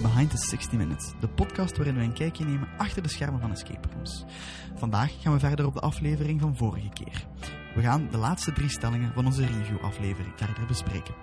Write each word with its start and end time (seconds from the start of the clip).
Bij 0.00 0.10
Behind 0.10 0.30
the 0.30 0.36
60 0.36 0.78
Minutes, 0.78 1.12
de 1.20 1.28
podcast 1.28 1.76
waarin 1.76 1.94
we 1.94 2.02
een 2.02 2.12
kijkje 2.12 2.44
nemen 2.44 2.68
achter 2.76 3.02
de 3.02 3.08
schermen 3.08 3.40
van 3.40 3.50
escape 3.50 3.88
rooms. 3.92 4.24
Vandaag 4.74 5.22
gaan 5.22 5.32
we 5.32 5.38
verder 5.38 5.66
op 5.66 5.74
de 5.74 5.80
aflevering 5.80 6.40
van 6.40 6.56
vorige 6.56 6.88
keer. 6.88 7.26
We 7.74 7.82
gaan 7.82 8.08
de 8.10 8.16
laatste 8.16 8.52
drie 8.52 8.68
stellingen 8.68 9.12
van 9.12 9.26
onze 9.26 9.46
review-aflevering 9.46 10.32
verder 10.36 10.66
bespreken. 10.66 11.14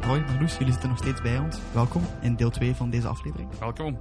Roy, 0.00 0.20
Marloes, 0.20 0.56
jullie 0.56 0.72
zitten 0.72 0.88
nog 0.88 0.98
steeds 0.98 1.22
bij 1.22 1.38
ons. 1.38 1.58
Welkom 1.72 2.02
in 2.20 2.36
deel 2.36 2.50
2 2.50 2.74
van 2.74 2.90
deze 2.90 3.08
aflevering. 3.08 3.58
Welkom. 3.58 3.98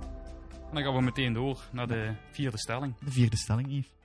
En 0.52 0.74
dan 0.74 0.84
gaan 0.84 0.96
we 0.96 1.02
meteen 1.02 1.34
door 1.34 1.70
naar 1.72 1.88
de 1.88 2.16
vierde 2.32 2.58
stelling. 2.58 2.96
De 3.00 3.12
vierde 3.12 3.38
stelling, 3.38 3.68
Yves. 3.72 3.96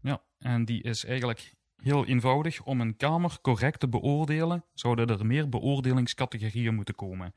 Ja, 0.00 0.22
en 0.38 0.64
die 0.64 0.82
is 0.82 1.04
eigenlijk 1.04 1.55
heel 1.86 2.06
eenvoudig. 2.06 2.62
Om 2.62 2.80
een 2.80 2.96
kamer 2.96 3.38
correct 3.40 3.80
te 3.80 3.88
beoordelen, 3.88 4.64
zouden 4.74 5.08
er 5.08 5.26
meer 5.26 5.48
beoordelingscategorieën 5.48 6.74
moeten 6.74 6.94
komen. 6.94 7.34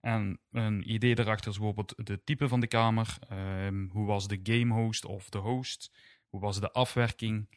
En 0.00 0.40
een 0.50 0.92
idee 0.92 1.14
daarachter 1.14 1.50
is 1.50 1.56
bijvoorbeeld 1.56 1.94
de 2.06 2.24
type 2.24 2.48
van 2.48 2.60
de 2.60 2.66
kamer, 2.66 3.16
ehm, 3.28 3.88
hoe 3.88 4.06
was 4.06 4.28
de 4.28 4.40
game 4.42 4.74
host 4.74 5.04
of 5.04 5.28
de 5.28 5.38
host, 5.38 5.92
hoe 6.28 6.40
was 6.40 6.60
de 6.60 6.72
afwerking. 6.72 7.48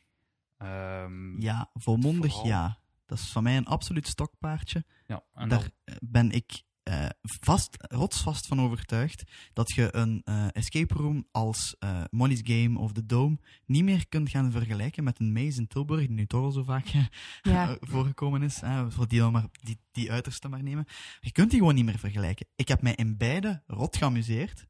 ehm, 0.57 1.41
Ja, 1.41 1.69
volmondig 1.73 2.43
ja. 2.43 2.79
Dat 3.05 3.17
is 3.17 3.31
van 3.31 3.43
mij 3.43 3.57
een 3.57 3.65
absoluut 3.65 4.07
stokpaardje. 4.07 4.83
ja, 5.07 5.23
en 5.33 5.49
Daar 5.49 5.69
dan, 5.85 5.97
ben 6.01 6.31
ik 6.31 6.63
eh, 6.83 7.05
vast, 7.21 7.77
rotsvast 7.79 8.47
van 8.47 8.61
overtuigd 8.61 9.23
dat 9.53 9.71
je 9.71 9.95
een 9.95 10.21
eh, 10.23 10.47
escape 10.51 10.93
room 10.93 11.27
als 11.31 11.75
eh 11.79 12.03
Molly's 12.09 12.41
Game 12.43 12.79
of 12.79 12.91
The 12.91 13.05
Dome 13.05 13.37
niet 13.65 13.83
meer 13.83 14.07
kunt 14.07 14.29
gaan 14.29 14.51
vergelijken 14.51 15.03
met 15.03 15.19
een 15.19 15.33
maze 15.33 15.59
in 15.59 15.67
Tilburg, 15.67 15.99
die 15.99 16.15
nu 16.15 16.25
toch 16.25 16.43
al 16.43 16.51
zo 16.51 16.63
vaak 16.63 16.85
Ja. 17.41 17.77
voorgekomen 17.91 18.43
is. 18.43 18.61
Voor 18.87 19.07
die, 19.07 19.19
dan 19.19 19.31
maar, 19.31 19.45
die, 19.51 19.79
die 19.91 20.11
uiterste 20.11 20.49
maar 20.49 20.63
nemen. 20.63 20.85
Je 21.19 21.31
kunt 21.31 21.49
die 21.49 21.59
gewoon 21.59 21.75
niet 21.75 21.85
meer 21.85 21.99
vergelijken. 21.99 22.47
Ik 22.55 22.67
heb 22.67 22.81
mij 22.81 22.95
in 22.95 23.17
beide 23.17 23.63
rot 23.67 23.97
geamuseerd. 23.97 24.67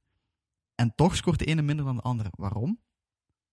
En 0.75 0.95
toch 0.95 1.15
scoort 1.15 1.39
de 1.39 1.45
ene 1.45 1.61
minder 1.61 1.85
dan 1.85 1.95
de 1.95 2.01
andere. 2.01 2.29
Waarom? 2.31 2.81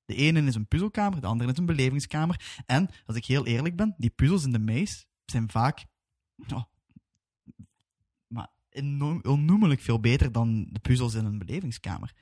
De 0.04 0.14
ene 0.14 0.42
is 0.42 0.54
een 0.54 0.68
puzzelkamer, 0.68 1.20
de 1.20 1.26
andere 1.26 1.50
is 1.50 1.58
een 1.58 1.66
belevingskamer. 1.66 2.62
En, 2.66 2.88
als 3.06 3.16
ik 3.16 3.24
heel 3.24 3.46
eerlijk 3.46 3.76
ben, 3.76 3.94
die 3.98 4.10
puzzels 4.10 4.44
in 4.44 4.52
de 4.52 4.58
maze 4.58 5.04
zijn 5.24 5.50
vaak 5.50 5.84
oh, 6.52 6.62
enorm, 8.70 9.20
onnoemelijk 9.22 9.80
veel 9.80 10.00
beter 10.00 10.32
dan 10.32 10.68
de 10.70 10.78
puzzels 10.80 11.14
in 11.14 11.24
een 11.24 11.38
belevingskamer. 11.38 12.12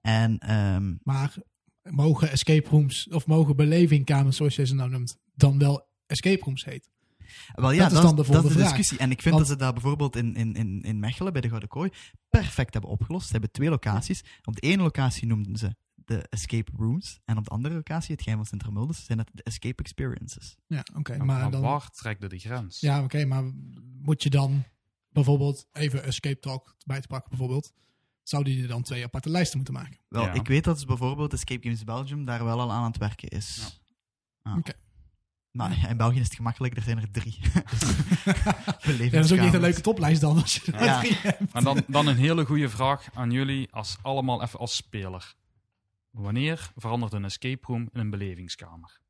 En 0.00 0.38
ehm, 0.38 0.94
Maar 1.02 1.34
mogen 1.82 2.30
escape 2.30 2.68
rooms, 2.68 3.08
of 3.08 3.26
mogen 3.26 3.56
belevingkamers, 3.56 4.36
zoals 4.36 4.56
je 4.56 4.66
ze 4.66 4.74
nou 4.74 4.90
noemt, 4.90 5.18
dan 5.34 5.58
wel 5.58 5.86
escape 6.06 6.44
rooms 6.44 6.64
heet? 6.64 6.92
wel 7.54 7.70
ja, 7.70 7.78
Dat 7.82 7.86
is 7.88 7.94
dat, 7.94 8.02
dan 8.02 8.16
de 8.16 8.22
is, 8.22 8.26
dat 8.28 8.36
is 8.36 8.42
de 8.42 8.42
volgende 8.42 8.52
vraag. 8.58 8.68
discussie. 8.68 8.98
En 8.98 9.10
ik 9.10 9.22
vind 9.22 9.34
Want- 9.34 9.46
dat 9.48 9.56
ze 9.58 9.64
dat 9.64 9.72
bijvoorbeeld 9.74 10.16
in, 10.16 10.34
in, 10.36 10.54
in, 10.54 10.82
in 10.82 10.98
Mechelen, 10.98 11.32
bij 11.32 11.40
de 11.40 11.48
Gouden 11.48 11.68
Kooi, 11.68 11.90
perfect 12.28 12.72
hebben 12.72 12.90
opgelost. 12.90 13.26
Ze 13.26 13.32
hebben 13.32 13.50
twee 13.50 13.68
locaties. 13.70 14.24
Op 14.44 14.54
de 14.54 14.60
ene 14.60 14.82
locatie 14.82 15.26
noemden 15.26 15.56
ze 15.56 15.74
de 15.94 16.26
escape 16.28 16.72
rooms. 16.76 17.20
En 17.24 17.36
op 17.36 17.44
de 17.44 17.50
andere 17.50 17.74
locatie, 17.74 18.12
het 18.12 18.22
geheim 18.22 18.38
van 18.38 18.46
Sint-Hermildus, 18.48 19.04
zijn 19.04 19.18
het 19.18 19.30
de 19.32 19.42
escape 19.42 19.82
experiences. 19.82 20.56
Ja, 20.66 20.84
oké. 20.94 21.16
maar, 21.16 21.26
maar 21.26 21.50
dan, 21.50 21.60
waar 21.60 21.90
trekt 21.90 22.30
de 22.30 22.38
grens? 22.38 22.80
ja, 22.80 23.02
oké, 23.02 23.24
maar 23.24 23.44
moet 24.02 24.22
je 24.22 24.30
dan 24.30 24.64
bijvoorbeeld 25.14 25.66
even 25.72 26.04
escape 26.04 26.38
talk 26.38 26.76
bij 26.86 27.00
te 27.00 27.06
pakken, 27.06 27.28
bijvoorbeeld, 27.30 27.72
zou 28.22 28.44
die 28.44 28.62
er 28.62 28.68
dan 28.68 28.82
twee 28.82 29.04
aparte 29.04 29.30
lijsten 29.30 29.56
moeten 29.56 29.74
maken? 29.74 29.98
Wel, 30.08 30.22
Ja. 30.22 30.32
ik 30.32 30.46
weet 30.46 30.64
dat 30.64 30.74
dus 30.74 30.84
bijvoorbeeld 30.84 31.32
Escape 31.32 31.62
Games 31.62 31.84
Belgium 31.84 32.24
daar 32.24 32.44
wel 32.44 32.60
al 32.60 32.72
aan 32.72 32.84
het 32.84 32.96
werken 32.98 33.28
is. 33.28 33.80
Ah. 34.42 34.56
Oké. 34.56 34.72
Ja, 35.50 35.88
in 35.88 35.96
België 35.96 36.18
is 36.20 36.24
het 36.26 36.34
gemakkelijk, 36.34 36.76
er 36.76 36.82
zijn 36.82 36.98
er 36.98 37.10
drie. 37.10 37.38
Ja, 39.00 39.10
dat 39.10 39.24
is 39.24 39.32
ook 39.32 39.40
niet 39.40 39.54
een 39.54 39.60
leuke 39.60 39.80
toplijst 39.80 40.20
dan, 40.20 40.40
als 40.40 40.56
je 40.56 40.72
er 40.72 40.84
Ja. 40.84 40.98
drie 41.00 41.14
hebt. 41.14 41.52
En 41.52 41.64
dan, 41.64 41.84
dan 41.86 42.06
een 42.06 42.16
hele 42.16 42.44
goede 42.44 42.68
vraag 42.68 43.08
aan 43.14 43.30
jullie, 43.30 43.72
als 43.72 43.96
allemaal 44.02 44.42
even 44.42 44.58
als 44.58 44.76
speler. 44.76 45.34
Wanneer 46.10 46.70
verandert 46.76 47.12
een 47.12 47.24
escape 47.24 47.66
room 47.66 47.88
in 47.92 48.00
een 48.00 48.10
belevingskamer? 48.10 49.00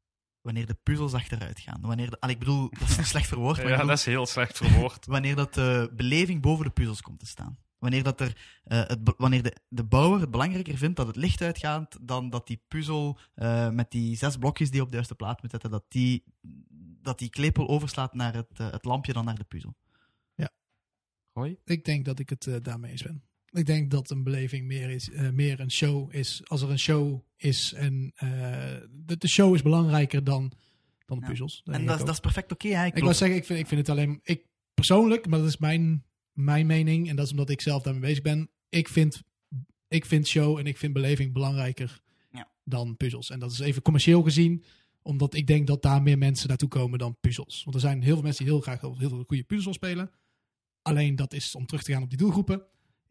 Wanneer 0.44 0.66
de 0.66 0.76
puzzels 0.82 1.14
achteruit 1.14 1.60
gaan. 1.60 1.80
Wanneer 1.80 2.10
de, 2.10 2.20
allee, 2.20 2.34
ik 2.34 2.40
bedoel, 2.40 2.70
dat 2.78 2.98
is 2.98 3.08
slecht 3.08 3.26
verwoord, 3.26 3.56
maar 3.56 3.66
Ja, 3.66 3.70
bedoel, 3.70 3.86
dat 3.88 3.98
is 3.98 4.04
heel 4.04 4.26
slecht 4.26 4.56
verwoord. 4.56 5.06
wanneer 5.16 5.36
dat 5.36 5.54
de 5.54 5.90
beleving 5.96 6.40
boven 6.42 6.64
de 6.64 6.70
puzzels 6.70 7.02
komt 7.02 7.18
te 7.18 7.26
staan. 7.26 7.58
Wanneer, 7.78 8.02
dat 8.02 8.20
er, 8.20 8.36
eh, 8.64 8.86
het, 8.86 8.98
wanneer 9.16 9.42
de, 9.42 9.56
de 9.68 9.84
bouwer 9.84 10.20
het 10.20 10.30
belangrijker 10.30 10.76
vindt 10.76 10.96
dat 10.96 11.06
het 11.06 11.16
licht 11.16 11.42
uitgaat 11.42 11.98
dan 12.00 12.30
dat 12.30 12.46
die 12.46 12.62
puzzel 12.68 13.18
eh, 13.34 13.70
met 13.70 13.90
die 13.90 14.16
zes 14.16 14.36
blokjes 14.36 14.68
die 14.68 14.76
je 14.76 14.82
op 14.82 14.88
de 14.88 14.94
juiste 14.94 15.14
plaats 15.14 15.42
moet 15.42 15.50
zetten, 15.50 15.70
dat 15.70 15.84
die, 15.88 16.24
dat 17.02 17.18
die 17.18 17.30
klepel 17.30 17.68
overslaat 17.68 18.14
naar 18.14 18.34
het, 18.34 18.60
eh, 18.60 18.70
het 18.70 18.84
lampje 18.84 19.12
dan 19.12 19.24
naar 19.24 19.38
de 19.38 19.44
puzzel. 19.44 19.76
Hoi? 21.32 21.56
Ik 21.64 21.84
denk 21.84 22.04
dat 22.04 22.18
ik 22.18 22.28
het 22.28 22.58
daarmee 22.62 22.90
eens 22.90 23.02
ben. 23.02 23.24
Ik 23.54 23.66
denk 23.66 23.90
dat 23.90 24.10
een 24.10 24.22
beleving 24.22 24.66
meer, 24.66 24.90
is, 24.90 25.10
eh, 25.10 25.30
meer 25.30 25.60
een 25.60 25.70
show 25.70 26.14
is. 26.14 26.40
Als 26.44 26.62
er 26.62 26.70
een 26.70 26.78
show 26.78 27.20
is 27.36 27.72
en 27.72 28.12
eh, 28.14 28.28
de, 28.90 29.16
de 29.18 29.28
show 29.28 29.54
is 29.54 29.62
belangrijker 29.62 30.24
dan, 30.24 30.52
dan 31.06 31.16
de 31.18 31.22
Ja. 31.24 31.28
puzzels. 31.30 31.62
En 31.64 31.86
dat, 31.86 31.98
dat 31.98 32.08
is 32.08 32.20
perfect 32.20 32.52
oké. 32.52 32.68
hè. 32.68 32.86
ik 32.86 32.94
wil 32.94 33.14
zeggen, 33.14 33.36
ik 33.36 33.44
vind, 33.44 33.58
ik 33.58 33.66
vind 33.66 33.80
het 33.80 33.88
alleen... 33.96 34.20
Ik 34.22 34.46
persoonlijk, 34.74 35.26
maar 35.26 35.38
dat 35.38 35.48
is 35.48 35.56
mijn, 35.58 36.04
mijn 36.32 36.66
mening. 36.66 37.08
En 37.08 37.16
dat 37.16 37.24
is 37.24 37.30
omdat 37.30 37.50
ik 37.50 37.60
zelf 37.60 37.82
daarmee 37.82 38.02
bezig 38.02 38.22
ben. 38.22 38.50
Ik 38.68 38.88
vind, 38.88 39.22
ik 39.88 40.04
vind 40.06 40.26
show 40.26 40.58
en 40.58 40.66
ik 40.66 40.76
vind 40.78 40.92
beleving 40.92 41.32
belangrijker 41.32 42.00
Ja. 42.30 42.48
dan 42.64 42.96
puzzels. 42.96 43.30
En 43.30 43.38
dat 43.38 43.50
is 43.52 43.58
even 43.58 43.82
commercieel 43.82 44.22
gezien. 44.22 44.64
Omdat 45.02 45.34
ik 45.34 45.46
denk 45.46 45.66
dat 45.66 45.82
daar 45.82 46.02
meer 46.02 46.18
mensen 46.18 46.48
naartoe 46.48 46.68
komen 46.68 46.98
dan 46.98 47.16
puzzels. 47.20 47.62
Want 47.64 47.74
er 47.74 47.80
zijn 47.82 48.02
heel 48.02 48.14
veel 48.14 48.22
mensen 48.22 48.44
die 48.44 48.52
heel 48.52 48.62
graag 48.62 48.80
heel, 48.80 48.98
heel 48.98 49.08
veel 49.08 49.24
goede 49.26 49.44
puzzels 49.44 49.76
spelen. 49.76 50.10
Alleen 50.82 51.16
dat 51.16 51.32
is 51.32 51.54
om 51.54 51.66
terug 51.66 51.82
te 51.82 51.92
gaan 51.92 52.02
op 52.02 52.08
die 52.08 52.18
doelgroepen. 52.18 52.62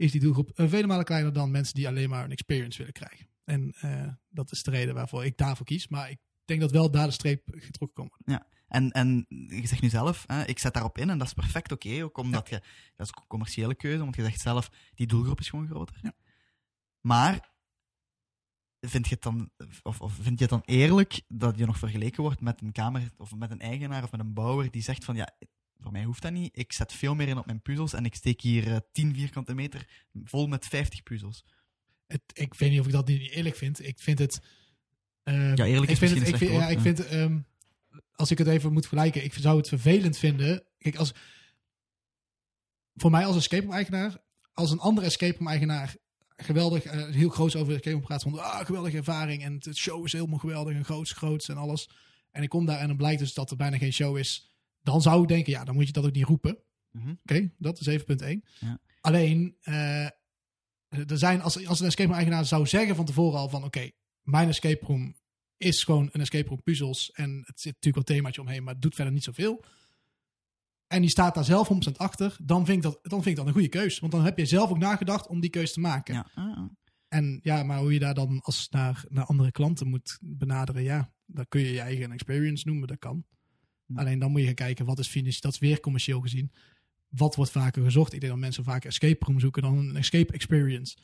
Is 0.03 0.12
die 0.12 0.22
doelgroep 0.22 0.52
eh, 0.52 0.69
vele 0.69 0.88
malen 0.88 1.06
kleiner 1.06 1.34
dan 1.34 1.52
mensen 1.52 1.75
die 1.75 1.88
alleen 1.88 2.09
maar 2.09 2.24
een 2.24 2.31
experience 2.31 2.78
willen 2.78 2.94
krijgen. 2.94 3.28
En 3.44 3.74
eh, 3.80 4.08
dat 4.30 4.52
is 4.52 4.64
de 4.64 4.72
reden 4.72 4.94
waarvoor 4.94 5.25
ik 5.25 5.38
daarvoor 5.38 5.66
kies. 5.66 5.88
Maar 5.88 6.09
ik 6.09 6.19
denk 6.46 6.62
dat 6.62 6.72
wel 6.72 6.91
daar 6.91 7.08
de 7.08 7.14
streep 7.14 7.41
getrokken 7.46 7.94
kan 7.94 8.12
worden. 8.16 8.47
En, 8.68 8.91
en 8.91 9.25
je 9.47 9.68
zegt 9.68 9.81
nu 9.81 9.90
zelf, 9.90 10.24
hè, 10.28 10.46
ik 10.46 10.59
zet 10.59 10.74
daarop 10.74 10.97
in 10.97 11.09
en 11.09 11.18
dat 11.18 11.28
is 11.28 11.34
perfect 11.34 11.72
oké. 11.72 12.03
ook 12.03 12.18
omdat 12.18 12.50
je, 12.50 12.62
dat 12.96 13.08
is 13.08 13.14
een 13.16 13.28
commerciële 13.28 13.75
keuze, 13.75 14.03
want 14.03 14.16
je 14.16 14.24
zegt 14.24 14.41
zelf, 14.41 14.69
die 14.94 15.08
doelgroep 15.08 15.40
is 15.40 15.50
gewoon 15.50 15.68
groter. 15.68 15.97
Ja. 16.02 16.14
Maar, 17.02 17.52
vind 18.80 19.08
je, 19.08 19.14
het 19.14 19.24
dan, 19.24 19.52
of, 19.84 20.02
of 20.02 20.14
vind 20.14 20.40
je 20.40 20.46
het 20.46 20.50
dan 20.50 20.62
eerlijk 20.66 21.22
dat 21.28 21.58
je 21.58 21.66
nog 21.66 21.78
vergeleken 21.78 22.24
wordt 22.24 22.41
met 22.41 22.62
een 22.62 22.72
kamer, 22.72 23.12
of 23.18 23.35
met 23.35 23.52
een 23.52 23.62
eigenaar 23.62 24.03
of 24.03 24.12
met 24.12 24.20
een 24.20 24.34
bouwer 24.34 24.72
die 24.72 24.81
zegt 24.81 25.06
van, 25.06 25.16
ja, 25.16 25.35
voor 25.79 25.91
mij 25.91 26.03
hoeft 26.03 26.22
dat 26.22 26.31
niet, 26.31 26.57
ik 26.57 26.73
zet 26.73 26.94
veel 26.94 27.16
meer 27.16 27.28
in 27.28 27.38
op 27.38 27.45
mijn 27.45 27.61
puzzels 27.61 27.94
en 27.94 28.06
ik 28.06 28.16
steek 28.16 28.41
hier 28.41 28.72
eh, 28.72 28.78
10 28.91 29.13
vierkante 29.16 29.53
meter 29.53 29.88
vol 30.23 30.47
met 30.47 30.66
50 30.66 31.03
puzzels. 31.03 31.45
het, 32.07 32.22
ik 32.34 32.53
weet 32.53 32.69
niet 32.72 32.79
of 32.79 32.85
ik 32.85 32.91
dat 32.91 33.07
niet 33.07 33.29
eerlijk 33.31 33.56
vind. 33.56 33.85
Ik 33.88 34.00
vind 34.00 34.19
het. 34.19 34.39
eh, 35.23 35.56
Ja, 35.56 35.66
eerlijk 35.66 35.84
ik 35.84 35.89
is 35.89 35.97
vind 35.97 36.19
het, 36.19 36.28
ik 36.28 36.35
vind, 36.38 36.51
ja, 36.51 36.67
ik 36.67 36.79
vind, 36.79 37.06
ehm, 37.06 37.39
als 38.16 38.31
ik 38.31 38.38
het 38.38 38.47
even 38.47 38.73
moet 38.73 38.88
vergelijken, 38.88 39.23
ik 39.23 39.34
zou 39.34 39.57
het 39.57 39.67
vervelend 39.67 40.17
vinden. 40.17 40.63
Kijk, 40.78 40.95
als 40.95 41.13
voor 42.95 43.11
mij 43.11 43.25
als 43.25 43.35
escape 43.35 43.63
room 43.63 43.73
eigenaar, 43.73 44.17
als 44.53 44.72
een 44.72 44.79
andere 44.79 45.07
escape 45.07 45.38
room 45.38 45.47
eigenaar 45.47 45.95
geweldig, 46.35 46.84
eh, 46.84 47.05
heel 47.09 47.29
groot 47.29 47.55
over 47.55 47.73
escape 47.73 47.95
room 47.95 48.01
praat 48.05 48.22
van, 48.23 48.40
ah, 48.40 48.66
geweldige 48.66 48.97
ervaring 48.97 49.44
en 49.44 49.53
het 49.53 49.78
show 49.78 50.05
is 50.05 50.11
helemaal 50.11 50.40
geweldig 50.40 50.75
en 50.75 50.85
groots, 50.85 51.11
groots 51.11 51.50
en 51.50 51.57
alles. 51.57 51.90
En 52.31 52.44
ik 52.44 52.50
kom 52.50 52.66
daar 52.66 52.79
en 52.79 52.88
dan 52.88 52.97
blijkt 52.97 53.19
dus 53.19 53.34
dat 53.34 53.52
er 53.52 53.58
bijna 53.58 53.78
geen 53.78 53.93
show 53.93 54.17
is. 54.17 54.53
Dan 54.84 55.02
zou 55.02 55.22
ik 55.22 55.28
denken, 55.28 55.52
ja, 55.52 55.64
dan 55.64 55.76
moet 55.76 55.88
je 55.88 55.94
dat 55.94 56.06
ook 56.06 56.14
niet 56.14 56.26
roepen. 56.26 56.58
Mhm. 56.91 57.09
Oké, 57.09 57.52
dat 57.58 57.80
is 57.80 57.85
even 57.85 58.06
punt 58.06 58.22
1. 58.22 58.44
Ja. 58.59 58.80
Alleen, 59.02 59.56
eh, 59.62 60.06
er 60.88 61.18
zijn, 61.18 61.41
als, 61.41 61.66
als 61.68 61.80
een 61.80 61.85
escape 61.85 62.08
room 62.08 62.18
eigenaar 62.18 62.46
zou 62.46 62.68
zeggen 62.68 62.96
van 62.96 63.06
tevoren 63.06 63.40
al 63.40 63.50
van 63.50 63.64
oké, 63.64 63.90
mijn 64.22 64.47
escape 64.47 64.85
room 64.85 65.16
is 65.58 65.84
gewoon 65.84 66.09
een 66.12 66.22
escape 66.22 66.50
room 66.50 66.64
puzzels 66.64 67.12
en 67.12 67.44
het 67.46 67.62
zit 67.62 67.74
natuurlijk 67.74 68.08
wel 68.08 68.18
themaatje 68.18 68.41
omheen, 68.41 68.64
maar 68.64 68.74
het 68.74 68.82
doet 68.82 68.96
verder 68.96 69.14
niet 69.14 69.24
zoveel. 69.24 69.64
En 70.88 71.02
die 71.02 71.09
staat 71.09 71.35
daar 71.35 71.44
zelf 71.44 71.68
100% 71.68 71.97
achter, 71.97 72.38
dan 72.44 72.66
vind, 72.66 72.78
ik 72.78 72.84
dat, 72.84 73.00
dan 73.02 73.24
vind 73.24 73.26
ik 73.26 73.35
dat 73.35 73.46
een 73.46 73.53
goede 73.53 73.70
keus. 73.70 74.00
Want 74.00 74.12
dan 74.12 74.24
heb 74.24 74.38
je 74.38 74.46
zelf 74.46 74.70
ook 74.70 74.78
nagedacht 74.78 75.28
om 75.28 75.40
die 75.40 75.50
keus 75.50 75.74
te 75.74 75.80
maken. 75.80 76.14
Ja. 76.14 76.28
Ah, 76.35 76.58
ah. 76.58 76.70
En 77.08 77.40
ja, 77.44 77.64
maar 77.64 77.80
hoe 77.80 77.94
je 77.94 78.00
daar 78.00 78.14
dan 78.14 78.41
als 78.41 78.70
naar, 78.70 79.06
naar 79.09 79.26
andere 79.26 79.52
klanten 79.52 79.88
moet 79.88 80.18
benaderen, 80.22 80.84
ja, 80.84 81.14
dan 81.26 81.46
kun 81.47 81.62
je 81.62 81.72
je 81.72 81.80
eigen 81.80 82.12
experience 82.12 82.68
noemen, 82.68 82.88
dat 82.88 83.00
kan. 83.00 83.26
Alleen 83.95 84.19
dan 84.19 84.31
moet 84.31 84.40
je 84.40 84.45
gaan 84.45 84.55
kijken, 84.55 84.85
wat 84.85 84.99
is 84.99 85.07
financieel, 85.07 85.41
dat 85.41 85.53
is 85.53 85.59
weer 85.59 85.79
commercieel 85.79 86.22
gezien. 86.22 86.51
Wat 87.07 87.35
wordt 87.35 87.51
vaker 87.51 87.84
gezocht? 87.84 88.13
Ik 88.13 88.19
denk 88.19 88.31
dat 88.31 88.41
mensen 88.41 88.63
vaker 88.63 88.90
escape 88.90 89.25
room 89.25 89.40
zoeken 89.40 89.61
dan 89.61 89.78
een 89.78 89.95
escape 89.95 90.34
experience. 90.34 90.97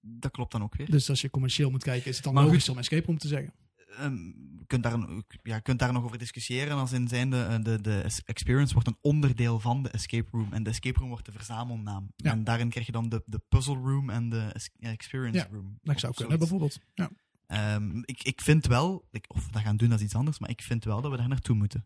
Dat 0.00 0.30
klopt 0.30 0.52
dan 0.52 0.62
ook 0.62 0.76
weer. 0.76 0.90
Dus 0.90 1.10
als 1.10 1.20
je 1.20 1.30
commercieel 1.30 1.70
moet 1.70 1.82
kijken, 1.82 2.08
is 2.10 2.14
het 2.16 2.24
dan 2.24 2.34
Maar 2.34 2.44
logisch 2.44 2.62
goed. 2.64 2.72
om 2.72 2.78
escape 2.78 3.06
room 3.06 3.18
te 3.18 3.28
zeggen. 3.28 3.52
Ehm, 3.98 4.14
je 4.58 4.64
kunt 4.66 4.82
daar, 4.82 4.92
een- 4.92 5.24
ja, 5.42 5.58
kunt 5.58 5.78
daar 5.78 5.92
nog 5.92 6.04
over 6.04 6.18
discussiëren 6.18 6.76
als 6.76 6.92
in 6.92 7.08
zijnde 7.08 7.42
eh, 7.42 7.62
de, 7.62 7.80
de 7.80 8.04
experience 8.24 8.72
wordt 8.72 8.88
een 8.88 8.98
onderdeel 9.00 9.60
van 9.60 9.82
de 9.82 9.88
escape 9.88 10.28
room 10.30 10.52
en 10.52 10.62
de 10.62 10.70
escape 10.70 10.98
room 10.98 11.08
wordt 11.08 11.26
de 11.26 11.32
verzamelnaam. 11.32 12.12
Ja. 12.16 12.30
En 12.30 12.44
daarin 12.44 12.68
krijg 12.68 12.86
je 12.86 12.92
dan 12.92 13.08
de, 13.08 13.22
de 13.26 13.40
puzzle 13.48 13.74
room 13.76 14.10
en 14.10 14.28
de 14.28 14.54
experience 14.80 15.38
Ja, 15.38 15.46
room. 15.52 15.78
Dat 15.82 16.00
zou 16.00 16.14
zoiets. 16.14 16.18
kunnen 16.18 16.38
bijvoorbeeld. 16.38 16.78
Ja. 16.94 17.10
Ehm, 17.46 17.98
ik, 18.04 18.22
ik 18.22 18.40
vind 18.40 18.66
wel, 18.66 19.04
ik, 19.10 19.24
of 19.28 19.46
we 19.46 19.52
dat 19.52 19.62
gaan 19.62 19.76
doen, 19.76 19.88
dat 19.88 19.98
is 19.98 20.04
iets 20.04 20.14
anders, 20.14 20.38
maar 20.38 20.50
ik 20.50 20.62
vind 20.62 20.84
wel 20.84 21.00
dat 21.00 21.10
we 21.10 21.16
daar 21.16 21.28
naartoe 21.28 21.56
moeten. 21.56 21.84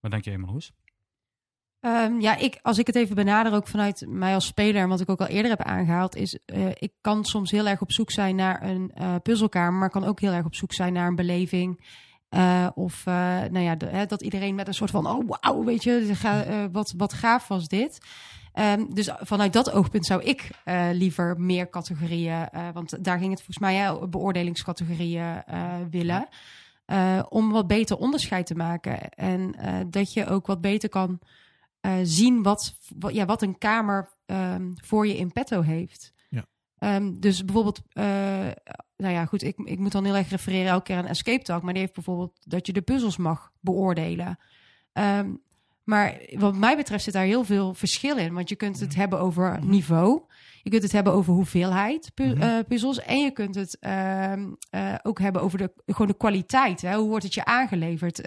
Wat 0.00 0.10
denk 0.10 0.24
jij, 0.24 0.38
Marloes? 0.38 0.72
Ehm, 1.86 2.20
ja, 2.20 2.36
ik, 2.36 2.58
als 2.62 2.78
ik 2.78 2.86
het 2.86 2.96
even 2.96 3.14
benader, 3.14 3.52
ook 3.52 3.66
vanuit 3.66 4.04
mij 4.08 4.34
als 4.34 4.46
speler, 4.46 4.82
en 4.82 4.88
wat 4.88 5.00
ik 5.00 5.08
ook 5.08 5.20
al 5.20 5.26
eerder 5.26 5.50
heb 5.50 5.62
aangehaald, 5.62 6.16
is 6.16 6.38
uh, 6.46 6.68
ik 6.74 6.92
kan 7.00 7.24
soms 7.24 7.50
heel 7.50 7.66
erg 7.66 7.80
op 7.80 7.92
zoek 7.92 8.10
zijn 8.10 8.36
naar 8.36 8.62
een 8.62 8.92
uh, 9.00 9.14
puzzelkamer, 9.22 9.78
maar 9.78 9.90
kan 9.90 10.04
ook 10.04 10.20
heel 10.20 10.32
erg 10.32 10.44
op 10.44 10.54
zoek 10.54 10.72
zijn 10.72 10.92
naar 10.92 11.06
een 11.08 11.14
beleving. 11.14 11.84
Uh, 12.30 12.68
of 12.74 13.04
nou 13.04 13.58
ja, 13.58 13.74
de, 13.74 13.86
hè, 13.86 14.06
dat 14.06 14.22
iedereen 14.22 14.54
met 14.54 14.68
een 14.68 14.74
soort 14.74 14.90
van, 14.90 15.06
oh 15.06 15.28
wauw, 15.28 15.64
weet 15.64 15.82
je, 15.82 16.14
ga, 16.14 16.68
wat, 16.70 16.94
wat 16.96 17.12
gaaf 17.12 17.48
was 17.48 17.68
dit. 17.68 17.98
Um, 18.54 18.94
dus 18.94 19.10
vanuit 19.20 19.52
dat 19.52 19.70
oogpunt 19.70 20.06
zou 20.06 20.22
ik 20.22 20.50
liever 20.92 21.40
meer 21.40 21.70
categorieën, 21.70 22.48
want 22.72 23.04
daar 23.04 23.18
ging 23.18 23.30
het 23.30 23.42
volgens 23.42 23.58
mij, 23.58 23.74
hè, 23.74 24.08
beoordelingscategorieën 24.08 25.42
willen. 25.90 26.28
Om 27.28 27.50
wat 27.50 27.66
beter 27.66 27.96
onderscheid 27.96 28.46
te 28.46 28.54
maken. 28.54 29.08
En 29.10 29.54
dat 29.90 30.12
je 30.12 30.26
ook 30.26 30.46
wat 30.46 30.60
beter 30.60 30.88
kan 30.88 31.20
uh, 31.86 31.92
zien 32.02 32.42
wat, 32.42 32.78
wat, 32.98 33.14
ja, 33.14 33.24
wat 33.24 33.42
een 33.42 33.58
kamer 33.58 34.08
um, 34.26 34.74
voor 34.84 35.06
je 35.06 35.16
in 35.16 35.32
petto 35.32 35.60
heeft. 35.60 36.12
Ja. 36.28 36.46
Um, 36.78 37.20
dus 37.20 37.44
bijvoorbeeld, 37.44 37.82
uh, 37.92 38.04
nou 38.96 39.12
ja, 39.12 39.24
goed, 39.24 39.42
ik, 39.42 39.58
ik 39.58 39.78
moet 39.78 39.92
dan 39.92 40.04
heel 40.04 40.16
erg 40.16 40.28
refereren 40.28 40.70
elke 40.70 40.84
keer 40.84 40.96
aan 40.96 41.06
Escape 41.06 41.44
Talk, 41.44 41.62
maar 41.62 41.72
die 41.72 41.82
heeft 41.82 41.94
bijvoorbeeld 41.94 42.38
dat 42.40 42.66
je 42.66 42.72
de 42.72 42.82
puzzels 42.82 43.16
mag 43.16 43.52
beoordelen. 43.60 44.38
Um, 44.92 45.42
maar 45.86 46.20
wat 46.32 46.56
mij 46.56 46.76
betreft 46.76 47.04
zit 47.04 47.12
daar 47.12 47.24
heel 47.24 47.44
veel 47.44 47.74
verschil 47.74 48.16
in, 48.16 48.34
want 48.34 48.48
je 48.48 48.56
kunt 48.56 48.80
het 48.80 48.94
hebben 48.94 49.20
over 49.20 49.58
niveau, 49.64 50.22
je 50.62 50.70
kunt 50.70 50.82
het 50.82 50.92
hebben 50.92 51.12
over 51.12 51.32
hoeveelheid 51.32 52.10
pu 52.14 52.24
-hmm. 52.24 52.42
uh, 52.42 52.58
puzzels 52.68 53.02
en 53.02 53.18
je 53.18 53.30
kunt 53.30 53.54
het 53.54 53.78
ook 55.02 55.18
hebben 55.18 55.42
over 55.42 55.58
de, 55.58 55.72
gewoon 55.86 56.06
de 56.06 56.16
kwaliteit. 56.16 56.80
Hè? 56.82 56.96
Hoe 56.96 57.08
wordt 57.08 57.24
het 57.24 57.34
je 57.34 57.44
aangeleverd? 57.44 58.20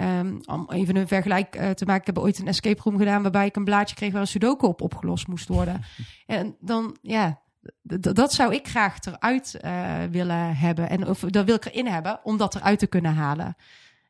Um, 0.00 0.40
om 0.46 0.70
even 0.70 0.96
een 0.96 1.08
vergelijk 1.08 1.56
uh, 1.56 1.70
te 1.70 1.84
maken. 1.84 2.00
Ik 2.00 2.14
heb 2.14 2.18
ooit 2.18 2.38
een 2.38 2.46
escape 2.46 2.82
room 2.82 2.98
gedaan 2.98 3.22
waarbij 3.22 3.46
ik 3.46 3.56
een 3.56 3.64
blaadje 3.64 3.94
kreeg 3.94 4.12
waar 4.12 4.20
een 4.20 4.26
sudoku 4.26 4.66
op 4.66 4.80
opgelost 4.80 5.26
moest 5.28 5.48
worden. 5.48 5.82
en 6.26 6.56
dan, 6.60 6.96
ja, 7.02 7.40
dat 8.12 8.32
zou 8.32 8.54
ik 8.54 8.68
graag 8.68 8.98
eruit 9.04 9.58
uh, 9.64 10.04
willen 10.10 10.56
hebben. 10.56 10.88
En 10.88 11.08
of 11.08 11.20
dat 11.20 11.44
wil 11.44 11.54
ik 11.54 11.64
erin 11.64 11.86
hebben 11.86 12.20
om 12.22 12.36
dat 12.36 12.54
eruit 12.54 12.78
te 12.78 12.86
kunnen 12.86 13.14
halen. 13.14 13.56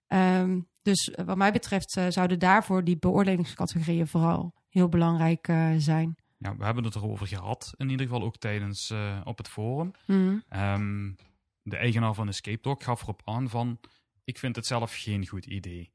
Um, 0.09 0.69
dus 0.85 1.11
wat 1.25 1.37
mij 1.37 1.53
betreft 1.53 1.97
uh, 1.97 2.07
zouden 2.09 2.39
daarvoor 2.39 2.85
die 2.85 2.97
beoordelingscategorieën 2.97 4.07
vooral 4.07 4.55
heel 4.69 4.89
belangrijk 4.89 5.47
zijn. 5.79 6.17
Ja, 6.39 6.57
we 6.57 6.65
hebben 6.65 6.85
het 6.85 6.95
erover 6.95 7.27
gehad, 7.27 7.75
in 7.77 7.89
ieder 7.89 8.07
geval 8.07 8.23
ook 8.23 8.37
tijdens 8.37 8.95
op 9.25 9.39
het 9.39 9.49
forum. 9.49 9.93
Mm. 10.07 10.43
Um, 10.51 11.17
de 11.63 11.77
eigenaar 11.77 12.15
van 12.15 12.29
Escape 12.29 12.61
Talk 12.61 12.83
gaf 12.83 13.03
erop 13.03 13.23
aan 13.25 13.49
van 13.49 13.81
ik 14.25 14.39
vind 14.39 14.57
het 14.57 14.67
zelf 14.67 14.95
geen 14.97 15.27
goed 15.27 15.47
idee. 15.47 15.91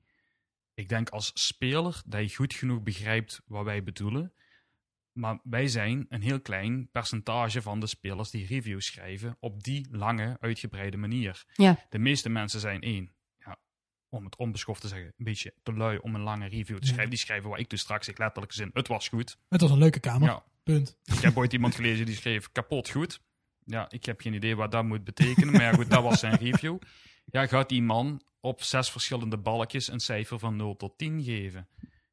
Ik 0.74 0.90
denk 0.90 1.10
als 1.10 1.32
speler 1.34 2.02
dat 2.06 2.30
je 2.30 2.36
goed 2.36 2.54
genoeg 2.54 2.82
begrijpt 2.82 3.42
wat 3.46 3.64
wij 3.64 3.84
bedoelen. 3.84 4.34
Maar 5.12 5.40
wij 5.44 5.68
zijn 5.68 6.06
een 6.10 6.22
heel 6.22 6.42
klein 6.42 6.90
percentage 6.92 7.62
van 7.62 7.80
de 7.80 7.88
spelers 7.88 8.30
die 8.30 8.46
reviews 8.46 8.86
schrijven 8.86 9.38
op 9.40 9.64
die 9.64 9.88
lange, 9.92 10.38
uitgebreide 10.40 10.98
manier. 10.98 11.46
Ja. 11.54 11.86
De 11.90 12.00
meeste 12.00 12.30
mensen 12.30 12.60
zijn 12.60 12.82
één, 12.82 13.12
om 14.10 14.26
het 14.26 14.36
onbeschoft 14.36 14.82
te 14.82 14.88
zeggen, 14.88 15.14
een 15.18 15.26
beetje 15.26 15.54
te 15.64 15.74
lui 15.74 15.98
om 15.98 16.16
een 16.16 16.22
lange 16.22 16.48
review 16.48 16.78
te 16.78 16.86
schrijven. 16.86 17.04
Ja. 17.04 17.10
Die 17.10 17.20
schrijven 17.20 17.50
wat 17.50 17.60
ik 17.60 17.70
dus 17.70 17.82
straks, 17.82 18.08
ik 18.08 18.18
letterlijk 18.18 18.54
zin, 18.54 18.70
het 18.74 18.88
was 18.88 19.08
goed. 19.08 19.38
Het 19.50 19.62
was 19.62 19.72
een 19.72 19.78
leuke 19.78 20.00
kamer, 20.00 20.28
ja. 20.28 20.44
punt. 20.64 20.98
Ik 21.04 21.20
heb 21.20 21.38
ooit 21.38 21.54
iemand 21.54 21.76
gelezen 21.76 22.06
die 22.06 22.16
schreef 22.16 22.52
kapot 22.52 22.90
goed. 22.90 23.22
Ja, 23.66 23.90
ik 23.90 24.06
heb 24.06 24.22
geen 24.22 24.34
idee 24.34 24.56
wat 24.56 24.72
dat 24.72 24.84
moet 24.84 25.04
betekenen, 25.04 25.52
maar 25.52 25.62
ja, 25.62 25.74
goed, 25.74 25.90
dat 25.90 26.04
was 26.04 26.20
zijn 26.20 26.36
review. 26.46 26.78
Ja, 27.26 27.48
gaat 27.48 27.70
die 27.70 27.82
man 27.82 28.22
op 28.40 28.64
zes 28.64 28.92
verschillende 28.92 29.38
balkjes 29.38 29.88
een 29.88 30.00
cijfer 30.00 30.40
van 30.40 30.56
0 30.56 30.76
tot 30.76 30.98
10 30.98 31.24
geven? 31.24 31.68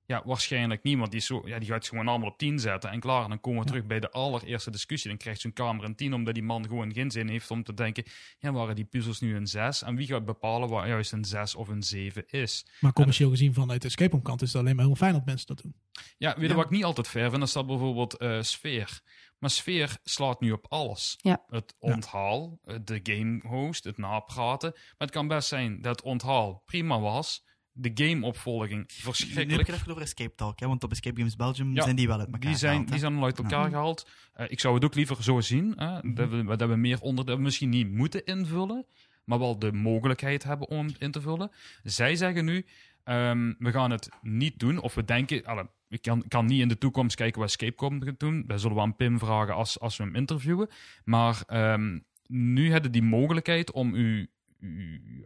Ja, 0.07 0.23
waarschijnlijk 0.25 0.83
niet, 0.83 0.99
want 0.99 1.11
die, 1.11 1.21
zo, 1.21 1.43
ja, 1.45 1.59
die 1.59 1.69
gaat 1.69 1.85
ze 1.85 1.91
gewoon 1.91 2.09
allemaal 2.09 2.29
op 2.29 2.39
10 2.39 2.59
zetten. 2.59 2.91
En 2.91 3.01
klaar, 3.01 3.29
dan 3.29 3.41
komen 3.41 3.61
we 3.61 3.67
ja. 3.67 3.73
terug 3.73 3.87
bij 3.87 4.01
de 4.01 4.11
allereerste 4.11 4.71
discussie. 4.71 5.09
Dan 5.11 5.19
krijgt 5.19 5.41
zo'n 5.41 5.53
kamer 5.53 5.85
een 5.85 5.95
10, 5.95 6.15
omdat 6.15 6.35
die 6.35 6.43
man 6.43 6.67
gewoon 6.67 6.93
geen 6.93 7.11
zin 7.11 7.29
heeft 7.29 7.51
om 7.51 7.63
te 7.63 7.75
denken... 7.75 8.05
Ja, 8.39 8.53
waren 8.53 8.75
die 8.75 8.85
puzzels 8.85 9.21
nu 9.21 9.37
een 9.37 9.47
6? 9.47 9.83
En 9.83 9.97
wie 9.97 10.07
gaat 10.07 10.25
bepalen 10.25 10.69
wat 10.69 10.87
juist 10.87 11.13
een 11.13 11.25
6 11.25 11.55
of 11.55 11.69
een 11.69 11.83
7 11.83 12.29
is? 12.29 12.67
Maar 12.81 12.93
commercieel 12.93 13.31
en, 13.31 13.37
gezien 13.37 13.55
vanuit 13.55 13.83
de 13.83 13.89
escape 13.89 14.11
room 14.11 14.23
kant 14.23 14.43
is 14.43 14.53
het 14.53 14.63
alleen 14.63 14.77
maar 14.77 14.85
heel 14.85 14.95
fijn 14.95 15.13
dat 15.13 15.25
mensen 15.25 15.47
dat 15.47 15.63
doen. 15.63 15.75
Ja, 16.19 16.33
weet 16.35 16.43
je 16.43 16.49
ja. 16.49 16.55
wat 16.55 16.65
ik 16.65 16.71
niet 16.71 16.85
altijd 16.85 17.09
ver 17.09 17.29
vind? 17.29 17.39
Dat 17.39 17.49
is 17.49 17.55
dat 17.55 17.67
bijvoorbeeld 17.67 18.23
uh, 18.23 18.43
sfeer. 18.43 19.01
Maar 19.39 19.51
sfeer 19.51 19.97
slaat 20.05 20.41
nu 20.41 20.53
op 20.53 20.67
alles. 20.69 21.19
Ja. 21.21 21.45
Het 21.49 21.75
onthaal, 21.79 22.59
de 22.85 23.01
game 23.03 23.41
host, 23.49 23.85
het 23.85 23.99
napraten. 23.99 24.71
Maar 24.73 24.95
het 24.97 25.11
kan 25.11 25.29
best 25.29 25.49
zijn 25.49 25.81
dat 25.81 25.97
het 25.97 26.05
onthaal 26.05 26.63
prima 26.67 27.01
was. 27.01 27.46
De 27.79 27.91
gameopvolging 27.95 28.85
verschrikkelijk. 28.87 29.51
Nu 29.51 29.75
heb 29.75 29.81
het 29.81 29.91
over 29.91 30.03
Escape 30.03 30.35
Talk, 30.35 30.61
hè? 30.61 30.67
want 30.67 30.85
op 30.85 30.91
Escape 30.91 31.17
Games 31.17 31.37
Belgium 31.37 31.75
ja, 31.75 31.83
zijn 31.83 31.97
die 31.97 32.07
wel 32.07 32.19
uit 32.19 32.27
elkaar 32.27 32.41
die 32.41 32.59
zijn, 32.59 32.73
gehaald. 32.73 32.91
Die 32.91 32.99
zijn 32.99 33.17
al 33.17 33.25
uit 33.25 33.39
elkaar 33.39 33.65
ja. 33.65 33.69
gehaald. 33.69 34.09
Uh, 34.37 34.47
ik 34.49 34.61
zou 34.61 34.75
het 34.75 34.85
ook 34.85 34.95
liever 34.95 35.23
zo 35.23 35.41
zien. 35.41 35.73
Hè? 35.77 35.87
Mm 35.87 36.01
-hmm. 36.01 36.15
dat, 36.15 36.29
we, 36.29 36.57
dat 36.57 36.69
we 36.69 36.77
meer 36.77 37.01
onder... 37.01 37.25
Dat 37.25 37.37
we 37.37 37.43
misschien 37.43 37.69
niet 37.69 37.91
moeten 37.91 38.25
invullen, 38.25 38.87
maar 39.25 39.39
wel 39.39 39.59
de 39.59 39.73
mogelijkheid 39.73 40.43
hebben 40.43 40.69
om 40.69 40.89
in 40.99 41.11
te 41.11 41.21
vullen. 41.21 41.51
Zij 41.83 42.17
zeggen 42.17 42.45
nu, 42.45 42.67
um, 43.05 43.57
we 43.59 43.71
gaan 43.71 43.91
het 43.91 44.09
niet 44.23 44.59
doen. 44.59 44.79
Of 44.79 44.95
we 44.95 45.05
denken... 45.05 45.45
Alle, 45.45 45.69
ik 45.89 46.03
kan, 46.03 46.25
kan 46.29 46.47
niet 46.47 46.61
in 46.61 46.69
de 46.69 46.79
toekomst 46.79 47.17
kijken 47.17 47.41
wat 47.41 47.49
Escape 47.49 47.73
komt 47.73 48.21
doen. 48.21 48.45
Dat 48.47 48.61
zullen 48.61 48.77
we 48.77 48.83
aan 48.83 48.97
Pim 48.97 49.19
vragen 49.19 49.55
als, 49.55 49.81
als 49.81 49.97
we 49.97 50.05
hem 50.05 50.15
interviewen. 50.15 50.69
Maar 51.05 51.43
um, 51.73 52.05
nu 52.27 52.71
hebben 52.71 52.93
die 52.93 53.03
mogelijkheid 53.03 53.73
om 53.73 53.95
u 53.95 54.31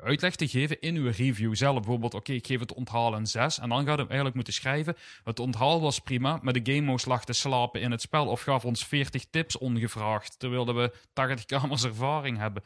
uitleg 0.03 0.37
te 0.37 0.49
geven 0.49 0.81
in 0.81 0.97
uw 0.97 1.11
review 1.11 1.55
zelf. 1.55 1.75
Bijvoorbeeld, 1.75 2.15
oké, 2.15 2.23
okay, 2.23 2.37
ik 2.37 2.47
geef 2.47 2.61
het 2.61 2.75
onthaal 2.75 3.15
een 3.15 3.27
6. 3.27 3.59
En 3.59 3.69
dan 3.69 3.85
gaat 3.85 3.97
hem 3.97 4.07
eigenlijk 4.07 4.35
moeten 4.35 4.53
schrijven. 4.53 4.97
Het 5.25 5.39
onthaal 5.39 5.81
was 5.81 5.99
prima, 5.99 6.39
maar 6.43 6.53
de 6.53 6.73
game 6.73 6.87
moest 6.87 7.07
lag 7.07 7.25
te 7.25 7.33
slapen 7.33 7.81
in 7.81 7.91
het 7.91 8.01
spel. 8.01 8.27
Of 8.27 8.43
gaf 8.43 8.65
ons 8.65 8.85
40 8.85 9.25
tips 9.31 9.59
ongevraagd. 9.59 10.39
Terwijl 10.39 10.75
we 10.75 10.93
80 11.13 11.45
kamers 11.45 11.85
ervaring 11.85 12.39
hebben. 12.39 12.63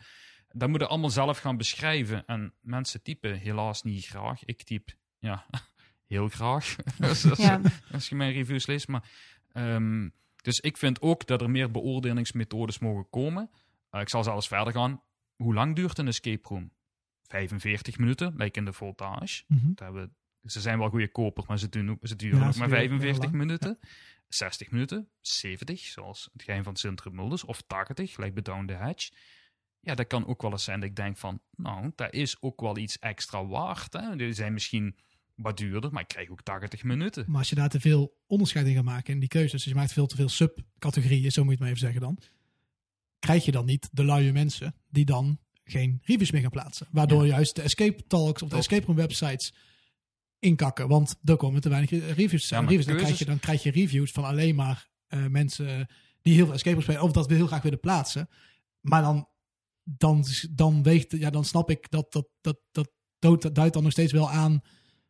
Dat 0.53 0.69
moeten 0.69 0.89
allemaal 0.89 1.11
zelf 1.11 1.39
gaan 1.39 1.57
beschrijven. 1.57 2.27
En 2.27 2.53
mensen 2.61 3.03
typen 3.03 3.39
helaas 3.39 3.83
niet 3.83 4.07
graag. 4.07 4.45
Ik 4.45 4.63
typ, 4.63 4.91
ja 5.19 5.47
heel 6.07 6.29
graag. 6.29 6.77
als, 7.01 7.23
ja. 7.23 7.61
als, 7.93 8.09
je 8.09 8.15
mijn 8.15 8.33
reviews 8.33 8.67
leest. 8.67 8.89
Maar, 8.89 9.11
um, 9.53 10.13
dus 10.43 10.61
ik 10.61 10.77
vind 10.77 11.01
ook 11.01 11.27
dat 11.27 11.41
er 11.41 11.51
meer 11.51 11.71
beoordelingsmethodes 11.71 12.79
mogen 12.79 13.11
komen. 13.11 13.51
Uh, 13.93 14.01
ik 14.01 14.09
zal 14.09 14.23
zelfs 14.23 14.49
verder 14.49 14.73
gaan. 14.73 15.03
Hoe 15.37 15.55
lang 15.55 15.77
duurt 15.77 15.99
een 15.99 16.07
escape 16.07 16.49
room? 16.49 16.73
45 17.23 17.99
minuten, 17.99 18.37
lijkt 18.37 18.57
in 18.57 18.65
de 18.65 18.73
voltage. 18.73 19.45
Mm 19.47 19.59
-hmm. 19.59 19.73
hebben, 19.75 20.17
ze 20.43 20.61
zijn 20.61 20.79
wel 20.79 20.89
goede 20.89 21.11
kopers, 21.11 21.47
maar 21.47 21.59
ze, 21.59 21.69
doen, 21.69 21.99
ze 22.03 22.17
duren 22.17 22.39
ja, 22.39 22.49
ook 22.49 22.57
maar 22.57 22.69
45 22.69 23.33
minuten. 23.33 23.79
Ja. 23.81 23.89
60 24.29 24.71
minuten, 24.71 25.09
70, 25.21 25.81
zoals 25.81 26.29
het 26.33 26.43
geheim 26.43 26.63
van 26.63 26.77
Sint 26.77 27.13
Mulders, 27.13 27.45
of 27.45 27.63
80, 27.63 28.13
gelijk 28.13 28.35
bij 28.35 28.43
Down 28.43 28.67
the 28.67 28.75
Hatch. 28.75 29.11
Ja, 29.81 29.95
dat 29.95 30.07
kan 30.07 30.27
ook 30.27 30.43
wel 30.43 30.51
eens 30.51 30.65
zijn 30.65 30.81
dat 30.81 30.89
ik 30.89 30.97
denk 30.97 31.17
van, 31.17 31.41
nou, 31.57 31.93
dat 31.95 32.13
is 32.13 32.43
ook 32.43 32.61
wel 32.61 32.77
iets 32.77 32.99
extra 32.99 33.47
waard. 33.47 33.93
Hè? 33.93 34.17
Die 34.17 34.33
zijn 34.33 34.53
misschien 34.53 34.97
wat 35.35 35.57
duurder, 35.57 35.93
maar 35.93 36.03
ik 36.03 36.09
krijg 36.09 36.29
ook 36.29 36.43
80 36.43 36.83
minuten. 36.83 37.25
Maar 37.29 37.39
als 37.39 37.49
je 37.49 37.55
daar 37.55 37.69
te 37.69 37.81
veel 37.81 38.17
onderscheid 38.27 38.67
in 38.67 38.75
gaat 38.75 38.85
maken 38.85 39.13
in 39.13 39.21
die 39.21 39.29
keuzes, 39.29 39.53
dus 39.53 39.65
je 39.65 39.75
maakt 39.75 39.93
veel 39.93 40.07
te 40.07 40.17
veel 40.17 40.29
subcategorieën, 40.29 41.33
zo 41.33 41.45
moet 41.45 41.59
je 41.59 41.59
het 41.59 41.61
maar 41.61 41.69
even 41.69 41.81
zeggen 41.81 42.01
dan, 42.01 42.19
krijg 43.25 43.45
je 43.45 43.53
dan 43.53 43.65
niet 43.65 43.89
de 43.93 44.05
luie 44.05 44.33
mensen 44.33 44.75
die 44.91 45.05
dan 45.05 45.39
geen 45.65 46.01
reviews 46.03 46.31
meer 46.31 46.41
gaan 46.41 46.51
plaatsen. 46.51 46.87
Waardoor 46.91 47.27
ja. 47.27 47.35
juist 47.35 47.55
de 47.57 47.63
escape 47.63 48.07
talks 48.07 48.43
of 48.43 48.49
de 48.49 48.57
escape 48.57 48.87
room 48.87 48.97
websites 48.97 49.55
inkakken, 50.39 50.89
want 50.89 51.17
er 51.25 51.37
komen 51.37 51.61
te 51.61 51.69
weinig 51.69 51.91
reviews. 51.91 52.49
Ja, 52.49 52.61
reviews. 52.61 52.87
Dan, 52.87 52.97
krijg 52.97 53.19
je, 53.19 53.25
dan 53.25 53.39
krijg 53.39 53.63
je 53.63 53.71
reviews 53.71 54.13
van 54.13 54.25
alleen 54.25 54.55
maar 54.55 54.89
uh, 55.09 55.27
mensen 55.27 55.89
die 56.23 56.35
heel 56.35 56.45
veel 56.45 56.55
escape 56.55 56.71
rooms 56.71 56.85
spelen, 56.85 57.03
of 57.03 57.13
dat 57.13 57.27
we 57.27 57.35
heel 57.35 57.47
graag 57.47 57.63
willen 57.63 57.81
plaatsen. 57.81 58.29
Maar 58.81 59.03
dan, 59.03 59.29
dan, 59.83 60.25
dan 60.51 60.83
weegt, 60.83 61.19
ja, 61.19 61.31
dan 61.31 61.45
snap 61.45 61.71
ik 61.71 61.91
dat 61.91 62.13
dat, 62.13 62.29
dat, 62.41 62.61
dat, 62.71 62.91
dat 63.19 63.55
duidt 63.55 63.75
dan 63.75 63.83
nog 63.83 63.93
steeds 63.93 64.13
wel 64.13 64.31
aan 64.31 64.61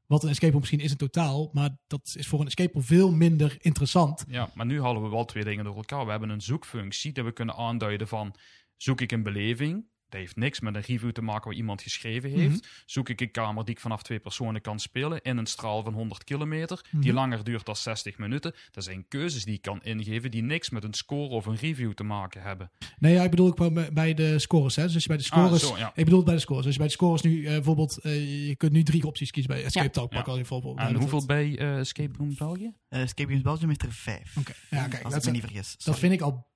wat 0.07 0.23
een 0.23 0.29
escape 0.29 0.51
room 0.51 0.61
misschien 0.61 0.81
is 0.81 0.91
in 0.91 0.97
totaal. 0.97 1.51
Maar 1.53 1.71
dat 1.87 2.15
is 2.17 2.27
voor 2.27 2.41
een 2.41 2.47
escape 2.47 2.83
veel 2.83 3.13
minder 3.13 3.57
interessant. 3.59 4.25
Ja, 4.29 4.51
maar 4.55 4.67
nu 4.67 4.83
halen 4.83 5.03
we 5.03 5.09
wel 5.09 5.25
twee 5.25 5.45
dingen 5.45 5.65
door 5.65 5.77
elkaar. 5.77 6.05
We 6.05 6.11
hebben 6.11 6.29
een 6.29 6.43
zoekfunctie 6.43 7.13
dat 7.13 7.25
we 7.25 7.33
kunnen 7.33 7.55
aanduiden 7.55 8.09
van... 8.09 8.35
zoek 8.77 9.01
ik 9.01 9.13
een 9.13 9.23
beleving... 9.23 9.93
Dat 10.15 10.23
heeft 10.23 10.37
niks 10.37 10.61
met 10.61 10.75
een 10.75 10.81
review 10.81 11.11
te 11.11 11.23
maken 11.23 11.45
waar 11.45 11.57
iemand 11.57 11.83
geschreven 11.83 12.31
heeft. 12.31 12.43
Mm 12.43 12.51
-hmm. 12.51 12.83
Zoek 12.87 13.09
ik 13.09 13.21
een 13.21 13.31
kamer 13.31 13.65
die 13.65 13.75
ik 13.75 13.81
vanaf 13.81 14.03
twee 14.03 14.19
personen 14.19 14.61
kan 14.61 14.81
spelen 14.81 15.23
in 15.23 15.37
een 15.37 15.47
straal 15.47 15.83
van 15.83 15.93
100 15.93 16.25
kilometer, 16.25 16.79
mm 16.83 16.91
-hmm. 16.91 17.01
die 17.01 17.13
langer 17.13 17.45
duurt 17.45 17.67
dan 17.67 17.77
60 17.77 18.19
minuten. 18.19 18.55
Dat 18.71 18.85
zijn 18.85 19.09
keuzes 19.09 19.45
die 19.45 19.55
ik 19.55 19.63
kan 19.63 19.83
ingeven 19.83 20.31
die 20.31 20.43
niks 20.43 20.71
met 20.71 20.85
een 20.85 20.95
score 20.95 21.29
of 21.29 21.47
een 21.47 21.57
review 21.57 21.93
te 21.93 22.03
maken 22.03 22.43
hebben. 22.43 22.71
Nee, 22.99 23.13
ja, 23.13 23.23
ik 23.23 23.31
bedoel 23.31 23.49
ik 23.49 23.93
bij 23.95 24.15
de 24.15 24.39
scores. 24.39 24.77
Hè? 24.77 24.83
Dus 24.83 24.95
als 24.95 25.03
je 25.03 25.09
bij 25.09 25.19
de 25.19 25.25
scores. 25.25 25.63
Ah, 25.63 25.69
zo, 25.69 25.79
ja. 25.79 25.93
Ik 25.95 26.05
bedoel 26.05 26.23
bij 26.23 26.35
de 26.35 26.41
scores. 26.41 26.65
Als 26.65 26.73
je 26.73 26.79
bij 26.79 26.89
de 26.89 26.95
scores 26.95 27.23
nu 27.23 27.31
uh, 27.31 27.49
bijvoorbeeld. 27.49 27.99
Uh, 28.03 28.49
je 28.49 28.57
kunt 28.57 28.73
nu 28.73 28.83
drie 28.83 29.07
opties 29.07 29.31
kiezen 29.31 29.55
bij 29.55 29.65
Escape 29.65 29.87
ja. 29.87 29.93
Talk. 29.93 30.11
Pak 30.11 30.29
al 30.29 30.39
je 30.39 30.45
voorbeeld. 30.45 30.79
En 30.79 30.95
hoeveel 30.95 31.19
het. 31.19 31.27
bij 31.27 31.47
uh, 31.47 31.79
Escape 31.79 32.19
Room 32.19 32.35
België? 32.39 32.73
Escape 32.89 33.29
Games 33.29 33.43
Belgium 33.43 33.71
is 33.71 33.77
er 33.79 33.93
vijf. 33.93 34.37
Oké, 34.37 34.51
okay. 34.51 34.81
ja, 34.81 34.89
kijk, 34.89 35.05
als 35.05 35.13
dat 35.13 35.23
ik 35.23 35.29
me 35.29 35.35
niet 35.35 35.47
vergis. 35.47 35.77
Dat 35.77 35.99
vind 35.99 36.13
ik 36.13 36.21
al 36.21 36.53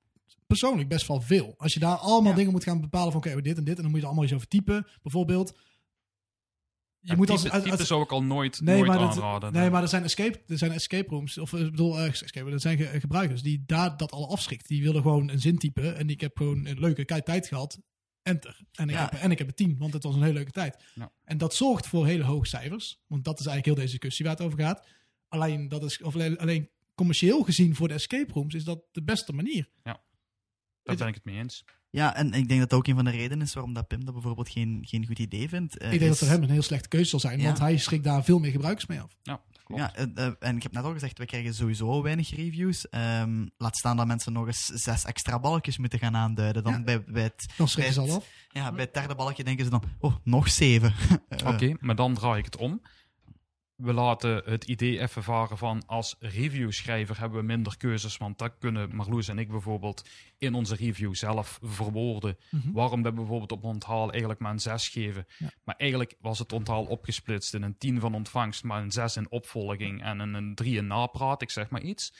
persoonlijk 0.48 0.88
best 0.88 1.06
wel 1.06 1.20
veel. 1.20 1.54
Als 1.56 1.74
je 1.74 1.80
daar 1.80 1.96
allemaal 1.96 2.30
Ja. 2.30 2.36
dingen 2.36 2.52
moet 2.52 2.64
gaan 2.64 2.80
bepalen 2.80 3.12
van 3.12 3.20
oké, 3.20 3.40
dit 3.42 3.56
en 3.58 3.64
dit. 3.64 3.76
En 3.76 3.82
dan 3.82 3.90
moet 3.90 3.94
je 3.94 4.00
er 4.00 4.06
allemaal 4.06 4.24
iets 4.24 4.34
over 4.34 4.48
typen. 4.48 4.86
Bijvoorbeeld. 5.02 5.48
Je 7.00 7.10
Ja, 7.10 7.16
moet 7.16 7.26
type, 7.26 7.50
als, 7.50 7.62
type 7.62 7.76
als- 7.76 7.86
zou 7.86 8.02
ik 8.02 8.12
al 8.12 8.22
nooit, 8.22 8.60
Nee, 8.60 8.74
nooit 8.76 8.88
maar, 8.88 8.98
dat, 8.98 9.08
aanraden. 9.10 9.52
nee, 9.52 9.70
maar 9.70 9.82
er 9.82 9.88
zijn 9.88 10.02
escape, 10.02 10.40
er 10.46 10.58
zijn 10.58 10.72
escape 10.72 11.08
rooms. 11.10 11.38
Of 11.38 11.52
ik 11.52 11.70
bedoel, 11.70 11.98
eh, 11.98 12.06
escape, 12.06 12.50
er 12.50 12.60
zijn 12.60 12.76
ge- 12.78 13.00
gebruikers 13.00 13.42
die 13.42 13.62
daar 13.66 13.96
dat 13.96 14.12
al 14.12 14.30
afschrikt. 14.30 14.68
Die 14.68 14.82
willen 14.82 15.02
gewoon 15.02 15.28
een 15.28 15.40
zin 15.40 15.58
typen. 15.58 15.96
En 15.96 16.08
ik 16.10 16.20
heb 16.20 16.36
gewoon 16.36 16.66
een 16.66 16.78
leuke 16.78 17.04
tijd 17.22 17.46
gehad. 17.46 17.80
Enter. 18.22 18.60
En 18.72 18.88
ik, 18.88 18.94
Ja. 18.94 19.00
heb, 19.10 19.12
en 19.20 19.30
ik 19.30 19.38
heb 19.38 19.48
een 19.48 19.54
10, 19.54 19.76
want 19.78 19.92
het 19.92 20.02
was 20.02 20.14
een 20.14 20.20
hele 20.22 20.32
leuke 20.34 20.50
tijd. 20.50 20.84
Ja. 20.94 21.12
En 21.24 21.38
dat 21.38 21.54
zorgt 21.54 21.86
voor 21.86 22.06
hele 22.06 22.24
hoge 22.24 22.46
cijfers. 22.46 23.00
Want 23.06 23.24
dat 23.24 23.40
is 23.40 23.46
eigenlijk 23.46 23.66
heel 23.76 23.84
deze 23.86 23.96
discussie 23.98 24.24
waar 24.24 24.34
het 24.34 24.44
over 24.44 24.58
gaat. 24.58 24.86
Alleen, 25.28 25.68
dat 25.68 25.82
is, 25.84 26.02
of 26.02 26.14
alleen, 26.14 26.38
alleen 26.38 26.70
commercieel 26.94 27.42
gezien 27.42 27.74
voor 27.74 27.88
de 27.88 27.94
escape 27.94 28.32
rooms 28.32 28.54
is 28.54 28.64
dat 28.64 28.80
de 28.92 29.02
beste 29.02 29.32
manier. 29.32 29.68
Daar 30.96 30.96
ben 30.96 31.08
ik 31.08 31.14
het 31.14 31.24
mee 31.24 31.36
eens. 31.36 31.64
Ja, 31.90 32.14
en 32.16 32.26
ik 32.32 32.48
denk 32.48 32.60
dat 32.60 32.70
dat 32.70 32.78
ook 32.78 32.86
een 32.86 32.94
van 32.94 33.04
de 33.04 33.10
redenen 33.10 33.46
is 33.46 33.54
waarom 33.54 33.72
dat 33.72 33.86
Pim 33.88 34.04
dat 34.04 34.14
bijvoorbeeld 34.14 34.48
geen, 34.48 34.78
geen 34.88 35.06
goed 35.06 35.18
idee 35.18 35.48
vindt. 35.48 35.78
Eh, 35.78 35.92
ik 35.92 35.98
denk 35.98 36.02
is- 36.12 36.18
dat 36.18 36.28
voor 36.28 36.36
hem 36.36 36.42
een 36.42 36.50
heel 36.50 36.62
slechte 36.62 36.88
keuze 36.88 37.08
zal 37.10 37.20
zijn. 37.20 37.38
Ja. 37.38 37.44
Want 37.44 37.58
hij 37.58 37.76
schrikt 37.78 38.04
daar 38.04 38.24
veel 38.24 38.38
meer 38.38 38.50
gebruikers 38.50 38.86
mee 38.86 39.00
af. 39.00 39.16
Ja, 39.22 39.40
klopt. 39.64 39.80
Ja, 39.80 39.94
eh, 39.94 40.26
eh, 40.26 40.32
en 40.38 40.56
ik 40.56 40.62
heb 40.62 40.72
net 40.72 40.84
al 40.84 40.92
gezegd, 40.92 41.18
we 41.18 41.24
krijgen 41.26 41.54
sowieso 41.54 42.02
weinig 42.02 42.34
reviews. 42.36 42.88
Ehm, 42.88 43.46
laat 43.56 43.76
staan 43.76 43.96
dat 43.96 44.06
mensen 44.06 44.32
nog 44.32 44.46
eens 44.46 44.64
zes 44.64 45.04
extra 45.04 45.38
balkjes 45.40 45.78
moeten 45.78 45.98
gaan 45.98 46.16
aanduiden. 46.16 46.62
Dan 46.64 46.72
Ja. 46.72 46.82
bij, 46.82 47.04
bij, 47.04 47.22
het, 47.22 47.46
Dan 47.56 47.68
schrikken 47.68 47.94
ze 47.94 48.00
Bij 48.00 48.10
al 48.10 48.16
af. 48.16 48.26
ja, 48.48 48.72
bij 48.72 48.84
het 48.84 48.94
derde 48.94 49.14
balkje 49.14 49.44
denken 49.44 49.64
ze 49.64 49.70
dan, 49.70 49.82
oh, 49.98 50.14
nog 50.24 50.48
zeven. 50.50 50.94
Oké, 51.44 51.74
maar 51.80 51.96
dan 51.96 52.14
draai 52.14 52.38
ik 52.38 52.44
het 52.44 52.56
om. 52.56 52.82
We 53.78 53.92
laten 53.92 54.42
het 54.44 54.64
idee 54.64 55.00
even 55.00 55.22
varen 55.22 55.58
van 55.58 55.82
als 55.86 56.16
reviewschrijver 56.18 57.18
hebben 57.18 57.38
we 57.38 57.44
minder 57.44 57.76
keuzes, 57.76 58.16
want 58.16 58.38
dat 58.38 58.58
kunnen 58.58 58.96
Marloes 58.96 59.28
en 59.28 59.38
ik 59.38 59.48
bijvoorbeeld 59.48 60.08
in 60.38 60.54
onze 60.54 60.74
review 60.74 61.14
zelf 61.14 61.58
verwoorden. 61.62 62.36
Mhm. 62.50 62.72
Waarom 62.72 63.02
dat 63.02 63.12
we 63.12 63.18
bijvoorbeeld 63.18 63.52
op 63.52 63.64
onthaal 63.64 64.10
eigenlijk 64.10 64.40
maar 64.40 64.52
een 64.52 64.60
6 64.60 64.88
geven. 64.88 65.26
Ja. 65.38 65.50
Maar 65.64 65.74
eigenlijk 65.76 66.14
was 66.20 66.38
het 66.38 66.52
onthaal 66.52 66.84
opgesplitst 66.84 67.54
in 67.54 67.62
een 67.62 67.78
10 67.78 68.00
van 68.00 68.14
ontvangst, 68.14 68.64
maar 68.64 68.82
een 68.82 68.92
6 68.92 69.16
in 69.16 69.30
opvolging 69.30 70.02
en 70.02 70.18
een, 70.18 70.34
een 70.34 70.54
3 70.54 70.76
in 70.76 70.86
napraat, 70.86 71.42
ik 71.42 71.50
zeg 71.50 71.70
maar 71.70 71.82
iets. 71.82 72.12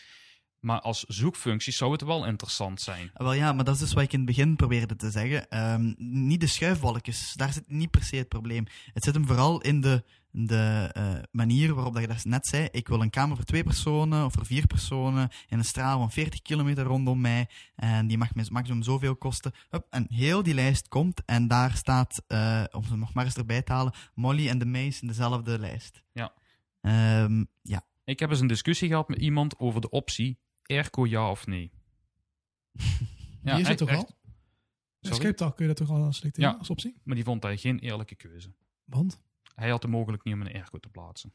Maar 0.60 0.80
als 0.80 1.04
zoekfunctie 1.04 1.72
zou 1.72 1.92
het 1.92 2.02
wel 2.02 2.26
interessant 2.26 2.80
zijn. 2.80 3.10
Wel 3.14 3.32
ja, 3.32 3.52
maar 3.52 3.64
dat 3.64 3.74
is 3.74 3.80
dus 3.80 3.92
wat 3.92 4.02
ik 4.02 4.12
in 4.12 4.18
het 4.18 4.28
begin 4.28 4.56
probeerde 4.56 4.96
te 4.96 5.10
zeggen. 5.10 5.48
Ehm, 5.48 5.94
niet 5.96 6.40
de 6.40 6.46
schuifbalkjes, 6.46 7.32
daar 7.36 7.52
zit 7.52 7.68
niet 7.68 7.90
per 7.90 8.02
se 8.02 8.16
het 8.16 8.28
probleem. 8.28 8.66
Het 8.92 9.04
zit 9.04 9.14
hem 9.14 9.26
vooral 9.26 9.60
in 9.60 9.80
de, 9.80 10.04
de 10.30 10.90
eh, 10.92 11.12
manier 11.30 11.74
waarop 11.74 11.92
dat 11.92 12.02
je 12.02 12.08
dat 12.08 12.24
net 12.24 12.46
zei. 12.46 12.68
Ik 12.70 12.88
wil 12.88 13.02
een 13.02 13.10
kamer 13.10 13.36
voor 13.36 13.44
twee 13.44 13.64
personen 13.64 14.24
of 14.24 14.32
voor 14.32 14.46
vier 14.46 14.66
personen 14.66 15.28
in 15.48 15.58
een 15.58 15.64
straal 15.64 15.98
van 15.98 16.10
40 16.10 16.42
kilometer 16.42 16.84
rondom 16.84 17.20
mij. 17.20 17.48
En 17.74 18.06
die 18.06 18.18
mag 18.18 18.34
maximum 18.34 18.82
zoveel 18.82 19.16
kosten. 19.16 19.52
Hup, 19.70 19.86
en 19.90 20.06
heel 20.08 20.42
die 20.42 20.54
lijst 20.54 20.88
komt 20.88 21.24
en 21.24 21.48
daar 21.48 21.76
staat, 21.76 22.22
eh, 22.26 22.64
om 22.70 22.84
ze 22.84 22.96
nog 22.96 23.14
maar 23.14 23.24
eens 23.24 23.36
erbij 23.36 23.62
te 23.62 23.72
halen, 23.72 23.92
Molly 24.14 24.48
en 24.48 24.58
de 24.58 24.66
Maze 24.66 25.00
in 25.00 25.08
dezelfde 25.08 25.58
lijst. 25.58 26.02
Ja. 26.12 26.32
Ehm, 26.80 27.44
ja. 27.62 27.86
Ik 28.04 28.20
heb 28.20 28.30
eens 28.30 28.40
een 28.40 28.46
discussie 28.46 28.88
gehad 28.88 29.08
met 29.08 29.18
iemand 29.18 29.58
over 29.58 29.80
de 29.80 29.90
optie 29.90 30.38
airco 30.68 31.06
ja 31.06 31.30
of 31.30 31.46
nee. 31.46 31.70
Die 33.42 33.60
is 33.60 33.68
het 33.68 33.78
toch 33.78 33.88
echt. 33.88 33.98
al? 33.98 34.16
Sorry? 35.00 35.16
Escape 35.18 35.34
Talk 35.34 35.56
kun 35.56 35.66
je 35.68 35.74
dat 35.74 35.86
toch 35.86 35.96
al 35.96 36.12
selecteren 36.12 36.50
Ja. 36.50 36.56
als 36.56 36.70
optie? 36.70 37.00
Maar 37.04 37.14
die 37.14 37.24
vond 37.24 37.42
hij 37.42 37.56
geen 37.56 37.78
eerlijke 37.78 38.14
keuze. 38.14 38.54
Want? 38.84 39.20
Hij 39.54 39.70
had 39.70 39.82
de 39.82 39.88
mogelijk 39.88 40.24
niet 40.24 40.34
om 40.34 40.40
een 40.40 40.52
airco 40.52 40.78
te 40.78 40.88
plaatsen. 40.88 41.32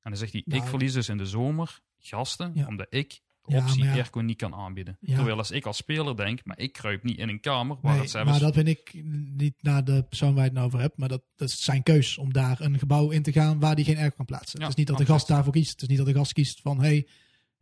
En 0.00 0.10
dan 0.10 0.16
zegt 0.16 0.32
hij, 0.32 0.42
Nou, 0.46 0.62
ik 0.62 0.68
verlies 0.68 0.92
dus 0.92 1.08
in 1.08 1.16
de 1.18 1.26
zomer 1.26 1.80
gasten, 1.98 2.50
Ja. 2.54 2.66
omdat 2.66 2.86
ik 2.90 3.20
Ja, 3.46 3.56
optie 3.58 3.84
ja. 3.84 3.92
airco 3.92 4.20
niet 4.20 4.36
kan 4.36 4.54
aanbieden. 4.54 4.96
Ja. 5.00 5.14
Terwijl 5.14 5.36
als 5.36 5.50
ik 5.50 5.66
als 5.66 5.76
speler 5.76 6.16
denk, 6.16 6.44
maar 6.44 6.58
ik 6.58 6.72
kruip 6.72 7.02
niet 7.02 7.18
in 7.18 7.28
een 7.28 7.40
kamer 7.40 7.76
waar 7.80 7.92
Nee, 7.92 8.00
het 8.00 8.10
zelfs... 8.10 8.30
maar 8.30 8.40
dat 8.40 8.54
ben 8.54 8.66
ik 8.66 8.90
niet 9.34 9.62
naar 9.62 9.84
de 9.84 10.02
persoon 10.08 10.28
waar 10.34 10.38
je 10.42 10.48
het 10.48 10.52
nou 10.54 10.66
over 10.66 10.80
hebt. 10.80 10.96
Maar 10.98 11.08
dat, 11.08 11.22
dat 11.36 11.48
is 11.48 11.64
zijn 11.64 11.82
keus 11.82 12.18
om 12.18 12.32
daar 12.32 12.60
een 12.60 12.78
gebouw 12.78 13.10
in 13.10 13.22
te 13.22 13.32
gaan 13.32 13.60
waar 13.60 13.74
die 13.76 13.84
geen 13.84 13.96
airco 13.96 14.16
kan 14.16 14.24
plaatsen. 14.24 14.58
Ja, 14.60 14.66
het 14.66 14.72
is 14.78 14.78
niet 14.78 14.86
dat 14.88 14.98
de 15.06 15.12
gast 15.12 15.28
daarvoor 15.28 15.52
kiest. 15.52 15.70
Het 15.70 15.82
is 15.82 15.88
niet 15.88 15.96
dat 15.98 16.06
de 16.06 16.14
gast 16.14 16.32
kiest 16.32 16.60
van, 16.60 16.80
hey, 16.80 17.08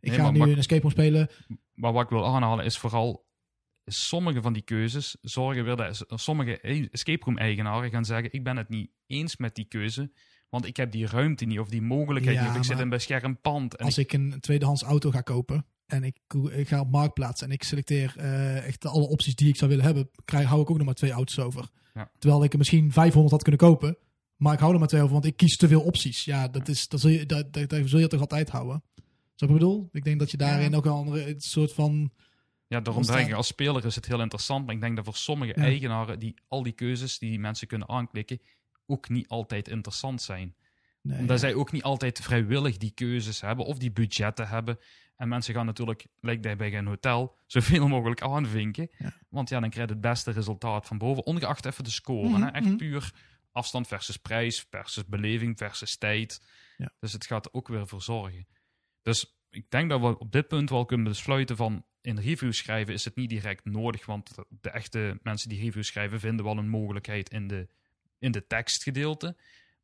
ik 0.03 0.09
Nee, 0.09 0.19
ga 0.19 0.31
nu 0.31 0.41
een 0.41 0.57
escape 0.57 0.81
room 0.81 0.91
spelen. 0.91 1.29
Maar 1.73 1.93
wat 1.93 2.03
ik 2.03 2.09
wil 2.09 2.25
aanhalen 2.25 2.65
is 2.65 2.77
vooral, 2.77 3.25
sommige 3.85 4.41
van 4.41 4.53
die 4.53 4.61
keuzes 4.61 5.17
zorgen 5.21 5.63
weer 5.63 5.75
dat 5.75 6.05
sommige 6.07 6.59
escape 6.91 7.25
room 7.25 7.37
eigenaren 7.37 7.89
gaan 7.89 8.05
zeggen, 8.05 8.33
ik 8.33 8.43
ben 8.43 8.57
het 8.57 8.69
niet 8.69 8.89
eens 9.07 9.37
met 9.37 9.55
die 9.55 9.65
keuze, 9.65 10.11
want 10.49 10.65
ik 10.65 10.77
heb 10.77 10.91
die 10.91 11.07
ruimte 11.07 11.45
niet 11.45 11.59
of 11.59 11.69
die 11.69 11.81
mogelijkheid 11.81 12.37
Ja, 12.37 12.41
niet, 12.41 12.51
of 12.51 12.57
ik 12.57 12.63
zit 12.63 12.75
in 12.75 12.81
een 12.81 12.89
beschermd 12.89 13.41
pand. 13.41 13.75
En 13.75 13.85
Als 13.85 13.97
ik 13.97 14.13
een 14.13 14.39
tweedehands 14.39 14.83
auto 14.83 15.11
ga 15.11 15.21
kopen 15.21 15.65
en 15.85 16.03
ik, 16.03 16.17
ik 16.51 16.67
ga 16.67 16.79
op 16.79 16.91
marktplaats 16.91 17.41
en 17.41 17.51
ik 17.51 17.63
selecteer 17.63 18.13
eh, 18.17 18.67
echt 18.67 18.85
alle 18.85 19.07
opties 19.07 19.35
die 19.35 19.47
ik 19.47 19.55
zou 19.55 19.69
willen 19.69 19.85
hebben, 19.85 20.09
krijg, 20.25 20.47
hou 20.47 20.61
ik 20.61 20.69
ook 20.69 20.77
nog 20.77 20.85
maar 20.85 20.95
twee 20.95 21.11
auto's 21.11 21.39
over. 21.39 21.69
Ja. 21.93 22.11
Terwijl 22.19 22.43
ik 22.43 22.51
er 22.51 22.57
misschien 22.57 22.91
500 22.91 23.31
had 23.31 23.41
kunnen 23.41 23.61
kopen, 23.61 23.97
maar 24.35 24.53
ik 24.53 24.59
hou 24.59 24.73
er 24.73 24.79
maar 24.79 24.87
twee 24.87 25.01
over, 25.01 25.13
want 25.13 25.25
ik 25.25 25.37
kies 25.37 25.57
te 25.57 25.67
veel 25.67 25.81
opties. 25.81 26.25
Ja, 26.25 26.47
dat, 26.47 26.67
is, 26.67 26.87
dat, 26.87 26.99
zul, 26.99 27.09
je, 27.09 27.25
dat, 27.25 27.53
dat, 27.53 27.69
dat 27.69 27.81
zul 27.85 27.99
je 27.99 28.07
toch 28.07 28.19
altijd 28.19 28.49
houden. 28.49 28.83
Zo 29.35 29.45
ik 29.45 29.51
bedoel? 29.51 29.89
Ik 29.91 30.03
denk 30.03 30.19
dat 30.19 30.31
je 30.31 30.37
daarin 30.37 30.71
Ja. 30.71 30.77
ook 30.77 30.85
een 30.85 30.91
andere 30.91 31.35
soort 31.37 31.73
van... 31.73 32.11
Ja, 32.67 32.79
daarom 32.79 32.95
ontstaan. 32.95 33.17
denk 33.17 33.29
ik, 33.29 33.35
als 33.35 33.47
speler 33.47 33.85
is 33.85 33.95
het 33.95 34.05
heel 34.05 34.21
interessant. 34.21 34.65
Maar 34.65 34.75
ik 34.75 34.81
denk 34.81 34.95
dat 34.95 35.05
voor 35.05 35.15
sommige 35.15 35.53
Ja. 35.55 35.63
eigenaren, 35.63 36.19
die 36.19 36.33
al 36.47 36.63
die 36.63 36.73
keuzes 36.73 37.19
die 37.19 37.29
die 37.29 37.39
mensen 37.39 37.67
kunnen 37.67 37.89
aanklikken, 37.89 38.39
ook 38.85 39.09
niet 39.09 39.27
altijd 39.27 39.67
interessant 39.67 40.21
zijn. 40.21 40.55
Nee, 41.01 41.19
Omdat 41.19 41.39
zij 41.39 41.53
ook 41.53 41.71
niet 41.71 41.83
altijd 41.83 42.19
vrijwillig 42.19 42.77
die 42.77 42.91
keuzes 42.91 43.41
hebben 43.41 43.65
of 43.65 43.77
die 43.77 43.91
budgetten 43.91 44.47
hebben. 44.47 44.77
En 45.15 45.27
mensen 45.27 45.53
gaan 45.53 45.65
natuurlijk, 45.65 46.05
lijkt 46.19 46.43
hij 46.43 46.55
bij 46.55 46.77
een 46.77 46.87
hotel, 46.87 47.35
zoveel 47.47 47.87
mogelijk 47.87 48.21
aanvinken. 48.21 48.89
Ja. 48.97 49.13
Want 49.29 49.49
ja, 49.49 49.59
dan 49.59 49.69
krijg 49.69 49.87
je 49.87 49.93
het 49.93 50.01
beste 50.01 50.31
resultaat 50.31 50.87
van 50.87 50.97
boven. 50.97 51.25
Ongeacht 51.25 51.65
even 51.65 51.83
de 51.83 51.89
score. 51.89 52.29
Mhm, 52.29 52.41
hè? 52.41 52.49
Echt 52.49 52.65
mhm. 52.65 52.75
puur 52.75 53.13
afstand 53.51 53.87
versus 53.87 54.17
prijs, 54.17 54.65
versus 54.69 55.05
beleving, 55.05 55.57
versus 55.57 55.97
tijd. 55.97 56.41
Ja. 56.77 56.91
Dus 56.99 57.13
het 57.13 57.25
gaat 57.25 57.45
er 57.45 57.53
ook 57.53 57.67
weer 57.67 57.87
voor 57.87 58.01
zorgen. 58.01 58.47
Dus 59.03 59.37
ik 59.49 59.65
denk 59.69 59.89
dat 59.89 60.01
we 60.01 60.19
op 60.19 60.31
dit 60.31 60.47
punt 60.47 60.69
wel 60.69 60.85
kunnen 60.85 61.07
besluiten 61.07 61.55
van 61.55 61.85
in 62.01 62.17
reviews 62.19 62.57
schrijven 62.57 62.93
is 62.93 63.05
het 63.05 63.15
niet 63.15 63.29
direct 63.29 63.65
nodig, 63.65 64.05
want 64.05 64.35
de 64.61 64.69
echte 64.69 65.19
mensen 65.21 65.49
die 65.49 65.59
reviews 65.61 65.87
schrijven 65.87 66.19
vinden 66.19 66.45
wel 66.45 66.57
een 66.57 66.69
mogelijkheid 66.69 67.29
in 67.29 67.47
de, 67.47 67.67
in 68.19 68.31
de 68.31 68.47
tekstgedeelte. 68.47 69.35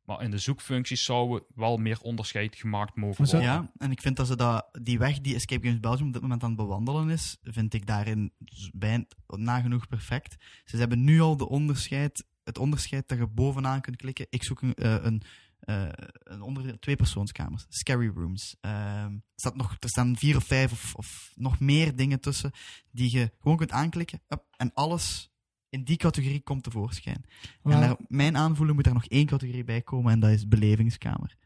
Maar 0.04 0.22
in 0.22 0.30
de 0.30 0.38
zoekfuncties 0.38 1.04
zou 1.04 1.42
wel 1.54 1.76
meer 1.76 2.00
onderscheid 2.00 2.56
gemaakt 2.56 2.96
mogen 2.96 3.24
worden. 3.24 3.42
Ja, 3.42 3.72
en 3.76 3.90
ik 3.90 4.00
vind 4.00 4.16
dat 4.16 4.26
ze 4.26 4.36
dat, 4.36 4.68
die 4.82 4.98
weg 4.98 5.20
die 5.20 5.34
Escape 5.34 5.64
Games 5.66 5.80
Belgium 5.80 6.06
op 6.06 6.12
dit 6.12 6.22
moment 6.22 6.42
aan 6.42 6.48
het 6.48 6.58
bewandelen 6.58 7.08
is, 7.10 7.38
vind 7.42 7.74
ik 7.74 7.86
daarin 7.86 8.32
z- 8.44 8.68
bij, 8.72 9.06
nagenoeg 9.26 9.88
perfect. 9.88 10.36
Ze 10.64 10.76
hebben 10.76 11.04
nu 11.04 11.20
al 11.20 11.36
de 11.36 11.48
onderscheid, 11.48 12.24
het 12.44 12.58
onderscheid 12.58 13.08
dat 13.08 13.18
je 13.18 13.26
bovenaan 13.26 13.80
kunt 13.80 13.96
klikken. 13.96 14.26
Ik 14.30 14.42
zoek 14.42 14.62
een, 14.62 14.74
eh, 14.74 14.96
een, 15.02 15.22
eh, 15.60 15.88
een 16.24 16.40
onder 16.42 16.80
twee 16.80 16.96
persoonskamers, 16.96 17.66
scary 17.68 18.08
rooms. 18.08 18.56
Ehm, 18.60 19.12
er, 19.12 19.20
staat 19.34 19.56
nog, 19.56 19.76
er 19.78 19.88
staan 19.88 20.16
vier 20.16 20.36
of 20.36 20.44
vijf 20.44 20.72
of, 20.72 20.94
of 20.94 21.32
nog 21.34 21.60
meer 21.60 21.96
dingen 21.96 22.20
tussen 22.20 22.50
die 22.90 23.12
je 23.12 23.32
gewoon 23.40 23.56
kunt 23.56 23.70
aanklikken 23.70 24.20
up, 24.28 24.44
en 24.56 24.70
alles 24.74 25.30
in 25.68 25.84
die 25.84 25.96
categorie 25.96 26.40
komt 26.42 26.62
tevoorschijn. 26.62 27.24
Maar- 27.62 27.72
En 27.74 27.80
naar 27.80 27.96
mijn 28.06 28.36
aanvoelen 28.36 28.74
moet 28.74 28.86
er 28.86 28.94
nog 28.94 29.06
één 29.06 29.26
categorie 29.26 29.64
bij 29.64 29.82
komen 29.82 30.12
en 30.12 30.20
dat 30.20 30.30
is 30.30 30.48
belevingskamer. 30.48 31.36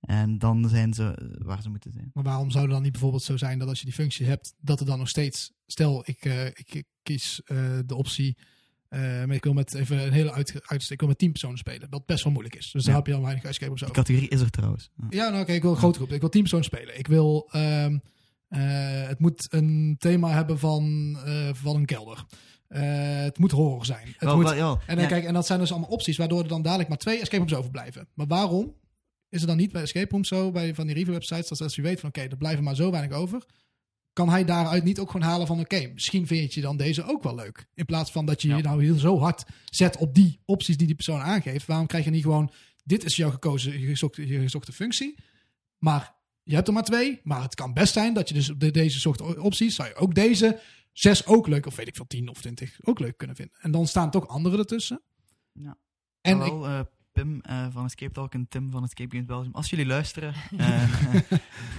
En 0.00 0.38
dan 0.38 0.68
zijn 0.68 0.94
ze 0.94 1.04
eh, 1.14 1.46
waar 1.46 1.62
ze 1.62 1.68
moeten 1.70 1.92
zijn. 1.92 2.10
Maar 2.14 2.24
waarom 2.24 2.50
zou 2.50 2.64
het 2.64 2.72
dan 2.72 2.82
niet 2.82 2.92
bijvoorbeeld 2.92 3.22
zo 3.22 3.36
zijn 3.36 3.58
dat 3.58 3.68
als 3.68 3.78
je 3.78 3.84
die 3.84 3.94
functie 3.94 4.26
hebt, 4.26 4.54
dat 4.58 4.80
er 4.80 4.86
dan 4.86 4.98
nog 4.98 5.08
steeds, 5.08 5.52
stel 5.66 6.02
ik, 6.06 6.24
eh, 6.24 6.46
ik, 6.46 6.74
ik 6.74 6.86
kies 7.02 7.40
de 7.86 7.94
optie, 7.94 8.36
eh, 8.88 9.00
maar 9.00 9.30
ik 9.34 9.44
wil 9.44 9.52
met 9.52 9.74
even 9.74 10.06
een 10.06 10.12
hele 10.12 10.32
uit, 10.32 10.60
uit 10.66 10.90
ik 10.90 10.98
wil 11.00 11.08
met 11.08 11.18
tien 11.18 11.30
personen 11.30 11.58
spelen, 11.58 11.86
wat 11.90 12.06
best 12.06 12.24
wel 12.24 12.32
moeilijk 12.32 12.56
is. 12.56 12.70
Dus 12.70 12.82
daar 12.84 12.92
Ja. 12.92 12.98
heb 12.98 13.06
je 13.06 13.14
al 13.14 13.22
weinig 13.22 13.44
escape 13.44 13.74
Die 13.74 13.82
over. 13.82 13.94
categorie 13.94 14.28
is 14.28 14.40
er 14.40 14.50
trouwens. 14.50 14.90
Ja. 14.96 15.06
Ja, 15.10 15.28
nou 15.28 15.42
oké, 15.42 15.52
ik 15.52 15.62
wil 15.62 15.70
een 15.70 15.76
grote 15.76 15.98
groep. 15.98 16.12
Ik 16.12 16.20
wil 16.20 16.28
tien 16.28 16.40
personen 16.40 16.64
spelen. 16.64 16.98
Ik 16.98 17.06
wil, 17.06 17.48
ehm, 17.50 17.98
eh, 18.48 18.60
het 19.08 19.18
moet 19.18 19.46
een 19.52 19.96
thema 19.98 20.30
hebben 20.30 20.58
van, 20.58 21.16
eh, 21.24 21.48
van 21.52 21.76
een 21.76 21.84
kelder. 21.86 22.24
Het 22.68 23.38
moet 23.38 23.50
horror 23.50 23.84
zijn. 23.84 24.06
Het 24.06 24.16
Wel, 24.20 24.36
moet, 24.36 24.44
wel, 24.54 24.78
en, 24.86 24.94
dan, 24.94 25.04
Ja, 25.04 25.10
kijk, 25.10 25.24
en 25.24 25.34
dat 25.34 25.46
zijn 25.46 25.58
dus 25.58 25.70
allemaal 25.70 25.88
opties, 25.90 26.16
waardoor 26.16 26.42
er 26.42 26.48
dan 26.48 26.62
dadelijk 26.62 26.88
maar 26.88 26.98
twee 26.98 27.16
escape 27.20 27.36
rooms 27.36 27.54
overblijven. 27.54 28.08
Maar 28.14 28.26
waarom 28.26 28.74
is 29.28 29.38
het 29.40 29.48
dan 29.48 29.56
niet 29.58 29.72
bij 29.72 29.82
escape 29.82 30.10
rooms 30.10 30.28
zo, 30.28 30.50
bij 30.50 30.74
van 30.74 30.86
die 30.86 30.94
review 30.94 31.12
websites, 31.12 31.48
dat 31.48 31.60
als 31.60 31.74
je 31.74 31.82
weet 31.82 32.00
van 32.00 32.08
oké, 32.08 32.20
er 32.20 32.36
blijven 32.36 32.64
maar 32.64 32.74
zo 32.74 32.90
weinig 32.90 33.16
over, 33.16 33.42
kan 34.16 34.28
hij 34.28 34.44
daaruit 34.44 34.84
niet 34.84 34.98
ook 34.98 35.10
gewoon 35.10 35.26
halen 35.26 35.46
van 35.46 35.60
oké, 35.60 35.90
misschien 35.94 36.26
vind 36.26 36.54
je 36.54 36.60
dan 36.60 36.76
deze 36.76 37.04
ook 37.04 37.22
wel 37.22 37.34
leuk. 37.34 37.66
In 37.74 37.84
plaats 37.84 38.10
van 38.10 38.26
dat 38.26 38.42
je 38.42 38.48
Ja. 38.48 38.56
je 38.56 38.62
nou 38.62 38.84
heel 38.84 38.98
zo 38.98 39.18
hard 39.18 39.44
zet 39.64 39.96
op 39.96 40.14
die 40.14 40.40
opties 40.44 40.76
die 40.76 40.86
die 40.86 40.94
persoon 40.96 41.20
aangeeft. 41.20 41.66
Waarom 41.66 41.86
krijg 41.86 42.04
je 42.04 42.10
niet 42.10 42.22
gewoon, 42.22 42.52
dit 42.84 43.04
is 43.04 43.16
jouw 43.16 43.30
gekozen, 43.30 43.80
je 43.80 43.86
gezochte, 43.86 44.26
je 44.26 44.40
gezochte 44.40 44.72
functie, 44.72 45.14
maar 45.78 46.14
je 46.42 46.54
hebt 46.54 46.66
er 46.66 46.74
maar 46.74 46.84
twee, 46.84 47.20
maar 47.22 47.42
het 47.42 47.54
kan 47.54 47.72
best 47.72 47.92
zijn 47.92 48.14
dat 48.14 48.28
je 48.28 48.34
dus 48.34 48.50
op 48.50 48.60
de, 48.60 48.70
deze 48.70 49.00
soort 49.00 49.36
opties, 49.36 49.74
zou 49.74 49.88
je 49.88 49.94
ook 49.94 50.14
deze 50.14 50.60
zes 50.92 51.26
ook 51.26 51.46
leuk, 51.46 51.66
of 51.66 51.76
weet 51.76 51.88
ik 51.88 51.96
veel, 51.96 52.06
tien 52.06 52.28
of 52.28 52.40
twintig 52.40 52.78
ook 52.82 52.98
leuk 52.98 53.16
kunnen 53.16 53.36
vinden. 53.36 53.56
En 53.60 53.70
dan 53.70 53.86
staan 53.86 54.10
toch 54.10 54.28
andere 54.28 54.58
ertussen. 54.58 55.02
Ja. 55.52 55.76
En 56.20 56.40
ik, 56.40 56.52
eh, 56.52 56.80
Pim 57.16 57.40
eh, 57.40 57.66
van 57.70 57.84
Escape 57.84 58.12
Talk 58.12 58.34
en 58.34 58.48
Tim 58.48 58.70
van 58.70 58.82
Escape 58.82 59.10
Games 59.10 59.26
Belgium. 59.26 59.54
Als 59.54 59.70
jullie 59.70 59.86
luisteren, 59.86 60.34
eh, 60.56 61.30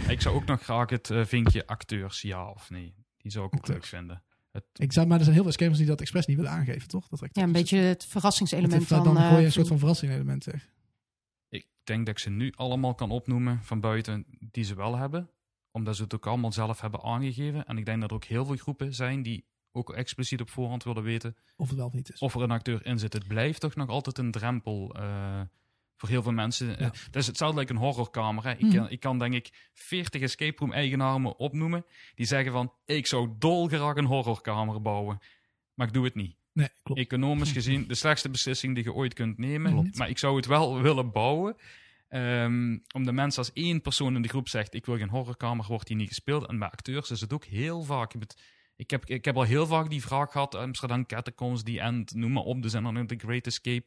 Ik 0.08 0.22
zou 0.22 0.36
ook 0.36 0.46
nog 0.46 0.62
graag 0.62 0.89
het 0.89 1.10
eh, 1.10 1.25
vinkje 1.25 1.67
acteurs 1.67 2.22
ja 2.22 2.50
of 2.50 2.70
nee. 2.70 2.94
Die 3.17 3.32
zou 3.32 3.46
ik 3.46 3.53
ook 3.53 3.60
Acteurs. 3.60 3.91
leuk 3.91 4.00
vinden. 4.00 4.24
Het, 4.51 4.63
Ik 4.74 4.94
zou, 4.94 5.08
maar 5.08 5.17
er 5.17 5.24
zijn 5.24 5.36
heel 5.36 5.44
veel 5.44 5.51
escape 5.51 5.70
rooms 5.70 5.77
die 5.77 5.88
dat 5.88 6.01
expres 6.01 6.25
niet 6.25 6.38
willen 6.38 6.51
aangeven, 6.51 6.88
toch? 6.88 7.08
Dat 7.08 7.29
Ja, 7.32 7.44
een 7.44 7.51
beetje 7.51 7.77
het 7.77 8.06
verrassingselement 8.06 8.89
dan, 8.89 9.03
van... 9.03 9.13
dan 9.13 9.24
gooi 9.24 9.32
je 9.32 9.38
eh, 9.38 9.46
een 9.46 9.51
soort 9.51 9.67
van 9.67 9.79
verrassing-element, 9.79 10.44
zeg. 10.44 10.70
ik 11.50 11.67
denk 11.84 12.06
dat 12.06 12.15
ik 12.15 12.22
ze 12.22 12.29
nu 12.29 12.53
allemaal 12.56 12.96
kan 12.96 13.12
opnoemen 13.12 13.63
van 13.63 13.79
buiten 13.79 14.25
die 14.51 14.63
ze 14.63 14.75
wel 14.75 14.98
hebben. 14.98 15.29
Omdat 15.72 15.96
ze 15.96 16.03
het 16.03 16.13
ook 16.13 16.27
allemaal 16.27 16.51
zelf 16.51 16.82
hebben 16.82 17.03
aangegeven. 17.03 17.65
En 17.65 17.77
ik 17.77 17.86
denk 17.86 18.01
dat 18.01 18.10
er 18.10 18.15
ook 18.15 18.24
heel 18.24 18.46
veel 18.46 18.56
groepen 18.56 18.94
zijn 18.94 19.24
die 19.24 19.46
ook 19.78 19.94
expliciet 19.94 20.42
op 20.42 20.50
voorhand 20.50 20.84
willen 20.84 21.04
weten 21.04 21.36
Of 21.56 21.68
het 21.68 21.78
wel 21.78 21.86
of 21.88 21.94
niet 21.94 22.14
is. 22.14 22.20
of 22.20 22.36
er 22.36 22.42
een 22.42 22.52
acteur 22.52 22.86
in 22.86 23.00
zit. 23.00 23.14
Het 23.14 23.28
blijft 23.28 23.60
toch 23.60 23.76
nog 23.76 23.90
altijd 23.90 24.18
een 24.18 24.32
drempel 24.32 24.96
eh, 24.96 25.42
voor 25.96 26.10
heel 26.10 26.24
veel 26.24 26.32
mensen. 26.32 26.68
Ja. 26.68 26.76
Eh, 26.78 26.90
Het 27.06 27.16
is 27.16 27.28
hetzelfde 27.28 27.60
like 27.60 27.72
een 27.74 27.80
horrorkamer. 27.80 28.44
Hè. 28.44 28.52
Ik, 28.52 28.62
Mhm. 28.62 28.76
kan, 28.76 28.90
ik 28.90 29.00
kan 29.00 29.20
denk 29.20 29.34
ik 29.34 29.70
40 29.74 30.22
escape 30.22 30.56
room 30.60 30.72
eigenaren 30.74 31.22
me 31.22 31.38
opnoemen 31.38 31.86
die 32.16 32.26
zeggen 32.26 32.52
van 32.52 32.74
ik 32.86 33.08
zou 33.08 33.30
dolgraag 33.40 33.96
een 33.96 34.06
horrorkamer 34.06 34.82
bouwen. 34.82 35.20
Maar 35.74 35.88
ik 35.88 35.94
doe 35.94 36.06
het 36.06 36.16
niet. 36.16 36.36
Nee, 36.54 36.70
klopt. 36.84 37.00
Economisch 37.02 37.52
gezien 37.60 37.88
de 37.88 37.96
slechtste 37.96 38.30
beslissing 38.30 38.76
die 38.76 38.84
je 38.84 38.94
ooit 38.94 39.14
kunt 39.14 39.38
nemen. 39.38 39.72
Klopt. 39.72 39.98
Maar 39.98 40.10
ik 40.10 40.18
zou 40.18 40.36
het 40.36 40.46
wel 40.46 40.82
willen 40.82 41.12
bouwen. 41.12 41.56
Ehm 42.10 42.78
om 42.94 43.06
de 43.06 43.12
mensen 43.12 43.38
als 43.44 43.54
één 43.54 43.82
persoon 43.82 44.16
in 44.16 44.22
de 44.22 44.28
groep 44.28 44.50
zegt: 44.50 44.74
Ik 44.74 44.86
wil 44.86 44.98
geen 44.98 45.10
horrorkamer, 45.10 45.66
wordt 45.68 45.88
die 45.88 45.96
niet 45.96 46.08
gespeeld. 46.08 46.48
En 46.48 46.60
bij 46.60 46.70
acteurs 46.70 47.12
is 47.12 47.22
het 47.22 47.34
ook 47.34 47.46
heel 47.46 47.84
vaak. 47.84 48.14
Ik 48.78 48.90
heb, 48.90 49.06
ik 49.06 49.26
heb 49.26 49.36
al 49.36 49.44
heel 49.44 49.68
vaak 49.68 49.90
die 49.90 50.02
vraag 50.02 50.32
gehad: 50.32 50.56
Amsterdam 50.56 51.06
Catacombs, 51.06 51.64
die 51.64 51.80
End, 51.80 52.14
noem 52.14 52.32
maar 52.32 52.44
op. 52.44 52.62
Dus 52.62 52.74
en 52.74 52.84
dan 52.84 53.08
The 53.08 53.16
Great 53.18 53.46
Escape. 53.46 53.86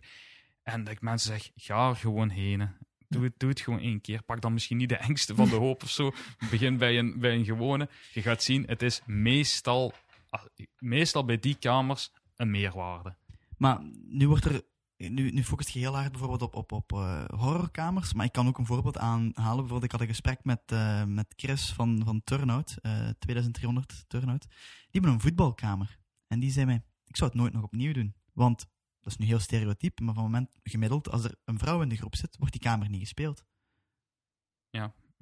En 0.63 0.85
dat 0.85 0.93
ik 0.93 1.01
mensen 1.01 1.33
zeg: 1.33 1.51
Ga 1.57 1.89
er 1.89 1.97
gewoon 1.97 2.29
heen. 2.29 2.69
Doe 3.09 3.25
het, 3.25 3.33
doe 3.37 3.49
het 3.49 3.61
gewoon 3.61 3.81
één 3.81 4.01
keer. 4.01 4.23
Pak 4.23 4.41
dan 4.41 4.53
misschien 4.53 4.77
niet 4.77 4.89
de 4.89 4.97
engste 5.09 5.35
van 5.35 5.49
de 5.49 5.57
hoop 5.67 5.83
of 5.83 5.91
zo. 5.91 6.13
Begin 6.51 6.77
bij 6.77 6.99
een, 6.99 7.19
bij 7.19 7.35
een 7.35 7.45
gewone. 7.45 7.89
Je 8.13 8.23
gaat 8.23 8.43
zien, 8.43 8.65
het 8.67 8.83
is 8.83 9.03
meestal, 9.07 9.93
ah, 10.29 10.45
meestal 10.79 11.25
bij 11.25 11.39
die 11.39 11.55
kamers 11.55 12.13
een 12.37 12.51
meerwaarde. 12.51 13.17
Maar 13.57 13.79
nu 14.07 14.29
wordt 14.29 14.45
er. 14.45 14.63
Nu, 15.09 15.31
nu 15.31 15.45
focust 15.45 15.69
je 15.69 15.79
heel 15.79 15.95
hard 15.95 16.11
bijvoorbeeld 16.11 16.43
op, 16.43 16.55
op, 16.55 16.73
op 16.73 16.93
eh, 16.93 17.25
horrorkamers. 17.25 18.13
Maar 18.13 18.25
ik 18.25 18.33
kan 18.33 18.47
ook 18.47 18.59
een 18.59 18.67
voorbeeld 18.67 18.99
aanhalen. 18.99 19.57
Bijvoorbeeld, 19.57 19.85
ik 19.85 19.93
had 19.93 20.01
een 20.01 20.07
gesprek 20.07 20.45
met, 20.45 20.63
eh, 20.67 21.05
met 21.05 21.33
Chris 21.37 21.73
van, 21.73 22.03
van 22.05 22.21
Turnout, 22.25 22.77
eh 22.83 23.09
2300 23.19 24.05
Turnout. 24.09 24.47
Die 24.49 24.89
hebben 24.91 25.11
een 25.11 25.21
voetbalkamer. 25.21 25.99
En 26.27 26.41
die 26.41 26.51
zei 26.51 26.67
mij: 26.67 26.83
Ik 27.07 27.17
zou 27.17 27.31
het 27.31 27.41
nooit 27.41 27.53
nog 27.53 27.63
opnieuw 27.63 27.93
doen. 27.93 28.15
Want 28.33 28.59
dat 29.01 29.13
is 29.13 29.19
nu 29.19 29.27
heel 29.27 29.39
stereotyp, 29.39 30.01
maar 30.01 30.15
van 30.15 30.23
het 30.23 30.33
moment 30.33 30.59
gemiddeld, 30.63 31.11
als 31.11 31.25
er 31.25 31.35
een 31.45 31.59
vrouw 31.59 31.83
in 31.83 31.89
de 31.89 31.97
groep 31.97 32.17
zit, 32.17 32.37
wordt 32.37 32.53
die 32.53 32.63
kamer 32.63 32.89
niet 32.89 33.01
gespeeld. 33.01 33.45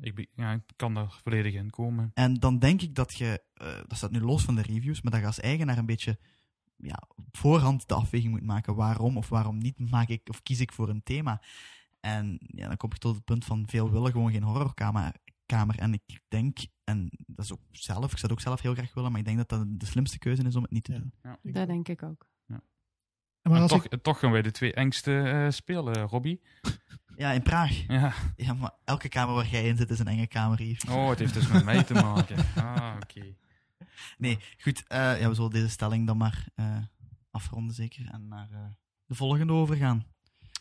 Ik, 0.00 0.28
ja, 0.35 0.52
ik 0.52 0.62
kan 0.76 0.94
daar 0.94 1.20
volledig 1.23 1.54
in 1.54 1.70
komen. 1.70 2.11
En 2.14 2.35
dan 2.35 2.58
denk 2.58 2.82
ik 2.82 2.94
dat 2.94 3.14
je, 3.14 3.42
eh, 3.54 3.66
dat 3.87 3.97
staat 3.97 4.11
nu 4.11 4.20
los 4.20 4.44
van 4.44 4.54
de 4.54 4.62
reviews, 4.62 5.02
maar 5.02 5.12
dat 5.12 5.20
je 5.20 5.26
als 5.26 5.40
eigenaar 5.40 5.78
een 5.78 5.87
beetje 5.87 6.18
ja, 6.78 7.02
op 7.16 7.37
voorhand 7.37 7.88
de 7.88 7.94
afweging 7.94 8.30
moet 8.32 8.42
maken. 8.44 8.75
Waarom 8.75 9.16
of 9.16 9.28
waarom 9.28 9.58
niet 9.58 9.90
maak 9.90 10.08
ik 10.08 10.28
of 10.28 10.42
kies 10.42 10.61
ik 10.61 10.73
voor 10.73 10.88
een 10.88 11.02
thema? 11.02 11.40
En 12.00 12.38
ja, 12.40 12.66
dan 12.68 12.76
kom 12.76 12.90
je 12.92 12.99
tot 12.99 13.14
het 13.14 13.25
punt 13.25 13.44
van 13.44 13.68
veel 13.68 13.90
willen 13.90 14.12
gewoon 14.12 14.32
geen 14.32 14.42
horrorkamer. 14.42 15.12
Kamer. 15.47 15.78
En 15.78 15.92
ik 15.92 16.20
denk, 16.28 16.58
en 16.85 17.11
dat 17.26 17.44
is 17.44 17.52
ook 17.52 17.61
zelf, 17.70 18.04
ik 18.12 18.18
zou 18.18 18.23
het 18.23 18.32
ook 18.32 18.40
zelf 18.40 18.61
heel 18.61 18.75
graag 18.75 18.94
willen, 18.94 19.11
maar 19.11 19.20
ik 19.20 19.26
denk 19.26 19.38
dat 19.38 19.49
dat 19.49 19.64
de 19.80 19.87
slimste 19.87 20.18
keuze 20.18 20.42
is 20.42 20.56
om 20.56 20.62
het 20.62 20.70
niet 20.70 20.85
te 20.85 20.92
Ja. 20.92 20.99
doen. 21.42 21.52
Dat 21.52 21.66
denk 21.66 21.88
ik 21.88 22.02
ook. 22.02 22.26
Maar 23.42 23.56
En 23.56 23.62
als 23.62 23.70
toch, 23.70 23.85
ik, 23.88 24.02
toch 24.02 24.18
gaan 24.18 24.30
wij 24.30 24.42
de 24.42 24.50
twee 24.50 24.75
engste 24.75 25.20
eh, 25.20 25.50
spelen, 25.50 26.00
Robbie. 26.02 26.40
Ja, 27.16 27.30
in 27.32 27.42
Praag. 27.42 27.85
Ja. 27.87 28.12
Ja, 28.37 28.52
maar 28.54 28.70
elke 28.85 29.08
kamer 29.08 29.35
waar 29.35 29.47
jij 29.47 29.64
in 29.68 29.76
zit 29.76 29.90
is 29.90 29.99
een 29.99 30.06
enge 30.06 30.26
kamer, 30.26 30.62
Yves. 30.62 30.90
Oh, 30.90 31.08
het 31.08 31.18
heeft 31.18 31.35
dus 31.35 31.49
met 31.49 31.64
mij 31.64 31.82
te 31.84 31.95
maken. 31.95 32.36
Ah, 32.64 32.95
oké. 33.02 33.34
Nee, 34.19 34.38
goed. 34.58 34.86
eh, 34.86 35.21
ja, 35.21 35.28
we 35.28 35.34
zullen 35.34 35.50
deze 35.50 35.69
stelling 35.69 36.06
dan 36.06 36.17
maar 36.17 36.49
eh, 36.54 36.82
afronden, 37.30 37.75
zeker. 37.75 38.08
En 38.10 38.28
naar 38.28 38.50
eh, 38.52 38.71
de 39.06 39.14
volgende 39.14 39.52
overgaan. 39.52 40.06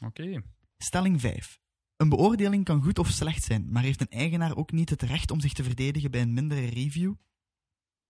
Oké. 0.06 0.42
Stelling 0.78 1.22
5. 1.22 1.60
Een 1.96 2.10
beoordeling 2.10 2.64
kan 2.66 2.84
goed 2.84 3.00
of 3.00 3.10
slecht 3.10 3.44
zijn, 3.44 3.72
maar 3.72 3.84
heeft 3.84 4.02
een 4.02 4.10
eigenaar 4.10 4.56
ook 4.56 4.72
niet 4.72 4.90
het 4.90 5.02
recht 5.02 5.32
om 5.32 5.40
zich 5.40 5.54
te 5.54 5.64
verdedigen 5.64 6.12
bij 6.12 6.22
een 6.22 6.34
mindere 6.34 6.66
review? 6.66 7.14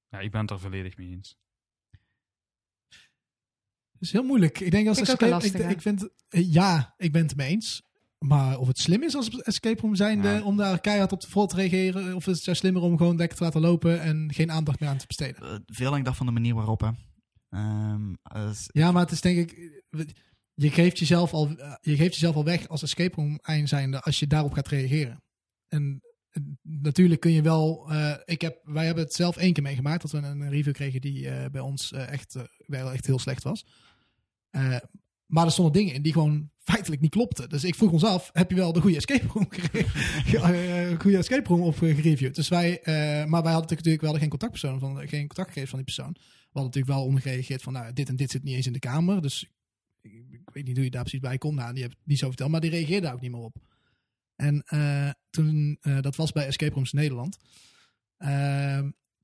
Ja, 0.10 0.20
ik 0.20 0.32
ben 0.32 0.42
het 0.42 0.50
er 0.50 0.60
volledig 0.60 0.98
mee 0.98 1.10
eens. 1.10 1.38
Het 3.92 4.02
is 4.02 4.12
heel 4.12 4.24
moeilijk. 4.24 4.60
Ik 4.60 4.72
denk 4.72 4.88
als 4.88 4.98
Vind 4.98 5.10
ik 5.10 5.14
ook 5.14 5.22
een 5.22 5.42
escape, 5.42 5.70
ik, 5.70 5.82
vind, 5.82 6.10
ja, 6.30 6.94
ik 6.98 7.12
ben 7.12 7.22
het 7.22 7.36
mee 7.36 7.50
eens. 7.50 7.84
Maar 8.26 8.58
of 8.60 8.68
het 8.68 8.78
slim 8.80 9.04
is 9.04 9.16
als 9.16 9.30
escape 9.42 9.82
room 9.82 9.96
zijnde 9.96 10.28
Ja. 10.28 10.42
om 10.44 10.58
daar 10.58 10.80
keihard 10.82 11.12
op 11.12 11.20
te 11.20 11.30
vol 11.30 11.48
te 11.48 11.56
reageren, 11.56 12.16
of 12.16 12.28
is 12.28 12.36
het 12.36 12.46
juist 12.46 12.60
slimmer 12.62 12.82
om 12.82 12.98
gewoon 12.98 13.18
lekker 13.18 13.38
te 13.38 13.44
laten 13.44 13.62
lopen 13.62 14.02
en 14.02 14.34
geen 14.34 14.52
aandacht 14.52 14.80
meer 14.80 14.90
aan 14.90 14.98
te 14.98 15.08
besteden. 15.08 15.44
Eh, 15.44 15.56
veel 15.66 15.92
hangt 15.92 16.08
af 16.08 16.18
van 16.18 16.26
de 16.26 16.32
manier 16.32 16.56
waarop. 16.56 16.82
Hè. 16.82 16.90
Ehm, 17.50 18.14
als- 18.22 18.70
Ja, 18.72 18.92
maar 18.92 19.02
het 19.02 19.12
is 19.12 19.22
denk 19.22 19.38
ik, 19.38 19.82
je 20.54 20.70
geeft 20.72 21.00
jezelf 21.00 21.34
al, 21.34 21.50
eh, 21.58 21.74
je 21.82 21.96
geeft 21.96 22.14
jezelf 22.14 22.36
al 22.36 22.44
weg 22.44 22.68
als 22.68 22.82
escape 22.84 23.16
room 23.16 23.38
eind 23.42 23.70
zijnde 23.70 24.02
als 24.02 24.20
je 24.20 24.28
daarop 24.28 24.54
gaat 24.54 24.68
reageren. 24.68 25.24
En 25.68 26.02
natuurlijk 26.62 27.22
kun 27.22 27.32
je 27.32 27.42
wel, 27.42 27.92
eh, 27.92 28.14
ik 28.26 28.42
heb, 28.42 28.60
wij 28.64 28.86
hebben 28.86 29.04
het 29.04 29.14
zelf 29.14 29.38
één 29.38 29.54
keer 29.54 29.64
meegemaakt 29.64 30.02
dat 30.02 30.12
we 30.12 30.18
een 30.18 30.50
review 30.50 30.74
kregen 30.74 31.02
die 31.02 31.50
bij 31.50 31.62
ons 31.62 31.92
echt, 31.92 32.36
wel 32.58 32.92
echt 32.92 33.06
heel 33.06 33.20
slecht 33.20 33.44
was. 33.44 33.66
Maar 35.26 35.46
er 35.46 35.52
stonden 35.52 35.74
dingen 35.74 35.94
in 35.94 36.02
die 36.02 36.14
gewoon 36.14 36.52
feitelijk 36.72 37.02
niet 37.02 37.12
klopten. 37.12 37.50
Dus 37.50 37.64
ik 37.64 37.76
vroeg 37.76 37.92
ons 37.92 38.04
af, 38.04 38.30
heb 38.34 38.50
je 38.50 38.56
wel 38.56 38.74
de 38.74 38.82
goede 38.82 38.96
escape 38.96 39.28
room, 39.28 39.48
eh, 39.52 41.00
goede 41.00 41.18
escape 41.18 41.48
room 41.48 41.62
op 41.62 41.82
eh, 41.82 41.96
gereviewd? 41.96 42.36
Dus 42.36 42.48
wij, 42.48 42.82
eh, 42.82 42.94
maar 43.26 43.44
wij 43.44 43.52
hadden 43.52 43.76
natuurlijk 43.76 44.02
wel 44.02 44.14
geen 44.14 44.30
contactpersoon 44.30 44.80
van, 44.80 45.08
geen 45.08 45.28
contactgegevens 45.28 45.70
van 45.70 45.84
die 45.84 45.94
persoon. 45.96 46.14
We 46.14 46.60
hadden 46.60 46.64
natuurlijk 46.64 46.94
wel 46.94 47.04
ondergereageerd 47.04 47.62
van, 47.62 47.74
nou, 47.74 47.94
dit 47.94 48.10
en 48.10 48.16
dit 48.16 48.32
zit 48.32 48.44
niet 48.44 48.56
eens 48.56 48.68
in 48.68 48.74
de 48.74 48.80
kamer. 48.80 49.22
Dus 49.22 49.52
ik, 50.02 50.50
weet 50.54 50.66
niet 50.66 50.76
hoe 50.76 50.86
je 50.86 50.92
daar 50.92 51.02
precies 51.02 51.20
bij 51.20 51.38
komt. 51.38 51.56
Nou, 51.56 51.74
die 51.74 51.84
heeft 51.84 51.96
niet 52.04 52.20
zo 52.20 52.28
verteld, 52.28 52.52
maar 52.52 52.62
die 52.62 52.70
reageerde 52.70 53.02
daar 53.02 53.14
ook 53.14 53.22
niet 53.22 53.32
meer 53.32 53.40
op. 53.40 53.56
En 54.36 54.64
toen, 55.30 55.78
dat 56.02 56.16
was 56.16 56.32
bij 56.32 56.46
Escape 56.46 56.74
Rooms 56.74 56.92
Nederland. 56.92 57.38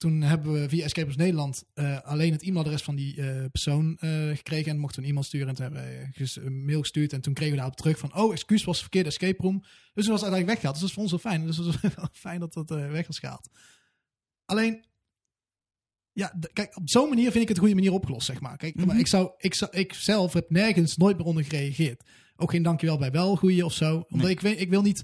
Toen 0.04 0.22
hebben 0.22 0.54
we 0.54 0.70
via 0.70 0.84
Escape 0.84 1.06
Rooms 1.06 1.18
Nederland 1.20 1.64
eh, 1.74 2.02
alleen 2.02 2.32
het 2.32 2.42
e-mailadres 2.44 2.82
van 2.82 2.96
die 2.96 3.22
eh, 3.22 3.46
persoon 3.52 3.98
eh, 4.00 4.28
gekregen. 4.28 4.72
En 4.72 4.78
mochten 4.78 4.98
we 5.00 5.04
een 5.04 5.10
e-mail 5.12 5.26
sturen. 5.26 5.48
En 5.48 5.56
toen 5.56 5.64
hebben 5.64 5.84
we 5.84 6.42
een 6.42 6.66
mail 6.66 6.80
gestuurd. 6.80 7.14
En 7.14 7.22
toen 7.22 7.34
kregen 7.34 7.52
we 7.54 7.60
daarop 7.60 7.78
terug 7.78 7.98
van, 7.98 8.16
oh, 8.16 8.32
excuus, 8.32 8.64
was 8.64 8.80
verkeerde 8.82 9.10
escape 9.10 9.42
room. 9.42 9.60
Dus 9.94 10.04
toen 10.04 10.14
was 10.14 10.22
het 10.22 10.32
uiteindelijk 10.32 10.48
weggehaald. 10.48 10.74
Dus 10.74 10.82
dat 10.82 10.90
is 10.90 10.94
voor 10.94 11.04
ons 11.04 11.12
wel 11.12 11.32
fijn. 11.32 11.46
Dus 11.46 11.58
het 11.58 11.66
was 11.66 11.94
wel 11.96 12.10
fijn 12.12 12.40
dat 12.40 12.54
dat 12.54 12.70
weg 12.70 13.08
was 13.08 13.20
gehaald. 13.20 13.50
Alleen, 14.46 14.86
ja, 16.12 16.34
kijk, 16.54 16.78
op 16.78 16.90
zo'n 16.90 17.10
manier 17.10 17.32
vind 17.32 17.42
ik 17.44 17.48
het 17.48 17.58
een 17.58 17.64
goede 17.64 17.76
manier 17.76 17.94
opgelost, 17.94 18.26
zeg 18.26 18.40
maar. 18.42 18.58
Kijk, 18.58 18.76
Mhm. 18.76 18.88
maar 18.88 19.00
ik, 19.00 19.08
zou, 19.08 19.32
ik, 19.38 19.54
zou, 19.54 19.72
ik 19.78 19.94
zelf 19.94 20.34
heb 20.34 20.50
nergens 20.50 20.98
nooit 20.98 21.18
meer 21.18 21.26
onder 21.26 21.44
gereageerd. 21.44 22.04
Ook 22.36 22.52
geen 22.52 22.64
dankjewel 22.64 22.98
bij 22.98 23.12
wel 23.12 23.36
goeie 23.36 23.66
of 23.66 23.74
zo. 23.74 23.96
Omdat 23.96 24.28
Nee. 24.28 24.32
ik, 24.32 24.40
weet, 24.42 24.60
ik 24.60 24.70
wil 24.70 24.82
niet... 24.82 25.04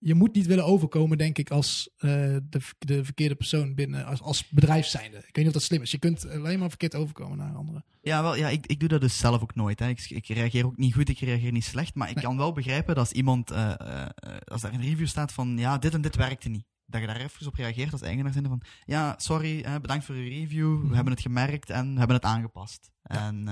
Je 0.00 0.14
moet 0.14 0.34
niet 0.34 0.46
willen 0.46 0.64
overkomen, 0.64 1.18
denk 1.18 1.38
ik, 1.38 1.50
als 1.50 1.88
eh, 1.96 2.10
de, 2.42 2.60
de 2.78 3.04
verkeerde 3.04 3.34
persoon 3.34 3.74
binnen, 3.74 4.04
als, 4.04 4.20
als 4.20 4.48
bedrijf 4.48 4.86
zijnde. 4.86 5.16
Ik 5.16 5.22
weet 5.24 5.36
niet 5.36 5.46
of 5.46 5.52
dat 5.52 5.62
slim 5.62 5.82
is. 5.82 5.90
Je 5.90 5.98
kunt 5.98 6.28
alleen 6.30 6.58
maar 6.58 6.68
verkeerd 6.68 6.94
overkomen 6.94 7.38
naar 7.38 7.54
anderen. 7.54 7.84
Ja, 8.02 8.22
wel, 8.22 8.36
ja 8.36 8.48
ik, 8.48 8.66
ik 8.66 8.80
doe 8.80 8.88
dat 8.88 9.00
dus 9.00 9.18
zelf 9.18 9.42
ook 9.42 9.54
nooit. 9.54 9.78
Hè. 9.78 9.88
Ik, 9.88 10.10
ik 10.10 10.26
reageer 10.26 10.66
ook 10.66 10.76
niet 10.76 10.94
goed, 10.94 11.08
ik 11.08 11.18
reageer 11.18 11.52
niet 11.52 11.64
slecht. 11.64 11.94
Maar 11.94 12.08
ik 12.08 12.14
Nee. 12.14 12.24
kan 12.24 12.36
wel 12.36 12.52
begrijpen 12.52 12.94
dat 12.94 13.04
als 13.04 13.12
iemand, 13.12 13.50
eh, 13.50 13.70
eh, 14.04 14.06
als 14.44 14.60
daar 14.60 14.72
een 14.74 14.80
review 14.82 15.06
staat 15.06 15.32
van, 15.32 15.58
ja, 15.58 15.78
dit 15.78 15.94
en 15.94 16.00
dit 16.00 16.16
werkte 16.16 16.48
niet. 16.48 16.64
Dat 16.86 17.00
je 17.00 17.06
daar 17.06 17.16
even 17.20 17.46
op 17.46 17.54
reageert 17.54 17.92
als 17.92 18.00
eigenaar 18.02 18.32
zijnde 18.32 18.48
van, 18.48 18.62
ja, 18.84 19.14
sorry, 19.18 19.60
eh, 19.60 19.74
bedankt 19.80 20.04
voor 20.04 20.14
uw 20.14 20.28
review, 20.28 20.78
we 20.78 20.84
Mhm. 20.84 20.94
hebben 20.94 21.12
het 21.12 21.22
gemerkt 21.22 21.70
en 21.70 21.92
we 21.92 21.98
hebben 21.98 22.16
het 22.16 22.24
aangepast. 22.24 22.90
Ja. 23.02 23.26
En 23.26 23.44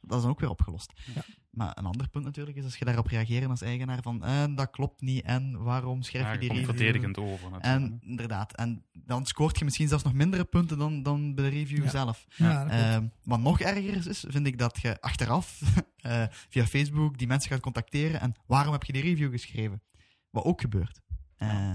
dat 0.00 0.16
is 0.16 0.22
dan 0.22 0.30
ook 0.30 0.40
weer 0.40 0.50
opgelost. 0.50 0.92
Ja. 1.14 1.24
Maar 1.56 1.72
een 1.78 1.84
ander 1.86 2.08
punt 2.08 2.24
natuurlijk 2.24 2.56
is 2.56 2.64
als 2.64 2.76
je 2.76 2.84
daarop 2.84 3.06
reageert 3.06 3.48
als 3.48 3.60
eigenaar 3.60 4.02
van, 4.02 4.24
eh, 4.24 4.44
dat 4.54 4.70
klopt 4.70 5.00
niet 5.00 5.24
en 5.24 5.62
waarom 5.62 6.02
schrijf 6.02 6.24
Ja, 6.24 6.32
je 6.32 6.38
die 6.38 6.48
komt 6.48 6.60
review? 6.60 6.76
verdedigend 6.76 7.18
over 7.18 7.50
natuurlijk. 7.50 7.82
En 7.92 8.00
inderdaad, 8.08 8.54
en 8.54 8.84
dan 8.92 9.26
scoort 9.26 9.58
je 9.58 9.64
misschien 9.64 9.88
zelfs 9.88 10.04
nog 10.04 10.12
mindere 10.12 10.44
punten 10.44 10.78
dan, 10.78 11.02
dan 11.02 11.34
bij 11.34 11.44
de 11.44 11.50
review 11.56 11.84
Ja. 11.84 11.90
zelf. 11.90 12.26
Ja. 12.28 12.68
Ehm, 12.68 13.06
wat 13.24 13.40
nog 13.40 13.60
erger 13.60 14.06
is, 14.06 14.24
vind 14.28 14.46
ik 14.46 14.58
dat 14.58 14.78
je 14.80 15.00
achteraf 15.00 15.60
eh, 15.96 16.24
via 16.30 16.66
Facebook 16.66 17.18
die 17.18 17.26
mensen 17.26 17.50
gaat 17.50 17.60
contacteren 17.60 18.20
en 18.20 18.34
waarom 18.46 18.72
heb 18.72 18.82
je 18.84 18.92
die 18.92 19.02
review 19.02 19.30
geschreven? 19.30 19.82
Wat 20.30 20.44
ook 20.44 20.60
gebeurt. 20.60 21.00
Eh, 21.36 21.48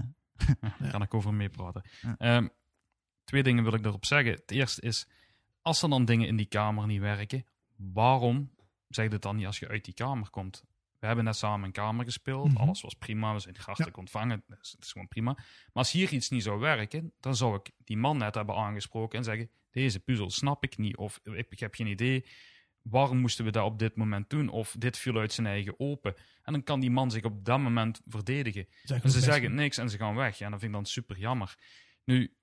Ja, 0.62 0.76
daar 0.80 0.92
kan 0.92 1.02
ik 1.02 1.14
over 1.14 1.34
meepraten. 1.34 1.82
Ehm, 2.18 2.48
twee 3.24 3.44
dingen 3.44 3.64
wil 3.64 3.74
ik 3.74 3.84
daarop 3.84 4.06
zeggen. 4.06 4.32
Het 4.32 4.52
eerste 4.52 4.82
is, 4.82 5.08
als 5.62 5.82
er 5.84 5.90
dan 5.90 6.06
dingen 6.06 6.28
in 6.28 6.36
die 6.36 6.46
kamer 6.46 6.88
niet 6.88 7.00
werken, 7.00 7.46
waarom 7.76 8.52
zeg 8.96 9.12
het 9.12 9.22
dan 9.22 9.36
niet 9.36 9.46
als 9.46 9.60
je 9.60 9.68
uit 9.68 9.86
die 9.86 9.94
kamer 9.94 10.30
komt? 10.30 10.64
We 11.00 11.08
hebben 11.08 11.26
net 11.26 11.36
samen 11.36 11.66
een 11.66 11.72
kamer 11.72 12.06
gespeeld, 12.06 12.48
Mhm. 12.54 12.58
alles 12.58 12.82
was 12.82 12.94
prima, 12.94 13.34
we 13.34 13.40
zijn 13.40 13.56
hartelijk 13.66 13.98
ontvangen, 13.98 14.44
dus 14.48 14.72
het 14.72 14.84
is 14.84 14.92
gewoon 14.92 15.08
prima. 15.08 15.34
Maar 15.34 15.48
als 15.74 15.92
hier 15.92 16.14
iets 16.14 16.30
niet 16.30 16.44
zou 16.44 16.60
werken, 16.60 17.14
dan 17.20 17.36
zou 17.36 17.56
ik 17.56 17.72
die 17.84 17.98
man 17.98 18.18
net 18.18 18.36
hebben 18.36 18.56
aangesproken 18.56 19.18
en 19.18 19.24
zeggen, 19.24 19.50
deze 19.72 20.00
puzzel 20.00 20.30
snap 20.30 20.64
ik 20.64 20.78
niet, 20.78 20.98
of 20.98 21.20
ik, 21.24 21.46
ik 21.50 21.60
heb 21.60 21.76
geen 21.76 21.88
idee, 21.88 22.26
waarom 22.82 23.18
moesten 23.18 23.46
we 23.46 23.52
dat 23.52 23.66
op 23.66 23.80
dit 23.80 23.96
moment 23.96 24.30
doen, 24.30 24.50
of 24.50 24.76
dit 24.78 24.98
viel 24.98 25.18
uit 25.18 25.34
zijn 25.34 25.48
eigen 25.48 25.80
open. 25.80 26.16
En 26.44 26.54
dan 26.54 26.64
kan 26.64 26.80
die 26.80 26.92
man 26.92 27.12
zich 27.12 27.24
op 27.24 27.46
dat 27.46 27.60
moment 27.60 28.02
verdedigen. 28.06 28.68
En 29.04 29.12
ze 29.12 29.20
zeggen 29.20 29.56
niks 29.56 29.78
en 29.78 29.90
ze 29.90 29.98
gaan 29.98 30.16
weg. 30.16 30.38
Ja, 30.38 30.50
dat 30.50 30.60
vind 30.60 30.72
ik 30.72 30.78
dan 30.78 30.86
super 30.86 31.18
jammer. 31.18 31.56
Nu, 32.04 32.34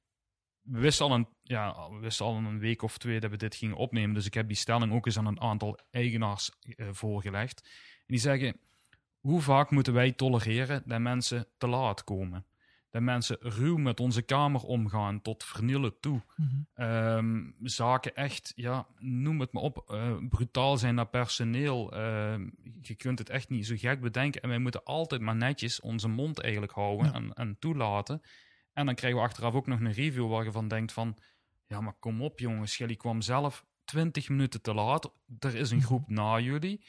we 0.71 0.79
wisten, 0.79 1.07
al 1.07 1.15
een, 1.15 1.29
ja, 1.43 1.91
we 1.91 1.99
wisten 1.99 2.27
al 2.27 2.37
een 2.37 2.59
week 2.59 2.83
of 2.83 2.99
twee 2.99 3.21
dat 3.21 3.31
we 3.31 3.37
dit 3.37 3.55
gingen 3.55 3.77
opnemen. 3.77 4.15
Dus 4.15 4.27
ik 4.27 4.35
heb 4.35 4.49
die 4.49 4.57
stelling 4.57 4.93
ook 4.93 5.07
eens 5.07 5.19
aan 5.19 5.27
een 5.27 5.41
aantal 5.41 5.79
eigenaars 5.91 6.51
eh, 6.61 6.87
voorgelegd. 6.91 7.61
En 7.99 8.05
die 8.07 8.19
zeggen, 8.19 8.61
hoe 9.21 9.41
vaak 9.41 9.71
moeten 9.71 9.93
wij 9.93 10.13
tolereren 10.13 10.83
dat 10.87 11.01
mensen 11.01 11.47
te 11.59 11.67
laat 11.67 12.05
komen? 12.05 12.47
Dat 12.91 13.03
mensen 13.03 13.37
ruw 13.41 13.77
met 13.77 14.01
onze 14.01 14.23
kamer 14.23 14.61
omgaan, 14.61 15.23
tot 15.23 15.45
vernielen 15.45 16.01
toe. 16.01 16.23
Mhm. 16.37 16.57
Ehm, 16.75 17.51
zaken 17.63 18.15
echt, 18.15 18.53
ja, 18.55 18.87
noem 18.99 19.41
het 19.41 19.53
maar 19.53 19.63
op, 19.63 19.85
eh, 19.91 20.17
brutaal 20.29 20.77
zijn 20.77 20.95
naar 20.95 21.09
personeel. 21.09 21.93
Ehm, 21.93 22.49
je 22.81 22.95
kunt 22.95 23.19
het 23.19 23.29
echt 23.29 23.49
niet 23.49 23.67
zo 23.67 23.75
gek 23.79 24.01
bedenken. 24.01 24.43
En 24.43 24.49
wij 24.49 24.59
moeten 24.59 24.85
altijd 24.85 25.21
maar 25.21 25.37
netjes 25.37 25.81
onze 25.81 26.09
mond 26.09 26.41
eigenlijk 26.41 26.73
houden 26.73 27.07
Ja. 27.07 27.13
en, 27.13 27.33
en 27.33 27.57
toelaten. 27.59 28.21
En 28.79 28.87
dan 28.87 28.95
krijgen 28.95 29.21
we 29.21 29.27
achteraf 29.27 29.55
ook 29.55 29.67
nog 29.67 29.81
een 29.81 29.93
review 29.93 30.29
waar 30.29 30.45
je 30.45 30.53
van 30.53 30.69
denkt 30.69 30.93
van... 30.93 31.17
Ja, 31.67 31.81
maar 31.81 31.95
kom 31.99 32.23
op 32.23 32.39
jongens, 32.39 32.77
jullie 32.77 32.97
kwam 32.97 33.21
zelf 33.21 33.65
20 33.85 34.29
minuten 34.29 34.63
te 34.63 34.75
laat. 34.75 35.13
Er 35.39 35.55
is 35.55 35.71
een 35.71 35.83
groep 35.83 36.09
na 36.09 36.41
jullie. 36.41 36.85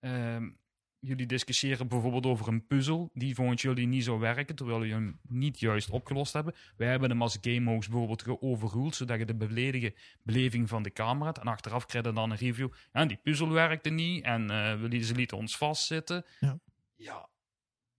Ehm, 0.00 0.50
jullie 0.98 1.26
discussiëren 1.26 1.88
bijvoorbeeld 1.88 2.26
over 2.26 2.48
een 2.48 2.66
puzzel 2.66 3.10
die 3.14 3.34
volgens 3.34 3.62
jullie 3.62 3.86
niet 3.86 4.04
zou 4.04 4.18
werken, 4.18 4.54
terwijl 4.54 4.78
jullie 4.78 4.94
hem 4.94 5.18
niet 5.22 5.60
juist 5.60 5.90
opgelost 5.90 6.32
hebben. 6.32 6.54
Wij 6.76 6.88
hebben 6.88 7.10
hem 7.10 7.22
als 7.22 7.38
game 7.40 7.70
host 7.70 7.88
bijvoorbeeld 7.88 8.22
geoverruled, 8.22 8.94
zodat 8.94 9.18
je 9.18 9.24
de 9.24 9.34
beledige 9.34 9.94
beleving 10.22 10.68
van 10.68 10.82
de 10.82 10.90
kamer 10.90 11.26
hebt. 11.26 11.38
En 11.38 11.46
achteraf 11.46 11.86
krijg 11.86 12.04
je 12.04 12.12
dan 12.12 12.30
een 12.30 12.36
review. 12.36 12.72
En 12.92 13.08
die 13.08 13.20
puzzel 13.22 13.48
werkte 13.48 13.90
niet 13.90 14.24
en 14.24 14.46
we 14.80 14.88
lieten, 14.88 15.08
ze 15.08 15.14
lieten 15.14 15.36
ons 15.36 15.56
vastzitten. 15.56 16.24
Ja. 16.40 16.58
ja, 16.94 17.28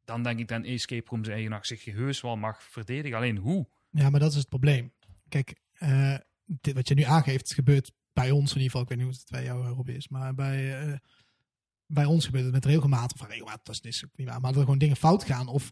dan 0.05 0.23
denk 0.23 0.39
ik 0.39 0.47
dat 0.47 0.57
een 0.57 0.65
escape 0.65 1.09
room 1.09 1.23
zijn 1.23 1.35
eigenaar 1.35 1.65
zich 1.65 1.85
heus 1.85 2.21
wel 2.21 2.35
mag 2.37 2.63
verdedigen. 2.63 3.17
Alleen 3.17 3.37
hoe? 3.37 3.67
Ja, 3.89 4.09
maar 4.09 4.19
dat 4.19 4.31
is 4.31 4.37
het 4.37 4.49
probleem. 4.49 4.93
Kijk, 5.29 5.55
eh, 5.73 6.15
dit, 6.45 6.73
wat 6.73 6.87
je 6.87 6.95
nu 6.95 7.03
aangeeft, 7.03 7.53
gebeurt 7.53 7.91
bij 8.13 8.31
ons 8.31 8.49
in 8.51 8.61
ieder 8.61 8.63
geval. 8.65 8.81
Ik 8.81 8.87
weet 8.87 8.97
niet 8.97 9.07
hoe 9.07 9.15
het 9.15 9.29
bij 9.31 9.43
jou, 9.43 9.67
Rob, 9.67 9.89
is. 9.89 10.07
Maar 10.07 10.35
bij, 10.35 10.79
eh, 10.81 10.97
bij 11.85 12.05
ons 12.05 12.25
gebeurt 12.25 12.43
het 12.43 12.53
met 12.53 12.65
regelmaat. 12.65 13.13
Of 13.13 13.27
regelmaat, 13.27 13.59
dat 13.63 13.75
is 13.75 13.81
niet, 14.01 14.11
niet 14.15 14.27
waar. 14.27 14.41
Maar 14.41 14.49
dat 14.49 14.55
er 14.59 14.63
gewoon 14.63 14.79
dingen 14.79 14.95
fout 14.95 15.23
gaan. 15.23 15.47
Of 15.47 15.71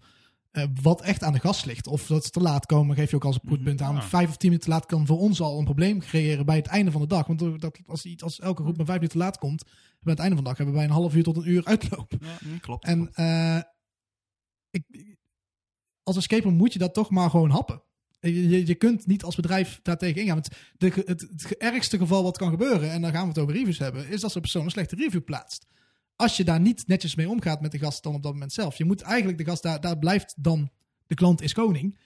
eh, 0.52 0.63
wat 0.82 1.02
echt 1.02 1.24
aan 1.24 1.34
de 1.34 1.39
gas 1.39 1.65
ligt. 1.65 1.88
Of 1.88 2.08
dat 2.08 2.24
ze 2.24 2.30
te 2.30 2.39
laat 2.39 2.65
komen, 2.65 2.96
geef 2.96 3.10
je 3.10 3.15
ook 3.15 3.26
als 3.26 3.39
een 3.43 3.63
punt 3.63 3.82
aan. 3.82 3.96
Ja. 3.96 4.02
Vijf 4.02 4.30
of 4.30 4.38
tien 4.38 4.50
minuten 4.50 4.69
te 4.69 4.76
laat 4.76 4.86
kan 4.86 5.06
voor 5.06 5.19
ons 5.19 5.41
al 5.41 5.58
een 5.60 5.63
probleem 5.65 6.00
creëren 6.00 6.46
bij 6.46 6.56
het 6.56 6.67
einde 6.67 6.91
van 6.91 7.02
de 7.02 7.08
dag. 7.08 7.28
Want 7.28 7.62
dat, 7.62 7.80
als, 7.86 8.06
iets- 8.06 8.24
als 8.24 8.39
elke 8.39 8.62
groep 8.63 8.78
maar 8.78 8.86
vijf 8.86 9.00
minuten 9.00 9.19
te 9.19 9.26
laat 9.26 9.38
komt, 9.38 9.63
bij 10.00 10.13
het 10.13 10.19
einde 10.19 10.36
van 10.36 10.43
de 10.43 10.50
dag 10.50 10.58
hebben 10.58 10.76
wij 10.76 10.84
een 10.86 10.91
half 10.91 11.15
uur 11.15 11.24
tot 11.24 11.38
een 11.38 11.50
uur 11.50 11.65
uitloop. 11.65 12.12
Hm, 12.19 12.58
klopt. 12.60 12.86
En 12.86 13.10
eh, 13.13 13.60
ik, 14.74 15.18
als 16.04 16.18
escape 16.18 16.50
moet 16.50 16.74
je 16.74 16.80
dat 16.80 16.94
toch 16.94 17.10
maar 17.10 17.30
gewoon 17.30 17.50
happen. 17.50 17.84
Je, 18.20 18.66
je- 18.66 18.76
kunt 18.76 19.06
niet 19.08 19.24
als 19.24 19.36
bedrijf 19.36 19.80
daartegen 19.84 20.22
ingaan. 20.22 20.36
Want 20.36 20.50
de, 20.78 21.04
het, 21.06 21.22
het 21.22 21.58
ergste 21.58 21.98
geval 21.98 22.24
wat 22.24 22.38
kan 22.38 22.50
gebeuren, 22.50 22.92
en 22.92 23.02
dan 23.02 23.12
gaan 23.12 23.22
we 23.22 23.28
het 23.28 23.38
over 23.40 23.54
reviews 23.54 23.78
hebben, 23.78 24.08
is 24.10 24.22
dat 24.22 24.32
zo'n 24.32 24.42
persoon 24.42 24.64
een 24.66 24.72
slechte 24.72 24.96
review 24.96 25.24
plaatst. 25.24 25.66
Als 26.16 26.38
je 26.38 26.44
daar 26.44 26.60
niet 26.60 26.88
netjes 26.88 27.16
mee 27.16 27.30
omgaat 27.30 27.62
met 27.62 27.72
de 27.72 27.80
gast 27.80 28.04
dan 28.04 28.16
op 28.16 28.24
dat 28.24 28.32
moment 28.32 28.54
zelf. 28.54 28.78
Je 28.78 28.86
moet 28.86 29.02
eigenlijk 29.02 29.38
de 29.38 29.44
gast, 29.46 29.64
daar, 29.64 29.82
daar 29.82 29.98
blijft 30.00 30.34
dan 30.38 30.70
de 31.08 31.16
klant 31.16 31.42
is 31.42 31.54
koning. 31.54 31.98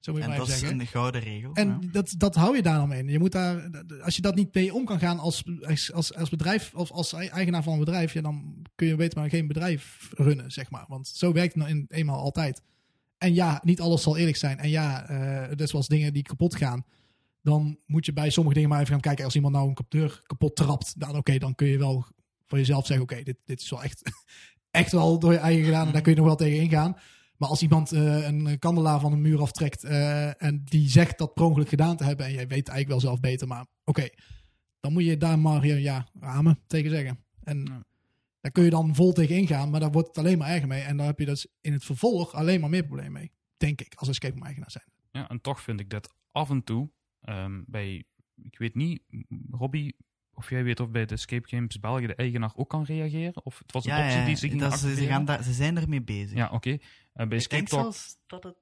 Zo 0.00 0.12
moet 0.12 0.20
je 0.20 0.28
en 0.28 0.36
dat 0.36 0.40
even 0.40 0.54
is 0.54 0.60
zeggen. 0.60 0.80
een 0.80 0.86
gouden 0.86 1.20
regel. 1.20 1.52
En 1.54 1.78
ja. 1.80 1.88
dat, 1.92 2.14
dat 2.18 2.34
hou 2.34 2.56
je 2.56 2.62
daar 2.62 2.78
dan 2.78 2.88
mee. 2.88 3.04
Je 3.04 3.18
moet 3.18 3.32
daar, 3.32 3.70
als 4.02 4.16
je 4.16 4.22
dat 4.22 4.34
niet 4.34 4.54
mee 4.54 4.74
om 4.74 4.84
kan 4.84 4.98
gaan 4.98 5.18
als, 5.18 5.44
als, 5.92 6.14
als 6.14 6.28
bedrijf 6.28 6.74
of 6.74 6.90
als 6.90 7.12
eigenaar 7.12 7.62
van 7.62 7.72
een 7.72 7.78
bedrijf, 7.78 8.12
ja, 8.12 8.20
dan 8.20 8.62
kun 8.74 8.86
je 8.86 8.96
beter 8.96 9.18
maar 9.18 9.28
geen 9.28 9.46
bedrijf 9.46 10.10
runnen, 10.14 10.52
zeg 10.52 10.70
maar. 10.70 10.84
Want 10.88 11.08
zo 11.08 11.32
werkt 11.32 11.54
het 11.54 11.62
nou 11.62 11.76
in, 11.76 11.84
eenmaal 11.88 12.18
altijd. 12.18 12.62
En 13.18 13.34
ja, 13.34 13.60
niet 13.64 13.80
alles 13.80 14.02
zal 14.02 14.16
eerlijk 14.16 14.36
zijn. 14.36 14.58
En 14.58 14.68
ja, 14.68 15.08
eh 15.08 15.48
dat 15.48 15.60
is 15.60 15.70
zoals 15.70 15.88
dingen 15.88 16.12
die 16.12 16.22
kapot 16.22 16.54
gaan. 16.54 16.84
Dan 17.42 17.78
moet 17.86 18.06
je 18.06 18.12
bij 18.12 18.30
sommige 18.30 18.54
dingen 18.54 18.70
maar 18.70 18.80
even 18.80 18.92
gaan 18.92 19.00
kijken. 19.00 19.24
Als 19.24 19.34
iemand 19.34 19.54
nou 19.54 19.68
een 19.68 19.76
deur 19.88 20.20
kapot 20.26 20.56
trapt, 20.56 21.00
dan 21.00 21.16
oké, 21.16 21.38
dan 21.38 21.54
kun 21.54 21.66
je 21.66 21.78
wel 21.78 22.06
voor 22.46 22.58
jezelf 22.58 22.86
zeggen: 22.86 23.04
oké, 23.04 23.22
dit, 23.22 23.36
dit 23.44 23.60
is 23.60 23.70
wel 23.70 23.82
echt, 23.82 24.02
echt 24.70 24.92
wel 24.92 25.18
door 25.18 25.32
je 25.32 25.38
eigen 25.38 25.64
gedaan. 25.64 25.86
En 25.86 25.92
daar 25.92 26.02
kun 26.02 26.12
je 26.12 26.18
nog 26.18 26.26
wel 26.26 26.36
tegen 26.36 26.60
ingaan. 26.60 26.96
Maar 27.38 27.48
als 27.48 27.62
iemand 27.62 27.92
eh, 27.92 28.26
een 28.26 28.58
kandelaar 28.58 29.00
van 29.00 29.12
een 29.12 29.20
muur 29.20 29.40
aftrekt 29.40 29.84
eh, 29.84 30.42
en 30.42 30.62
die 30.64 30.88
zegt 30.88 31.18
dat 31.18 31.34
per 31.34 31.44
ongeluk 31.44 31.68
gedaan 31.68 31.96
te 31.96 32.04
hebben 32.04 32.26
en 32.26 32.32
jij 32.32 32.46
weet 32.46 32.68
eigenlijk 32.68 32.88
wel 32.88 33.00
zelf 33.00 33.20
beter, 33.20 33.46
maar 33.46 33.66
oké, 33.84 34.08
dan 34.80 34.92
moet 34.92 35.04
je 35.04 35.16
daar 35.16 35.38
maar 35.38 35.62
eh, 35.62 35.82
ja, 35.82 36.06
ramen 36.20 36.58
tegen 36.66 36.90
zeggen. 36.90 37.18
En 37.42 37.58
Ja. 37.58 37.84
daar 38.40 38.52
kun 38.52 38.64
je 38.64 38.70
dan 38.70 38.94
vol 38.94 39.12
tegen 39.12 39.36
ingaan, 39.36 39.70
maar 39.70 39.80
daar 39.80 39.90
wordt 39.92 40.08
het 40.08 40.18
alleen 40.18 40.38
maar 40.38 40.48
erger 40.48 40.68
mee. 40.68 40.82
En 40.82 40.96
dan 40.96 41.06
heb 41.06 41.18
je 41.18 41.26
dus 41.26 41.46
in 41.60 41.72
het 41.72 41.84
vervolg 41.84 42.34
alleen 42.34 42.60
maar 42.60 42.70
meer 42.70 42.84
problemen 42.84 43.12
mee, 43.12 43.30
denk 43.56 43.80
ik, 43.80 43.94
als 43.94 44.08
escape 44.08 44.34
room 44.34 44.44
eigenaar 44.44 44.70
zijn. 44.70 44.84
Ja, 45.10 45.28
en 45.28 45.40
toch 45.40 45.60
vind 45.60 45.80
ik 45.80 45.90
dat 45.90 46.14
af 46.32 46.50
en 46.50 46.64
toe 46.64 46.90
ehm, 47.20 47.62
bij, 47.66 48.04
ik 48.42 48.58
weet 48.58 48.74
niet, 48.74 49.02
Robbie, 49.50 49.96
of 50.36 50.50
jij 50.50 50.64
weet 50.64 50.80
of 50.80 50.90
bij 50.90 51.06
de 51.06 51.14
Escape 51.14 51.48
Games 51.48 51.80
België 51.80 52.06
de 52.06 52.14
eigenaar 52.14 52.52
ook 52.56 52.68
kan 52.68 52.84
reageren? 52.84 53.44
Of 53.44 53.58
het 53.58 53.72
was 53.72 53.84
een 53.84 53.96
ja, 53.96 54.04
optie 54.04 54.18
ja, 54.18 54.26
die 54.26 54.36
ze 54.36 54.56
dat, 54.56 54.78
ze, 54.78 54.94
ze, 54.94 55.06
gaan 55.06 55.24
daar, 55.24 55.42
ze 55.42 55.52
zijn 55.52 55.76
ermee 55.76 56.02
bezig. 56.02 56.36
Ja, 56.36 56.50
oké. 56.52 56.78
Eh, 57.16 57.26
bij 57.26 57.38
ik 57.38 57.42
Escape 57.42 57.56
denk 57.56 57.68
Talk, 57.68 57.82
zelfs 57.82 58.18
dat 58.26 58.44
het 58.44 58.56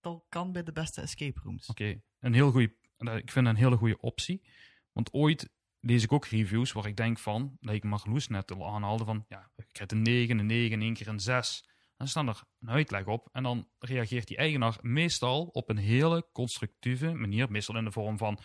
al 0.00 0.26
kan 0.28 0.52
bij 0.52 0.62
de 0.62 0.72
beste 0.72 1.00
escape 1.00 1.40
rooms. 1.42 1.66
oké, 1.66 2.00
een 2.20 2.34
heel 2.34 2.50
goeie, 2.50 2.76
eh, 2.96 3.16
ik 3.16 3.30
vind 3.30 3.46
een 3.46 3.56
hele 3.56 3.76
goede 3.76 4.00
optie. 4.00 4.42
Want 4.92 5.12
ooit 5.12 5.50
lees 5.80 6.02
ik 6.02 6.12
ook 6.12 6.26
reviews 6.26 6.72
waar 6.72 6.86
ik 6.86 6.96
denk 6.96 7.18
van, 7.18 7.56
dat 7.60 7.74
ik 7.74 7.84
Marloes 7.84 8.28
net 8.28 8.52
al 8.52 8.66
aanhaalde 8.74 9.04
van, 9.04 9.24
ja, 9.28 9.50
ik 9.56 9.66
krijg 9.72 9.90
een 9.90 10.02
9, 10.02 10.38
een 10.38 10.46
9, 10.46 10.80
één 10.80 10.94
keer 10.94 11.08
een 11.08 11.20
6. 11.20 11.68
Dan 11.96 12.08
staan 12.08 12.28
er 12.28 12.42
een 12.60 12.70
uitleg 12.70 13.06
op 13.06 13.28
en 13.32 13.42
dan 13.42 13.68
reageert 13.78 14.28
die 14.28 14.36
eigenaar 14.36 14.78
meestal 14.80 15.44
op 15.44 15.68
een 15.68 15.76
hele 15.76 16.26
constructieve 16.32 17.12
manier, 17.12 17.50
meestal 17.50 17.76
in 17.76 17.84
de 17.84 17.92
vorm 17.92 18.18
van, 18.18 18.38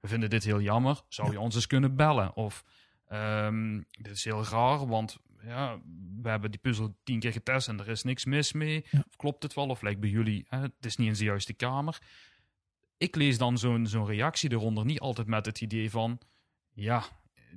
we 0.00 0.08
vinden 0.08 0.30
dit 0.30 0.44
heel 0.44 0.60
jammer, 0.60 1.02
zou 1.08 1.32
je 1.32 1.40
ons 1.40 1.54
eens 1.54 1.66
kunnen 1.66 1.96
bellen? 1.96 2.36
Of, 2.36 2.64
ehm, 3.06 3.82
dit 3.90 4.12
is 4.12 4.24
heel 4.24 4.44
raar, 4.44 4.86
want 4.86 5.18
ja, 5.46 5.80
we 6.22 6.28
hebben 6.28 6.50
die 6.50 6.60
puzzel 6.60 6.96
tien 7.04 7.20
keer 7.20 7.32
getest 7.32 7.68
en 7.68 7.80
er 7.80 7.88
is 7.88 8.02
niks 8.02 8.24
mis 8.24 8.52
mee. 8.52 8.84
Ja. 8.90 9.02
Of 9.06 9.16
klopt 9.16 9.42
het 9.42 9.54
wel? 9.54 9.66
Of 9.68 9.82
lijkt 9.82 10.00
bij 10.00 10.10
jullie, 10.10 10.44
hè, 10.48 10.60
het 10.60 10.72
is 10.80 10.96
niet 10.96 11.08
in 11.08 11.14
de 11.14 11.24
juiste 11.24 11.52
kamer. 11.52 11.98
Ik 12.96 13.16
lees 13.16 13.38
dan 13.38 13.58
zo'n 13.58 13.86
zo'n 13.86 14.06
reactie 14.06 14.52
eronder 14.52 14.84
niet 14.84 15.00
altijd 15.00 15.26
met 15.26 15.46
het 15.46 15.60
idee 15.60 15.90
van, 15.90 16.20
ja, 16.72 17.04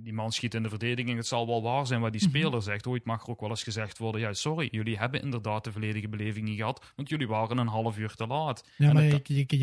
die 0.03 0.13
man 0.13 0.31
schiet 0.31 0.53
in 0.53 0.63
de 0.63 0.69
verdediging. 0.69 1.17
Het 1.17 1.27
zal 1.27 1.47
wel 1.47 1.62
waar 1.62 1.88
zijn 1.88 2.01
wat 2.01 2.12
die 2.12 2.21
Mhm. 2.21 2.29
speler 2.29 2.62
zegt. 2.62 2.88
Ooit 2.88 3.05
mag 3.05 3.23
er 3.23 3.29
ook 3.29 3.39
wel 3.39 3.49
eens 3.49 3.63
gezegd 3.63 3.97
worden: 3.97 4.21
ja, 4.21 4.33
sorry, 4.33 4.67
jullie 4.71 4.97
hebben 4.97 5.21
inderdaad 5.21 5.63
de 5.63 5.71
volledige 5.71 6.09
beleving 6.09 6.47
niet 6.47 6.57
gehad, 6.57 6.85
want 6.95 7.09
jullie 7.09 7.27
waren 7.27 7.57
een 7.57 7.67
half 7.67 7.97
uur 7.97 8.13
te 8.15 8.27
laat. 8.27 8.63
Ja, 8.75 8.93
maar 8.93 9.03
je, 9.03 9.09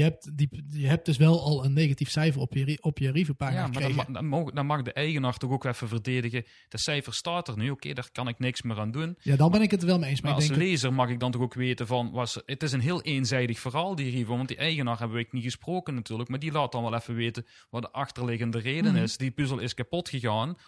hebt 0.03 0.37
die, 0.37 0.49
je 0.73 0.87
hebt 0.87 1.05
dus 1.07 1.17
wel 1.17 1.43
al 1.43 1.65
een 1.65 1.73
negatief 1.73 2.11
cijfer 2.11 2.41
op 2.41 2.55
je, 2.55 2.79
op 2.81 2.99
je 2.99 3.11
reviewpagina 3.11 3.61
Ja, 3.61 3.67
maar 3.69 3.83
dan, 4.05 4.13
dan, 4.13 4.27
mag, 4.27 4.51
dan 4.51 4.67
mag 4.67 4.83
de 4.83 4.93
eigenaar 4.93 5.37
toch 5.37 5.51
ook 5.51 5.65
even 5.65 5.89
verdedigen. 5.89 6.45
De 6.69 6.79
cijfer 6.79 7.15
staat 7.15 7.49
er 7.49 7.57
nu, 7.57 7.71
oké, 7.71 7.93
daar 7.93 8.09
kan 8.13 8.29
ik 8.29 8.39
niks 8.39 8.63
meer 8.63 8.79
aan 8.79 8.91
doen. 8.91 9.17
Ja, 9.23 9.37
dan 9.37 9.51
ben 9.51 9.63
ik 9.63 9.71
het 9.71 9.83
wel 9.83 9.99
mee 9.99 10.11
eens. 10.11 10.21
Maar, 10.21 10.31
Maar 10.33 10.41
als 10.41 10.51
lezer 10.51 10.93
mag 10.93 11.09
ik 11.09 11.21
dan 11.21 11.31
toch 11.31 11.43
ook 11.43 11.55
weten 11.55 11.87
van, 11.87 12.11
was, 12.11 12.41
het 12.47 12.63
is 12.63 12.73
een 12.73 12.81
heel 12.81 13.03
eenzijdig 13.03 13.59
verhaal, 13.59 13.95
die 13.95 14.11
review. 14.11 14.27
Want 14.27 14.49
die 14.49 14.57
eigenaar 14.57 14.99
hebben 14.99 15.17
we 15.17 15.27
niet 15.31 15.43
gesproken 15.43 15.95
natuurlijk, 15.95 16.29
maar 16.29 16.39
die 16.39 16.53
laat 16.53 16.73
dan 16.73 16.83
wel 16.83 16.95
even 16.95 17.15
weten 17.15 17.47
wat 17.71 17.83
de 17.83 17.91
achterliggende 17.93 18.59
reden 18.59 18.93
Mhm. 18.93 19.03
is. 19.03 19.17
Die 19.17 19.31
puzzel 19.31 19.59
is 19.59 19.75
kapot 19.75 20.09
gegaan, 20.09 20.25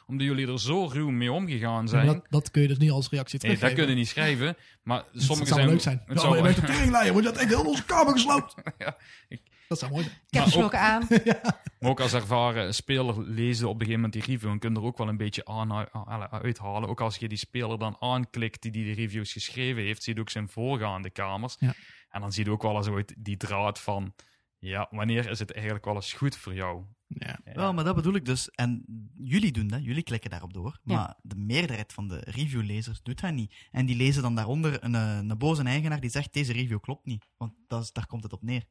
omdat 0.07 0.27
jullie 0.27 0.47
er 0.49 0.61
zo 0.61 0.87
ruw 0.87 1.11
mee 1.11 1.33
omgegaan 1.33 1.88
zijn. 1.88 2.07
dat, 2.07 2.27
dat 2.31 2.51
kun 2.51 2.62
je 2.62 2.68
dus 2.68 2.79
niet 2.79 2.90
als 2.90 3.09
reactie 3.09 3.38
Nee, 3.42 3.51
dat 3.51 3.59
teruggeven. 3.61 3.85
kun 3.87 3.94
je 3.94 4.01
niet 4.01 4.11
schrijven, 4.11 4.57
maar 4.83 5.05
Het 5.12 5.23
sommige 5.23 5.49
zou 5.49 5.61
zijn... 5.61 5.73
leuk 5.73 5.81
zijn. 5.81 6.03
Het 6.07 6.14
Ja, 6.16 6.21
zou, 6.23 6.37
je 6.37 6.42
bent 6.42 6.57
een 6.57 6.64
teringleier, 6.64 7.12
want 7.12 7.25
je 7.25 7.31
had 7.31 7.40
echt 7.40 7.49
heel 7.49 7.64
onze 7.64 7.85
kamer 7.85 8.12
gesloopt. 8.12 8.55
Ja, 8.79 8.97
ik- 9.29 9.42
Dat 9.68 9.79
zou 9.79 9.90
mooi 9.90 10.03
zijn. 10.05 10.16
Ik 10.16 10.35
heb 10.35 10.42
Maar 10.42 10.53
ze 10.53 10.62
ook 10.62 10.75
aan. 10.75 11.07
Maar 11.81 11.90
ook 11.90 12.01
als 12.01 12.12
ervaren 12.12 12.75
speler 12.75 13.23
lezen 13.23 13.66
op 13.68 13.73
een 13.75 13.79
gegeven 13.87 14.01
moment 14.01 14.12
die 14.12 14.23
review 14.35 14.51
en 14.51 14.59
kun 14.59 14.73
je 14.73 14.79
er 14.79 14.85
ook 14.85 14.99
wel 14.99 15.09
een 15.09 15.16
beetje 15.16 15.44
aan, 15.44 15.87
uithalen. 16.31 16.88
Ook 16.88 17.01
als 17.01 17.16
je 17.16 17.29
die 17.29 17.38
speler 17.38 17.79
dan 17.79 17.97
aanklikt 18.01 18.62
die, 18.62 18.71
die 18.71 18.85
de 18.85 19.01
reviews 19.01 19.33
geschreven 19.33 19.83
heeft, 19.83 20.03
zie 20.03 20.14
je 20.14 20.21
ook 20.21 20.31
zijn 20.31 20.49
voorgaande 20.49 21.11
kamers. 21.11 21.57
Ja. 21.59 21.75
En 22.11 22.21
dan 22.21 22.33
zie 22.33 22.44
je 22.44 22.51
ook 22.51 22.62
wel 22.62 22.77
eens 22.77 22.88
ooit 22.88 23.14
die 23.18 23.37
draad 23.37 23.81
van, 23.81 24.14
ja, 24.59 24.88
wanneer 24.90 25.31
is 25.31 25.38
het 25.38 25.53
eigenlijk 25.53 25.85
wel 25.85 25.94
eens 25.94 26.12
goed 26.12 26.37
voor 26.37 26.55
jou? 26.55 26.85
Ja. 27.07 27.38
Ja. 27.44 27.53
Wel, 27.53 27.73
maar 27.75 27.85
dat 27.85 27.94
bedoel 27.94 28.14
ik 28.14 28.25
dus. 28.25 28.51
En 28.51 28.85
jullie 29.14 29.53
doen 29.53 29.68
dat, 29.68 29.85
jullie 29.85 30.03
klikken 30.03 30.31
daarop 30.31 30.53
door. 30.53 30.81
Ja. 30.85 30.94
Maar 30.94 31.14
de 31.23 31.37
meerderheid 31.37 31.92
van 31.92 32.09
de 32.09 32.21
reviewlezers 32.25 33.03
doet 33.03 33.21
dat 33.21 33.33
niet. 33.33 33.55
En 33.71 33.87
die 33.87 33.97
lezen 33.97 34.23
dan 34.23 34.35
daaronder 34.35 34.85
een, 34.85 34.94
eh, 34.94 35.16
een 35.16 35.38
boze 35.38 35.62
eigenaar 35.62 36.01
die 36.01 36.11
zegt: 36.11 36.33
deze 36.33 36.53
review 36.53 36.81
klopt 36.81 37.05
niet. 37.07 37.29
Want 37.37 37.53
dat 37.66 37.83
is, 37.83 37.92
daar 37.92 38.07
komt 38.07 38.23
het 38.23 38.33
op 38.33 38.42
neer. 38.42 38.64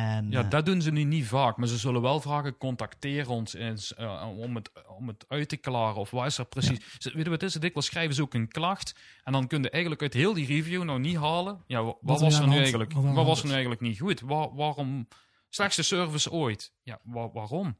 En, 0.00 0.30
Ja, 0.30 0.42
eh, 0.44 0.50
dat 0.50 0.66
doen 0.66 0.82
ze 0.82 0.90
nu 0.92 1.04
niet 1.04 1.26
vaak, 1.26 1.56
maar 1.56 1.68
ze 1.68 1.78
zullen 1.78 2.02
wel 2.02 2.20
vragen: 2.20 2.56
contacteer 2.58 3.28
ons 3.28 3.54
eens, 3.54 3.94
eh, 3.94 4.28
om, 4.36 4.54
het, 4.54 4.70
om 4.98 5.08
het 5.08 5.24
uit 5.28 5.48
te 5.48 5.56
klaren. 5.56 5.96
Of 6.00 6.10
wat 6.10 6.26
is 6.26 6.38
er 6.38 6.44
precies? 6.46 6.78
Ze, 6.98 7.10
weet 7.14 7.24
je 7.24 7.30
wat 7.30 7.40
het 7.40 7.54
is? 7.54 7.60
Dikwijls 7.60 7.86
schrijven 7.86 8.14
ze 8.14 8.22
ook 8.22 8.34
een 8.34 8.48
klacht. 8.48 8.94
En 9.24 9.32
dan 9.32 9.46
kun 9.46 9.62
je 9.62 9.70
eigenlijk 9.70 10.02
uit 10.02 10.14
heel 10.14 10.34
die 10.34 10.46
review 10.46 10.82
nou 10.82 11.00
niet 11.00 11.16
halen. 11.16 11.62
Ja, 11.66 11.82
wa- 11.84 11.94
wat, 12.00 12.20
was 12.20 12.38
er 12.38 12.48
nu 12.48 12.56
eigenlijk? 12.56 12.92
wat 12.92 13.26
was 13.26 13.38
er 13.40 13.44
nu 13.44 13.50
eigenlijk 13.50 13.80
niet 13.80 14.00
goed? 14.00 14.20
Waar- 14.20 14.54
waarom? 14.54 15.08
Slechtste 15.48 15.82
service 15.82 16.30
ooit. 16.30 16.72
Ja, 16.82 16.98
wa- 17.02 17.30
waarom? 17.32 17.78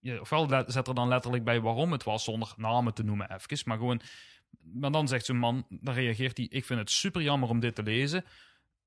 Ja, 0.00 0.20
ofwel 0.20 0.48
zet 0.66 0.88
er 0.88 0.94
dan 0.94 1.08
letterlijk 1.08 1.44
bij 1.44 1.60
waarom 1.60 1.92
het 1.92 2.04
was, 2.04 2.24
zonder 2.24 2.52
namen 2.56 2.94
te 2.94 3.02
noemen 3.04 3.30
even. 3.34 3.58
Maar 3.64 3.78
gewoon. 3.78 4.00
Maar 4.72 4.90
dan 4.90 5.08
zegt 5.08 5.24
zo'n 5.24 5.38
man, 5.38 5.66
dan 5.68 5.94
reageert 5.94 6.36
hij: 6.36 6.46
Ik 6.50 6.64
vind 6.64 6.78
het 6.80 6.90
super 6.90 7.22
jammer 7.22 7.48
om 7.48 7.60
dit 7.60 7.74
te 7.74 7.82
lezen. 7.82 8.24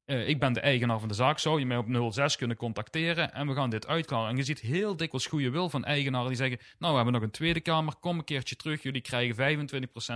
Eh, 0.08 0.28
ik 0.28 0.40
ben 0.40 0.54
de 0.54 0.60
eigenaar 0.60 1.00
van 1.00 1.08
de 1.08 1.14
zaak, 1.14 1.40
zou 1.40 1.60
je 1.60 1.66
mij 1.66 1.78
op 1.78 2.12
06 2.14 2.36
kunnen 2.36 2.58
contacteren 2.58 3.34
en 3.34 3.48
we 3.48 3.54
gaan 3.54 3.70
dit 3.70 3.88
uitklaren. 3.88 4.30
En 4.30 4.38
je 4.38 4.44
ziet 4.44 4.60
heel 4.60 4.98
dikwijls 4.98 5.26
goede 5.28 5.50
wil 5.50 5.70
van 5.70 5.86
eigenaren 5.86 6.28
die 6.28 6.38
zeggen, 6.38 6.58
nou 6.80 6.92
we 6.92 6.96
hebben 6.96 7.14
nog 7.14 7.24
een 7.24 7.32
tweede 7.32 7.60
kamer, 7.60 7.96
kom 8.00 8.18
een 8.18 8.24
keertje 8.24 8.56
terug, 8.56 8.84
jullie 8.84 9.02
krijgen 9.02 9.36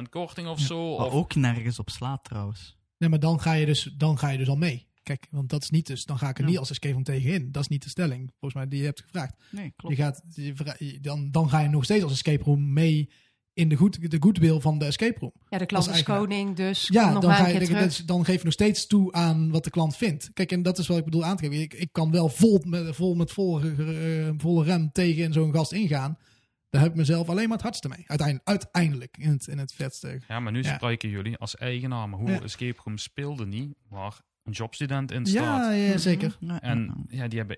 25% 0.06 0.10
korting 0.10 0.48
of 0.48 0.60
zo. 0.60 0.94
Of, 0.94 1.14
ook 1.14 1.36
nergens 1.36 1.80
op 1.80 1.90
slaat 1.90 2.24
trouwens. 2.24 2.78
Nee, 2.98 3.10
maar 3.10 3.20
dan 3.20 3.40
ga 3.40 3.54
je 3.54 3.66
dus, 3.66 3.84
dan 3.98 4.18
ga 4.18 4.30
je 4.30 4.38
dus 4.38 4.50
al 4.50 4.56
mee. 4.58 4.90
Kijk, 5.04 5.28
want 5.32 5.50
dat 5.50 5.64
is 5.64 5.70
niet 5.70 5.88
dus, 5.88 6.06
dan 6.06 6.18
ga 6.18 6.30
ik 6.30 6.38
er 6.38 6.44
Ja. 6.44 6.50
niet 6.50 6.58
als 6.60 6.70
escape 6.70 6.94
room 6.94 7.04
tegenin. 7.04 7.52
Dat 7.52 7.62
is 7.62 7.68
niet 7.68 7.84
de 7.84 7.90
stelling, 7.90 8.30
volgens 8.30 8.54
mij, 8.54 8.68
die 8.68 8.80
je 8.80 8.86
hebt 8.86 9.02
gevraagd. 9.02 9.34
Nee, 9.52 9.74
Je 9.88 9.96
gaat, 9.96 10.24
je 10.36 10.56
vra- 10.56 10.76
je- 10.78 11.00
dan, 11.00 11.32
dan 11.32 11.50
ga 11.50 11.60
je 11.60 11.70
nog 11.70 11.84
steeds 11.84 12.04
als 12.04 12.12
escape 12.12 12.44
room 12.44 12.74
mee 12.74 13.10
in 13.62 13.70
de, 13.70 13.76
goed, 13.76 14.12
de 14.12 14.18
goodwill 14.20 14.60
van 14.60 14.78
de 14.78 14.86
escape 14.86 15.20
room. 15.20 15.32
Ja, 15.50 15.58
de 15.58 15.66
klant 15.66 15.90
is 15.90 16.04
koning, 16.04 16.56
dus 16.56 16.88
Ja, 16.88 17.04
kom 17.04 17.14
nog 17.14 17.22
dan, 17.22 17.32
ga 17.34 17.48
je, 17.48 17.54
dan, 17.58 17.64
terug. 17.68 17.84
dus- 17.84 17.98
dan 17.98 18.26
geef 18.26 18.38
je 18.38 18.44
nog 18.44 18.54
steeds 18.54 18.88
toe 18.88 19.12
aan 19.14 19.52
wat 19.52 19.64
de 19.64 19.70
klant 19.70 19.96
vindt. 19.98 20.30
Kijk, 20.34 20.52
en 20.52 20.62
dat 20.62 20.78
is 20.78 20.88
wat 20.88 20.98
ik 20.98 21.04
bedoel 21.04 21.26
aan 21.26 21.38
te 21.38 21.44
geven. 21.44 21.62
Ik, 21.62 21.74
ik 21.74 21.90
kan 21.92 22.12
wel 22.12 22.30
vol 22.30 22.62
met, 22.68 22.96
vol 22.96 23.16
met 23.16 23.32
volle, 23.32 23.62
eh, 23.78 24.34
volle 24.38 24.64
rem 24.64 24.92
tegen 24.92 25.34
zo'n 25.34 25.54
gast 25.54 25.72
ingaan. 25.72 26.18
Daar 26.70 26.82
heb 26.82 26.92
ik 26.92 26.98
mezelf 26.98 27.30
alleen 27.30 27.44
maar 27.48 27.54
het 27.58 27.62
hardste 27.62 27.88
mee. 27.88 28.04
Uiteindelijk, 28.08 28.48
uiteindelijk 28.48 29.18
in 29.18 29.30
het, 29.30 29.48
in 29.48 29.58
het 29.58 29.74
vetste. 29.74 30.22
ja, 30.28 30.40
maar 30.40 30.52
nu 30.52 30.64
Ja. 30.64 30.76
spreken 30.76 31.10
jullie 31.10 31.38
als 31.38 31.56
eigenaar, 31.56 32.10
maar 32.10 32.20
hoe 32.20 32.30
Ja. 32.32 32.42
escape 32.42 32.80
room 32.84 32.98
speelde 32.98 33.46
niet, 33.46 33.74
waar 33.90 34.22
een 34.44 34.52
jobstudent 34.52 35.12
in 35.12 35.26
staat. 35.26 35.44
Ja, 35.66 35.72
ja, 35.72 35.98
zeker. 35.98 36.38
Ja, 36.40 36.62
En 36.62 37.06
ja, 37.08 37.28
die 37.28 37.38
hebben 37.40 37.58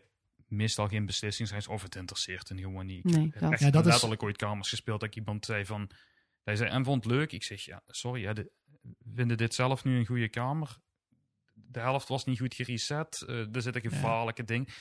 meestal 0.53 0.87
geen 0.87 1.05
beslissingsrecht 1.05 1.67
of 1.67 1.81
het 1.81 1.95
interesseert 1.95 2.49
hen 2.49 2.59
gewoon 2.59 2.85
niet. 2.85 3.05
Ik 3.05 3.11
Nee, 3.15 3.29
heb 3.31 3.39
dat. 3.39 3.51
echt 3.51 3.61
Ja, 3.61 3.69
dat 3.69 3.85
is- 3.85 3.91
letterlijk 3.91 4.23
ooit 4.23 4.37
kamers 4.37 4.69
gespeeld 4.69 4.99
dat 4.99 5.09
ik 5.09 5.15
iemand 5.15 5.45
zei 5.45 5.65
van... 5.65 5.89
Hij 6.43 6.55
zei, 6.55 6.69
en 6.69 6.83
vond 6.85 7.03
het 7.03 7.13
leuk? 7.13 7.31
Ik 7.31 7.43
zeg, 7.43 7.61
ja, 7.65 7.81
sorry, 7.87 8.23
hè, 8.25 8.33
de, 8.33 8.51
vinden 9.13 9.37
dit 9.37 9.53
zelf 9.53 9.83
nu 9.83 9.97
een 9.97 10.05
goede 10.05 10.29
kamer? 10.29 10.77
De 11.53 11.79
helft 11.79 12.07
was 12.07 12.25
niet 12.25 12.39
goed 12.39 12.53
gereset. 12.53 13.21
eh, 13.27 13.55
er 13.55 13.61
zitten 13.61 13.81
gevaarlijke 13.81 14.43
ding, 14.43 14.73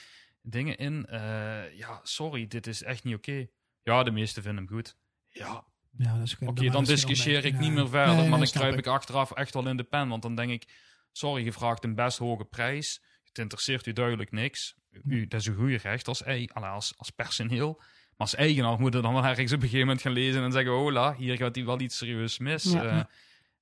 dingen 0.42 0.76
in. 0.76 1.06
Eh, 1.06 1.76
ja, 1.76 2.00
sorry, 2.02 2.46
dit 2.46 2.66
is 2.66 2.82
echt 2.82 3.04
niet 3.04 3.14
oké. 3.14 3.46
Ja, 3.82 4.02
de 4.02 4.10
meesten 4.10 4.42
vinden 4.42 4.64
hem 4.64 4.72
goed. 4.74 4.96
Ja, 5.28 5.64
Ja, 5.98 6.14
dat 6.14 6.22
is 6.26 6.34
geen- 6.34 6.48
Oké, 6.48 6.70
dan 6.70 6.84
discussieer 6.84 7.44
ik 7.44 7.52
niet 7.58 7.66
Ja. 7.68 7.72
meer 7.72 7.88
verder. 7.88 8.14
Nee, 8.16 8.28
maar 8.28 8.38
dan 8.38 8.48
kruip 8.48 8.78
ik 8.78 8.86
achteraf 8.86 9.30
echt 9.32 9.54
wel 9.54 9.68
in 9.68 9.76
de 9.76 9.84
pen. 9.84 10.08
Want 10.08 10.22
dan 10.22 10.34
denk 10.34 10.50
ik, 10.50 10.74
sorry, 11.12 11.44
je 11.44 11.52
vraagt 11.52 11.84
een 11.84 11.94
best 11.94 12.18
hoge 12.18 12.44
prijs. 12.44 13.02
Het 13.24 13.38
interesseert 13.38 13.86
u 13.86 13.92
duidelijk 13.92 14.30
niks. 14.30 14.74
U, 15.04 15.26
dat 15.26 15.40
is 15.40 15.46
een 15.46 15.54
goede 15.54 15.76
recht 15.76 16.08
als, 16.08 16.24
als, 16.52 16.92
als 16.96 17.10
personeel. 17.10 17.74
Maar 17.78 18.30
als 18.30 18.34
eigenaar 18.34 18.80
moet 18.80 18.94
je 18.94 19.00
dan 19.00 19.12
wel 19.14 19.24
ergens 19.24 19.52
op 19.52 19.56
een 19.56 19.62
gegeven 19.62 19.86
moment 19.86 20.00
gaan 20.02 20.12
lezen 20.12 20.42
en 20.42 20.52
zeggen, 20.52 20.72
hola, 20.72 21.14
hier 21.14 21.36
gaat 21.36 21.54
hij 21.54 21.64
wel 21.64 21.80
iets 21.80 21.96
serieus 21.96 22.38
mis. 22.38 22.62
Ja. 22.64 22.84
Eh, 22.84 23.04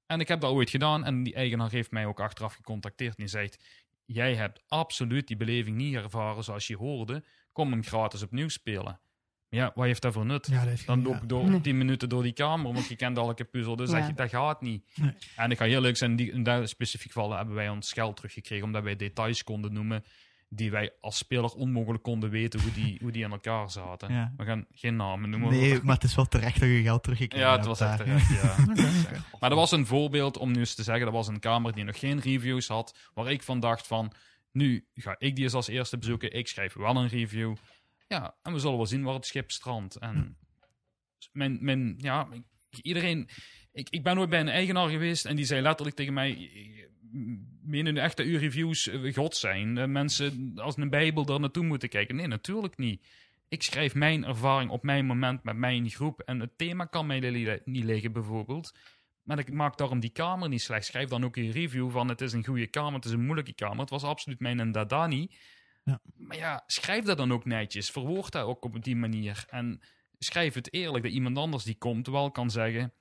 en 0.06 0.20
ik 0.20 0.28
heb 0.28 0.40
dat 0.40 0.52
ooit 0.52 0.70
gedaan 0.70 1.04
en 1.04 1.22
die 1.22 1.34
eigenaar 1.34 1.70
heeft 1.70 1.90
mij 1.90 2.06
ook 2.06 2.20
achteraf 2.20 2.54
gecontacteerd. 2.54 3.10
En 3.10 3.24
die 3.24 3.28
zegt, 3.28 3.64
jij 4.04 4.34
hebt 4.34 4.62
absoluut 4.68 5.26
die 5.26 5.36
beleving 5.36 5.76
niet 5.76 5.94
ervaren 5.94 6.44
zoals 6.44 6.66
je 6.66 6.76
hoorde. 6.76 7.24
Kom 7.52 7.70
hem 7.70 7.84
gratis 7.84 8.22
opnieuw 8.22 8.48
spelen. 8.48 9.00
Ja, 9.48 9.72
wat 9.74 9.84
heeft 9.84 10.02
dat 10.02 10.12
voor 10.12 10.26
nut? 10.26 10.46
Ja, 10.46 10.58
dat 10.58 10.68
heeft 10.68 10.86
Dan 10.86 11.02
loop 11.02 11.14
ja. 11.14 11.20
ik 11.20 11.28
door 11.28 11.50
Nee. 11.50 11.60
10 11.60 11.78
minuten 11.78 12.08
door 12.08 12.22
die 12.22 12.32
kamer, 12.32 12.72
want 12.72 12.86
je 12.88 12.96
kent 12.96 13.16
elke 13.16 13.44
puzzel. 13.44 13.76
Dus 13.76 13.90
Ja. 13.90 14.06
dat, 14.06 14.16
dat 14.16 14.28
gaat 14.28 14.60
niet. 14.60 14.90
Nee. 14.94 15.12
En 15.36 15.50
ik 15.50 15.58
ga 15.58 15.64
heel 15.64 15.80
leuk 15.80 15.96
zijn, 15.96 16.16
die, 16.16 16.32
in 16.32 16.42
dat 16.42 16.68
specifiek 16.68 17.12
geval 17.12 17.32
hebben 17.36 17.54
wij 17.54 17.68
ons 17.68 17.92
geld 17.92 18.16
teruggekregen, 18.16 18.64
omdat 18.64 18.82
wij 18.82 18.96
details 18.96 19.44
konden 19.44 19.72
noemen 19.72 20.04
die 20.52 20.70
wij 20.70 20.92
als 21.00 21.16
speler 21.16 21.54
onmogelijk 21.54 22.02
konden 22.02 22.30
weten 22.30 22.60
hoe 22.60 22.72
die, 22.72 22.98
hoe 23.00 23.12
die 23.12 23.24
in 23.24 23.30
elkaar 23.30 23.70
zaten. 23.70 24.12
Ja. 24.12 24.32
We 24.36 24.44
gaan 24.44 24.66
geen 24.72 24.96
namen 24.96 25.30
noemen. 25.30 25.50
Nee, 25.50 25.80
maar 25.82 25.94
het 25.94 26.04
is 26.04 26.14
wel 26.14 26.24
terecht 26.24 26.60
dat 26.60 26.68
je 26.68 26.82
geld 26.82 27.02
teruggekregen 27.02 27.46
ja, 27.46 27.56
het 27.56 27.66
was 27.66 27.80
echt 27.80 27.96
terecht, 27.96 28.42
ja. 28.42 28.56
Maar 29.40 29.50
dat 29.50 29.58
was 29.58 29.72
een 29.72 29.86
voorbeeld 29.86 30.36
om 30.36 30.52
nu 30.52 30.58
eens 30.58 30.74
te 30.74 30.82
zeggen, 30.82 31.04
dat 31.04 31.14
was 31.14 31.28
een 31.28 31.38
kamer 31.38 31.72
die 31.72 31.84
nog 31.84 31.98
geen 31.98 32.20
reviews 32.20 32.68
had, 32.68 32.98
waar 33.14 33.30
ik 33.30 33.42
van 33.42 33.60
dacht 33.60 33.86
van, 33.86 34.12
nu 34.52 34.86
ga 34.94 35.14
ik 35.18 35.34
die 35.34 35.44
eens 35.44 35.54
als 35.54 35.68
eerste 35.68 35.98
bezoeken, 35.98 36.32
ik 36.32 36.48
schrijf 36.48 36.74
wel 36.74 36.96
een 36.96 37.08
review. 37.08 37.54
Ja, 38.08 38.34
en 38.42 38.52
we 38.52 38.58
zullen 38.58 38.76
wel 38.76 38.86
zien 38.86 39.02
waar 39.02 39.14
het 39.14 39.26
schip 39.26 39.50
strandt. 39.50 39.96
En 39.96 40.36
mijn, 41.32 41.58
mijn, 41.60 41.94
ja, 41.98 42.28
iedereen, 42.82 43.28
ik, 43.72 43.88
ik 43.90 44.02
ben 44.02 44.18
ooit 44.18 44.30
bij 44.30 44.40
een 44.40 44.48
eigenaar 44.48 44.88
geweest 44.88 45.24
en 45.24 45.36
die 45.36 45.44
zei 45.44 45.60
letterlijk 45.60 45.96
tegen 45.96 46.12
mij, 46.12 46.50
menen 47.62 47.94
nu 47.94 48.00
echt 48.00 48.16
dat 48.16 48.26
uw 48.26 48.38
reviews 48.38 48.88
eh, 48.88 49.14
god 49.14 49.36
zijn? 49.36 49.92
Mensen 49.92 50.52
als 50.56 50.76
een 50.76 50.90
bijbel 50.90 51.24
daar 51.24 51.40
naartoe 51.40 51.64
moeten 51.64 51.88
kijken? 51.88 52.16
Nee, 52.16 52.26
natuurlijk 52.26 52.76
niet. 52.76 53.06
Ik 53.48 53.62
schrijf 53.62 53.94
mijn 53.94 54.24
ervaring 54.24 54.70
op 54.70 54.82
mijn 54.82 55.06
moment 55.06 55.42
met 55.42 55.56
mijn 55.56 55.90
groep. 55.90 56.20
En 56.20 56.40
het 56.40 56.58
thema 56.58 56.84
kan 56.84 57.06
mij 57.06 57.60
niet 57.64 57.84
liggen, 57.84 58.12
bijvoorbeeld. 58.12 58.74
Maar 59.22 59.38
ik 59.38 59.52
maak 59.52 59.76
daarom 59.76 60.00
die 60.00 60.10
kamer 60.10 60.48
niet 60.48 60.62
slecht. 60.62 60.86
Schrijf 60.86 61.08
dan 61.08 61.24
ook 61.24 61.36
een 61.36 61.50
review 61.50 61.90
van 61.90 62.08
het 62.08 62.20
is 62.20 62.32
een 62.32 62.44
goede 62.44 62.66
kamer, 62.66 62.94
het 62.94 63.04
is 63.04 63.12
een 63.12 63.24
moeilijke 63.24 63.52
kamer. 63.52 63.78
Het 63.78 63.90
was 63.90 64.02
absoluut 64.02 64.40
mijn 64.40 64.60
en 64.60 64.72
dada 64.72 65.06
niet. 65.06 65.34
Ja. 65.84 66.00
Maar 66.16 66.36
ja, 66.36 66.62
schrijf 66.66 67.04
dat 67.04 67.16
dan 67.16 67.32
ook 67.32 67.44
netjes. 67.44 67.90
Verwoord 67.90 68.32
dat 68.32 68.44
ook 68.44 68.64
op 68.64 68.82
die 68.82 68.96
manier. 68.96 69.44
En 69.48 69.80
schrijf 70.18 70.54
het 70.54 70.72
eerlijk 70.72 71.04
dat 71.04 71.12
iemand 71.12 71.38
anders 71.38 71.64
die 71.64 71.78
komt 71.78 72.06
wel 72.06 72.30
kan 72.30 72.50
zeggen... 72.50 72.92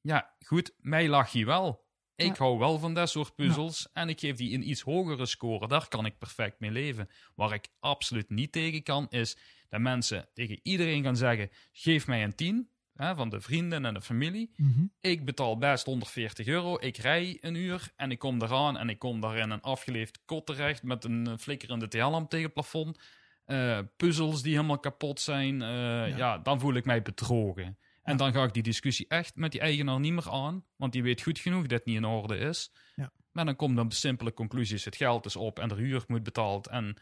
Ja, 0.00 0.34
goed, 0.46 0.74
mij 0.78 1.08
lag 1.08 1.32
je 1.32 1.44
wel. 1.44 1.83
Ik 2.16 2.26
Ja. 2.26 2.34
hou 2.44 2.58
wel 2.58 2.78
van 2.78 2.94
dat 2.94 3.10
soort 3.10 3.34
puzzels. 3.34 3.88
En 3.92 4.08
ik 4.08 4.20
geef 4.20 4.36
die 4.36 4.54
een 4.54 4.68
iets 4.68 4.80
hogere 4.80 5.26
score. 5.26 5.68
Daar 5.68 5.88
kan 5.88 6.06
ik 6.06 6.18
perfect 6.18 6.60
mee 6.60 6.70
leven. 6.70 7.08
Waar 7.34 7.52
ik 7.52 7.68
absoluut 7.80 8.30
niet 8.30 8.52
tegen 8.52 8.82
kan, 8.82 9.06
is 9.10 9.36
dat 9.68 9.80
mensen 9.80 10.28
tegen 10.34 10.60
iedereen 10.62 11.02
gaan 11.02 11.16
zeggen: 11.16 11.50
geef 11.72 12.06
mij 12.06 12.24
een 12.24 12.34
10. 12.34 12.68
Hè, 12.94 13.14
van 13.14 13.28
de 13.28 13.40
vrienden 13.40 13.84
en 13.84 13.94
de 13.94 14.00
familie. 14.02 14.50
Mhm. 14.56 14.84
Ik 15.00 15.24
betaal 15.24 15.58
best 15.58 15.84
140 15.86 16.46
euro. 16.46 16.76
Ik 16.80 16.96
rij 16.96 17.38
een 17.40 17.54
uur 17.54 17.92
en 17.96 18.10
ik 18.10 18.18
kom 18.18 18.42
eraan. 18.42 18.76
En 18.78 18.88
ik 18.88 18.98
kom 18.98 19.20
daar 19.20 19.36
in 19.36 19.50
een 19.50 19.60
afgeleefd 19.60 20.20
kot 20.24 20.46
terecht. 20.46 20.82
Met 20.82 21.04
een 21.04 21.26
eh, 21.26 21.36
flikkerende 21.38 21.88
TL-lamp 21.88 22.30
tegen 22.30 22.44
het 22.44 22.54
plafond. 22.54 22.98
Eh, 23.44 23.78
puzzels 23.96 24.42
die 24.42 24.54
helemaal 24.54 24.78
kapot 24.78 25.20
zijn. 25.20 25.62
eh, 25.62 26.16
ja. 26.16 26.38
dan 26.38 26.60
voel 26.60 26.74
ik 26.74 26.84
mij 26.84 27.02
bedrogen. 27.02 27.78
En 28.04 28.16
dan 28.16 28.32
ga 28.32 28.44
ik 28.44 28.52
die 28.52 28.62
discussie 28.62 29.08
echt 29.08 29.36
met 29.36 29.52
die 29.52 29.60
eigenaar 29.60 30.00
niet 30.00 30.12
meer 30.12 30.30
aan. 30.30 30.64
Want 30.76 30.92
die 30.92 31.02
weet 31.02 31.22
goed 31.22 31.38
genoeg 31.38 31.62
dat 31.62 31.70
het 31.70 31.84
niet 31.84 31.96
in 31.96 32.04
orde 32.04 32.36
is. 32.36 32.72
Ja. 32.94 33.12
Maar 33.30 33.44
dan 33.44 33.56
komt 33.56 33.76
dan 33.76 33.88
de 33.88 33.94
simpele 33.94 34.32
conclusies. 34.32 34.84
Het 34.84 34.96
geld 34.96 35.26
is 35.26 35.36
op 35.36 35.58
en 35.58 35.68
de 35.68 35.74
huur 35.74 36.04
moet 36.06 36.22
betaald. 36.22 36.68
En 36.68 36.96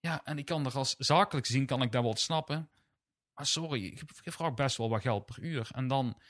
ja, 0.00 0.24
en 0.24 0.38
ik 0.38 0.44
kan 0.44 0.66
er 0.66 0.76
als 0.76 0.94
zakelijk 0.98 1.46
zien, 1.46 1.66
kan 1.66 1.82
ik 1.82 1.92
dat 1.92 2.02
wel 2.02 2.16
snappen. 2.16 2.70
Maar 3.34 3.46
sorry, 3.46 3.82
je 3.82 3.98
je 4.22 4.32
vraagt 4.32 4.54
best 4.54 4.76
wel 4.76 4.88
wat 4.88 5.02
geld 5.02 5.26
per 5.26 5.42
uur. 5.42 5.68
En 5.72 5.88
dan 5.88 6.20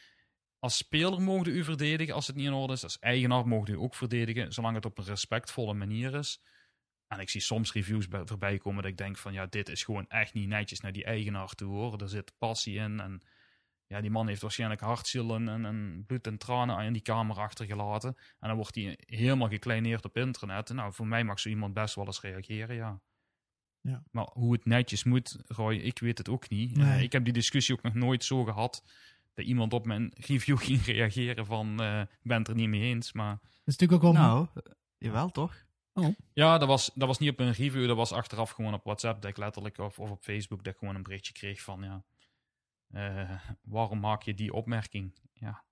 als 0.59 0.77
speler 0.77 1.23
mogen 1.23 1.57
u 1.57 1.65
verdedigen 1.65 2.15
als 2.15 2.27
het 2.27 2.37
niet 2.37 2.47
in 2.47 2.53
orde 2.53 2.73
is. 2.73 2.83
Als 2.83 2.99
eigenaar 2.99 3.49
mogen 3.49 3.75
u 3.75 3.77
ook 3.77 3.95
verdedigen, 3.95 4.53
zolang 4.53 4.75
het 4.75 4.85
op 4.85 4.99
een 4.99 5.05
respectvolle 5.05 5.75
manier 5.75 6.15
is. 6.15 6.43
En 7.07 7.21
ik 7.21 7.31
zie 7.31 7.41
soms 7.41 7.73
reviews 7.73 8.09
bij, 8.09 8.23
voorbij 8.25 8.59
komen 8.59 8.83
dat 8.83 8.91
ik 8.91 8.99
denk 8.99 9.17
van 9.17 9.33
ja, 9.33 9.47
dit 9.47 9.69
is 9.69 9.85
gewoon 9.85 10.09
echt 10.09 10.35
niet 10.35 10.49
netjes 10.49 10.81
naar 10.81 10.93
die 10.93 11.05
eigenaar 11.05 11.49
toe 11.49 11.75
hoor. 11.75 12.01
Er 12.01 12.09
zit 12.09 12.39
passie 12.39 12.79
in 12.79 13.01
en 13.01 13.23
ja, 13.87 14.01
die 14.01 14.11
man 14.11 14.29
heeft 14.29 14.43
waarschijnlijk 14.43 14.81
hartziel 14.81 15.35
en, 15.35 15.49
en, 15.49 15.65
en 15.65 16.05
bloed 16.07 16.27
en 16.27 16.39
tranen 16.39 16.85
in 16.85 16.93
die 16.93 17.03
kamer 17.03 17.37
achtergelaten. 17.37 18.17
En 18.41 18.49
dan 18.49 18.57
wordt 18.57 18.75
hij 18.75 18.99
helemaal 19.07 19.49
gekleineerd 19.49 20.05
op 20.05 20.17
internet. 20.17 20.73
Nou, 20.73 20.93
voor 20.93 21.07
mij 21.07 21.25
mag 21.25 21.41
zo 21.41 21.49
iemand 21.49 21.75
best 21.75 21.95
wel 21.95 22.07
eens 22.07 22.21
reageren, 22.21 22.77
ja. 22.77 23.01
Ja. 23.81 24.03
Maar 24.11 24.29
hoe 24.33 24.53
het 24.53 24.65
netjes 24.65 25.05
moet, 25.05 25.39
Roy, 25.47 25.75
ik 25.75 25.99
weet 25.99 26.19
het 26.19 26.29
ook 26.29 26.49
niet. 26.49 26.77
Nee. 26.77 26.97
Eh, 26.97 27.03
ik 27.03 27.13
heb 27.13 27.25
die 27.25 27.33
discussie 27.33 27.75
ook 27.75 27.83
nog 27.83 27.95
nooit 27.95 28.25
zo 28.25 28.45
gehad 28.45 28.85
dat 29.35 29.45
iemand 29.45 29.73
op 29.73 29.87
mijn 29.87 30.13
review 30.29 30.59
ging 30.59 30.85
reageren 30.85 31.47
van, 31.47 31.81
eh, 31.81 32.01
ik 32.01 32.09
ben 32.23 32.39
het 32.39 32.49
er 32.49 32.55
niet 32.55 32.69
mee 32.69 32.81
eens. 32.81 33.13
Maar 33.13 33.39
Dat 33.41 33.51
is 33.65 33.77
natuurlijk 33.77 34.05
ook 34.05 34.13
wel... 34.13 34.23
Nou, 34.23 34.49
eh, 34.55 34.63
jawel 34.99 35.31
toch? 35.31 35.65
ja, 36.33 36.59
dat 36.59 36.69
was, 36.69 36.91
dat 36.95 37.09
was 37.09 37.19
niet 37.19 37.31
op 37.31 37.41
een 37.41 37.53
review, 37.53 37.87
dat 37.87 37.97
was 37.97 38.13
achteraf 38.13 38.51
gewoon 38.51 38.75
op 38.75 38.85
WhatsApp 38.85 39.23
dat 39.23 39.31
ik 39.31 39.37
letterlijk, 39.37 39.79
of, 39.79 39.99
of 39.99 40.11
op 40.11 40.23
Facebook, 40.23 40.65
dat 40.65 40.73
ik 40.73 40.79
gewoon 40.79 40.95
een 40.95 41.03
berichtje 41.03 41.33
kreeg 41.33 41.61
van, 41.61 41.83
ja, 41.83 42.05
eh, 42.95 43.41
waarom 43.63 44.01
maak 44.01 44.23
je 44.23 44.35
die 44.35 44.53
opmerking? 44.53 45.15
Ja. 45.33 45.65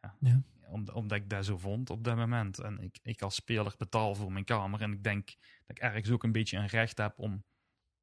ja. 0.00 0.16
Ja. 0.20 0.42
Om, 0.68 0.88
omdat 0.88 1.18
ik 1.18 1.30
dat 1.30 1.44
zo 1.44 1.58
vond 1.58 1.90
op 1.90 2.04
dat 2.04 2.16
moment. 2.16 2.58
En 2.58 2.78
ik, 2.78 2.98
ik 3.02 3.22
als 3.22 3.34
speler 3.34 3.74
betaal 3.78 4.14
voor 4.14 4.32
mijn 4.32 4.44
kamer 4.44 4.80
en 4.82 4.92
ik 4.92 5.02
denk 5.02 5.26
dat 5.66 5.76
ik 5.76 5.78
ergens 5.78 6.10
ook 6.10 6.22
een 6.22 6.32
beetje 6.32 6.56
een 6.56 6.66
recht 6.66 6.98
heb 6.98 7.18
om, 7.18 7.44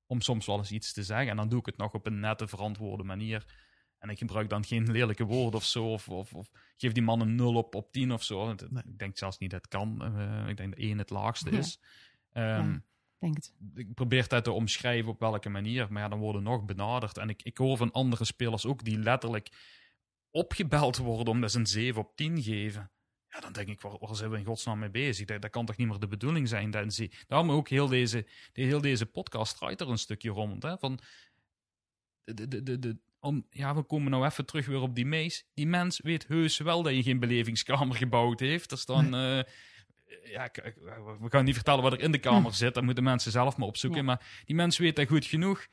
om 0.06 0.22
soms 0.22 0.46
wel 0.46 0.58
eens 0.58 0.72
iets 0.72 0.94
te 0.94 1.04
zeggen. 1.04 1.30
En 1.30 1.36
dan 1.36 1.50
doe 1.50 1.60
ik 1.60 1.66
het 1.66 1.78
nog 1.78 1.94
op 1.94 2.06
een 2.06 2.20
nette, 2.20 2.48
verantwoorde 2.48 3.04
manier. 3.04 3.46
En 3.98 4.10
ik 4.10 4.18
gebruik 4.18 4.50
dan 4.50 4.66
geen 4.66 4.92
lelijke 4.92 5.24
woorden 5.24 5.60
of 5.60 5.66
zo. 5.66 5.92
Of, 5.92 6.10
of, 6.10 6.34
of 6.34 6.50
geef 6.78 6.92
die 6.92 7.04
man 7.04 7.22
een 7.22 7.36
0 7.36 7.56
op, 7.56 7.76
op 7.76 7.92
10 7.92 8.12
of 8.12 8.24
zo. 8.24 8.46
Nee. 8.46 8.84
Ik 8.86 8.98
denk 8.98 9.18
zelfs 9.18 9.38
niet 9.38 9.52
dat 9.52 9.62
het 9.62 9.72
kan. 9.72 10.04
Eh, 10.04 10.48
ik 10.48 10.58
denk 10.58 10.70
dat 10.70 10.80
1 10.80 10.98
het 10.98 11.10
laagste 11.10 11.52
Ja. 11.52 11.58
is. 11.58 11.80
Ehm. 12.32 12.78
Denk 13.20 13.36
het. 13.36 13.54
ik 13.76 13.94
probeer 13.94 14.28
dat 14.28 14.44
te 14.44 14.52
omschrijven 14.52 15.12
op 15.12 15.20
welke 15.20 15.50
manier, 15.50 15.92
maar 15.92 16.02
ja, 16.02 16.10
dan 16.10 16.20
worden 16.20 16.44
nog 16.44 16.66
benaderd. 16.66 17.18
En 17.18 17.30
ik, 17.30 17.44
ik 17.44 17.58
hoor 17.58 17.78
van 17.78 17.92
andere 17.92 18.26
spelers 18.26 18.66
ook 18.66 18.84
die 18.84 18.98
letterlijk 18.98 19.50
opgebeld 20.32 20.98
worden 20.98 21.34
omdat 21.34 21.52
ze 21.52 21.60
een 21.60 21.68
7 21.68 22.02
op 22.02 22.16
10 22.16 22.44
geven. 22.44 22.92
Ja, 23.28 23.40
dan 23.40 23.54
denk 23.54 23.68
ik, 23.68 23.82
waar, 23.82 23.98
waar 24.00 24.16
zijn 24.16 24.30
we 24.30 24.38
in 24.38 24.46
godsnaam 24.46 24.80
mee 24.80 24.90
bezig? 24.90 25.26
Dat, 25.26 25.42
dat 25.42 25.52
kan 25.52 25.66
toch 25.66 25.78
niet 25.78 25.88
meer 25.88 26.00
de 26.00 26.08
bedoeling 26.08 26.48
zijn? 26.48 26.72
Dat 26.72 26.94
ze, 26.94 27.12
daarom 27.28 27.52
ook 27.52 27.70
heel 27.70 27.88
deze, 27.88 28.28
de, 28.54 28.62
heel 28.62 28.82
deze 28.82 29.06
podcast 29.06 29.58
draait 29.58 29.82
er 29.82 29.90
een 29.90 29.98
stukje 29.98 30.30
rond. 30.30 30.64
Hè? 30.64 30.78
Van, 30.78 31.00
de, 32.24 32.48
de, 32.48 32.64
de, 32.64 32.80
de, 32.80 32.98
om, 33.20 33.48
ja, 33.50 33.76
we 33.76 33.84
komen 33.84 34.12
nou 34.12 34.26
even 34.26 34.46
terug 34.46 34.66
weer 34.66 34.82
op 34.82 34.96
die 34.96 35.06
mees. 35.06 35.46
Die 35.54 35.68
mens 35.68 36.00
weet 36.00 36.28
heus 36.28 36.58
wel 36.58 36.84
dat 36.84 36.96
je 36.96 37.04
geen 37.04 37.20
belevingskamer 37.20 37.96
gebouwd 37.96 38.40
heeft. 38.40 38.72
Er 38.72 38.78
staan... 38.78 39.16
eh, 39.16 39.40
ja, 40.24 40.50
we 41.20 41.30
gaan 41.30 41.46
niet 41.46 41.56
vertellen 41.56 41.84
wat 41.84 41.94
er 41.94 42.00
in 42.00 42.12
de 42.12 42.18
kamer 42.18 42.54
zit. 42.54 42.74
Dat 42.74 42.84
moeten 42.84 43.04
mensen 43.04 43.32
zelf 43.32 43.58
maar 43.58 43.68
opzoeken. 43.68 44.00
Ja. 44.00 44.06
Maar 44.06 44.42
die 44.46 44.56
mensen 44.56 44.84
weten 44.84 45.04
dat 45.04 45.14
goed 45.14 45.26
genoeg. 45.26 45.68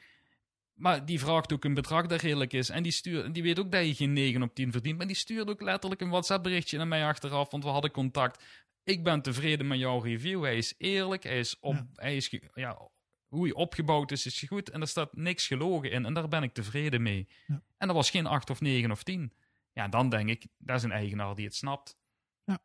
Maar 0.74 1.04
die 1.04 1.20
vraagt 1.20 1.52
ook 1.52 1.64
een 1.64 1.74
bedrag 1.74 2.06
dat 2.06 2.20
redelijk 2.20 2.52
is. 2.52 2.68
En 2.68 2.82
die, 2.82 2.92
stuurt, 2.92 3.34
die 3.34 3.42
weet 3.42 3.58
ook 3.58 3.72
dat 3.72 3.86
je 3.86 3.94
geen 3.94 4.12
9 4.12 4.42
op 4.42 4.54
10 4.54 4.72
verdient. 4.72 4.98
Maar 4.98 5.06
die 5.06 5.16
stuurt 5.16 5.48
ook 5.48 5.62
letterlijk 5.62 6.00
een 6.00 6.10
WhatsApp 6.10 6.42
berichtje 6.42 6.76
naar 6.76 6.88
mij 6.88 7.06
achteraf. 7.06 7.50
Want 7.50 7.64
we 7.64 7.70
hadden 7.70 7.90
contact. 7.90 8.44
Ik 8.84 9.04
ben 9.04 9.22
tevreden 9.22 9.66
met 9.66 9.78
jouw 9.78 9.98
review. 9.98 10.42
Hij 10.42 10.56
is 10.56 10.74
eerlijk. 10.78 11.22
Hij 11.22 11.38
is 11.38 11.58
op, 11.60 11.74
Ja. 11.74 11.86
hij 11.94 12.16
is 12.16 12.38
ja, 12.54 12.88
hoe 13.28 13.42
hij 13.42 13.52
opgebouwd 13.52 14.10
is, 14.10 14.26
is 14.26 14.44
goed. 14.48 14.70
En 14.70 14.80
er 14.80 14.88
staat 14.88 15.16
niks 15.16 15.46
gelogen 15.46 15.90
in. 15.90 16.04
En 16.04 16.14
daar 16.14 16.28
ben 16.28 16.42
ik 16.42 16.52
tevreden 16.52 17.02
mee. 17.02 17.28
Ja. 17.46 17.62
En 17.78 17.86
dat 17.86 17.96
was 17.96 18.10
geen 18.10 18.26
8 18.26 18.50
of 18.50 18.60
9 18.60 18.90
of 18.90 19.02
10. 19.02 19.32
Ja, 19.72 19.88
dan 19.88 20.08
denk 20.08 20.28
ik, 20.28 20.46
dat 20.58 20.76
is 20.76 20.82
een 20.82 20.92
eigenaar 20.92 21.34
die 21.34 21.44
het 21.44 21.54
snapt. 21.54 21.96
Dat 22.44 22.60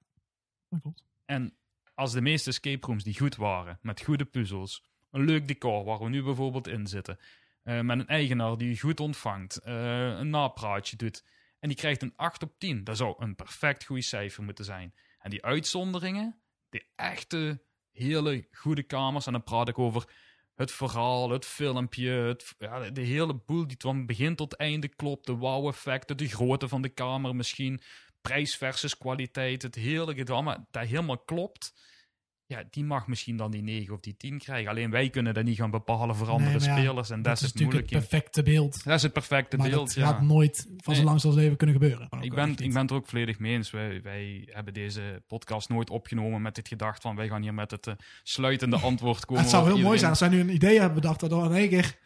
klopt. 0.80 1.04
En 1.26 1.58
als 1.98 2.12
de 2.12 2.22
meeste 2.22 2.50
escape 2.50 2.86
rooms 2.86 3.04
die 3.04 3.18
goed 3.18 3.36
waren, 3.36 3.80
met 3.82 4.02
goede 4.02 4.26
puzzels, 4.26 4.84
een 5.12 5.26
leuk 5.26 5.48
decor 5.48 5.84
waar 5.84 6.00
we 6.00 6.10
nu 6.10 6.24
bijvoorbeeld 6.24 6.68
in 6.68 6.88
zitten, 6.88 7.20
eh, 7.64 7.80
met 7.80 8.00
een 8.00 8.08
eigenaar 8.08 8.58
die 8.58 8.70
je 8.70 8.80
goed 8.80 9.00
ontvangt, 9.00 9.58
eh, 9.58 10.08
een 10.08 10.30
napraatje 10.30 10.96
doet, 10.96 11.24
en 11.60 11.68
die 11.68 11.78
krijgt 11.78 12.02
een 12.02 12.14
8 12.16 12.44
op 12.44 12.54
10, 12.58 12.84
dat 12.84 12.98
zou 12.98 13.16
een 13.18 13.36
perfect 13.36 13.86
goed 13.86 14.04
cijfer 14.04 14.44
moeten 14.44 14.66
zijn. 14.66 14.94
En 15.20 15.30
die 15.30 15.44
uitzonderingen, 15.44 16.40
de 16.70 16.86
echte 16.96 17.64
hele 17.92 18.48
goede 18.52 18.84
kamers, 18.84 19.26
en 19.26 19.32
dan 19.32 19.44
praat 19.44 19.68
ik 19.68 19.80
over 19.80 20.10
het 20.56 20.72
verhaal, 20.72 21.30
het 21.30 21.46
filmpje, 21.46 22.10
het, 22.10 22.56
ja, 22.60 22.90
de 22.90 23.02
hele 23.02 23.34
boel 23.34 23.68
die 23.68 23.78
van 23.80 24.06
begin 24.06 24.36
tot 24.36 24.56
einde 24.56 24.88
klopt, 24.88 25.26
de 25.26 25.36
wow-effecten, 25.36 26.18
de 26.18 26.28
grootte 26.28 26.68
van 26.68 26.82
de 26.82 26.90
kamer 26.90 27.36
misschien, 27.36 27.82
prijs 28.28 28.56
versus 28.56 28.98
kwaliteit, 28.98 29.62
het 29.62 29.76
hele 29.76 30.14
gedammen, 30.14 30.68
dat 30.72 30.86
helemaal 30.86 31.18
klopt. 31.18 31.74
Ja, 32.48 32.64
die 32.70 32.84
mag 32.84 33.08
misschien 33.08 33.38
dan 33.38 33.52
die 33.52 33.62
9 33.62 33.94
of 33.94 34.00
die 34.00 34.18
10 34.18 34.38
krijgen. 34.40 34.70
Alleen 34.70 34.92
wij 34.92 35.10
kunnen 35.10 35.34
dat 35.34 35.44
niet 35.44 35.58
gaan 35.58 35.72
bepalen 35.72 36.16
voor 36.16 36.30
andere 36.30 36.50
Nee, 36.50 36.60
maar 36.60 36.78
ja, 36.78 36.84
spelers. 36.84 37.10
En 37.10 37.22
dat, 37.22 37.42
is 37.42 37.42
het 37.42 37.60
moeilijke. 37.60 37.96
het 37.96 38.08
perfecte 38.08 38.44
beeld. 38.44 38.84
Dat 38.84 38.96
is 38.96 39.02
het 39.02 39.14
perfecte 39.14 39.58
maar 39.58 39.70
beeld, 39.70 39.88
dat 39.88 39.96
ja. 39.96 40.08
gaat 40.08 40.22
nooit 40.22 40.68
van 40.78 40.96
zo 40.96 41.04
lang 41.04 41.24
als 41.24 41.36
leven 41.36 41.58
kunnen 41.58 41.76
gebeuren. 41.76 42.08
Ik 42.22 42.34
ben, 42.34 42.50
ik 42.50 42.74
ben 42.74 42.82
het 42.82 42.90
er 42.90 42.96
ook 42.96 43.08
volledig 43.08 43.40
mee 43.40 43.54
eens. 43.54 43.72
Wij, 43.72 44.02
wij 44.02 44.48
hebben 44.52 44.74
deze 44.74 45.24
podcast 45.28 45.70
nooit 45.70 45.90
opgenomen 45.90 46.42
met 46.42 46.56
dit 46.56 46.68
gedacht 46.68 47.02
van 47.02 47.16
wij 47.16 47.28
gaan 47.28 47.42
hier 47.42 47.54
met 47.54 47.72
het 47.72 47.88
eh, 47.88 47.94
sluitende 48.24 48.78
antwoord 48.78 49.26
komen. 49.26 49.42
het 49.42 49.52
zou 49.52 49.66
heel 49.66 49.80
mooi 49.80 49.98
zijn 49.98 50.10
als 50.10 50.20
zij 50.20 50.30
nu 50.30 50.40
een 50.40 50.54
idee 50.54 50.80
hebben 50.80 51.02
bedacht. 51.02 51.20
Dat 51.20 51.32
in 51.32 51.56
één 51.56 51.70
keer, 51.70 51.98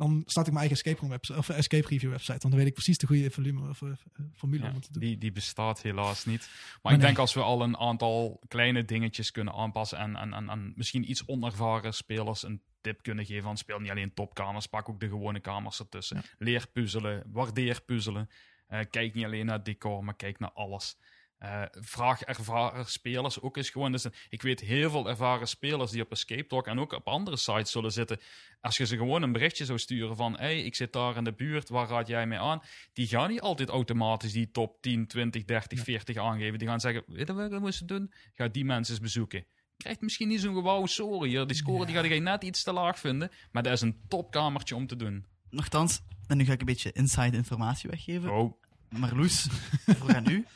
dan 0.00 0.22
start 0.26 0.46
ik 0.46 0.52
mijn 0.52 0.66
eigen 0.68 0.76
escape, 0.76 1.00
room 1.00 1.10
website, 1.10 1.38
of 1.38 1.48
escape 1.48 1.88
review 1.88 2.10
website. 2.10 2.30
Want 2.30 2.42
dan 2.42 2.56
weet 2.56 2.66
ik 2.66 2.72
precies 2.74 2.98
de 2.98 3.06
goede 3.06 3.30
volume, 3.30 3.68
of, 3.68 3.82
eh, 3.82 3.88
formule 4.34 4.64
Ja, 4.64 4.72
om 4.72 4.80
te 4.80 4.92
doen. 4.92 5.02
die, 5.02 5.18
die 5.18 5.32
bestaat 5.32 5.82
helaas 5.82 6.24
niet. 6.24 6.40
Maar, 6.40 6.78
Maar 6.82 6.92
ik 6.92 6.98
nee. 6.98 7.06
denk 7.06 7.18
als 7.18 7.34
we 7.34 7.40
al 7.42 7.62
een 7.62 7.76
aantal 7.76 8.40
kleine 8.48 8.84
dingetjes 8.84 9.30
kunnen 9.30 9.54
aanpassen 9.54 9.98
en, 9.98 10.16
en, 10.16 10.32
en, 10.32 10.48
en 10.48 10.72
misschien 10.76 11.10
iets 11.10 11.26
onervaren 11.26 11.94
spelers 11.94 12.42
een 12.42 12.60
tip 12.80 13.02
kunnen 13.02 13.24
geven 13.24 13.42
van 13.42 13.56
speel 13.56 13.78
niet 13.78 13.90
alleen 13.90 14.14
topkamers, 14.14 14.66
pak 14.66 14.88
ook 14.88 15.00
de 15.00 15.08
gewone 15.08 15.40
kamers 15.40 15.78
ertussen. 15.78 16.16
Ja. 16.16 16.22
Leer 16.38 16.66
puzzelen, 16.72 17.22
waardeer 17.26 17.82
puzzelen. 17.82 18.28
Eh, 18.66 18.80
kijk 18.90 19.14
niet 19.14 19.24
alleen 19.24 19.46
naar 19.46 19.62
decor, 19.62 20.04
maar 20.04 20.16
kijk 20.16 20.38
naar 20.38 20.52
alles. 20.52 20.96
Eh, 21.40 21.62
vraag 21.70 22.22
ervaren 22.22 22.86
spelers 22.86 23.40
ook 23.40 23.56
eens 23.56 23.70
gewoon. 23.70 23.92
Dus, 23.92 24.06
ik 24.28 24.42
weet 24.42 24.60
heel 24.60 24.90
veel 24.90 25.08
ervaren 25.08 25.48
spelers 25.48 25.90
die 25.90 26.02
op 26.02 26.10
Escape 26.10 26.46
Talk 26.46 26.66
en 26.66 26.80
ook 26.80 26.92
op 26.92 27.08
andere 27.08 27.36
sites 27.36 27.70
zullen 27.70 27.92
zitten. 27.92 28.20
Als 28.60 28.76
je 28.76 28.86
ze 28.86 28.96
gewoon 28.96 29.22
een 29.22 29.32
berichtje 29.32 29.64
zou 29.64 29.78
sturen 29.78 30.16
van: 30.16 30.36
hey, 30.38 30.62
ik 30.62 30.74
zit 30.74 30.92
daar 30.92 31.16
in 31.16 31.24
de 31.24 31.32
buurt, 31.32 31.68
waar 31.68 31.88
raad 31.88 32.06
jij 32.06 32.26
mij 32.26 32.38
aan? 32.38 32.62
Die 32.92 33.06
gaan 33.06 33.30
niet 33.30 33.40
altijd 33.40 33.68
automatisch 33.68 34.32
die 34.32 34.50
top 34.50 34.82
10, 34.82 35.06
20, 35.06 35.44
30, 35.44 35.80
40 35.80 36.16
aangeven. 36.16 36.58
Die 36.58 36.68
gaan 36.68 36.80
zeggen: 36.80 37.02
Weet 37.06 37.26
je 37.26 37.32
wat 37.32 37.50
we 37.50 37.58
moeten 37.58 37.86
doen? 37.86 38.12
Ga 38.34 38.48
die 38.48 38.64
mensen 38.64 38.94
eens 38.94 39.02
bezoeken. 39.02 39.46
Krijgt 39.76 40.00
misschien 40.00 40.28
niet 40.28 40.40
zo'n 40.40 40.54
gewauw 40.54 40.86
score 40.86 41.28
hier. 41.28 41.46
Die 41.46 41.56
score 41.56 41.86
die 41.86 41.94
ga 41.94 42.02
je 42.02 42.20
net 42.20 42.42
iets 42.42 42.62
te 42.62 42.72
laag 42.72 42.98
vinden. 42.98 43.30
Maar 43.52 43.62
dat 43.62 43.72
is 43.72 43.80
een 43.80 44.00
topkamertje 44.08 44.74
om 44.74 44.86
te 44.86 44.96
doen. 44.96 45.26
Nochtans, 45.50 46.00
en 46.26 46.36
nu 46.36 46.44
ga 46.44 46.52
ik 46.52 46.60
een 46.60 46.66
beetje 46.66 46.92
inside 46.92 47.36
informatie 47.36 47.90
weggeven. 47.90 48.32
Oh, 48.32 48.52
Marloes, 48.88 49.48
voor 49.98 50.14
aan 50.14 50.30
u. 50.30 50.46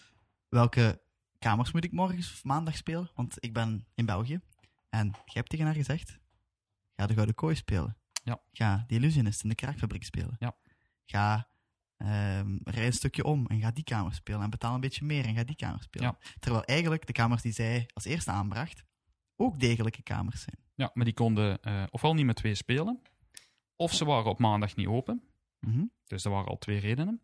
Welke 0.55 1.03
kamers 1.39 1.73
moet 1.73 1.85
ik 1.85 1.93
morgen 1.93 2.19
of 2.19 2.45
maandag 2.45 2.77
spelen? 2.77 3.11
Want 3.15 3.37
ik 3.39 3.53
ben 3.53 3.87
in 3.95 4.07
België. 4.07 4.41
En 4.89 5.07
jij 5.07 5.23
hebt 5.25 5.49
tegen 5.49 5.65
haar 5.65 5.75
gezegd, 5.75 6.19
ga 6.97 7.07
de 7.07 7.15
Gouden 7.15 7.35
Kooi 7.35 7.55
spelen. 7.55 7.97
Ja. 8.25 8.41
Ga 8.53 8.85
de 8.87 8.95
Illusionist 8.95 9.43
in 9.43 9.49
de 9.49 9.55
kraakfabriek 9.55 10.05
spelen. 10.05 10.37
Ja. 10.39 10.57
Ga 11.05 11.49
ehm 11.97 12.57
rij 12.65 12.87
een 12.87 12.93
stukje 12.93 13.25
om 13.25 13.47
en 13.47 13.61
ga 13.61 13.71
die 13.71 13.85
kamer 13.85 14.15
spelen. 14.15 14.41
En 14.41 14.51
betaal 14.51 14.75
een 14.75 14.81
beetje 14.81 15.05
meer 15.05 15.25
en 15.25 15.35
ga 15.35 15.45
die 15.45 15.57
kamer 15.57 15.83
spelen. 15.83 16.17
Ja. 16.21 16.29
Terwijl 16.39 16.65
eigenlijk 16.65 17.07
de 17.07 17.13
kamers 17.13 17.43
die 17.43 17.53
zij 17.53 17.89
als 17.95 18.05
eerste 18.05 18.31
aanbracht, 18.31 18.85
ook 19.37 19.61
degelijke 19.61 20.03
kamers 20.03 20.43
zijn. 20.43 20.59
ja, 20.75 20.91
maar 20.95 21.05
die 21.05 21.15
konden 21.15 21.63
eh, 21.63 21.83
ofwel 21.91 22.15
niet 22.15 22.27
met 22.27 22.37
twee 22.37 22.55
spelen, 22.55 23.03
of 23.77 23.93
ze 23.95 24.05
waren 24.05 24.31
op 24.31 24.39
maandag 24.39 24.77
niet 24.77 24.87
open. 24.87 25.23
Mhm. 25.61 25.85
Dus 26.07 26.25
er 26.25 26.31
waren 26.31 26.49
al 26.49 26.59
twee 26.59 26.79
redenen. 26.79 27.23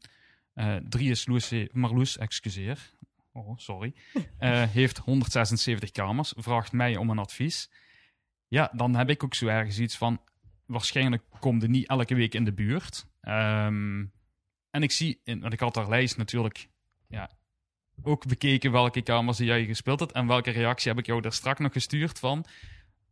Eh, 0.53 0.77
drie 0.77 1.11
is 1.11 1.27
Loes, 1.27 1.53
Marloes, 1.73 2.19
excuseer. 2.19 2.99
Oh, 3.33 3.57
sorry. 3.57 3.95
Eh, 4.39 4.63
heeft 4.63 4.99
176 4.99 5.91
kamers, 5.91 6.33
vraagt 6.37 6.73
mij 6.73 6.97
om 6.97 7.11
een 7.11 7.19
advies. 7.19 7.71
Ja, 8.49 8.71
dan 8.75 8.95
heb 8.95 9.11
ik 9.11 9.25
ook 9.25 9.35
zo 9.35 9.47
ergens 9.47 9.79
iets 9.79 9.97
van. 9.97 10.21
Waarschijnlijk 10.67 11.23
komt 11.41 11.63
er 11.63 11.69
niet 11.69 11.89
elke 11.89 12.15
week 12.15 12.35
in 12.35 12.45
de 12.45 12.53
buurt. 12.53 13.07
Ehm, 13.21 14.05
en 14.71 14.83
ik 14.83 14.91
zie, 14.91 15.21
want 15.25 15.53
ik 15.53 15.61
had 15.61 15.75
haar 15.75 15.89
lijst 15.89 16.17
natuurlijk 16.17 16.69
ja, 17.09 17.31
ook 18.03 18.27
bekeken 18.27 18.73
welke 18.73 19.03
kamers 19.03 19.37
die 19.37 19.47
jij 19.47 19.65
gespeeld 19.65 20.01
had. 20.01 20.13
En 20.13 20.27
welke 20.27 20.51
reactie 20.51 20.91
heb 20.91 20.99
ik 20.99 21.07
jou 21.07 21.21
daar 21.21 21.33
straks 21.33 21.61
nog 21.61 21.73
gestuurd 21.73 22.19
van. 22.19 22.45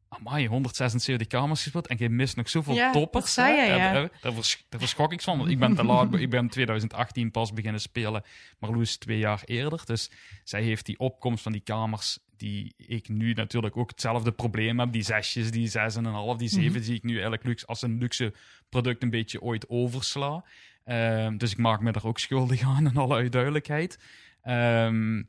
Amai, 0.08 0.46
176 0.46 1.26
kamers 1.26 1.62
gespeeld 1.62 1.86
en 1.86 1.96
je 1.98 2.08
mist 2.08 2.36
nog 2.36 2.48
zoveel 2.48 2.74
Ja, 2.74 2.90
toppers. 2.92 3.34
dat 3.34 3.46
je, 3.46 3.52
ja. 3.62 3.94
Eh, 4.02 4.08
Daar, 4.20 4.32
vers- 4.32 4.64
daar 4.68 4.80
verschok 4.80 5.12
ik 5.12 5.20
van. 5.22 5.38
want 5.38 5.50
Ik 5.50 5.58
ben 5.58 5.74
te 5.74 5.84
laat. 5.84 6.14
Ik 6.14 6.30
ben 6.30 6.40
in 6.40 6.48
2018 6.48 7.30
pas 7.30 7.52
beginnen 7.52 7.80
spelen. 7.80 8.22
Marloes 8.58 8.96
twee 8.96 9.18
jaar 9.18 9.42
eerder. 9.44 9.80
Dus 9.84 10.10
zij 10.44 10.62
heeft 10.62 10.86
die 10.86 10.98
opkomst 10.98 11.42
van 11.42 11.52
die 11.52 11.60
kamers 11.60 12.18
die 12.36 12.74
ik 12.76 13.08
nu 13.08 13.32
natuurlijk 13.32 13.76
ook 13.76 13.90
hetzelfde 13.90 14.32
probleem 14.32 14.78
heb. 14.78 14.92
Die 14.92 15.02
zesjes, 15.02 15.50
die 15.50 15.68
zes 15.68 15.96
en 15.96 16.04
een 16.04 16.12
half, 16.12 16.36
die 16.36 16.48
zeven 16.48 16.84
zie 16.84 16.94
ik 16.94 17.02
nu 17.02 17.12
eigenlijk 17.12 17.44
luxe, 17.44 17.66
als 17.66 17.82
een 17.82 17.98
luxe 17.98 18.32
product 18.68 19.02
een 19.02 19.10
beetje 19.10 19.40
ooit 19.42 19.68
oversla. 19.68 20.44
Ehm, 20.84 21.36
dus 21.36 21.50
ik 21.52 21.58
maak 21.58 21.80
me 21.80 21.92
daar 21.92 22.04
ook 22.04 22.18
schuldig 22.18 22.62
aan 22.62 22.86
in 22.86 22.96
alle 22.96 23.28
duidelijkheid. 23.28 23.98
Ehm, 24.42 25.22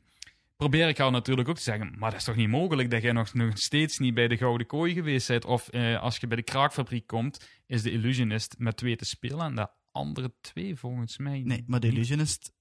probeer 0.60 0.88
ik 0.88 0.98
haar 0.98 1.10
natuurlijk 1.10 1.48
ook 1.48 1.56
te 1.56 1.62
zeggen, 1.62 1.94
maar 1.98 2.10
dat 2.10 2.18
is 2.18 2.24
toch 2.24 2.36
niet 2.36 2.48
mogelijk 2.48 2.90
dat 2.90 3.02
jij 3.02 3.12
nog, 3.12 3.34
nog 3.34 3.58
steeds 3.58 3.98
niet 3.98 4.14
bij 4.14 4.28
de 4.28 4.36
Gouden 4.36 4.66
Kooi 4.66 4.94
geweest 4.94 5.28
bent? 5.28 5.44
Of 5.44 5.68
eh, 5.68 6.00
als 6.00 6.16
je 6.16 6.26
bij 6.26 6.36
de 6.36 6.42
kraakfabriek 6.42 7.06
komt, 7.06 7.48
is 7.66 7.82
de 7.82 7.90
Illusionist 7.90 8.54
met 8.58 8.76
twee 8.76 8.96
te 8.96 9.04
spelen 9.04 9.46
en 9.46 9.54
de 9.54 9.68
andere 9.92 10.32
twee 10.40 10.76
volgens 10.76 11.18
mij 11.18 11.42
Nee, 11.44 11.64
maar 11.66 11.80
de. 11.80 11.86
Illusionist 11.86 12.52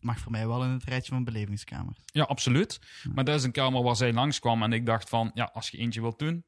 mag 0.00 0.18
voor 0.18 0.32
mij 0.32 0.46
wel 0.46 0.64
in 0.64 0.70
het 0.70 0.84
rijtje 0.84 1.12
van 1.12 1.24
belevingskamers. 1.24 1.98
Ja, 2.04 2.22
absoluut. 2.22 2.78
Ja. 3.02 3.10
Maar 3.14 3.24
dat 3.24 3.38
is 3.38 3.44
een 3.44 3.52
kamer 3.52 3.82
waar 3.82 3.96
zij 3.96 4.12
langskwam 4.12 4.62
en 4.62 4.72
ik 4.72 4.86
dacht 4.86 5.08
van, 5.08 5.30
ja, 5.34 5.44
als 5.44 5.68
je 5.68 5.78
eentje 5.78 6.00
wilt 6.00 6.18
doen, 6.18 6.44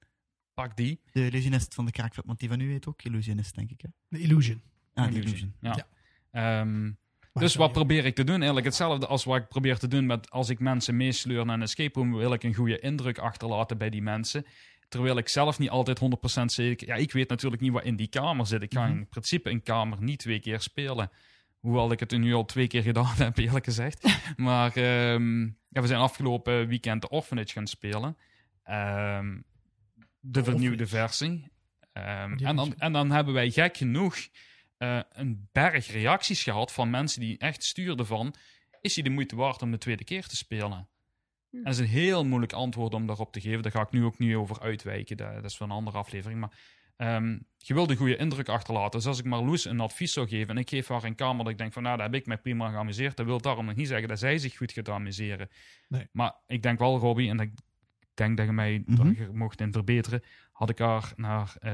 pak 0.55 0.77
die. 0.77 1.01
De 1.13 1.27
Illusionist 1.27 1.75
van 1.75 1.85
de 1.85 1.91
kraakfabriek, 1.91 2.27
want 2.27 2.39
die 2.39 2.49
van 2.49 2.61
u 2.61 2.71
heet 2.71 2.87
ook 2.87 3.03
Illusionist, 3.03 3.55
denk 3.55 3.71
ik. 3.71 3.81
Hè? 3.81 3.89
De 4.09 4.19
illusion. 4.19 4.63
Ah, 4.95 5.05
de 5.05 5.11
Illusion. 5.11 5.55
Illusion. 5.61 5.87
Ja. 6.31 6.61
Ehm, 6.61 6.93
dus 7.45 7.55
wat 7.55 7.73
probeer 7.73 8.05
ik 8.05 8.15
te 8.15 8.25
doen? 8.25 8.35
Eigenlijk 8.37 8.67
hetzelfde 8.67 9.07
als 9.07 9.25
wat 9.25 9.37
ik 9.37 9.49
probeer 9.49 9.79
te 9.79 9.89
doen 9.89 10.07
met 10.07 10.31
als 10.31 10.49
ik 10.49 10.59
mensen 10.59 10.97
meesleur 10.97 11.45
naar 11.47 11.55
een 11.55 11.63
escape 11.63 11.99
room, 11.99 12.17
wil 12.17 12.33
ik 12.33 12.43
een 12.43 12.55
goede 12.55 12.79
indruk 12.79 13.19
achterlaten 13.19 13.79
bij 13.79 13.91
die 13.91 14.03
mensen. 14.03 14.47
Terwijl 14.89 15.17
ik 15.19 15.29
zelf 15.29 15.59
niet 15.59 15.71
altijd 15.71 16.01
100% 16.41 16.45
zeker... 16.45 16.87
Ja, 16.87 16.95
ik 16.95 17.13
weet 17.13 17.29
natuurlijk 17.29 17.63
niet 17.63 17.73
wat 17.73 17.85
in 17.85 17.97
die 17.97 18.09
kamer 18.09 18.47
zit. 18.47 18.63
Ik 18.63 18.73
ga 18.75 18.87
Mhm. 18.87 18.97
in 18.97 19.09
principe 19.09 19.51
een 19.51 19.63
kamer 19.63 20.03
niet 20.03 20.19
twee 20.19 20.41
keer 20.41 20.61
spelen. 20.61 21.11
Hoewel 21.59 21.93
ik 21.93 22.01
het 22.01 22.11
nu 22.19 22.35
al 22.35 22.45
twee 22.45 22.67
keer 22.67 22.83
gedaan 22.83 23.15
heb, 23.25 23.37
eerlijk 23.39 23.65
gezegd. 23.65 24.09
maar 24.37 24.77
ehm, 24.77 25.43
ja, 25.45 25.81
we 25.81 25.87
zijn 25.87 26.01
afgelopen 26.01 26.69
weekend 26.69 27.03
de 27.03 27.09
Orphanage 27.09 27.53
gaan 27.53 27.67
spelen. 27.67 28.17
Ehm, 28.63 29.41
de 30.21 30.45
vernieuwde 30.45 30.87
versie. 30.87 31.49
Ehm, 31.93 32.37
dan, 32.37 32.75
en 32.79 32.93
dan 32.93 33.11
hebben 33.11 33.35
wij 33.35 33.51
gek 33.51 33.77
genoeg 33.77 34.17
eh, 34.79 35.01
een 35.09 35.49
berg 35.53 35.91
reacties 35.93 36.43
gehad 36.43 36.73
van 36.73 36.91
mensen 36.91 37.21
die 37.21 37.39
echt 37.39 37.65
stuurden 37.65 38.07
van... 38.07 38.35
Is 38.81 38.95
hij 38.95 39.05
de 39.05 39.11
moeite 39.11 39.37
waard 39.37 39.63
om 39.63 39.71
de 39.71 39.79
tweede 39.79 40.05
keer 40.05 40.27
te 40.27 40.37
spelen? 40.37 40.89
Hm. 41.51 41.57
En 41.57 41.63
dat 41.63 41.73
is 41.73 41.79
een 41.79 41.87
heel 41.87 42.25
moeilijk 42.25 42.53
antwoord 42.53 42.95
om 42.95 43.07
daarop 43.07 43.33
te 43.33 43.41
geven. 43.41 43.63
Daar 43.63 43.73
ga 43.73 43.81
ik 43.81 43.91
nu 43.91 44.05
ook 44.05 44.19
niet 44.19 44.35
over 44.35 44.61
uitwijken. 44.61 45.17
Dat, 45.17 45.35
dat 45.35 45.45
is 45.45 45.57
voor 45.57 45.67
een 45.67 45.73
andere 45.73 45.99
aflevering. 45.99 46.41
Maar 46.41 46.51
ehm, 46.97 47.39
je 47.57 47.75
wil 47.75 47.87
de 47.87 47.97
goede 47.97 48.17
indruk 48.17 48.49
achterlaten. 48.49 48.99
Dus 48.99 49.09
als 49.09 49.19
ik 49.19 49.25
Marloes 49.25 49.65
een 49.65 49.81
advies 49.81 50.13
zou 50.13 50.29
geven 50.29 50.49
en 50.49 50.59
ik 50.61 50.69
geef 50.69 50.89
haar 50.89 51.05
een 51.05 51.15
kamer 51.15 51.45
dat 51.45 51.53
ik 51.53 51.59
denk 51.59 51.73
van 51.73 51.83
nou, 51.83 51.97
daar 51.97 52.07
heb 52.07 52.15
ik 52.15 52.27
mij 52.27 52.39
prima 52.39 52.71
geamuseerd. 52.71 53.17
Dat 53.17 53.27
wil 53.27 53.41
daarom 53.41 53.65
nog 53.65 53.75
niet 53.75 53.89
zeggen 53.89 54.09
dat 54.09 54.19
zij 54.19 54.39
zich 54.39 54.57
goed 54.57 54.73
gaat 54.73 54.89
amuseren. 54.89 55.49
Nee. 55.89 56.09
Maar 56.13 56.35
ik 56.47 56.63
denk 56.63 56.79
wel, 56.79 56.99
Robbie, 56.99 57.29
en 57.29 57.41
ik 57.41 57.53
denk 58.19 58.37
dat 58.37 58.47
je 58.47 58.53
mij 58.53 58.83
daar 58.87 59.35
mocht 59.35 59.61
in 59.61 59.73
verbeteren, 59.73 60.23
had 60.53 60.71
ik 60.71 60.79
haar 60.79 61.13
naar 61.17 61.55
eh 61.61 61.73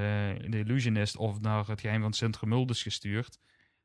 de 0.51 0.59
Illusionist 0.59 1.17
of 1.17 1.41
naar 1.41 1.67
het 1.67 1.81
geheim 1.81 2.01
van 2.03 2.13
Sint 2.13 2.39
Remuldus 2.39 2.83
gestuurd. 2.83 3.39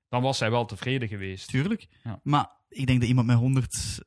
Dan 0.10 0.22
was 0.22 0.38
zij 0.38 0.52
wel 0.52 0.66
tevreden 0.66 1.08
geweest. 1.08 1.48
Tuurlijk. 1.48 1.88
Ja. 2.04 2.20
Maar 2.24 2.50
ik 2.70 2.88
denk 2.88 3.00
dat 3.00 3.10
iemand 3.10 3.28
met 3.28 3.38
100 3.38 4.00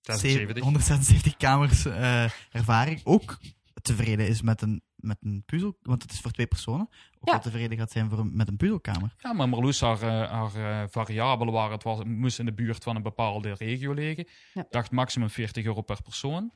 76. 0.00 0.62
176 0.62 1.36
kamers 1.36 1.84
eh, 1.84 2.24
ervaring 2.50 3.00
ook 3.04 3.38
tevreden 3.82 4.28
is 4.28 4.42
met 4.42 4.62
een, 4.62 4.82
met 4.96 5.16
een 5.20 5.42
puzzel, 5.46 5.78
want 5.82 6.02
het 6.02 6.12
is 6.12 6.20
voor 6.20 6.30
twee 6.30 6.46
personen. 6.46 6.88
Ook 7.20 7.28
Ja. 7.28 7.32
wel 7.32 7.40
tevreden 7.40 7.78
gaat 7.78 7.90
zijn 7.90 8.08
voor 8.10 8.18
een, 8.18 8.36
met 8.36 8.48
een 8.48 8.56
puzzelkamer. 8.56 9.14
Ja, 9.18 9.32
maar 9.32 9.48
Marloes, 9.48 9.80
haar, 9.80 10.02
eh, 10.02 10.30
haar 10.30 10.54
eh, 10.82 10.88
variabelen 10.90 11.52
waren, 11.54 11.72
het, 11.72 11.82
was, 11.82 11.98
het 11.98 12.06
moest 12.08 12.38
in 12.38 12.44
de 12.44 12.52
buurt 12.52 12.82
van 12.82 12.96
een 12.96 13.02
bepaalde 13.02 13.54
regio 13.54 13.92
liggen. 13.92 14.28
Ja. 14.54 14.66
dacht 14.70 14.90
maximum 14.90 15.30
40 15.30 15.64
euro 15.64 15.82
per 15.82 16.02
persoon. 16.02 16.52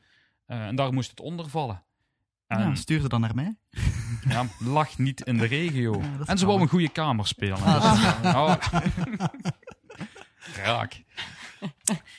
Eh, 0.48 0.66
en 0.66 0.76
daar 0.76 0.92
moest 0.92 1.10
het 1.10 1.20
onder 1.20 1.48
vallen. 1.48 1.82
En 2.46 2.58
Ja, 2.60 2.74
stuur 2.74 3.00
ze 3.00 3.08
dan 3.08 3.20
naar 3.20 3.34
mij. 3.34 3.56
ja, 4.28 4.46
lag 4.58 4.98
niet 4.98 5.20
in 5.20 5.38
de 5.38 5.46
regio. 5.46 6.00
Ja, 6.02 6.18
en 6.24 6.38
ze 6.38 6.46
wou 6.46 6.60
een 6.60 6.68
goede 6.68 6.88
kamer 6.88 7.26
spelen. 7.26 7.62
Ah. 7.62 8.20
Oh. 8.24 8.54
Raak. 10.64 11.02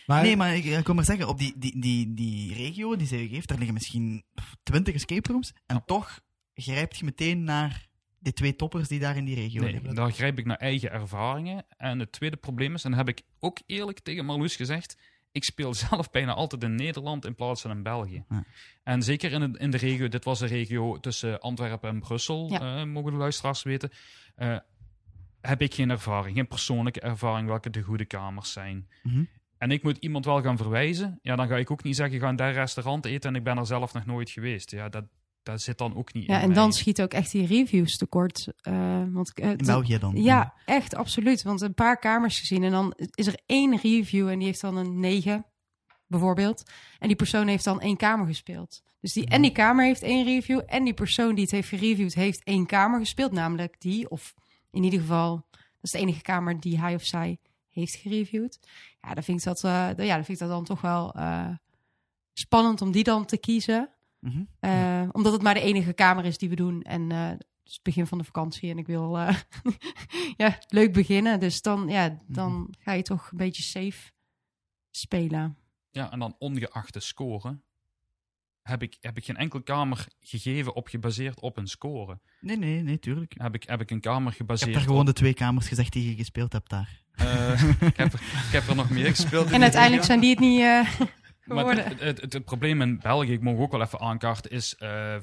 Maar, 0.06 0.22
Nee, 0.24 0.38
maar 0.38 0.56
ik, 0.56 0.64
ik 0.66 0.86
wil 0.86 0.96
maar 0.96 1.04
zeggen, 1.06 1.28
op 1.28 1.38
die, 1.38 1.54
die, 1.58 1.80
die, 1.82 2.14
die 2.14 2.54
regio 2.54 2.96
die 2.96 3.08
zij 3.08 3.28
geeft, 3.28 3.48
daar 3.48 3.58
liggen 3.58 3.74
misschien 3.76 4.24
20 4.64 4.94
escape 4.94 5.32
rooms. 5.32 5.54
En 5.66 5.84
toch 5.86 6.20
grijpt 6.54 6.98
je 6.98 7.06
meteen 7.06 7.44
naar 7.44 7.88
de 8.20 8.34
twee 8.34 8.56
toppers 8.56 8.88
die 8.88 9.00
daar 9.00 9.18
in 9.18 9.26
die 9.26 9.36
regio 9.36 9.62
Nee, 9.62 9.72
liggen. 9.72 9.96
daar 9.96 10.12
grijp 10.12 10.38
ik 10.40 10.46
naar 10.46 10.58
eigen 10.58 10.92
ervaringen. 10.92 11.66
En 11.78 12.00
het 12.00 12.12
tweede 12.12 12.38
probleem 12.38 12.74
is, 12.74 12.84
en 12.84 12.90
dat 12.92 13.00
heb 13.00 13.10
ik 13.10 13.22
ook 13.40 13.60
eerlijk 13.66 14.00
tegen 14.00 14.26
Marloes 14.26 14.56
gezegd, 14.56 14.98
ik 15.32 15.44
speel 15.44 15.74
zelf 15.90 16.12
bijna 16.12 16.34
altijd 16.34 16.64
in 16.64 16.76
Nederland 16.76 17.26
in 17.26 17.36
plaats 17.36 17.62
van 17.62 17.72
in 17.72 17.84
België. 17.84 18.24
Ja. 18.30 18.44
En 18.84 19.04
zeker 19.04 19.32
in, 19.32 19.52
de- 19.52 19.60
in 19.60 19.72
de 19.72 19.78
regio, 19.78 20.08
dit 20.08 20.24
was 20.26 20.40
de 20.40 20.46
regio 20.46 21.00
tussen 21.00 21.40
Antwerpen 21.40 21.90
en 21.90 22.00
Brussel, 22.00 22.50
Ja. 22.50 22.80
eh, 22.80 22.84
mogen 22.86 23.12
de 23.12 23.18
luisteraars 23.18 23.64
weten, 23.64 23.90
eh, 24.36 24.58
heb 25.42 25.62
ik 25.62 25.74
geen 25.74 25.90
ervaring, 25.90 26.36
geen 26.36 26.48
persoonlijke 26.48 27.00
ervaring 27.02 27.48
welke 27.48 27.70
de 27.70 27.82
goede 27.82 28.06
kamers 28.06 28.52
zijn. 28.52 28.88
Mhm. 29.04 29.24
En 29.58 29.72
ik 29.72 29.84
moet 29.84 29.98
iemand 29.98 30.26
wel 30.26 30.42
gaan 30.42 30.58
verwijzen, 30.58 31.20
ja, 31.22 31.36
dan 31.36 31.48
ga 31.48 31.58
ik 31.58 31.72
ook 31.72 31.84
niet 31.84 31.96
zeggen, 31.96 32.20
ga 32.20 32.30
in 32.30 32.36
dat 32.36 32.54
restaurant 32.54 33.06
eten 33.06 33.30
en 33.30 33.36
ik 33.36 33.44
ben 33.44 33.58
er 33.58 33.66
zelf 33.66 33.94
nog 33.94 34.06
nooit 34.06 34.30
geweest. 34.30 34.72
Ja, 34.72 34.90
dat, 34.90 35.04
dat 35.50 35.62
zit 35.62 35.78
dan 35.78 35.96
ook 35.96 36.14
niet 36.14 36.26
Ja, 36.26 36.36
in 36.36 36.42
en 36.50 36.54
dan 36.54 36.68
mij. 36.68 36.78
schiet 36.78 37.02
ook 37.02 37.14
echt 37.14 37.32
die 37.32 37.46
reviews 37.46 37.98
tekort. 37.98 38.48
eh 38.62 39.04
want, 39.12 39.34
eh, 39.34 39.50
In 39.50 39.58
België 39.58 39.98
dan. 39.98 40.16
Ja, 40.16 40.54
echt, 40.66 40.96
absoluut. 40.96 41.44
Want 41.44 41.62
een 41.62 41.74
paar 41.74 42.00
kamers 42.00 42.40
gezien 42.40 42.64
en 42.64 42.72
dan 42.72 42.94
is 43.16 43.28
er 43.28 43.40
één 43.46 43.78
review 43.78 44.28
en 44.30 44.38
die 44.38 44.48
heeft 44.48 44.62
dan 44.62 44.76
een 44.78 45.00
9, 45.00 45.46
bijvoorbeeld. 46.08 46.64
En 47.00 47.08
die 47.08 47.16
persoon 47.18 47.48
heeft 47.48 47.64
dan 47.64 47.82
één 47.82 47.98
kamer 47.98 48.28
gespeeld. 48.28 48.82
Dus 49.02 49.14
die, 49.14 49.26
en 49.26 49.42
die 49.42 49.52
kamer 49.52 49.86
heeft 49.86 50.02
één 50.02 50.26
review 50.26 50.62
en 50.66 50.84
die 50.84 50.94
persoon 50.94 51.34
die 51.36 51.44
het 51.44 51.52
heeft 51.52 51.68
gereviewd 51.68 52.14
heeft 52.14 52.44
één 52.44 52.66
kamer 52.66 53.00
gespeeld. 53.00 53.32
Namelijk 53.32 53.76
die, 53.80 54.10
of 54.10 54.34
in 54.72 54.84
ieder 54.84 55.00
geval, 55.00 55.46
dat 55.52 55.62
is 55.82 55.92
de 55.92 55.98
enige 55.98 56.22
kamer 56.22 56.60
die 56.60 56.80
hij 56.80 56.96
of 56.96 57.04
zij 57.04 57.38
heeft 57.70 57.96
gereviewd. 57.96 58.60
Ja, 59.02 59.14
dan 59.14 59.24
vind 59.24 59.40
ik 59.40 59.46
dat, 59.46 59.64
eh, 59.64 59.72
ja, 59.72 60.16
dan 60.16 60.26
vind 60.26 60.28
ik 60.28 60.40
dat 60.40 60.50
dan 60.50 60.64
toch 60.66 60.82
wel 60.82 61.14
eh, 61.14 61.48
spannend 62.34 62.82
om 62.82 62.92
die 62.92 63.04
dan 63.04 63.26
te 63.26 63.38
kiezen. 63.38 63.90
Mhm. 64.20 64.44
Eh, 64.60 65.10
Omdat 65.12 65.34
het 65.34 65.42
maar 65.42 65.54
de 65.54 65.62
enige 65.62 65.94
kamer 65.94 66.26
is 66.26 66.38
die 66.38 66.50
we 66.50 66.56
doen. 66.56 66.82
En 66.82 67.12
eh, 67.12 67.28
het 67.28 67.46
is 67.66 67.74
het 67.74 67.84
begin 67.84 68.08
van 68.08 68.18
de 68.18 68.24
vakantie 68.24 68.70
en 68.70 68.78
ik 68.78 68.88
wil 68.88 69.18
eh, 69.18 69.36
ja, 70.38 70.58
leuk 70.68 70.94
beginnen. 70.94 71.40
Dus 71.40 71.62
dan, 71.62 71.88
ja, 71.88 72.18
dan 72.28 72.74
ga 72.80 72.92
je 72.92 73.02
toch 73.02 73.32
een 73.32 73.38
beetje 73.38 73.64
safe 73.64 74.12
spelen. 74.92 75.58
Ja, 75.92 76.12
en 76.12 76.20
dan 76.20 76.36
ongeacht 76.40 76.94
de 76.94 77.00
score 77.00 77.60
heb 78.70 78.82
ik, 78.82 78.98
heb 79.02 79.18
ik 79.18 79.26
geen 79.26 79.38
enkele 79.38 79.64
kamer 79.64 80.08
gegeven 80.20 80.76
op 80.76 80.88
gebaseerd 80.88 81.40
op 81.40 81.58
een 81.58 81.68
score. 81.68 82.20
Nee, 82.42 82.58
nee, 82.58 82.82
nee, 82.82 83.00
tuurlijk. 83.00 83.34
Heb 83.38 83.56
ik, 83.56 83.64
heb 83.64 83.82
ik 83.82 83.92
een 83.92 84.00
kamer 84.00 84.32
Ik 84.32 84.38
gebaseerd 84.38 84.70
heb 84.70 84.78
daar 84.78 84.88
gewoon 84.88 85.00
op... 85.00 85.06
de 85.06 85.14
twee 85.14 85.34
kamers 85.34 85.68
gezegd 85.68 85.94
die 85.94 86.10
je 86.10 86.16
gespeeld 86.16 86.54
hebt 86.54 86.70
daar. 86.70 87.04
Eh, 87.12 87.64
ik, 87.88 87.98
heb 87.98 88.14
er, 88.14 88.20
ik 88.22 88.52
heb 88.52 88.68
er 88.68 88.76
nog 88.76 88.90
meer 88.90 89.10
gespeeld. 89.10 89.48
in 89.48 89.54
En 89.54 89.62
uiteindelijk 89.62 90.04
zijn 90.04 90.20
die 90.20 90.30
het 90.30 90.40
niet 90.40 90.62
eh, 90.62 90.90
geworden. 91.58 91.84
het, 91.88 92.00
het, 92.00 92.22
het, 92.22 92.34
het 92.34 92.46
probleem 92.46 92.82
in 92.82 93.00
België, 93.00 93.32
ik 93.32 93.42
mag 93.42 93.56
ook 93.58 93.72
wel 93.72 93.82
even 93.82 94.00
aankaarten, 94.00 94.52
is 94.52 94.76
eh 94.76 95.16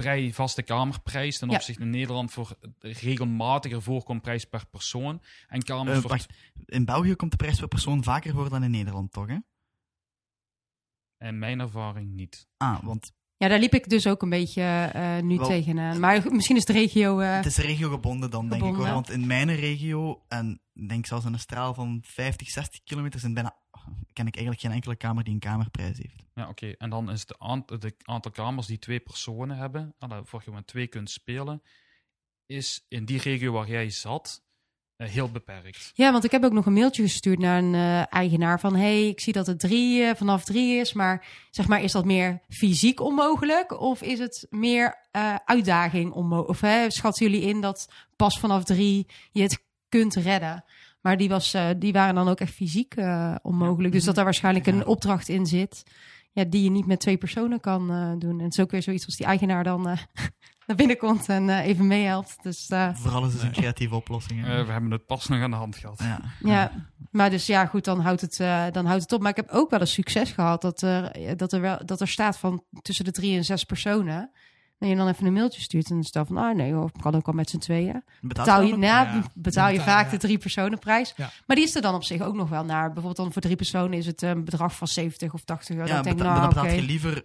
vrij 0.00 0.32
vaste 0.32 0.62
kamerprijs 0.62 1.38
ten 1.38 1.48
Ja. 1.50 1.56
opzichte 1.56 1.82
in 1.82 1.90
Nederland 1.90 2.30
voor 2.32 2.58
regelmatiger 2.80 3.82
voorkomt 3.82 4.22
prijs 4.22 4.44
per 4.44 4.66
persoon. 4.70 5.22
En 5.48 5.62
kamers 5.62 5.94
Eh, 5.96 6.00
voor... 6.00 6.10
wacht, 6.10 6.26
in 6.64 6.84
België 6.84 7.14
komt 7.14 7.30
de 7.30 7.36
prijs 7.36 7.58
per 7.58 7.68
persoon 7.68 8.02
vaker 8.04 8.32
voor 8.34 8.48
dan 8.48 8.62
in 8.62 8.70
Nederland, 8.70 9.12
toch? 9.12 9.26
Hè? 9.28 9.36
In 11.28 11.38
mijn 11.38 11.60
ervaring 11.60 12.14
niet. 12.14 12.46
Ah, 12.56 12.82
want 12.84 13.12
Ja, 13.36 13.48
daar 13.48 13.58
liep 13.58 13.74
ik 13.74 13.88
dus 13.88 14.06
ook 14.06 14.22
een 14.22 14.28
beetje 14.30 14.62
eh, 14.92 15.18
nu 15.18 15.36
Wel- 15.36 15.46
tegenaan. 15.48 16.00
Maar 16.00 16.32
misschien 16.32 16.56
is 16.56 16.64
de 16.64 16.72
regio... 16.72 17.18
eh, 17.20 17.34
het 17.36 17.46
is 17.46 17.56
regiogebonden 17.56 18.30
dan, 18.30 18.48
denk 18.48 18.62
ik 18.64 18.74
hoor. 18.74 18.86
Want 18.86 19.10
in 19.10 19.26
mijn 19.26 19.54
regio, 19.54 20.24
en 20.28 20.60
ik 20.74 20.88
denk 20.88 21.06
zelfs 21.06 21.24
in 21.24 21.32
een 21.32 21.38
straal 21.38 21.74
van 21.74 22.00
50, 22.04 22.50
60 22.50 22.80
kilometer, 22.84 23.20
zijn 23.20 23.34
bijna, 23.34 23.56
ken 24.12 24.26
ik 24.26 24.34
eigenlijk 24.34 24.60
geen 24.60 24.74
enkele 24.74 24.96
kamer 24.96 25.24
die 25.24 25.32
een 25.32 25.38
kamerprijs 25.40 25.98
heeft. 25.98 26.24
Ja, 26.34 26.48
oké. 26.48 26.66
En 26.78 26.90
dan 26.90 27.10
is 27.10 27.20
het 27.20 27.38
aant- 27.38 27.80
de 27.80 27.94
aantal 28.02 28.30
kamers 28.30 28.66
die 28.66 28.78
twee 28.78 29.00
personen 29.00 29.56
hebben, 29.56 29.94
ah, 29.98 30.10
waarvoor 30.10 30.42
je 30.44 30.50
maar 30.50 30.64
twee 30.64 30.86
kunt 30.86 31.10
spelen, 31.10 31.62
is 32.46 32.84
in 32.88 33.04
die 33.04 33.20
regio 33.20 33.52
waar 33.52 33.68
jij 33.68 33.90
zat 33.90 34.42
eh, 34.96 35.08
heel 35.08 35.30
beperkt. 35.30 35.90
Ja, 35.94 36.12
want 36.12 36.24
ik 36.24 36.30
heb 36.30 36.44
ook 36.44 36.52
nog 36.52 36.66
een 36.66 36.72
mailtje 36.72 37.02
gestuurd 37.02 37.38
naar 37.38 37.58
een 37.58 37.74
eh, 37.74 38.12
eigenaar 38.12 38.60
van... 38.60 38.76
hey, 38.76 39.08
ik 39.08 39.20
zie 39.20 39.32
dat 39.32 39.46
het 39.46 39.60
drie, 39.60 40.02
eh, 40.02 40.14
vanaf 40.14 40.44
drie 40.44 40.78
is, 40.80 40.92
maar 40.92 41.26
zeg 41.50 41.68
maar, 41.68 41.82
is 41.82 41.92
dat 41.92 42.04
meer 42.04 42.40
fysiek 42.48 43.00
onmogelijk? 43.00 43.80
Of 43.80 44.02
is 44.02 44.18
het 44.18 44.46
meer 44.50 45.06
eh, 45.10 45.34
uitdaging 45.44 46.12
onmogelijk? 46.12 46.50
Of 46.50 46.60
hè, 46.60 46.90
schatten 46.90 47.30
jullie 47.30 47.48
in 47.48 47.60
dat 47.60 47.88
pas 48.16 48.38
vanaf 48.38 48.64
drie 48.64 49.06
je 49.30 49.42
het 49.42 49.64
kunt 49.88 50.14
redden? 50.14 50.64
Maar 51.00 51.16
die, 51.16 51.28
was, 51.28 51.54
eh, 51.54 51.66
die 51.76 51.92
waren 51.92 52.14
dan 52.14 52.28
ook 52.28 52.40
echt 52.40 52.52
fysiek 52.54 52.94
eh, 52.94 53.34
onmogelijk. 53.42 53.92
Dus 53.92 54.04
dat 54.04 54.14
daar 54.14 54.24
waarschijnlijk 54.24 54.66
een 54.66 54.86
opdracht 54.86 55.28
in 55.28 55.46
zit... 55.46 55.82
Ja, 56.32 56.44
die 56.44 56.62
je 56.62 56.70
niet 56.70 56.86
met 56.86 57.00
twee 57.00 57.16
personen 57.16 57.60
kan 57.60 57.90
eh, 57.90 58.10
doen. 58.18 58.38
En 58.38 58.44
het 58.44 58.52
is 58.52 58.60
ook 58.60 58.70
weer 58.70 58.82
zoiets 58.82 59.06
als 59.06 59.16
die 59.16 59.26
eigenaar 59.26 59.64
dan 59.64 59.88
eh, 59.88 59.98
naar 60.66 60.76
binnen 60.76 60.96
komt 60.96 61.28
en 61.28 61.48
eh, 61.50 61.66
even 61.66 61.86
meehelpt. 61.86 62.36
Dus 62.42 62.68
eh, 62.68 62.94
Voor 62.94 63.10
alles 63.10 63.34
is 63.34 63.42
een 63.42 63.52
creatieve 63.52 63.94
oplossing. 63.94 64.42
we 64.44 64.48
hebben 64.48 64.90
het 64.90 65.06
pas 65.06 65.28
nog 65.28 65.40
aan 65.42 65.50
de 65.50 65.56
hand 65.56 65.76
gehad. 65.76 65.98
ja. 66.02 66.20
Ja, 66.40 66.72
maar 67.10 67.30
dus 67.30 67.46
ja, 67.46 67.66
goed, 67.66 67.84
dan 67.84 68.00
houdt, 68.00 68.20
het, 68.20 68.40
eh, 68.40 68.64
dan 68.72 68.86
houdt 68.86 69.02
het 69.02 69.12
op. 69.12 69.20
Maar 69.20 69.30
ik 69.30 69.36
heb 69.36 69.50
ook 69.50 69.70
wel 69.70 69.80
eens 69.80 69.92
succes 69.92 70.30
gehad 70.32 70.62
dat 70.62 70.82
er, 70.82 71.36
dat 71.36 71.52
er, 71.52 71.60
wel, 71.60 71.78
dat 71.84 72.00
er 72.00 72.08
staat 72.08 72.38
van 72.38 72.64
tussen 72.82 73.04
de 73.04 73.10
drie 73.12 73.36
en 73.36 73.44
zes 73.44 73.64
personen. 73.64 74.30
En 74.78 74.88
je 74.88 74.96
dan 74.96 75.08
even 75.08 75.26
een 75.26 75.32
mailtje 75.32 75.60
stuurt 75.60 75.88
en 75.88 75.94
dan 75.94 76.04
staat 76.04 76.26
van, 76.26 76.36
ah 76.36 76.54
nee, 76.54 76.72
hoor, 76.72 76.90
kan 77.00 77.14
ook 77.14 77.26
al 77.26 77.32
met 77.32 77.50
z'n 77.50 77.58
tweeën. 77.58 78.02
Betaal 78.20 78.62
je? 78.62 78.76
Ja. 78.76 79.22
betaal 79.34 79.68
je 79.68 79.78
Betaal, 79.78 79.94
vaak 79.94 80.04
ja. 80.04 80.10
de 80.10 80.16
drie 80.16 80.38
personenprijs. 80.38 81.12
Ja. 81.16 81.30
Maar 81.46 81.56
die 81.56 81.64
is 81.64 81.74
er 81.74 81.82
dan 81.82 81.94
op 81.94 82.04
zich 82.04 82.20
ook 82.20 82.34
nog 82.34 82.48
wel 82.48 82.64
naar. 82.64 82.84
Bijvoorbeeld 82.86 83.16
dan 83.16 83.32
voor 83.32 83.42
drie 83.42 83.56
personen 83.56 83.98
is 83.98 84.06
het 84.06 84.22
een 84.22 84.44
bedrag 84.44 84.74
van 84.74 84.88
70 84.88 85.32
of 85.32 85.44
80 85.44 85.76
euro. 85.76 85.88
Ja, 85.88 85.94
dan 85.94 86.02
denk 86.02 86.18
nou 86.18 86.34
dan 86.34 86.44
oké. 86.44 86.54
betaalt 86.54 86.74
je 86.74 86.82
liever 86.82 87.24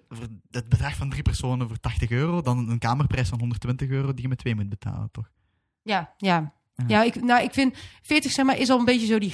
het 0.51 0.69
bedrag 0.69 0.95
van 0.95 1.09
drie 1.09 1.21
personen 1.21 1.67
voor 1.67 1.79
80 1.79 2.09
euro 2.09 2.41
dan 2.41 2.69
een 2.69 2.79
kamerprijs 2.79 3.29
van 3.29 3.39
120 3.39 3.89
euro 3.89 4.13
die 4.13 4.21
je 4.21 4.27
met 4.27 4.37
twee 4.37 4.55
moet 4.55 4.69
betalen, 4.69 5.09
toch? 5.11 5.29
Ja, 5.81 6.13
ja. 6.17 6.53
Ja. 6.87 7.03
Ik, 7.03 7.21
nou, 7.21 7.43
ik 7.43 7.53
vind 7.53 7.77
40 8.01 8.31
zeg 8.31 8.45
maar 8.45 8.57
is 8.57 8.69
al 8.69 8.79
een 8.79 8.85
beetje 8.85 9.07
zo 9.07 9.19
die. 9.19 9.33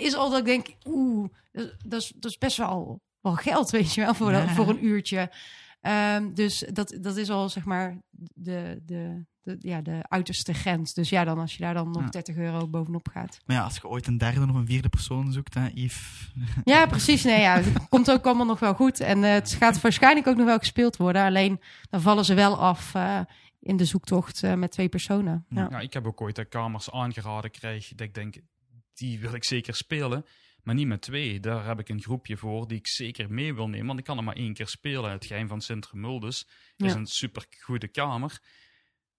is 0.00 0.14
al 0.14 0.30
dat 0.30 0.38
ik 0.38 0.44
denk, 0.44 0.66
oeh, 0.84 1.28
dat, 1.52 1.74
dat, 1.84 2.00
is, 2.02 2.12
dat 2.16 2.30
is 2.30 2.38
best 2.38 2.56
wel, 2.56 3.00
wel 3.20 3.34
geld, 3.34 3.70
weet 3.70 3.94
je 3.94 4.00
wel, 4.00 4.14
voor, 4.14 4.48
voor 4.48 4.68
een 4.68 4.84
uurtje. 4.84 5.30
Ehm, 5.80 6.34
dus 6.34 6.64
dat, 6.72 6.98
dat 7.00 7.16
is 7.16 7.30
al 7.30 7.48
zeg 7.48 7.64
maar 7.64 7.96
de, 8.34 8.80
de, 8.82 9.24
de, 9.42 9.56
ja, 9.58 9.80
de 9.80 10.00
uiterste 10.08 10.54
grens. 10.54 10.94
Dus 10.94 11.08
ja, 11.08 11.24
dan 11.24 11.38
als 11.38 11.52
je 11.56 11.62
daar 11.62 11.74
dan 11.74 11.90
nog 11.90 12.02
Ja. 12.02 12.08
30 12.08 12.36
euro 12.36 12.68
bovenop 12.68 13.08
gaat. 13.08 13.38
Maar 13.46 13.56
ja, 13.56 13.62
als 13.62 13.74
je 13.74 13.88
ooit 13.88 14.06
een 14.06 14.18
derde 14.18 14.40
of 14.40 14.54
een 14.54 14.66
vierde 14.66 14.88
persoon 14.88 15.32
zoekt, 15.32 15.54
hè, 15.54 15.68
Yves. 15.74 16.32
Ja, 16.64 16.86
precies. 16.86 17.24
Nee, 17.24 17.40
ja, 17.40 17.60
het 17.60 17.88
komt 17.88 18.10
ook 18.10 18.24
allemaal 18.26 18.46
nog 18.46 18.58
wel 18.58 18.74
goed. 18.74 19.00
En 19.00 19.24
eh, 19.24 19.32
het 19.32 19.52
gaat 19.52 19.80
waarschijnlijk 19.80 20.26
ook 20.26 20.36
nog 20.36 20.46
wel 20.46 20.58
gespeeld 20.58 20.96
worden. 20.96 21.24
Alleen 21.24 21.60
dan 21.90 22.00
vallen 22.00 22.24
ze 22.24 22.34
wel 22.34 22.58
af 22.58 22.94
eh, 22.94 23.20
in 23.60 23.76
de 23.76 23.84
zoektocht 23.84 24.42
eh, 24.42 24.54
met 24.54 24.70
twee 24.70 24.88
personen. 24.88 25.44
Ja. 25.48 25.66
Ja, 25.70 25.80
ik 25.80 25.92
heb 25.92 26.06
ook 26.06 26.20
ooit 26.20 26.36
de 26.36 26.44
kamers 26.44 26.90
aangeraden 26.90 27.50
krijg 27.50 27.88
dat 27.88 28.06
ik 28.06 28.14
denk, 28.14 28.36
die 28.94 29.18
wil 29.20 29.34
ik 29.34 29.44
zeker 29.44 29.74
spelen. 29.74 30.24
Maar 30.68 30.76
niet 30.76 30.86
met 30.86 31.00
twee. 31.00 31.40
Daar 31.40 31.64
heb 31.66 31.78
ik 31.80 31.88
een 31.88 32.00
groepje 32.02 32.36
voor 32.36 32.68
die 32.68 32.78
ik 32.78 32.86
zeker 32.86 33.32
mee 33.32 33.54
wil 33.54 33.68
nemen. 33.68 33.86
Want 33.86 33.98
ik 33.98 34.04
kan 34.04 34.16
er 34.18 34.24
maar 34.24 34.36
één 34.36 34.54
keer 34.54 34.66
spelen. 34.68 35.10
Het 35.10 35.24
geheim 35.26 35.48
van 35.48 35.60
Sint-Remuldus 35.60 36.46
is 36.76 36.92
Ja. 36.92 36.98
een 36.98 37.06
super 37.06 37.44
goede 37.60 37.88
kamer. 37.88 38.38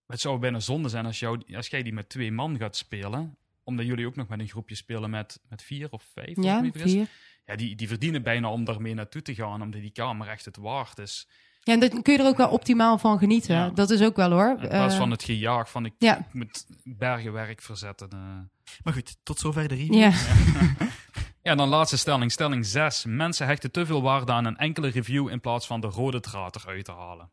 Het 0.08 0.20
zou 0.20 0.40
bijna 0.40 0.60
zonde 0.60 0.90
zijn 0.90 1.06
als, 1.06 1.20
jou, 1.20 1.56
als 1.56 1.68
jij 1.68 1.84
die 1.84 1.94
met 1.94 2.10
twee 2.10 2.32
man 2.32 2.58
gaat 2.58 2.76
spelen. 2.76 3.38
Omdat 3.64 3.86
jullie 3.86 4.06
ook 4.08 4.16
nog 4.16 4.28
met 4.28 4.40
een 4.40 4.48
groepje 4.48 4.76
spelen 4.76 5.10
met, 5.10 5.40
met 5.50 5.62
vier 5.64 5.88
of 5.92 6.04
vijf. 6.14 6.36
Ja, 6.44 6.64
vier. 6.74 7.08
Ja, 7.46 7.56
die, 7.56 7.76
die 7.76 7.88
verdienen 7.88 8.24
bijna 8.24 8.52
om 8.52 8.64
daarmee 8.66 8.94
naartoe 8.94 9.22
te 9.22 9.36
gaan. 9.36 9.62
Omdat 9.62 9.82
die 9.82 9.92
kamer 9.92 10.28
echt 10.28 10.46
het 10.46 10.58
waard 10.58 10.98
is. 10.98 11.28
Ja, 11.64 11.74
en 11.74 11.80
dan 11.80 12.02
kun 12.02 12.14
je 12.14 12.20
er 12.20 12.26
ook 12.28 12.38
wel 12.38 12.50
optimaal 12.50 12.98
van 12.98 13.18
genieten. 13.18 13.56
Ja. 13.56 13.70
Dat 13.70 13.90
is 13.90 14.02
ook 14.02 14.16
wel 14.16 14.32
hoor. 14.32 14.50
In 14.62 14.68
plaats 14.68 14.94
Eh, 14.94 15.00
van 15.00 15.12
het 15.12 15.24
gejaag 15.24 15.72
van 15.72 15.86
ik, 15.86 15.94
ja. 15.98 16.18
ik 16.18 16.34
moet 16.34 16.66
bergenwerk 16.84 17.62
verzetten. 17.62 18.10
eh. 18.12 18.74
Maar 18.84 18.94
goed, 18.94 19.18
tot 19.24 19.40
zover 19.40 19.68
de 19.68 19.76
review. 19.76 19.94
ja. 19.94 20.12
Ja, 21.50 21.56
dan 21.56 21.70
laatste 21.70 21.98
stelling. 21.98 22.32
Stelling 22.32 22.66
6. 22.66 23.06
Mensen 23.06 23.46
hechten 23.48 23.72
te 23.72 23.86
veel 23.86 24.02
waarde 24.02 24.32
aan 24.32 24.46
een 24.46 24.58
enkele 24.58 24.88
review 24.88 25.30
in 25.30 25.40
plaats 25.40 25.68
van 25.68 25.82
de 25.82 25.88
rode 25.88 26.20
draad 26.20 26.56
eruit 26.56 26.86
te 26.86 26.92
halen. 26.92 27.32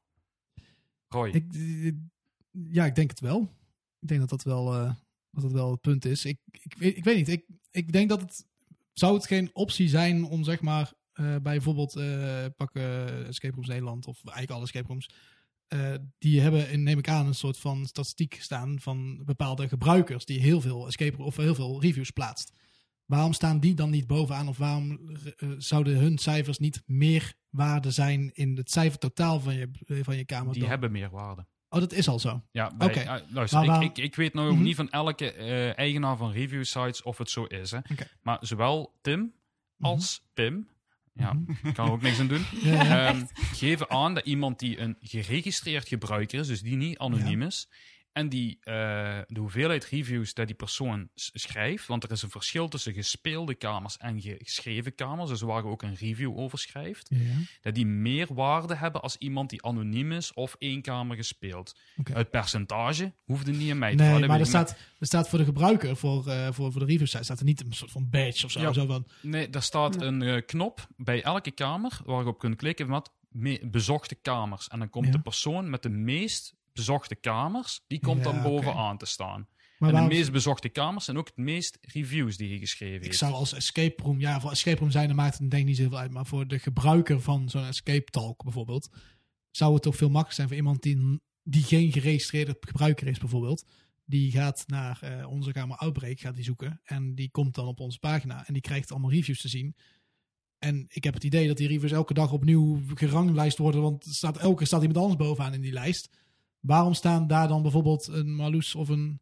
Roy. 1.08 1.28
Ik, 1.30 1.44
ja, 2.50 2.84
ik 2.86 2.94
denk 2.94 3.10
het 3.10 3.20
wel. 3.20 3.40
Ik 4.00 4.08
denk 4.08 4.20
dat 4.20 4.28
dat 4.28 4.42
wel, 4.42 4.74
eh, 4.74 4.92
dat 5.30 5.42
dat 5.42 5.52
wel 5.52 5.70
het 5.70 5.80
punt 5.80 6.04
is. 6.04 6.24
Ik, 6.24 6.38
ik, 6.50 6.74
weet- 6.78 6.96
ik 6.96 7.04
weet 7.04 7.16
niet. 7.16 7.28
Ik, 7.28 7.44
ik 7.70 7.92
denk 7.92 8.08
dat 8.08 8.20
het. 8.20 8.46
Zou 8.92 9.14
het 9.14 9.26
geen 9.26 9.50
optie 9.52 9.88
zijn 9.88 10.24
om 10.24 10.44
zeg 10.44 10.60
maar 10.60 10.92
eh, 11.12 11.24
bij 11.24 11.40
bijvoorbeeld 11.40 11.96
eh 11.96 12.44
pak 12.56 12.74
eh, 12.74 13.26
Escape 13.26 13.54
Rooms 13.54 13.68
Nederland 13.68 14.06
of 14.06 14.16
eigenlijk 14.24 14.50
alle 14.50 14.64
escape 14.64 14.88
rooms. 14.88 15.10
die 16.18 16.40
hebben, 16.40 16.82
neem 16.82 16.98
ik 16.98 17.08
aan, 17.08 17.26
een 17.26 17.34
soort 17.34 17.58
van 17.58 17.86
statistiek 17.86 18.36
staan 18.40 18.80
van 18.80 19.24
bepaalde 19.24 19.68
gebruikers 19.68 20.24
die 20.24 20.40
heel 20.40 20.60
veel 20.60 20.86
escape 20.86 21.22
of 21.22 21.36
heel 21.36 21.54
veel 21.54 21.80
reviews 21.82 22.10
plaatst. 22.10 22.52
Waarom 23.06 23.32
staan 23.32 23.60
die 23.60 23.74
dan 23.74 23.90
niet 23.90 24.06
bovenaan 24.06 24.48
of 24.48 24.58
waarom 24.58 25.10
eh, 25.36 25.48
zouden 25.58 25.96
hun 25.98 26.18
cijfers 26.18 26.58
niet 26.58 26.82
meer 26.86 27.34
waarde 27.50 27.90
zijn 27.90 28.30
in 28.34 28.56
het 28.56 28.70
cijfertotaal 28.70 29.40
van 29.40 29.54
je, 29.54 29.70
van 30.02 30.16
je 30.16 30.24
kamer? 30.24 30.52
Die 30.52 30.60
dan? 30.60 30.70
hebben 30.70 30.92
meer 30.92 31.10
waarde. 31.10 31.46
Oh, 31.68 31.80
dat 31.80 31.92
is 31.92 32.08
al 32.08 32.18
zo. 32.18 32.42
Ja, 32.50 32.72
Oké. 32.78 33.00
eh, 33.00 33.14
luister, 33.28 33.64
Maar 33.64 33.82
ik, 33.82 33.98
ik, 33.98 34.04
ik 34.04 34.14
weet 34.14 34.34
nou 34.34 34.52
Mhm. 34.52 34.62
niet 34.62 34.76
van 34.76 34.90
elke 34.90 35.32
eh, 35.32 35.78
eigenaar 35.78 36.16
van 36.16 36.30
review 36.32 36.64
sites 36.64 37.02
of 37.02 37.18
het 37.18 37.30
zo 37.30 37.44
is. 37.44 37.70
Hè. 37.70 37.78
Maar 38.22 38.38
zowel 38.40 38.98
Tim 39.02 39.32
als 39.80 40.22
Pim, 40.34 40.68
ja, 41.12 41.32
Mhm. 41.32 41.72
kan 41.72 41.86
er 41.86 41.92
ook 41.92 42.02
niks 42.02 42.20
aan 42.20 42.26
doen, 42.28 42.44
Ja, 42.62 42.82
ja. 42.84 43.06
ehm, 43.08 43.24
geven 43.34 43.90
aan 43.90 44.14
dat 44.14 44.24
iemand 44.26 44.58
die 44.58 44.78
een 44.80 44.96
geregistreerd 45.00 45.88
gebruiker 45.88 46.38
is, 46.38 46.46
dus 46.46 46.62
die 46.62 46.76
niet 46.76 46.98
anoniem 46.98 47.42
is, 47.42 47.68
en 48.16 48.28
die 48.28 48.58
eh, 48.62 48.74
de 49.26 49.40
hoeveelheid 49.40 49.84
reviews 49.84 50.34
dat 50.34 50.46
die 50.46 50.56
persoon 50.56 51.08
schrijft, 51.14 51.86
want 51.86 52.04
er 52.04 52.10
is 52.10 52.22
een 52.22 52.30
verschil 52.30 52.68
tussen 52.68 52.92
gespeelde 52.92 53.54
kamers 53.54 53.96
en 53.96 54.20
geschreven 54.20 54.94
kamers, 54.94 55.30
dus 55.30 55.40
waar 55.40 55.62
je 55.62 55.68
ook 55.68 55.82
een 55.82 55.94
review 55.94 56.38
over 56.38 56.58
schrijft, 56.58 57.08
Ja, 57.10 57.34
dat 57.60 57.74
die 57.74 57.86
meer 57.86 58.34
waarde 58.34 58.74
hebben 58.74 59.02
als 59.02 59.16
iemand 59.16 59.50
die 59.50 59.62
anoniem 59.64 60.12
is 60.12 60.32
of 60.32 60.56
één 60.58 60.82
kamer 60.82 61.16
gespeeld. 61.16 61.76
Oké. 61.96 62.12
Het 62.12 62.30
percentage 62.30 63.12
hoefde 63.24 63.50
niet 63.52 63.68
in 63.68 63.78
mij 63.78 63.96
te 63.96 64.02
Nee, 64.02 64.26
maar 64.26 64.40
er 64.40 64.46
staat, 64.46 64.70
er 64.98 65.06
staat 65.06 65.28
voor 65.28 65.38
de 65.38 65.44
gebruiker, 65.44 65.96
voor, 65.96 66.26
eh, 66.28 66.48
voor, 66.52 66.72
voor 66.72 66.80
de 66.80 66.86
review 66.92 67.06
site, 67.06 67.24
staat 67.24 67.38
er 67.38 67.44
niet 67.44 67.64
een 67.64 67.72
soort 67.72 67.90
van 67.90 68.10
badge 68.10 68.44
of 68.44 68.50
zo. 68.50 68.60
Ja. 68.60 68.72
zo 68.72 68.86
van. 68.86 69.06
Nee, 69.22 69.50
daar 69.50 69.62
staat 69.62 70.00
een 70.00 70.22
eh, 70.22 70.42
knop 70.46 70.86
bij 70.96 71.22
elke 71.22 71.50
kamer 71.50 72.00
waar 72.04 72.22
je 72.22 72.28
op 72.28 72.38
kunt 72.38 72.56
klikken 72.56 72.88
met 72.88 73.10
me- 73.28 73.60
bezochte 73.70 74.14
kamers. 74.14 74.68
En 74.68 74.78
dan 74.78 74.90
komt 74.90 75.06
Ja. 75.06 75.12
de 75.12 75.20
persoon 75.20 75.70
met 75.70 75.82
de 75.82 75.88
meest 75.88 76.54
bezochte 76.76 77.14
kamers, 77.14 77.80
die 77.86 78.00
komt 78.00 78.24
Ja, 78.24 78.32
dan 78.32 78.42
bovenaan 78.42 78.98
te 78.98 79.06
staan. 79.06 79.46
maar 79.78 79.88
en 79.88 79.94
waarom- 79.94 80.08
de 80.10 80.16
meest 80.16 80.32
bezochte 80.32 80.68
kamers 80.68 81.04
zijn 81.04 81.16
ook 81.18 81.26
het 81.26 81.36
meest 81.36 81.78
reviews 81.80 82.36
die 82.36 82.48
je 82.48 82.58
geschreven 82.58 82.96
ik 82.96 83.02
heeft. 83.04 83.18
zou 83.18 83.32
als 83.32 83.52
escape 83.52 84.02
room, 84.02 84.20
ja, 84.20 84.40
voor 84.40 84.50
escape 84.50 84.78
room 84.78 84.90
zijn, 84.90 85.06
dan 85.06 85.16
maakt 85.16 85.38
het 85.38 85.50
denk 85.50 85.62
ik 85.62 85.68
niet 85.68 85.76
zoveel 85.76 85.98
uit. 85.98 86.12
Maar 86.12 86.26
voor 86.26 86.46
de 86.46 86.58
gebruiker 86.58 87.20
van 87.20 87.48
zo'n 87.48 87.64
escape 87.64 88.10
talk 88.10 88.42
bijvoorbeeld, 88.42 88.88
zou 89.50 89.74
het 89.74 89.82
toch 89.82 89.96
veel 89.96 90.10
makkelijker 90.10 90.34
zijn 90.36 90.48
voor 90.48 90.56
iemand 90.56 90.82
die, 90.82 91.20
die 91.42 91.62
geen 91.62 91.92
geregistreerde 91.92 92.56
gebruiker 92.60 93.06
is 93.06 93.18
bijvoorbeeld. 93.18 93.64
Die 94.04 94.30
gaat 94.30 94.64
naar 94.66 94.98
eh, 95.02 95.30
onze 95.30 95.52
kamer 95.52 95.76
Outbreak, 95.76 96.20
gaat 96.20 96.34
die 96.34 96.44
zoeken. 96.44 96.80
En 96.84 97.14
die 97.14 97.30
komt 97.30 97.54
dan 97.54 97.66
op 97.66 97.80
onze 97.80 97.98
pagina 97.98 98.46
en 98.46 98.52
die 98.52 98.62
krijgt 98.62 98.90
allemaal 98.90 99.10
reviews 99.10 99.40
te 99.40 99.48
zien. 99.48 99.76
En 100.58 100.84
ik 100.88 101.04
heb 101.04 101.14
het 101.14 101.24
idee 101.24 101.46
dat 101.46 101.56
die 101.56 101.68
reviews 101.68 101.92
elke 101.92 102.14
dag 102.14 102.32
opnieuw 102.32 102.80
geranglijst 102.94 103.58
worden. 103.58 103.82
Want 103.82 104.04
staat, 104.04 104.36
elke 104.38 104.56
keer 104.56 104.66
staat 104.66 104.80
iemand 104.82 104.98
anders 104.98 105.16
bovenaan 105.28 105.54
in 105.54 105.60
die 105.60 105.72
lijst. 105.72 106.08
Waarom 106.66 106.94
staan 106.94 107.26
daar 107.26 107.48
dan 107.48 107.62
bijvoorbeeld 107.62 108.06
een 108.06 108.34
Marloes 108.34 108.74
of 108.74 108.88
een, 108.88 109.20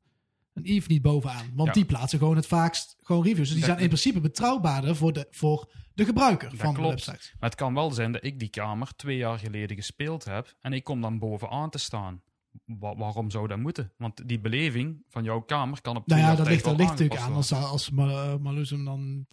een 0.52 0.64
Yves 0.64 0.86
niet 0.86 1.02
bovenaan? 1.02 1.50
Want 1.54 1.68
Ja. 1.68 1.74
die 1.74 1.84
plaatsen 1.84 2.18
gewoon 2.18 2.36
het 2.36 2.46
vaakst 2.46 2.96
gewoon 3.00 3.22
reviews. 3.22 3.48
Dus 3.48 3.56
die 3.56 3.64
zijn 3.64 3.78
in 3.78 3.86
principe 3.86 4.20
betrouwbaarder 4.20 4.96
voor 4.96 5.12
de, 5.12 5.26
voor 5.30 5.72
de 5.94 6.04
gebruiker 6.04 6.50
Dat 6.50 6.58
van 6.58 6.74
de 6.74 6.80
website. 6.82 7.32
Maar 7.38 7.50
het 7.50 7.58
kan 7.58 7.74
wel 7.74 7.90
zijn 7.90 8.12
dat 8.12 8.24
ik 8.24 8.38
die 8.38 8.48
kamer 8.48 8.94
twee 8.96 9.16
jaar 9.16 9.38
geleden 9.38 9.76
gespeeld 9.76 10.24
heb 10.24 10.54
en 10.60 10.72
ik 10.72 10.84
kom 10.84 11.00
dan 11.00 11.18
bovenaan 11.18 11.70
te 11.70 11.78
staan. 11.78 12.22
Wa- 12.64 12.96
waarom 12.96 13.30
zou 13.30 13.48
dat 13.48 13.58
moeten? 13.58 13.92
Want 13.98 14.28
die 14.28 14.40
beleving 14.40 15.02
van 15.08 15.24
jouw 15.24 15.40
kamer 15.40 15.80
kan 15.80 15.96
op 15.96 16.06
Nou 16.06 16.20
ja, 16.20 16.34
dat 16.34 16.46
ligt, 16.48 16.64
dat 16.64 16.76
ligt 16.76 16.90
natuurlijk 16.90 17.20
aan. 17.20 17.32
Als, 17.32 17.52
als 17.52 17.90
hem 18.76 18.84
dan 18.84 19.26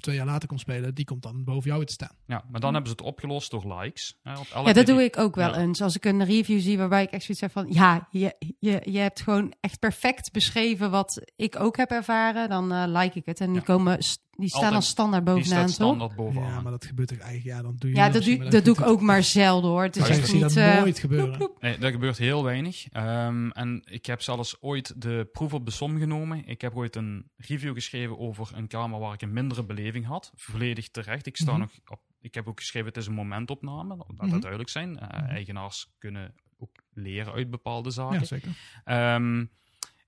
twee 0.00 0.16
jaar 0.16 0.26
later 0.26 0.48
komt 0.48 0.60
spelen, 0.60 0.94
die 0.94 1.04
komt 1.04 1.22
dan 1.22 1.44
boven 1.44 1.70
jou 1.70 1.84
te 1.84 1.92
staan. 1.92 2.16
Ja, 2.26 2.44
maar 2.50 2.60
dan 2.60 2.72
hebben 2.74 2.90
ze 2.90 2.96
het 2.96 3.06
opgelost 3.06 3.50
door 3.50 3.74
likes. 3.78 4.18
Hè, 4.22 4.32
op 4.38 4.46
elke 4.54 4.68
Ja, 4.68 4.74
dat 4.74 4.86
doe 4.86 4.96
die- 4.96 5.06
ik 5.06 5.18
ook 5.18 5.34
wel 5.34 5.48
Ja. 5.54 5.58
eens. 5.58 5.82
Als 5.82 5.96
ik 5.96 6.04
een 6.04 6.24
review 6.24 6.60
zie 6.60 6.78
waarbij 6.78 7.02
ik 7.02 7.10
echt 7.10 7.22
zoiets 7.24 7.40
heb 7.40 7.52
van... 7.52 7.66
Ja, 7.72 8.08
je, 8.10 8.34
je, 8.58 8.80
je 8.90 8.98
hebt 8.98 9.20
gewoon 9.20 9.54
echt 9.60 9.78
perfect 9.78 10.32
beschreven 10.32 10.90
wat 10.90 11.22
ik 11.36 11.60
ook 11.60 11.76
heb 11.76 11.90
ervaren. 11.90 12.48
Dan 12.48 12.72
eh, 12.72 12.84
like 12.86 13.18
ik 13.18 13.26
het. 13.26 13.40
En 13.40 13.46
die, 13.46 13.56
Ja. 13.56 13.62
komen, 13.62 14.02
st- 14.02 14.22
die 14.36 14.48
staan 14.48 14.60
Altijd- 14.62 14.80
al 14.80 14.86
standaard 14.88 15.26
Die 15.26 15.34
bovenaan, 15.34 15.68
standaard. 15.68 16.12
Ja, 16.34 16.60
maar 16.60 16.72
dat 16.72 16.84
gebeurt 16.84 17.08
toch 17.08 17.18
eigenlijk. 17.18 17.56
Ja, 17.56 17.62
dan 17.62 17.76
doe 17.78 17.90
je 17.90 17.96
Ja, 17.96 18.08
dat, 18.08 18.24
doe, 18.24 18.36
maar 18.38 18.50
dat 18.50 18.64
doe 18.64 18.74
ik 18.78 18.86
ook 18.86 19.00
maar 19.00 19.22
zelden 19.22 19.70
hoor. 19.70 19.82
Het 19.82 19.96
is 19.96 20.08
echt 20.08 20.24
zie 20.26 20.34
niet... 20.34 20.42
dat 20.42 20.56
eh, 20.56 20.78
nooit 20.78 20.98
gebeuren. 20.98 21.50
Nee, 21.60 21.78
dat 21.78 21.92
gebeurt 21.92 22.18
heel 22.18 22.44
weinig. 22.44 22.88
Ehm, 22.88 23.48
en 23.50 23.82
ik 23.84 24.06
heb 24.06 24.22
zelfs 24.22 24.56
ooit 24.62 25.00
de 25.02 25.28
proef 25.32 25.52
op 25.54 25.64
de 25.64 25.70
som 25.70 25.98
genomen. 25.98 26.46
Ik 26.46 26.60
heb 26.60 26.76
ooit 26.76 26.96
een 26.96 27.30
review 27.36 27.74
geschreven 27.74 28.18
over 28.18 28.50
een 28.54 28.66
kamer 28.66 28.98
waar 29.00 29.12
ik 29.12 29.22
een 29.22 29.32
mindere 29.32 29.64
beleving 29.64 30.06
had. 30.06 30.32
Volledig 30.34 30.88
terecht. 30.90 31.26
Ik, 31.26 31.36
sta 31.36 31.50
Mhm. 31.50 31.60
nog 31.60 31.70
op, 31.86 32.00
ik 32.20 32.34
heb 32.34 32.48
ook 32.48 32.58
geschreven, 32.60 32.88
het 32.88 32.96
is 32.96 33.06
een 33.06 33.12
momentopname. 33.14 33.96
Laat 34.16 34.30
dat 34.30 34.40
duidelijk 34.40 34.70
zijn. 34.70 34.98
Eh, 34.98 35.20
Mhm. 35.20 35.30
Eigenaars 35.30 35.86
kunnen 35.98 36.34
ook 36.58 36.70
leren 36.92 37.32
uit 37.32 37.50
bepaalde 37.50 37.90
zaken. 37.90 38.18
Ja, 38.18 38.24
zeker. 38.24 38.50
Ehm, 38.84 39.44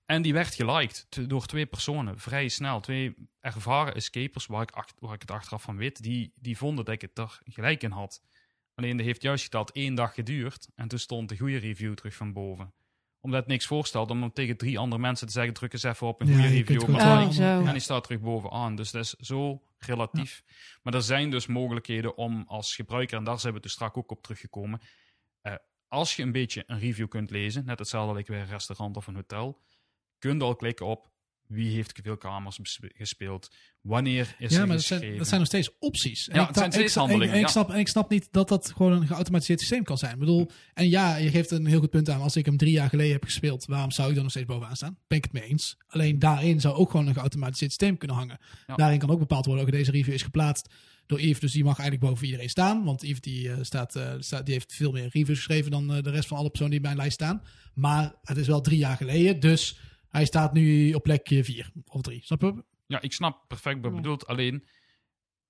en 0.07 0.21
die 0.21 0.33
werd 0.33 0.55
geliked 0.55 1.07
door 1.29 1.45
twee 1.45 1.65
personen, 1.65 2.19
vrij 2.19 2.47
snel. 2.47 2.79
Twee 2.79 3.15
ervaren 3.39 3.95
escapers, 3.95 4.45
waar 4.45 4.61
ik, 4.61 4.71
acht- 4.71 4.93
waar 4.99 5.13
ik 5.13 5.21
het 5.21 5.31
achteraf 5.31 5.61
van 5.61 5.77
weet, 5.77 6.03
die, 6.03 6.31
die 6.41 6.57
vonden 6.57 6.85
dat 6.85 6.93
ik 6.93 7.01
het 7.01 7.17
er 7.17 7.39
gelijk 7.43 7.83
in 7.83 7.91
had. 7.91 8.21
Alleen 8.75 8.97
dat 8.97 9.05
heeft 9.05 9.21
juist 9.21 9.43
geteld 9.43 9.71
één 9.71 9.95
dag 9.95 10.13
geduurd 10.13 10.67
en 10.75 10.87
toen 10.87 10.99
stond 10.99 11.29
de 11.29 11.37
goede 11.37 11.57
review 11.57 11.93
terug 11.93 12.15
van 12.15 12.33
boven. 12.33 12.73
Omdat 13.19 13.39
het 13.39 13.49
niks 13.49 13.65
voorstelt 13.65 14.09
om 14.09 14.33
tegen 14.33 14.57
drie 14.57 14.79
andere 14.79 15.01
mensen 15.01 15.27
te 15.27 15.33
zeggen, 15.33 15.53
druk 15.53 15.73
eens 15.73 15.83
even 15.83 16.07
op 16.07 16.21
een 16.21 16.27
Ja, 16.27 16.33
goede 16.33 16.47
review. 16.49 16.81
op 16.81 16.87
een 16.87 17.17
like. 17.19 17.33
zo. 17.33 17.43
En 17.65 17.71
die 17.71 17.79
staat 17.81 18.03
terug 18.03 18.19
bovenaan. 18.19 18.75
Dus 18.75 18.91
dat 18.91 19.03
is 19.03 19.13
zo 19.13 19.61
relatief. 19.77 20.43
Maar 20.83 20.93
er 20.93 21.01
zijn 21.01 21.29
dus 21.29 21.47
mogelijkheden 21.47 22.17
om 22.17 22.43
als 22.47 22.75
gebruiker, 22.75 23.17
en 23.17 23.23
daar 23.23 23.39
zijn 23.39 23.53
we 23.53 23.59
dus 23.59 23.71
straks 23.71 23.95
ook 23.95 24.11
op 24.11 24.21
teruggekomen. 24.23 24.81
eh, 25.41 25.53
als 25.87 26.15
je 26.15 26.23
een 26.23 26.31
beetje 26.31 26.63
een 26.67 26.79
review 26.79 27.07
kunt 27.07 27.29
lezen, 27.29 27.65
net 27.65 27.79
hetzelfde 27.79 28.15
als 28.17 28.23
bij 28.23 28.39
een 28.39 28.47
restaurant 28.47 28.97
of 28.97 29.07
een 29.07 29.15
hotel, 29.15 29.61
kun 30.19 30.37
je 30.37 30.43
al 30.43 30.55
klikken 30.55 30.85
op 30.85 31.09
wie 31.47 31.73
heeft 31.73 31.99
veel 32.03 32.17
kamers 32.17 32.59
gespeeld, 32.79 33.51
wanneer 33.81 34.35
is 34.37 34.51
Ja, 34.51 34.59
er 34.59 34.67
maar 34.67 34.75
dat 34.75 34.85
zijn, 34.85 35.17
dat 35.17 35.27
zijn 35.27 35.39
nog 35.39 35.49
steeds 35.49 35.69
opties. 35.79 36.27
En 36.27 36.35
Ja, 36.35 36.41
ik 36.41 36.47
het 36.47 36.57
zijn 36.57 36.71
steeds 36.71 36.91
ik, 36.93 36.99
handelingen, 36.99 37.33
En, 37.33 37.39
ik, 37.39 37.45
ja. 37.45 37.51
snap, 37.51 37.69
en 37.69 37.79
ik 37.79 37.87
snap 37.87 38.09
niet 38.09 38.27
dat 38.31 38.47
dat 38.47 38.73
gewoon 38.75 38.91
een 38.91 39.07
geautomatiseerd 39.07 39.59
systeem 39.59 39.83
kan 39.83 39.97
zijn. 39.97 40.13
Ik 40.13 40.19
bedoel, 40.19 40.51
en 40.73 40.89
ja, 40.89 41.15
je 41.15 41.29
geeft 41.29 41.51
een 41.51 41.65
heel 41.65 41.79
goed 41.79 41.89
punt 41.89 42.09
aan. 42.09 42.21
Als 42.21 42.35
ik 42.35 42.45
hem 42.45 42.57
drie 42.57 42.71
jaar 42.71 42.89
geleden 42.89 43.11
heb 43.11 43.23
gespeeld, 43.23 43.65
waarom 43.65 43.91
zou 43.91 44.07
ik 44.07 44.13
dan 44.13 44.23
nog 44.23 44.31
steeds 44.31 44.47
bovenaan 44.47 44.75
staan? 44.75 44.97
Ben 45.07 45.17
ik 45.17 45.23
het 45.23 45.33
mee 45.33 45.43
eens. 45.43 45.77
Alleen 45.87 46.19
daarin 46.19 46.61
zou 46.61 46.75
ook 46.75 46.91
gewoon 46.91 47.07
een 47.07 47.13
geautomatiseerd 47.13 47.71
systeem 47.71 47.97
kunnen 47.97 48.17
hangen. 48.17 48.37
Ja. 48.67 48.75
Daarin 48.75 48.99
kan 48.99 49.09
ook 49.09 49.19
bepaald 49.19 49.45
worden, 49.45 49.65
ook 49.65 49.71
deze 49.71 49.91
review 49.91 50.13
is 50.13 50.21
geplaatst 50.21 50.69
door 51.05 51.21
Yves, 51.21 51.39
dus 51.39 51.51
die 51.51 51.63
mag 51.63 51.79
eigenlijk 51.79 52.09
boven 52.09 52.25
iedereen 52.25 52.49
staan. 52.49 52.83
Want 52.83 53.01
Yves 53.01 53.21
die, 53.21 53.51
eh, 53.51 53.57
staat, 53.61 53.95
eh, 53.95 54.13
staat, 54.19 54.45
die 54.45 54.53
heeft 54.53 54.73
veel 54.73 54.91
meer 54.91 55.09
reviews 55.11 55.37
geschreven 55.37 55.71
dan 55.71 55.93
eh, 55.93 56.03
de 56.03 56.09
rest 56.09 56.27
van 56.27 56.37
alle 56.37 56.49
personen 56.49 56.71
die 56.71 56.81
bij 56.81 56.89
mijn 56.89 57.01
lijst 57.01 57.21
staan. 57.21 57.41
Maar 57.73 58.13
het 58.23 58.37
is 58.37 58.47
wel 58.47 58.61
drie 58.61 58.77
jaar 58.77 58.97
geleden, 58.97 59.39
dus 59.39 59.77
hij 60.17 60.25
staat 60.25 60.53
nu 60.53 60.93
op 60.93 61.03
plek 61.03 61.29
eh, 61.29 61.43
vier 61.43 61.71
of 61.85 62.01
drie. 62.01 62.21
Snap 62.23 62.41
je? 62.41 62.63
Ja, 62.87 63.01
ik 63.01 63.13
snap 63.13 63.47
perfect 63.47 63.81
wat 63.81 63.89
je 63.91 63.95
bedoelt. 63.97 64.27
Alleen, 64.27 64.67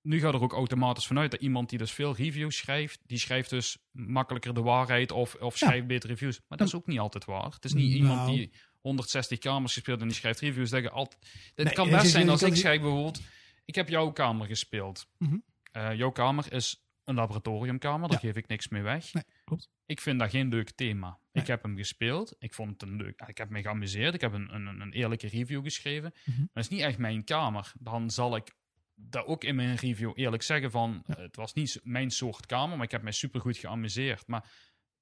nu 0.02 0.20
gaat 0.20 0.34
er 0.34 0.42
ook 0.42 0.52
automatisch 0.52 1.06
vanuit 1.06 1.30
dat 1.30 1.40
iemand 1.40 1.68
die 1.68 1.78
dus 1.78 1.90
veel 1.92 2.14
reviews 2.16 2.56
schrijft, 2.56 3.00
die 3.06 3.18
schrijft 3.18 3.50
dus 3.50 3.78
makkelijker 3.90 4.54
de 4.54 4.60
waarheid 4.60 5.12
of, 5.12 5.34
of 5.34 5.60
Ja. 5.60 5.66
schrijft 5.66 5.86
betere 5.86 6.12
reviews. 6.12 6.40
Maar 6.48 6.58
dat 6.58 6.66
is 6.66 6.74
ook 6.74 6.86
niet 6.86 6.98
altijd 6.98 7.24
waar. 7.24 7.50
Het 7.52 7.64
is 7.64 7.72
niet 7.72 7.92
iemand 7.92 8.18
Nou. 8.20 8.36
die 8.36 8.52
160 8.80 9.38
kamers 9.38 9.72
gespeeld 9.72 10.00
en 10.00 10.06
die 10.06 10.16
schrijft 10.16 10.40
reviews. 10.40 10.70
Dat 10.70 10.82
je 10.82 10.90
altijd... 10.90 11.26
Het 11.54 11.64
Nee, 11.64 11.74
kan 11.74 11.90
best 11.90 12.10
zijn 12.10 12.28
als 12.28 12.42
ik 12.42 12.54
schrijf 12.56 12.80
bijvoorbeeld, 12.80 13.20
ik 13.64 13.74
heb 13.74 13.88
jouw 13.88 14.10
kamer 14.10 14.46
gespeeld. 14.46 15.06
Mhm. 15.18 15.36
Eh, 15.72 15.94
jouw 15.94 16.10
kamer 16.10 16.52
is 16.52 16.87
een 17.08 17.14
laboratoriumkamer, 17.14 18.08
daar 18.08 18.18
Ja. 18.22 18.28
geef 18.28 18.36
ik 18.36 18.48
niks 18.48 18.68
mee 18.68 18.82
weg. 18.82 19.12
Nee, 19.12 19.22
klopt. 19.44 19.68
Ik 19.86 20.00
vind 20.00 20.18
dat 20.18 20.30
geen 20.30 20.48
leuk 20.48 20.70
thema. 20.70 21.18
Nee. 21.32 21.42
Ik 21.42 21.46
heb 21.50 21.62
hem 21.62 21.76
gespeeld. 21.76 22.36
Ik 22.38 22.54
vond 22.54 22.70
het 22.70 22.82
een 22.82 22.96
leuk. 22.96 23.22
Ik 23.26 23.38
heb 23.38 23.48
me 23.50 23.60
geamuseerd. 23.62 24.14
Ik 24.14 24.20
heb 24.20 24.32
een, 24.32 24.54
een, 24.54 24.80
een 24.80 24.92
eerlijke 24.92 25.28
review 25.28 25.62
geschreven. 25.62 26.12
Mhm. 26.24 26.38
Maar 26.38 26.48
het 26.52 26.64
is 26.64 26.68
niet 26.70 26.80
echt 26.80 26.98
mijn 26.98 27.24
kamer. 27.24 27.72
Dan 27.78 28.10
zal 28.10 28.36
ik 28.36 28.54
dat 28.94 29.26
ook 29.26 29.44
in 29.44 29.54
mijn 29.56 29.76
review 29.76 30.12
eerlijk 30.14 30.42
zeggen 30.42 30.70
van... 30.70 31.02
Ja. 31.06 31.14
Het 31.18 31.36
was 31.36 31.52
niet 31.54 31.80
mijn 31.82 32.10
soort 32.10 32.46
kamer, 32.46 32.76
maar 32.76 32.84
ik 32.86 32.90
heb 32.92 33.02
mij 33.02 33.12
supergoed 33.12 33.56
geamuseerd. 33.56 34.26
Maar 34.26 34.50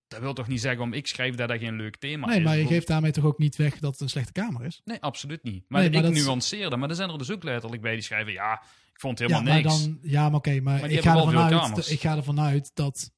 dat 0.08 0.20
wil 0.20 0.32
toch 0.34 0.48
niet 0.48 0.60
zeggen 0.60 0.82
om 0.82 0.92
ik 0.92 1.06
schrijf 1.06 1.34
dat 1.34 1.48
dat 1.48 1.58
geen 1.58 1.76
leuk 1.76 1.96
thema 1.96 2.26
Nee, 2.26 2.38
is. 2.38 2.44
maar 2.44 2.56
je 2.56 2.66
geeft 2.66 2.86
daarmee 2.86 3.10
toch 3.10 3.24
ook 3.24 3.38
niet 3.38 3.56
weg 3.56 3.78
dat 3.78 3.92
het 3.92 4.00
een 4.00 4.08
slechte 4.08 4.32
kamer 4.32 4.64
is? 4.64 4.80
Nee, 4.84 5.00
absoluut 5.00 5.42
niet. 5.42 5.64
Maar, 5.68 5.80
Nee, 5.80 5.90
maar 5.90 6.04
ik 6.08 6.14
dat- 6.14 6.24
nuanceerde. 6.24 6.76
Maar 6.76 6.88
er 6.88 6.94
zijn 6.94 7.10
er 7.10 7.18
dus 7.18 7.30
ook 7.30 7.42
letterlijk 7.42 7.82
bij 7.82 7.92
die 7.92 8.02
schrijven... 8.02 8.32
Ja, 8.32 8.62
ik 8.96 9.02
vond 9.02 9.18
het 9.18 9.30
Ja, 9.30 9.36
helemaal 9.38 9.62
maar 9.62 9.70
niks. 9.72 9.84
dan, 9.84 9.98
ja, 10.02 10.28
maar 10.28 10.38
oké, 10.38 10.60
maar, 10.60 10.90
ik, 10.90 11.00
ga 11.00 11.16
ervan 11.16 11.36
uit, 11.36 11.90
ik 11.90 12.00
ga 12.00 12.16
ervan 12.16 12.40
uit 12.40 12.70
dat, 12.74 13.10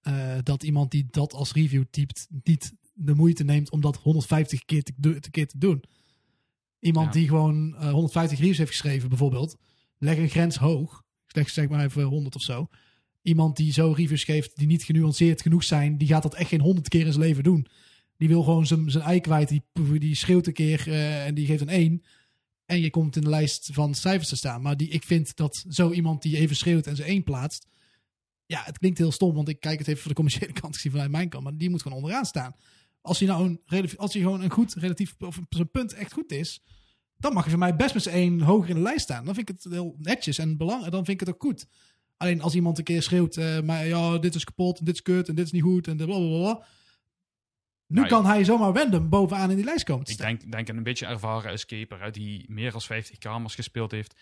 eh, 0.00 0.36
dat 0.42 0.62
iemand 0.62 0.90
die 0.90 1.06
dat 1.10 1.32
als 1.32 1.52
review 1.52 1.84
typt 1.90 2.26
niet 2.42 2.72
de 2.92 3.14
moeite 3.14 3.44
neemt 3.44 3.70
om 3.70 3.80
dat 3.80 3.96
150 3.96 4.64
keer 4.64 4.82
te, 4.82 5.20
te 5.20 5.30
keer 5.30 5.46
te 5.46 5.58
doen. 5.58 5.82
Iemand 6.78 7.06
Ja. 7.06 7.12
die 7.12 7.28
gewoon 7.28 7.76
eh, 7.76 7.90
150 7.90 8.38
reviews 8.38 8.58
heeft 8.58 8.70
geschreven, 8.70 9.08
bijvoorbeeld, 9.08 9.56
leg 9.98 10.16
een 10.16 10.28
grens 10.28 10.56
hoog. 10.56 11.02
Zeg, 11.26 11.50
zeg 11.50 11.68
maar 11.68 11.84
even 11.84 12.02
100 12.02 12.34
of 12.34 12.42
zo. 12.42 12.68
Iemand 13.22 13.56
die 13.56 13.72
zo 13.72 13.92
reviews 13.96 14.24
geeft 14.24 14.56
die 14.56 14.66
niet 14.66 14.82
genuanceerd 14.84 15.42
genoeg 15.42 15.64
zijn, 15.64 15.98
die 15.98 16.08
gaat 16.08 16.22
dat 16.22 16.34
echt 16.34 16.48
geen 16.48 16.60
100 16.60 16.88
keer 16.88 17.06
in 17.06 17.12
zijn 17.12 17.24
leven 17.24 17.42
doen. 17.42 17.66
Die 18.16 18.28
wil 18.28 18.42
gewoon 18.42 18.66
zijn, 18.66 18.90
zijn 18.90 19.04
ei 19.04 19.20
kwijt, 19.20 19.48
die, 19.48 19.62
die 19.98 20.14
schreeuwt 20.14 20.46
een 20.46 20.52
keer 20.52 20.88
eh, 20.88 21.26
en 21.26 21.34
die 21.34 21.46
geeft 21.46 21.60
een 21.60 21.68
1. 21.68 22.02
En 22.66 22.80
je 22.80 22.90
komt 22.90 23.16
in 23.16 23.22
de 23.22 23.28
lijst 23.28 23.68
van 23.72 23.94
cijfers 23.94 24.28
te 24.28 24.36
staan. 24.36 24.62
Maar 24.62 24.76
die, 24.76 24.88
ik 24.88 25.02
vind 25.02 25.36
dat 25.36 25.64
zo 25.68 25.92
iemand 25.92 26.22
die 26.22 26.36
even 26.36 26.56
schreeuwt 26.56 26.86
en 26.86 26.96
zijn 26.96 27.08
1 27.08 27.22
plaatst, 27.22 27.66
ja, 28.46 28.62
het 28.64 28.78
klinkt 28.78 28.98
heel 28.98 29.12
stom, 29.12 29.34
want 29.34 29.48
ik 29.48 29.60
kijk 29.60 29.78
het 29.78 29.88
even 29.88 30.00
voor 30.00 30.10
de 30.10 30.16
commerciële 30.16 30.52
kant 30.60 30.74
gezien 30.74 30.92
vanuit 30.92 31.10
mijn 31.10 31.28
kant, 31.28 31.44
maar 31.44 31.56
die 31.56 31.70
moet 31.70 31.82
gewoon 31.82 31.98
onderaan 31.98 32.26
staan. 32.26 32.54
Als 33.00 33.18
hij 33.18 33.28
nou 33.28 33.58
een, 33.66 33.96
als 33.96 34.12
hij 34.12 34.22
gewoon 34.22 34.42
een 34.42 34.50
goed, 34.50 34.74
relatief, 34.74 35.14
of 35.18 35.40
zijn 35.48 35.70
punt 35.70 35.92
echt 35.92 36.12
goed 36.12 36.32
is, 36.32 36.62
dan 37.16 37.32
mag 37.32 37.44
je 37.44 37.50
voor 37.50 37.58
mij 37.58 37.76
best 37.76 37.94
met 37.94 38.02
z'n 38.02 38.08
één 38.08 38.40
hoger 38.40 38.68
in 38.68 38.74
de 38.74 38.82
lijst 38.82 39.02
staan. 39.02 39.24
Dan 39.24 39.34
vind 39.34 39.48
ik 39.48 39.54
het 39.62 39.72
heel 39.72 39.96
netjes 39.98 40.38
en 40.38 40.56
dan 40.56 40.90
vind 40.90 41.08
ik 41.08 41.20
het 41.20 41.28
ook 41.28 41.42
goed. 41.42 41.66
Alleen 42.16 42.40
als 42.40 42.54
iemand 42.54 42.78
een 42.78 42.84
keer 42.84 43.02
schreeuwt, 43.02 43.36
eh, 43.36 43.60
maar 43.60 43.86
ja, 43.86 44.18
dit 44.18 44.34
is 44.34 44.44
kapot, 44.44 44.78
en 44.78 44.84
dit 44.84 44.94
is 44.94 45.02
kut, 45.02 45.28
en 45.28 45.34
dit 45.34 45.44
is 45.44 45.52
niet 45.52 45.62
goed, 45.62 45.88
en 45.88 45.96
blablabla. 45.96 46.66
Nu 47.86 47.96
Nou, 47.96 48.08
kan 48.08 48.26
hij 48.26 48.44
zomaar 48.44 48.72
random 48.74 49.08
bovenaan 49.08 49.50
in 49.50 49.56
die 49.56 49.64
lijst 49.64 49.84
komen 49.84 50.04
te 50.04 50.12
Ik 50.12 50.18
denk, 50.18 50.52
denk 50.52 50.68
een 50.68 50.82
beetje 50.82 51.06
ervaren 51.06 51.50
escaper 51.50 52.02
hè, 52.02 52.10
die 52.10 52.44
meer 52.48 52.70
dan 52.72 52.80
50 52.80 53.18
kamers 53.18 53.54
gespeeld 53.54 53.90
heeft. 53.90 54.14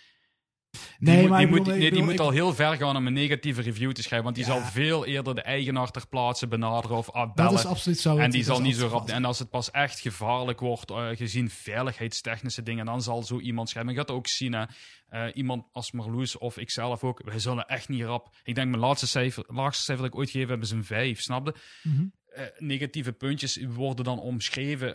Die 0.73 0.81
Nee, 0.99 1.21
moet, 1.21 1.29
maar 1.31 1.39
die 1.39 1.49
moet, 1.49 1.59
bedoel, 1.59 1.73
nee, 1.75 1.77
ik 1.77 1.81
die 1.83 1.91
bedoel, 1.91 2.05
moet 2.05 2.15
ik- 2.15 2.21
al 2.21 2.31
heel 2.31 2.55
ver 2.55 2.77
gaan 2.77 2.97
om 2.97 3.07
een 3.07 3.13
negatieve 3.13 3.63
review 3.63 3.93
te 3.93 4.03
schrijven. 4.03 4.25
Want 4.25 4.37
die 4.37 4.47
Ja. 4.47 4.53
zal 4.53 4.61
veel 4.71 5.07
eerder 5.07 5.35
de 5.35 5.41
eigenaar 5.43 5.91
ter 5.91 6.09
plaatse 6.09 6.49
benaderen 6.49 6.97
of 6.97 7.07
Dat 7.07 7.15
afbellen. 7.15 7.53
is 7.53 7.65
absoluut 7.65 7.99
zo. 7.99 8.17
en 8.17 8.31
die 8.31 8.45
dat 8.45 8.55
zal 8.57 8.65
niet 8.65 8.77
zo 8.77 8.87
rap. 8.87 9.09
En 9.09 9.25
als 9.25 9.39
het 9.39 9.51
pas 9.51 9.71
echt 9.71 10.01
gevaarlijk 10.01 10.61
wordt, 10.61 10.91
eh, 10.91 11.09
gezien 11.13 11.51
veiligheidstechnische 11.51 12.63
dingen, 12.63 12.87
dan 12.87 13.03
zal 13.03 13.23
zo 13.23 13.41
iemand 13.41 13.69
schrijven. 13.69 13.93
Je 13.93 13.99
gaat 13.99 14.11
ook 14.11 14.27
zien, 14.27 14.55
eh, 14.55 15.29
iemand 15.35 15.65
als 15.73 15.93
Marloes 15.93 16.39
of 16.39 16.57
ikzelf 16.57 17.05
ook, 17.05 17.23
wij 17.25 17.39
zullen 17.39 17.67
echt 17.67 17.89
niet 17.89 18.03
rap. 18.03 18.35
Ik 18.45 18.55
denk, 18.55 18.69
mijn 18.71 18.83
laatste 18.83 19.07
cijfer, 19.07 19.45
laagste 19.47 19.83
cijfer 19.85 20.05
dat 20.05 20.13
ik 20.15 20.19
ooit 20.21 20.31
gegeven 20.31 20.55
heb, 20.55 20.63
is 20.63 20.71
een 20.71 20.85
5, 20.85 21.21
snapte? 21.21 21.55
Mhm. 21.83 22.05
Eh, 22.35 22.45
negatieve 22.59 23.13
puntjes 23.13 23.59
worden 23.75 24.05
dan 24.05 24.21
omschreven 24.21 24.95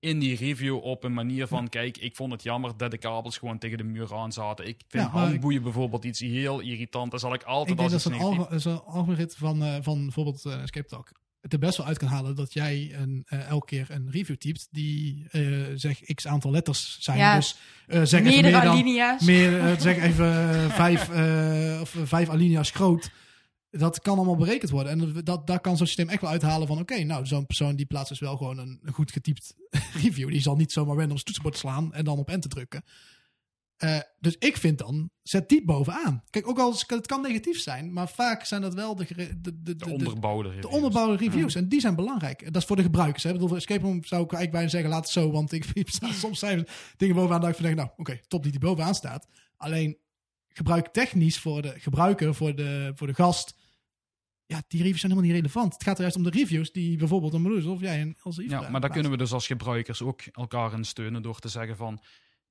in 0.00 0.18
die 0.18 0.36
review 0.36 0.76
op 0.84 1.04
een 1.04 1.12
manier 1.14 1.46
van: 1.46 1.68
kijk, 1.68 1.96
ik 1.98 2.16
vond 2.16 2.32
het 2.32 2.42
jammer 2.42 2.76
dat 2.76 2.90
de 2.90 2.98
kabels 2.98 3.38
gewoon 3.38 3.58
tegen 3.58 3.78
de 3.78 3.84
muur 3.84 4.14
aan 4.14 4.32
zaten. 4.32 4.66
Ik 4.66 4.80
vind 4.88 5.04
Ja, 5.04 5.10
handboeien 5.10 5.62
bijvoorbeeld 5.62 6.04
iets 6.04 6.20
heel 6.20 6.60
irritant. 6.60 7.10
Daar 7.10 7.20
zal 7.20 7.34
ik 7.34 7.42
altijd 7.42 7.70
Ik 7.70 7.76
denk 7.76 7.92
als 7.92 8.02
dat 8.02 8.12
iets 8.12 8.20
zo'n 8.22 8.30
negatief... 8.32 8.52
algo- 8.52 8.58
zo'n 8.58 8.84
algoritme 8.94 9.46
van, 9.46 9.62
eh, 9.64 9.76
van 9.80 10.02
bijvoorbeeld 10.02 10.44
eh, 10.44 10.62
Escape 10.62 10.88
Talk 10.88 11.12
het 11.40 11.52
er 11.52 11.58
best 11.58 11.76
wel 11.76 11.86
uit 11.86 11.98
kan 11.98 12.08
halen 12.08 12.34
dat 12.36 12.52
jij 12.52 12.94
een, 13.00 13.24
elke 13.28 13.66
keer 13.66 13.86
een 13.90 14.08
review 14.10 14.36
typt 14.36 14.68
die 14.70 15.24
eh 15.30 15.42
zeg 15.74 16.00
x 16.14 16.26
aantal 16.26 16.50
letters 16.50 16.96
zijn. 17.00 17.18
Ja. 17.18 17.34
Dus 17.36 17.56
eh, 17.86 18.02
zeg 18.02 18.20
even 18.20 18.22
Meerdere 18.32 18.52
meer 18.52 18.62
dan, 18.62 18.70
alinea's. 18.76 19.22
meer, 19.24 19.76
zeg 19.80 19.96
even 20.08 20.70
vijf, 20.70 21.08
eh, 21.10 21.78
of 21.80 21.94
vijf 22.04 22.28
alinea's 22.28 22.70
groot. 22.70 23.10
Dat 23.78 24.00
kan 24.00 24.16
allemaal 24.16 24.36
berekend 24.36 24.70
worden. 24.70 24.92
En 24.92 25.24
dat, 25.24 25.46
daar 25.46 25.60
kan 25.60 25.76
zo'n 25.76 25.86
systeem 25.86 26.08
echt 26.08 26.20
wel 26.20 26.30
uithalen 26.30 26.66
van... 26.66 26.78
oké, 26.78 27.02
nou, 27.04 27.26
zo'n 27.26 27.46
persoon 27.46 27.76
die 27.76 27.86
plaatst 27.86 28.08
dus 28.08 28.18
wel 28.20 28.36
gewoon 28.36 28.58
een, 28.58 28.80
een 28.82 28.92
goed 28.92 29.12
getypt 29.12 29.54
review. 30.02 30.30
Die 30.30 30.40
zal 30.40 30.56
niet 30.56 30.72
zomaar 30.72 30.96
random 30.96 31.16
toetsenbord 31.16 31.56
slaan 31.56 31.94
en 31.94 32.04
dan 32.04 32.18
op 32.18 32.28
enter 32.28 32.50
drukken. 32.50 32.84
Eh, 33.76 33.98
dus 34.20 34.36
ik 34.38 34.56
vind 34.56 34.78
dan, 34.78 35.10
zet 35.22 35.48
die 35.48 35.64
bovenaan. 35.64 36.22
Kijk, 36.30 36.48
ook 36.48 36.58
al 36.58 36.74
het 36.86 37.06
kan 37.06 37.20
negatief 37.20 37.60
zijn... 37.60 37.92
maar 37.92 38.08
vaak 38.08 38.44
zijn 38.44 38.60
dat 38.60 38.74
wel 38.74 38.96
de, 38.96 39.06
de, 39.08 39.14
de, 39.16 39.62
de, 39.62 39.62
De 39.62 39.76
de, 39.76 39.90
onderbouwde 39.90 40.48
de 40.48 40.54
reviews. 40.54 40.74
onderbouwde 40.74 41.16
reviews. 41.16 41.54
En 41.54 41.68
die 41.68 41.80
zijn 41.80 41.94
belangrijk. 41.94 42.44
Dat 42.44 42.62
is 42.62 42.64
voor 42.64 42.76
de 42.76 42.82
gebruikers. 42.82 43.22
Hè. 43.22 43.28
Ik 43.28 43.34
bedoel, 43.34 43.48
voor 43.48 43.58
Escape 43.58 43.82
Room 43.82 44.04
zou 44.04 44.22
ik 44.22 44.32
eigenlijk 44.32 44.50
bijna 44.50 44.68
zeggen, 44.68 44.90
laat 44.90 45.04
het 45.04 45.12
zo. 45.12 45.30
Want 45.30 45.52
ik 45.52 45.64
ik 45.72 45.88
sta 45.98 46.12
soms 46.12 46.38
zijn 46.38 46.66
dingen 46.96 47.14
bovenaan 47.14 47.40
dat 47.40 47.50
ik 47.50 47.54
van 47.56 47.64
denk, 47.64 47.76
nou, 47.76 47.88
oké, 47.96 48.20
top 48.28 48.42
die 48.42 48.52
die 48.52 48.60
bovenaan 48.60 48.94
staat. 48.94 49.28
Alleen, 49.56 49.98
gebruik 50.48 50.88
technisch 50.88 51.38
voor 51.38 51.62
de 51.62 51.74
gebruiker, 51.76 52.34
voor 52.34 52.54
de, 52.54 52.92
voor 52.94 53.06
de 53.06 53.14
gast... 53.14 53.54
Ja, 54.46 54.62
die 54.68 54.82
reviews 54.82 55.00
zijn 55.00 55.12
helemaal 55.12 55.32
niet 55.34 55.40
relevant. 55.42 55.72
Het 55.72 55.82
gaat 55.82 55.94
er 55.94 56.00
juist 56.00 56.16
om 56.16 56.22
de 56.22 56.30
reviews 56.30 56.72
die 56.72 56.96
bijvoorbeeld 56.96 57.32
een 57.32 57.42
Meloes 57.42 57.64
of 57.64 57.80
jij 57.80 58.00
en 58.00 58.16
als 58.22 58.36
Ja, 58.36 58.68
maar 58.68 58.80
daar 58.80 58.90
kunnen 58.90 59.10
we 59.10 59.16
dus 59.16 59.32
als 59.32 59.46
gebruikers 59.46 60.02
ook 60.02 60.20
elkaar 60.22 60.72
in 60.72 60.84
steunen 60.84 61.22
door 61.22 61.38
te 61.38 61.48
zeggen 61.48 61.76
van... 61.76 62.02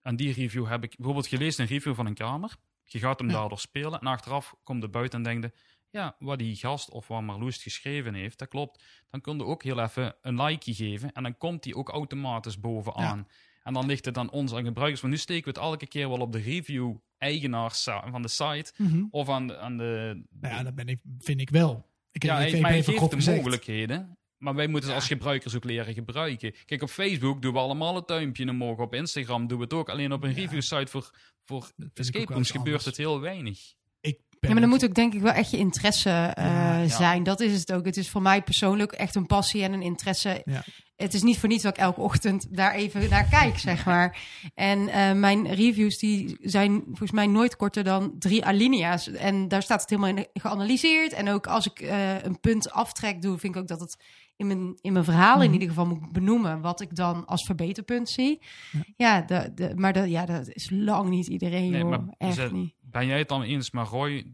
aan 0.02 0.16
die 0.16 0.34
review 0.34 0.68
heb 0.68 0.84
ik 0.84 0.96
bijvoorbeeld 0.96 1.28
gelezen 1.28 1.62
een 1.64 1.70
review 1.70 1.96
van 1.96 2.06
een 2.06 2.14
kamer. 2.14 2.56
Je 2.84 3.00
gaat 3.00 3.20
hem 3.20 3.30
Ja. 3.30 3.34
daardoor 3.34 3.60
spelen 3.60 4.00
en 4.00 4.08
achteraf 4.08 4.56
komt 4.64 4.84
er 4.84 4.89
buiten 4.89 5.26
en 5.26 5.39
denkt... 5.39 5.58
Ja, 5.89 6.16
wat 6.20 6.39
die 6.39 6.56
gast 6.56 6.89
of 6.89 7.08
wat 7.08 7.22
Marloes 7.22 7.58
geschreven 7.64 8.14
heeft, 8.14 8.39
dat 8.39 8.48
klopt. 8.48 8.84
Dan 9.10 9.22
kun 9.22 9.38
je 9.38 9.46
ook 9.46 9.64
heel 9.64 9.80
even 9.80 10.16
een 10.22 10.42
likeje 10.42 10.76
geven 10.76 11.12
en 11.12 11.24
dan 11.24 11.38
komt 11.38 11.64
die 11.64 11.76
ook 11.76 11.89
automatisch 11.89 12.60
bovenaan. 12.60 13.28
En 13.64 13.74
dan 13.74 13.86
ligt 13.86 14.06
het 14.06 14.18
aan 14.18 14.32
ons, 14.32 14.54
aan 14.54 14.64
gebruikers. 14.64 15.02
Want 15.02 15.14
nu 15.14 15.20
steken 15.20 15.44
we 15.44 15.50
het 15.60 15.70
elke 15.70 15.88
keer 15.88 16.10
wel 16.10 16.20
op 16.20 16.32
de 16.32 16.39
review-eigenaar 16.39 17.10
sa- 17.69 18.09
van 18.11 18.22
de 18.22 18.28
site 18.28 18.74
Mhm. 18.78 19.03
of 19.09 19.30
aan 19.30 19.47
de... 19.47 19.57
Aan 19.57 19.78
de 19.78 20.24
Nou 20.30 20.53
ja, 20.55 20.63
dat 20.63 20.76
ben 20.76 20.88
ik, 20.88 20.99
vind 21.19 21.41
ik 21.41 21.49
wel. 21.49 21.89
Ik, 22.11 22.24
ja, 22.24 22.39
ik, 22.39 22.61
maar 22.61 22.72
geeft 22.72 22.86
de 22.86 23.09
gezegd. 23.09 23.38
mogelijkheden. 23.38 24.17
Maar 24.38 24.55
wij 24.55 24.67
moeten 24.67 24.89
ze 24.89 24.95
als 24.95 25.07
gebruikers 25.07 25.55
ook 25.55 25.63
leren 25.63 25.93
gebruiken. 25.93 26.53
Kijk, 26.65 26.82
op 26.82 26.89
Facebook 26.89 27.41
doen 27.41 27.53
we 27.53 27.59
allemaal 27.59 27.95
een 27.97 28.03
duimpje 28.05 28.49
omhoog. 28.49 28.78
Op 28.78 28.93
Instagram 28.93 29.47
doen 29.47 29.57
we 29.57 29.63
het 29.63 29.74
ook. 29.74 29.89
Alleen 29.89 30.11
op 30.13 30.24
een 30.24 30.30
Ja. 30.30 30.36
review 30.36 30.61
site 30.61 30.88
voor, 30.91 31.11
voor 31.45 31.72
escape 31.93 32.34
rooms 32.34 32.47
gebeurt 32.51 32.67
anders. 32.67 32.86
het 32.86 32.97
heel 32.97 33.19
weinig. 33.19 33.74
Ik 34.01 34.17
ben 34.30 34.38
Ja, 34.39 34.49
maar 34.51 34.61
dan 34.61 34.69
moet 34.69 34.84
ook 34.86 34.93
denk 34.95 35.13
ik 35.13 35.22
wel 35.22 35.32
echt 35.32 35.51
je 35.51 35.57
interesse 35.57 36.09
eh, 36.09 36.45
Ja, 36.45 36.78
ja. 36.82 36.88
zijn. 36.88 37.24
Dat 37.24 37.39
is 37.39 37.59
het 37.59 37.74
ook. 37.74 37.86
Het 37.86 37.97
is 37.97 38.09
voor 38.09 38.22
mij 38.22 38.41
persoonlijk 38.41 38.91
echt 38.91 39.15
een 39.15 39.26
passie 39.26 39.63
en 39.63 39.74
een 39.74 39.82
interesse. 39.82 40.41
Het 41.02 41.14
is 41.14 41.22
niet 41.24 41.39
voor 41.39 41.49
niets 41.49 41.64
dat 41.64 41.78
ik 41.78 41.84
elke 41.84 42.02
ochtend 42.02 42.47
daar 42.56 42.74
even 42.74 43.10
naar 43.10 43.28
kijk, 43.30 43.58
zeg 43.70 43.86
maar. 43.86 44.20
En 44.56 44.88
eh, 44.88 45.14
mijn 45.14 45.47
reviews 45.54 45.97
die 45.97 46.38
zijn 46.41 46.82
volgens 46.86 47.12
mij 47.12 47.28
nooit 47.28 47.56
korter 47.56 47.84
dan 47.84 48.16
drie 48.20 48.45
alinea's. 48.45 49.08
En 49.08 49.47
daar 49.47 49.62
staat 49.62 49.82
het 49.82 49.89
helemaal 49.89 50.16
in 50.16 50.28
geanalyseerd. 50.34 51.14
En 51.14 51.30
ook 51.30 51.47
als 51.47 51.66
ik 51.66 51.80
eh, 51.80 52.24
een 52.24 52.39
punt 52.39 52.72
aftrek 52.72 53.22
doe, 53.22 53.38
vind 53.38 53.56
ik 53.56 53.62
ook 53.62 53.68
dat 53.68 53.80
het 53.80 54.04
in 54.36 54.47
mijn, 54.47 54.78
in 54.82 54.93
mijn 54.93 55.06
verhaal 55.06 55.36
in 55.41 55.43
Mhm. 55.43 55.54
ieder 55.54 55.68
geval 55.68 55.86
moet 55.86 56.12
benoemen 56.12 56.62
wat 56.62 56.82
ik 56.82 56.95
dan 56.95 57.26
als 57.26 57.45
verbeterpunt 57.45 58.10
zie. 58.10 58.39
Ja. 58.72 58.82
Ja, 58.97 59.22
de, 59.22 59.52
de, 59.56 59.72
maar 59.76 59.93
dat, 59.93 60.10
ja, 60.10 60.26
dat 60.26 60.47
is 60.49 60.70
lang 60.74 61.10
niet 61.10 61.28
iedereen, 61.28 61.72
Nee, 61.72 61.80
joh. 61.82 61.89
maar 61.89 62.02
Echt 62.18 62.36
ze- 62.36 62.49
niet. 62.52 62.74
Ben 62.82 63.08
jij 63.08 63.18
het 63.18 63.28
dan 63.28 63.41
eens 63.41 63.72
met 63.72 63.88
Roy? 63.88 64.26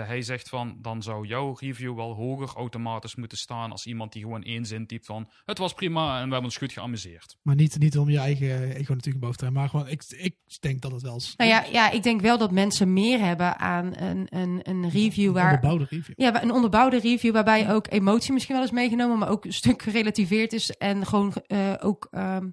Hij 0.00 0.22
zegt 0.22 0.48
van, 0.48 0.78
dan 0.80 1.02
zou 1.02 1.26
jouw 1.26 1.56
review 1.60 1.94
wel 1.94 2.14
hoger 2.14 2.48
automatisch 2.56 3.14
moeten 3.14 3.38
staan 3.38 3.70
als 3.70 3.86
iemand 3.86 4.12
die 4.12 4.22
gewoon 4.22 4.42
één 4.42 4.64
zin 4.64 4.86
typt 4.86 5.06
van, 5.06 5.28
het 5.44 5.58
was 5.58 5.72
prima 5.72 6.14
en 6.14 6.24
we 6.26 6.32
hebben 6.32 6.44
ons 6.44 6.56
goed 6.56 6.72
geamuseerd. 6.72 7.36
Maar 7.42 7.54
niet, 7.54 7.78
niet 7.78 7.98
om 7.98 8.10
je 8.10 8.18
eigen 8.18 8.74
ego 8.74 8.92
natuurlijk 8.92 9.24
boven 9.24 9.36
te 9.38 9.44
hebben. 9.44 9.60
Maar 9.62 9.70
gewoon, 9.70 9.88
ik, 9.88 10.04
ik 10.08 10.36
denk 10.60 10.80
dat 10.80 10.92
het 10.92 11.02
wel 11.02 11.12
eens... 11.14 11.34
Nou 11.36 11.50
ja, 11.50 11.64
ja, 11.72 11.90
ik 11.90 12.02
denk 12.02 12.20
wel 12.20 12.38
dat 12.38 12.50
mensen 12.50 12.92
meer 12.92 13.18
hebben 13.18 13.58
aan 13.58 13.96
een, 13.96 14.26
een, 14.30 14.60
een 14.62 14.90
review 14.90 15.26
Een 15.26 15.32
waar. 15.32 15.44
onderbouwde 15.44 15.86
review. 15.90 16.14
Ja, 16.16 16.42
een 16.42 16.52
onderbouwde 16.52 16.98
review 16.98 17.32
waarbij 17.32 17.72
ook 17.72 17.86
emotie 17.90 18.32
misschien 18.32 18.54
wel 18.54 18.64
is 18.64 18.70
meegenomen, 18.70 19.18
maar 19.18 19.30
ook 19.30 19.44
een 19.44 19.52
stuk 19.52 19.82
gerelativeerd 19.82 20.52
is 20.52 20.70
en 20.70 21.06
gewoon 21.06 21.32
eh, 21.46 21.74
ook, 21.80 22.08
ehm, 22.10 22.48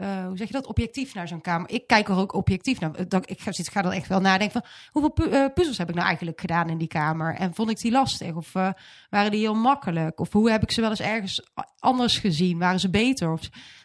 eh, 0.00 0.26
hoe 0.26 0.36
zeg 0.36 0.46
je 0.46 0.52
dat, 0.52 0.66
objectief 0.66 1.14
naar 1.14 1.28
zo'n 1.28 1.40
kamer. 1.40 1.70
Ik 1.70 1.86
kijk 1.86 2.08
er 2.08 2.16
ook 2.16 2.34
objectief 2.34 2.80
naar. 2.80 3.08
Dat, 3.08 3.30
ik 3.30 3.40
ga, 3.40 3.50
ga 3.54 3.82
dan 3.82 3.92
echt 3.92 4.06
wel 4.08 4.20
nadenken 4.20 4.60
van 4.62 4.70
hoeveel 4.92 5.12
pu- 5.12 5.30
eh, 5.36 5.52
puzzels 5.54 5.78
heb 5.78 5.88
ik 5.88 5.94
nou 5.94 6.06
eigenlijk 6.06 6.40
gedaan 6.40 6.68
in 6.68 6.78
die 6.78 6.88
kamer 6.88 7.34
en 7.34 7.54
vond 7.54 7.70
ik 7.70 7.80
die 7.80 7.90
lastig 7.92 8.34
of 8.34 8.54
eh, 8.54 8.70
waren 9.10 9.30
die 9.30 9.40
heel 9.40 9.54
makkelijk 9.54 10.20
of 10.20 10.32
hoe 10.32 10.50
heb 10.50 10.62
ik 10.62 10.70
ze 10.70 10.80
wel 10.80 10.90
eens 10.90 11.00
ergens 11.00 11.50
anders 11.78 12.18
gezien, 12.18 12.58
waren 12.58 12.80
ze 12.80 12.90
beter 12.90 13.32
of 13.32 13.40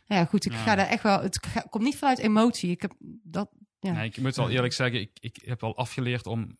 nou 0.07 0.21
ja, 0.21 0.27
goed, 0.27 0.45
ik 0.45 0.51
Ja. 0.51 0.57
ga 0.57 0.75
daar 0.75 0.87
echt 0.87 1.03
wel. 1.03 1.21
Het 1.21 1.45
ga- 1.47 1.65
komt 1.69 1.83
niet 1.83 1.97
vanuit 1.97 2.17
emotie. 2.19 2.69
Ik 2.71 2.81
heb 2.81 2.91
dat. 3.23 3.49
Ja. 3.79 3.91
Nee, 3.91 4.07
ik 4.07 4.17
moet 4.21 4.35
wel 4.35 4.49
eerlijk 4.49 4.73
zeggen, 4.73 4.99
ik, 4.99 5.09
ik 5.19 5.37
heb 5.45 5.61
wel 5.61 5.77
afgeleerd 5.77 6.27
om 6.27 6.57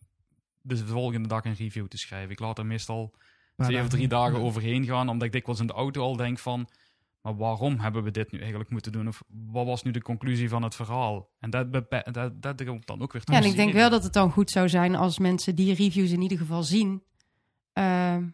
de 0.60 0.76
volgende 0.76 1.28
dag 1.28 1.44
een 1.44 1.54
review 1.54 1.86
te 1.86 1.98
schrijven. 1.98 2.30
Ik 2.30 2.40
laat 2.40 2.58
er 2.58 2.66
meestal 2.66 3.14
Maar 3.56 3.66
twee 3.66 3.78
of 3.80 3.86
dan- 3.88 3.96
drie 3.96 4.08
dagen 4.08 4.40
overheen 4.40 4.84
gaan, 4.84 5.08
omdat 5.08 5.26
ik 5.26 5.32
dikwijls 5.32 5.60
in 5.60 5.66
de 5.66 5.72
auto 5.72 6.02
al 6.02 6.16
denk 6.16 6.38
van, 6.38 6.68
maar 7.26 7.36
waarom 7.36 7.80
hebben 7.80 8.02
we 8.02 8.10
dit 8.10 8.32
nu 8.32 8.38
eigenlijk 8.38 8.70
moeten 8.70 8.92
doen? 8.92 9.08
Of 9.08 9.22
wat 9.28 9.66
was 9.66 9.82
nu 9.82 9.90
de 9.90 10.02
conclusie 10.02 10.48
van 10.48 10.62
het 10.62 10.74
verhaal? 10.74 11.30
En 11.38 11.50
dat, 11.50 11.72
dat, 11.72 12.42
dat 12.42 12.64
komt 12.64 12.86
dan 12.86 13.02
ook 13.02 13.12
weer 13.12 13.22
Ja, 13.24 13.32
en 13.32 13.38
ik 13.38 13.50
terug. 13.50 13.56
denk 13.56 13.72
wel 13.72 13.90
dat 13.90 14.02
het 14.02 14.12
dan 14.12 14.30
goed 14.30 14.50
zou 14.50 14.68
zijn 14.68 14.94
als 14.94 15.18
mensen 15.18 15.54
die 15.54 15.74
reviews 15.74 16.10
in 16.10 16.22
ieder 16.22 16.38
geval 16.38 16.62
zien. 16.62 17.02
Ehm, 17.72 18.24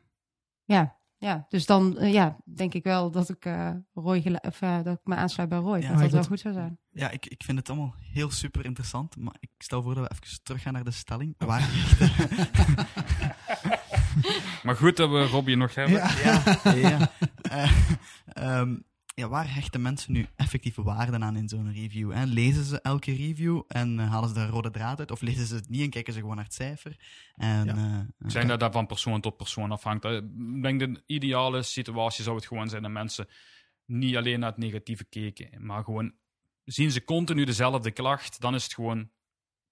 ja, 0.65 0.97
ja, 1.17 1.47
dus 1.49 1.67
dan 1.67 1.99
eh, 1.99 2.13
ja, 2.13 2.37
denk 2.45 2.75
ik 2.75 2.85
wel 2.85 3.11
dat 3.11 3.29
ik, 3.29 3.45
eh, 3.45 3.71
Roy 3.95 4.39
of, 4.41 4.61
eh, 4.61 4.83
dat 4.83 4.95
ik 4.95 5.01
me 5.05 5.15
aansluit 5.15 5.49
bij 5.49 5.59
Roy. 5.59 5.79
Ja, 5.79 5.89
dat 5.89 5.97
dat 5.97 6.07
ik 6.07 6.13
wel 6.13 6.25
goed 6.25 6.41
zou 6.41 6.55
zijn. 6.55 6.79
Ja, 6.91 7.11
ik, 7.11 7.27
ik 7.27 7.43
vind 7.43 7.59
het 7.59 7.69
allemaal 7.69 7.95
heel 7.99 8.31
super 8.31 8.65
interessant. 8.65 9.17
Maar 9.17 9.37
ik 9.41 9.51
stel 9.59 9.83
voor 9.83 9.95
dat 9.95 10.09
we 10.09 10.15
even 10.15 10.43
teruggaan 10.43 10.73
naar 10.73 10.85
de 10.85 10.91
stelling. 10.91 11.35
Oh. 11.39 11.47
Waar 11.49 11.69
Maar 14.63 14.77
goed 14.77 14.97
dat 14.97 15.11
we 15.11 15.27
Robbie 15.27 15.57
nog 15.57 15.75
hebben. 15.75 15.95
Ja. 15.95 16.43
ja, 16.65 16.73
ja. 16.75 17.11
Eh, 17.43 17.73
ehm, 18.27 18.77
ja, 19.15 19.29
waar 19.29 19.55
hechten 19.55 19.83
mensen 19.83 20.13
nu 20.13 20.27
effectieve 20.37 20.83
waarde 20.83 21.19
aan 21.19 21.37
in 21.37 21.49
zo'n 21.49 21.73
review? 21.73 22.13
Hè? 22.13 22.25
Lezen 22.25 22.65
ze 22.65 22.81
elke 22.81 23.15
review 23.17 23.63
en 23.69 24.01
eh, 24.01 24.11
halen 24.11 24.29
ze 24.29 24.35
de 24.35 24.47
rode 24.47 24.71
draad 24.71 24.99
uit? 24.99 25.11
Of 25.11 25.21
lezen 25.21 25.47
ze 25.47 25.55
het 25.55 25.69
niet 25.69 25.83
en 25.83 25.91
kijken 25.91 26.13
ze 26.13 26.19
gewoon 26.21 26.37
naar 26.37 26.45
het 26.45 26.55
cijfer? 26.55 26.97
En, 27.35 27.65
Ja. 27.65 28.07
eh, 28.19 28.29
denk 28.33 28.49
dat 28.49 28.61
dat 28.61 28.73
van 28.73 28.87
persoon 28.87 29.21
tot 29.21 29.37
persoon 29.37 29.71
afhangt. 29.71 30.05
Ik 30.05 30.63
denk 30.63 30.81
de 30.81 31.03
ideale 31.07 31.63
situatie 31.63 32.25
zou 32.25 32.37
het 32.37 32.47
gewoon 32.47 32.69
zijn 32.69 32.83
dat 32.83 32.91
mensen 32.91 33.29
niet 33.87 34.17
alleen 34.17 34.41
naar 34.41 34.49
het 34.51 34.59
negatieve 34.59 35.05
keken, 35.05 35.67
maar 35.67 35.85
gewoon 35.85 36.13
zien 36.65 36.91
ze 36.91 37.05
continu 37.05 37.45
dezelfde 37.45 37.91
klacht, 37.91 38.41
dan 38.41 38.55
is 38.55 38.63
het 38.65 38.75
gewoon, 38.75 39.11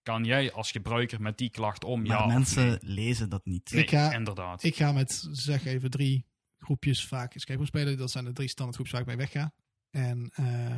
kan 0.02 0.24
jij 0.24 0.52
als 0.52 0.70
gebruiker 0.70 1.20
met 1.20 1.38
die 1.38 1.50
klacht 1.50 1.84
om? 1.84 2.02
maar 2.02 2.18
ja, 2.18 2.26
mensen 2.26 2.66
nee? 2.68 2.78
lezen 2.80 3.28
dat 3.28 3.44
niet. 3.46 3.70
Nee, 3.72 3.82
Ik 3.82 3.90
ga- 3.90 4.12
inderdaad. 4.12 4.62
Ik 4.62 4.76
ga 4.76 4.92
met, 4.92 5.28
zeg 5.32 5.64
even, 5.64 5.90
drie 5.90 6.26
groepjes 6.58 7.06
vaak 7.06 7.34
escape 7.34 7.56
room 7.58 7.66
spelen. 7.66 7.98
Dat 7.98 8.10
zijn 8.10 8.24
de 8.24 8.32
drie 8.32 8.48
standaard 8.48 8.76
groepjes 8.78 8.98
waar 9.00 9.08
ik 9.10 9.16
mee 9.16 9.26
wegga. 9.26 9.52
En 9.90 10.30
eh, 10.34 10.76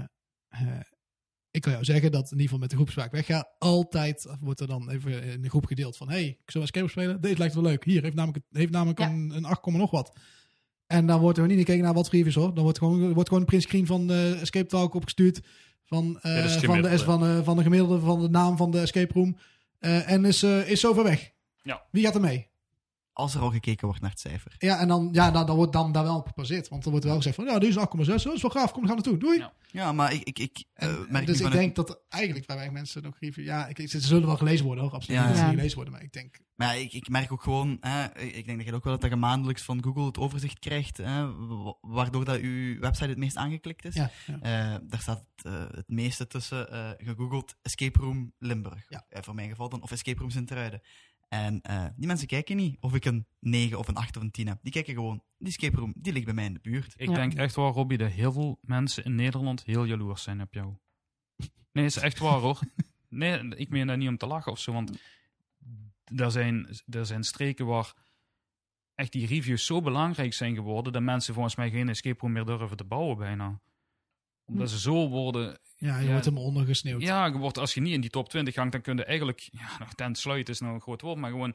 eh, 0.48 0.80
ik 1.50 1.60
kan 1.60 1.72
jou 1.72 1.84
zeggen 1.84 2.12
dat 2.12 2.24
in 2.24 2.30
ieder 2.30 2.42
geval 2.42 2.58
met 2.58 2.70
de 2.70 2.76
groep 2.76 2.90
waar 2.90 3.04
ik 3.04 3.10
wegga, 3.10 3.48
altijd 3.58 4.36
wordt 4.40 4.60
er 4.60 4.66
dan 4.66 4.90
even 4.90 5.22
in 5.22 5.42
de 5.42 5.48
groep 5.48 5.66
gedeeld 5.66 5.96
van, 5.96 6.08
hey, 6.08 6.24
ik 6.26 6.50
zou 6.50 6.64
escape 6.64 6.80
room 6.86 6.90
spelen? 6.94 7.20
Deze 7.20 7.38
lijkt 7.38 7.54
wel 7.54 7.62
leuk. 7.62 7.84
Hier, 7.84 8.02
heeft 8.02 8.14
namelijk, 8.14 8.44
heeft 8.50 8.72
namelijk 8.72 8.98
Ja. 8.98 9.08
een, 9.10 9.30
een 9.36 9.44
8, 9.44 9.66
nog 9.66 9.90
wat. 9.90 10.18
En 10.86 11.06
dan 11.06 11.20
wordt 11.20 11.38
er 11.38 11.46
niet 11.46 11.58
gekeken 11.58 11.82
naar 11.82 11.94
wat 11.94 12.08
voor 12.08 12.14
reviews 12.18 12.34
hoor. 12.34 12.54
Dan 12.54 12.62
wordt 12.62 12.78
gewoon, 12.78 13.12
wordt 13.12 13.28
gewoon 13.28 13.42
een 13.42 13.48
print 13.48 13.62
screen 13.62 13.86
van 13.86 14.06
de 14.06 14.38
Escape 14.40 14.66
Talk 14.66 14.94
opgestuurd. 14.94 15.40
Van, 15.92 16.18
eh, 16.22 16.44
is 16.44 16.54
het 16.54 16.64
van, 16.64 16.82
de, 16.82 16.88
gemiddelde. 16.88 17.04
van, 17.04 17.26
eh, 17.26 17.44
van 17.44 17.56
de 17.56 17.62
gemiddelde, 17.62 18.00
van 18.00 18.20
de 18.20 18.28
naam 18.28 18.56
van 18.56 18.70
de 18.70 18.80
escape 18.80 19.12
room. 19.12 19.36
Eh, 19.78 20.10
en 20.10 20.24
is, 20.24 20.42
eh, 20.42 20.70
is 20.70 20.80
zo 20.80 20.92
ver 20.92 21.04
weg. 21.04 21.32
Ja. 21.62 21.82
Wie 21.90 22.04
gaat 22.04 22.14
er 22.14 22.20
mee? 22.20 22.50
Als 23.12 23.34
er 23.34 23.40
al 23.40 23.50
gekeken 23.50 23.86
wordt 23.86 24.00
naar 24.00 24.10
het 24.10 24.20
cijfer. 24.20 24.54
Ja, 24.58 24.78
en 24.78 24.88
dan, 24.88 25.08
ja, 25.12 25.30
dan, 25.30 25.46
dan 25.46 25.56
wordt 25.56 25.72
dan 25.72 25.92
daar 25.92 26.02
wel 26.02 26.16
op 26.16 26.26
gebaseerd. 26.26 26.68
Want 26.68 26.84
er 26.84 26.90
wordt 26.90 27.04
wel 27.06 27.16
gezegd 27.16 27.34
van, 27.36 27.44
ja, 27.44 27.58
dit 27.58 27.68
is 27.68 27.76
8,6. 27.76 28.22
Dat 28.22 28.34
is 28.34 28.42
wel 28.42 28.50
gaaf. 28.50 28.72
Kom, 28.72 28.80
we 28.82 28.86
gaan 28.88 28.96
naartoe. 28.96 29.18
Doei. 29.18 29.38
Ja. 29.38 29.52
Ja, 29.70 29.92
maar 29.92 30.12
ik, 30.12 30.22
ik, 30.22 30.38
ik 30.38 30.64
eh, 30.72 30.94
merk 31.08 31.26
dus 31.26 31.36
ik 31.36 31.42
vanuit- 31.42 31.60
denk 31.60 31.74
dat 31.76 32.00
eigenlijk 32.08 32.46
bij 32.46 32.56
weinig 32.56 32.76
mensen 32.76 33.02
nog 33.02 33.16
review... 33.20 33.44
Ja, 33.44 33.66
ik, 33.66 33.88
ze 33.88 34.00
zullen 34.00 34.26
wel 34.26 34.36
gelezen 34.36 34.64
worden 34.66 34.84
hoor. 34.84 34.92
Absoluut 34.92 35.20
Ja. 35.20 35.26
niet 35.26 35.28
dat 35.30 35.36
ze 35.38 35.42
Ja. 35.42 35.48
niet 35.50 35.56
gelezen 35.58 35.76
worden. 35.76 35.94
Maar 35.94 36.02
ik 36.04 36.12
denk... 36.12 36.38
Maar 36.54 36.78
ik, 36.78 36.92
ik 36.92 37.08
merk 37.08 37.32
ook 37.32 37.42
gewoon, 37.42 37.76
hè, 37.80 38.20
ik 38.20 38.46
denk 38.46 38.58
dat 38.58 38.66
je 38.66 38.74
ook 38.74 38.84
wel 38.84 38.98
dat 38.98 39.10
je 39.10 39.16
maandelijks 39.16 39.62
van 39.62 39.82
Google 39.82 40.04
het 40.06 40.18
overzicht 40.18 40.58
krijgt, 40.58 40.96
hè, 40.96 41.34
wa- 41.46 41.76
waardoor 41.80 42.24
dat 42.24 42.38
uw 42.40 42.78
website 42.80 43.08
het 43.08 43.18
meest 43.18 43.36
aangeklikt 43.36 43.84
is. 43.84 43.94
Ja, 43.94 44.10
ja. 44.26 44.38
Eh, 44.40 44.78
daar 44.88 45.00
staat 45.00 45.24
eh, 45.42 45.52
het 45.70 45.88
meeste 45.88 46.26
tussen 46.26 46.70
eh, 46.70 46.90
gegoogeld 46.96 47.54
Escape 47.62 47.98
Room 47.98 48.32
Limburg. 48.38 48.84
Ja. 48.88 49.04
Voor 49.10 49.34
mijn 49.34 49.48
geval 49.48 49.68
dan, 49.68 49.82
of 49.82 49.90
Escape 49.90 50.18
Room 50.18 50.30
Sint-Truiden. 50.30 50.80
En 51.32 51.60
eh, 51.62 51.86
die 51.96 52.06
mensen 52.06 52.26
kijken 52.26 52.56
niet 52.56 52.76
of 52.80 52.94
ik 52.94 53.04
een 53.04 53.26
9 53.38 53.78
of 53.78 53.88
een 53.88 53.94
8 53.96 54.16
of 54.16 54.22
een 54.22 54.30
10 54.30 54.46
heb. 54.46 54.58
Die 54.62 54.72
kijken 54.72 54.94
gewoon, 54.94 55.22
die 55.38 55.48
escape 55.48 55.76
room, 55.76 55.92
die 55.96 56.12
ligt 56.12 56.24
bij 56.24 56.34
mij 56.34 56.44
in 56.44 56.54
de 56.54 56.60
buurt. 56.60 56.94
Ik 56.96 57.08
Ja. 57.08 57.14
denk 57.14 57.34
echt 57.34 57.54
waar, 57.54 57.72
Robbie, 57.72 57.98
dat 57.98 58.10
heel 58.10 58.32
veel 58.32 58.58
mensen 58.62 59.04
in 59.04 59.14
Nederland 59.14 59.62
heel 59.64 59.84
jaloers 59.84 60.22
zijn 60.22 60.40
op 60.40 60.54
jou. 60.54 60.74
Nee, 61.72 61.84
is 61.84 61.96
echt 61.96 62.18
waar 62.18 62.38
hoor. 62.38 62.60
Nee, 63.08 63.48
ik 63.48 63.68
meen 63.68 63.86
dat 63.86 63.96
niet 63.96 64.08
om 64.08 64.16
te 64.16 64.26
lachen 64.26 64.52
of 64.52 64.58
zo, 64.58 64.72
want 64.72 64.98
er 66.04 66.30
zijn, 66.30 66.68
er 66.86 67.06
zijn 67.06 67.24
streken 67.24 67.66
waar 67.66 67.94
echt 68.94 69.12
die 69.12 69.26
reviews 69.26 69.66
zo 69.66 69.80
belangrijk 69.80 70.32
zijn 70.32 70.54
geworden 70.54 70.92
dat 70.92 71.02
mensen 71.02 71.34
volgens 71.34 71.56
mij 71.56 71.70
geen 71.70 71.88
escape 71.88 72.20
room 72.20 72.32
meer 72.32 72.44
durven 72.44 72.76
te 72.76 72.84
bouwen 72.84 73.18
bijna. 73.18 73.60
Omdat 74.44 74.70
ze 74.70 74.78
zo 74.78 75.08
worden... 75.08 75.58
Ja, 75.82 75.98
je 75.98 76.04
Ja. 76.04 76.10
wordt 76.10 76.24
helemaal 76.24 76.44
ondergesneeuwd. 76.46 77.02
Ja, 77.02 77.26
je 77.26 77.38
wordt, 77.38 77.58
als 77.58 77.74
je 77.74 77.80
niet 77.80 77.92
in 77.94 78.00
die 78.00 78.10
top 78.10 78.28
20 78.28 78.54
hangt, 78.54 78.72
dan 78.72 78.80
kun 78.80 78.96
je 78.96 79.04
eigenlijk... 79.04 79.48
Ja, 79.52 79.78
nog 79.78 79.94
tent 79.94 80.18
sluiten 80.18 80.54
is 80.54 80.60
nou 80.60 80.74
een 80.74 80.80
groot 80.80 81.00
woord, 81.00 81.18
maar 81.18 81.30
gewoon... 81.30 81.54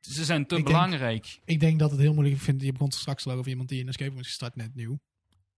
Ze 0.00 0.24
zijn 0.24 0.46
te 0.46 0.56
Ik 0.56 0.64
denk- 0.64 0.76
belangrijk. 0.76 1.38
Ik 1.44 1.60
denk 1.60 1.78
dat 1.78 1.90
het 1.90 2.00
heel 2.00 2.14
moeilijk 2.14 2.40
vindt. 2.40 2.62
Je 2.62 2.72
begon 2.72 2.90
straks 2.92 3.26
al 3.26 3.32
over 3.32 3.48
iemand 3.50 3.68
die 3.68 3.80
een 3.80 3.88
escape 3.88 4.10
room 4.10 4.20
is 4.20 4.26
gestart 4.26 4.56
net 4.56 4.74
nieuw. 4.74 4.98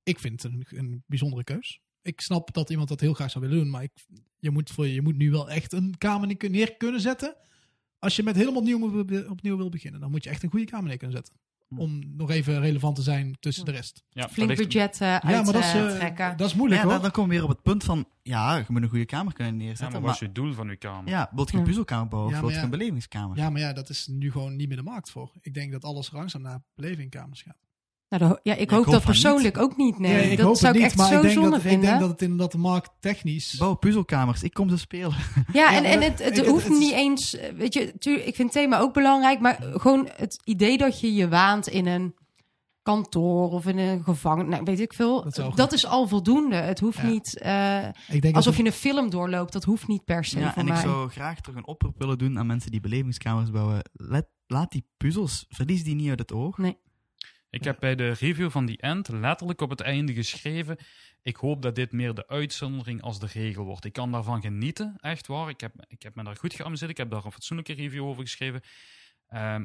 Ik 0.03 0.19
vind 0.19 0.43
het 0.43 0.53
een, 0.53 0.67
een 0.69 1.03
bijzondere 1.07 1.45
keus. 1.45 1.81
Ik 2.03 2.21
snap 2.21 2.53
dat 2.55 2.71
iemand 2.71 2.89
dat 2.89 3.01
heel 3.01 3.15
graag 3.15 3.31
zou 3.31 3.45
willen 3.45 3.59
doen, 3.63 3.71
maar 3.71 3.83
ik, 3.83 3.91
je, 4.39 4.51
moet 4.51 4.71
voor, 4.71 4.87
je 4.87 5.03
moet 5.03 5.17
nu 5.17 5.31
wel 5.31 5.51
echt 5.51 5.73
een 5.73 5.95
kamer 5.99 6.37
neer- 6.51 6.77
kunnen 6.77 7.01
zetten. 7.01 7.37
Als 7.99 8.17
je 8.17 8.23
met 8.23 8.37
helemaal 8.37 8.61
opnieuw, 8.61 8.79
moet- 8.79 9.29
opnieuw 9.29 9.57
wil 9.57 9.69
beginnen, 9.69 10.01
dan 10.01 10.11
moet 10.11 10.25
je 10.25 10.31
echt 10.31 10.43
een 10.43 10.51
goede 10.51 10.65
kamer 10.67 10.89
neer 10.89 10.97
kunnen 10.97 11.17
zetten. 11.17 11.35
Hm. 11.69 11.79
Om 11.79 12.17
nog 12.17 12.31
even 12.31 12.61
relevant 12.61 12.97
te 12.97 13.03
zijn 13.03 13.37
tussen 13.41 13.65
de 13.65 13.71
rest. 13.71 14.03
Ja, 14.11 14.29
Flink 14.29 14.57
budget 14.57 15.01
eh 15.01 15.09
ja, 15.09 15.21
maar 15.23 15.45
dat 15.45 15.55
is, 15.57 15.73
eh, 15.75 15.83
uittrekken. 15.83 16.37
dat 16.37 16.47
is 16.49 16.55
moeilijk 16.55 16.81
Ja, 16.81 16.87
dan, 16.87 16.93
hoor. 16.95 17.03
dan 17.03 17.13
komen 17.13 17.31
we 17.31 17.37
weer 17.37 17.45
op 17.45 17.51
het 17.51 17.63
punt 17.63 17.85
van, 17.85 18.09
ja, 18.23 18.57
je 18.57 18.65
moet 18.69 18.83
een 18.83 18.89
goede 18.89 19.05
kamer 19.05 19.33
kunnen 19.33 19.57
neerzetten. 19.57 19.85
maar 19.91 20.01
maar, 20.01 20.11
wat 20.11 20.21
is 20.23 20.27
je 20.27 20.33
doel 20.33 20.53
van 20.53 20.69
je 20.69 20.77
kamer? 20.77 21.09
ja, 21.11 21.31
wilt 21.35 21.49
je 21.49 21.53
een 21.55 21.61
Ja. 21.61 21.67
puzzelkamer 21.67 22.09
bouwen 22.09 22.31
Ja, 22.33 22.37
of 22.37 22.41
wilt 22.43 22.55
je 22.55 22.59
ja. 22.59 22.65
een 22.65 22.79
belevingskamer? 22.79 23.37
Ja, 23.37 23.51
maar 23.51 23.61
ja, 23.61 23.73
dat 23.73 23.89
is 23.89 24.07
nu 24.07 24.31
gewoon 24.31 24.57
niet 24.57 24.69
meer 24.69 24.77
de 24.77 24.83
markt 24.83 25.11
voor. 25.11 25.33
Ik 25.41 25.55
denk 25.55 25.73
dat 25.73 25.85
alles 25.85 26.11
langzaam 26.11 26.43
naar 26.43 26.63
belevingkamers 26.75 27.43
gaat. 27.43 27.57
Nou, 28.09 28.39
ja, 28.43 28.55
ik 28.55 28.71
Ja, 28.71 28.77
hoop 28.77 28.85
ik 28.87 28.91
dat 28.91 28.95
hoop 28.95 29.05
persoonlijk 29.05 29.59
ook 29.59 29.77
niet. 29.77 29.99
Nee, 29.99 30.31
ik 30.31 30.37
dat 30.37 30.47
hoop 30.47 30.57
zou 30.57 30.67
het 30.67 30.77
ik 30.77 30.83
niet, 30.83 30.83
echt 30.91 30.97
maar 30.97 31.07
zo 31.09 31.15
ik 31.17 31.23
denk, 31.23 31.35
zonde 31.35 31.51
dat, 31.51 31.59
ik 31.59 31.65
vinden. 31.69 31.89
denk 31.89 32.01
dat 32.01 32.11
het 32.11 32.23
inderdaad 32.23 32.53
de 32.53 32.59
markt 32.59 32.91
technisch... 33.01 33.55
Bouw 33.59 33.75
puzzelkamers, 33.75 34.43
ik 34.43 34.53
kom 34.55 34.69
ze 34.69 34.79
spelen. 34.79 35.15
Ja, 35.53 35.75
en, 35.75 35.85
en 35.85 36.03
het, 36.03 36.25
het 36.25 36.39
ik- 36.39 36.45
hoeft 36.47 36.69
het 36.69 36.79
niet 36.79 36.93
eens. 36.93 37.37
Weet 37.57 37.75
je, 37.75 37.99
tuur, 37.99 38.17
ik 38.27 38.35
vind 38.35 38.53
het 38.55 38.63
thema 38.63 38.79
ook 38.79 38.93
belangrijk, 38.95 39.41
maar 39.41 39.59
gewoon 39.61 40.09
het 40.17 40.41
idee 40.45 40.79
dat 40.79 41.01
je 41.01 41.15
je 41.15 41.29
waant 41.29 41.69
in 41.69 41.87
een 41.87 42.15
kantoor 42.83 43.51
of 43.51 43.67
in 43.67 43.79
een 43.79 44.05
gevangenis, 44.05 44.51
nou, 44.51 44.63
weet 44.65 44.81
ik 44.81 44.93
veel. 44.93 45.23
Dat 45.25 45.35
Dat, 45.35 45.37
is 45.37 45.45
al 45.45 45.51
goed. 45.65 45.73
is 45.73 45.87
al 45.87 46.09
voldoende. 46.09 46.57
Het 46.57 46.81
hoeft 46.81 46.97
Ja. 46.99 47.07
niet 47.07 47.39
eh, 47.39 47.89
ik 48.09 48.23
denk 48.23 48.37
alsof 48.37 48.57
je 48.57 48.65
een 48.65 48.73
film 48.73 49.11
doorloopt. 49.11 49.53
Dat 49.53 49.65
hoeft 49.65 49.89
niet 49.89 50.05
per 50.05 50.25
se 50.25 50.39
Ja, 50.39 50.53
voor 50.53 50.63
en 50.63 50.67
ik 50.69 50.73
mij. 50.73 50.83
zou 50.83 51.09
graag 51.11 51.41
toch 51.41 51.55
een 51.55 51.67
oproep 51.67 51.99
willen 51.99 52.19
doen 52.19 52.39
aan 52.39 52.47
mensen 52.47 52.71
die 52.71 52.81
belevingskamers 52.81 53.51
bouwen. 53.51 53.81
Let, 53.93 54.27
laat 54.47 54.71
die 54.71 54.87
puzzels, 54.97 55.45
verlies 55.49 55.85
die 55.85 55.95
niet 55.95 56.09
uit 56.09 56.19
het 56.19 56.33
oog. 56.33 56.59
Ik 57.51 57.65
heb 57.65 57.81
bij 57.81 57.95
de 57.95 58.09
review 58.13 58.51
van 58.51 58.67
die 58.67 58.79
end 58.79 59.09
letterlijk 59.09 59.61
op 59.61 59.71
het 59.71 59.81
einde 59.81 60.15
geschreven. 60.15 60.77
Ik 61.23 61.37
hoop 61.37 61.63
dat 61.63 61.75
dit 61.75 61.93
meer 61.93 62.15
de 62.15 62.29
uitzondering 62.29 63.03
als 63.03 63.21
de 63.21 63.27
regel 63.27 63.65
wordt. 63.65 63.85
Ik 63.85 63.93
kan 63.93 64.13
daarvan 64.13 64.41
genieten, 64.41 64.97
echt 65.01 65.27
waar. 65.27 65.49
Ik 65.49 65.61
heb, 65.61 65.73
ik 65.89 66.03
heb 66.03 66.15
me 66.15 66.25
daar 66.25 66.37
goed 66.37 66.55
geamuseerd. 66.55 66.91
Ik 66.91 66.97
heb 66.97 67.11
daar 67.11 67.25
een 67.25 67.33
fatsoenlijke 67.33 67.73
review 67.73 68.05
over 68.05 68.23
geschreven. 68.23 68.61
Ehm, 69.29 69.65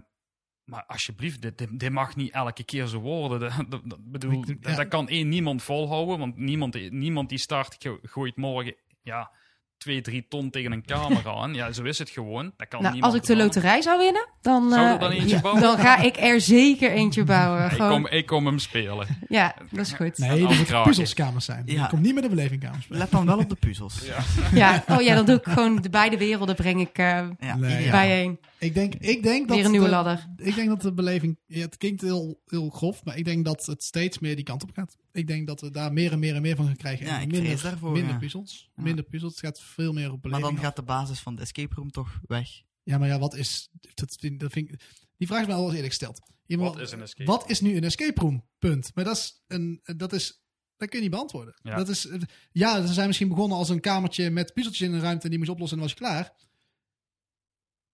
maar 0.64 0.86
alsjeblieft, 0.86 1.42
dit, 1.42 1.58
dit, 1.58 1.80
dit 1.80 1.92
mag 1.92 2.16
niet 2.16 2.32
elke 2.34 2.64
keer 2.64 2.88
zo 2.88 3.00
worden. 3.00 3.40
Dat, 3.58 3.72
dat, 3.72 3.82
dat- 3.90 4.12
bedoel, 4.12 4.46
dat, 4.46 4.56
ja. 4.60 4.76
dat 4.76 4.88
kan 4.88 5.08
één 5.08 5.30
niemand 5.30 5.64
volhouden. 5.64 6.20
Want 6.20 6.38
niemand, 6.38 6.92
niemand 6.92 7.30
die 7.30 7.38
start 7.38 7.76
go- 7.80 8.00
gooit 8.02 8.36
morgen 8.38 8.76
ja, 9.02 9.32
twee, 9.84 10.02
drie 10.02 10.26
ton 10.30 10.50
tegen 10.50 10.72
een 10.72 10.86
kamer 10.86 11.28
aan. 11.40 11.54
Ja, 11.54 11.72
zo 11.72 11.84
is 11.84 12.00
het 12.00 12.10
gewoon. 12.10 12.52
Dat 12.58 12.68
kan 12.68 12.82
Nou, 12.82 12.94
niemand 12.94 13.14
als 13.14 13.22
ik 13.22 13.28
de 13.28 13.36
loterij 13.44 13.82
zou 13.82 13.98
winnen, 14.00 14.28
dan, 14.42 14.70
Zou 14.70 14.94
eh, 14.94 15.00
dan 15.00 15.12
eentje 15.20 15.36
ja, 15.36 15.42
bouwen? 15.42 15.62
dan 15.62 15.78
ga 15.78 15.98
ik 15.98 16.18
er 16.18 16.42
zeker 16.42 16.92
eentje 16.92 17.24
bouwen. 17.34 17.66
Ik 17.66 17.72
Gewoon, 17.72 17.90
kom, 17.92 18.08
ik 18.08 18.26
kom 18.26 18.46
hem 18.46 18.60
spelen. 18.60 19.08
Ja, 19.30 19.56
dat 19.72 19.86
is 19.86 19.94
goed. 19.94 20.18
Nee, 20.18 20.30
moeten 20.40 20.48
afkraken. 20.60 20.88
puzzelskamers 20.88 21.46
zijn. 21.46 21.64
Ja. 21.66 21.82
Je 21.82 21.88
komt 21.90 22.02
niet 22.02 22.14
met 22.14 22.24
de 22.24 22.30
belevingkamers. 22.30 22.86
Let 22.90 23.12
dan 23.12 23.26
wel 23.26 23.38
op 23.38 23.50
de 23.50 23.56
puzzels. 23.56 24.02
Ja. 24.06 24.18
Ja, 24.54 24.84
oh 24.88 25.02
ja, 25.02 25.16
dan 25.16 25.26
doe 25.26 25.36
ik 25.36 25.44
gewoon 25.54 25.82
de 25.82 25.90
beide 25.90 26.18
werelden 26.18 26.56
breng 26.56 26.82
ik 26.82 26.98
eh, 26.98 27.06
Ja, 27.40 27.56
ideaal. 27.56 27.92
bijeen. 27.92 28.40
Ik 28.64 28.74
denk, 28.74 28.94
ik 28.96 29.24
denk 29.24 29.48
dat 29.48 29.56
Weer 29.58 29.66
een 29.66 29.72
nieuwe 29.72 29.86
de- 29.86 29.92
ladder. 29.92 30.28
Ik 30.38 30.56
denk 30.56 30.68
dat 30.68 30.82
de 30.82 30.94
beleving, 30.94 31.40
ja, 31.46 31.60
het 31.62 31.78
klinkt 31.78 32.02
heel, 32.02 32.42
heel 32.46 32.70
grof, 32.70 33.04
maar 33.04 33.18
ik 33.18 33.26
denk 33.26 33.46
dat 33.46 33.66
het 33.66 33.84
steeds 33.84 34.20
meer 34.20 34.36
die 34.36 34.44
kant 34.46 34.64
op 34.64 34.70
gaat. 34.74 34.98
Ik 35.12 35.28
denk 35.28 35.48
dat 35.48 35.62
we 35.62 35.72
daar 35.72 35.94
meer 35.94 36.12
en 36.12 36.20
meer 36.20 36.36
en 36.36 36.42
meer 36.42 36.56
van 36.56 36.66
gaan 36.66 36.76
krijgen. 36.76 37.06
Ja, 37.06 37.16
En 37.16 37.22
ik 37.22 37.32
minder, 37.32 37.62
daarvoor, 37.62 37.92
minder 37.92 38.12
ja. 38.12 38.18
puzzels. 38.18 38.70
Ja. 38.76 38.84
Minder 38.84 39.04
puzzels. 39.04 39.32
Het 39.34 39.42
gaat 39.46 39.62
veel 39.62 39.94
meer 39.94 40.06
op 40.06 40.12
Maar 40.12 40.20
beleving. 40.22 40.48
dan 40.48 40.58
af. 40.58 40.64
gaat 40.66 40.76
de 40.76 40.84
basis 40.84 41.20
van 41.20 41.36
de 41.36 41.42
escape 41.42 41.76
room 41.76 41.92
toch 41.92 42.20
weg. 42.26 42.50
Ja, 42.84 42.98
maar 42.98 43.08
ja, 43.08 43.20
wat 43.20 43.36
is. 43.36 43.70
Dat, 43.94 44.16
vind- 44.20 44.40
dat 44.40 44.52
vind 44.52 44.70
ik, 44.70 44.80
die 45.18 45.28
vraag 45.28 45.42
is 45.42 45.48
mij 45.48 45.56
al 45.56 45.64
eens 45.66 45.74
eerlijk 45.74 45.90
gesteld. 45.94 46.20
Iemand- 46.46 46.74
Wat 46.74 46.82
is 46.84 46.92
een 46.92 47.02
escape 47.02 47.32
Wat 47.32 47.50
is 47.50 47.62
nu 47.62 47.76
een 47.78 47.84
escape 47.84 48.22
room? 48.22 48.46
Punt. 48.60 48.92
Maar 48.96 49.04
dat 49.04 49.18
is 49.18 49.44
een. 49.48 49.82
Dat 49.98 50.14
is. 50.14 50.42
Dat 50.78 50.90
kun 50.90 50.98
je 51.02 51.04
niet 51.08 51.14
beantwoorden. 51.16 51.54
Ja. 51.64 51.76
Dat 51.76 51.90
is, 51.90 52.08
ja, 52.52 52.86
ze 52.88 52.94
zijn 52.94 53.08
misschien 53.08 53.28
begonnen 53.28 53.58
als 53.58 53.70
een 53.70 53.80
kamertje 53.80 54.30
met 54.30 54.54
puzzeltjes 54.54 54.88
in 54.88 54.94
een 54.94 55.02
ruimte 55.02 55.24
en 55.24 55.30
die 55.30 55.38
moest 55.38 55.50
je 55.50 55.56
oplossen 55.56 55.80
en 55.80 55.84
dan 55.88 55.94
was 55.96 56.08
je 56.10 56.14
klaar. 56.14 56.34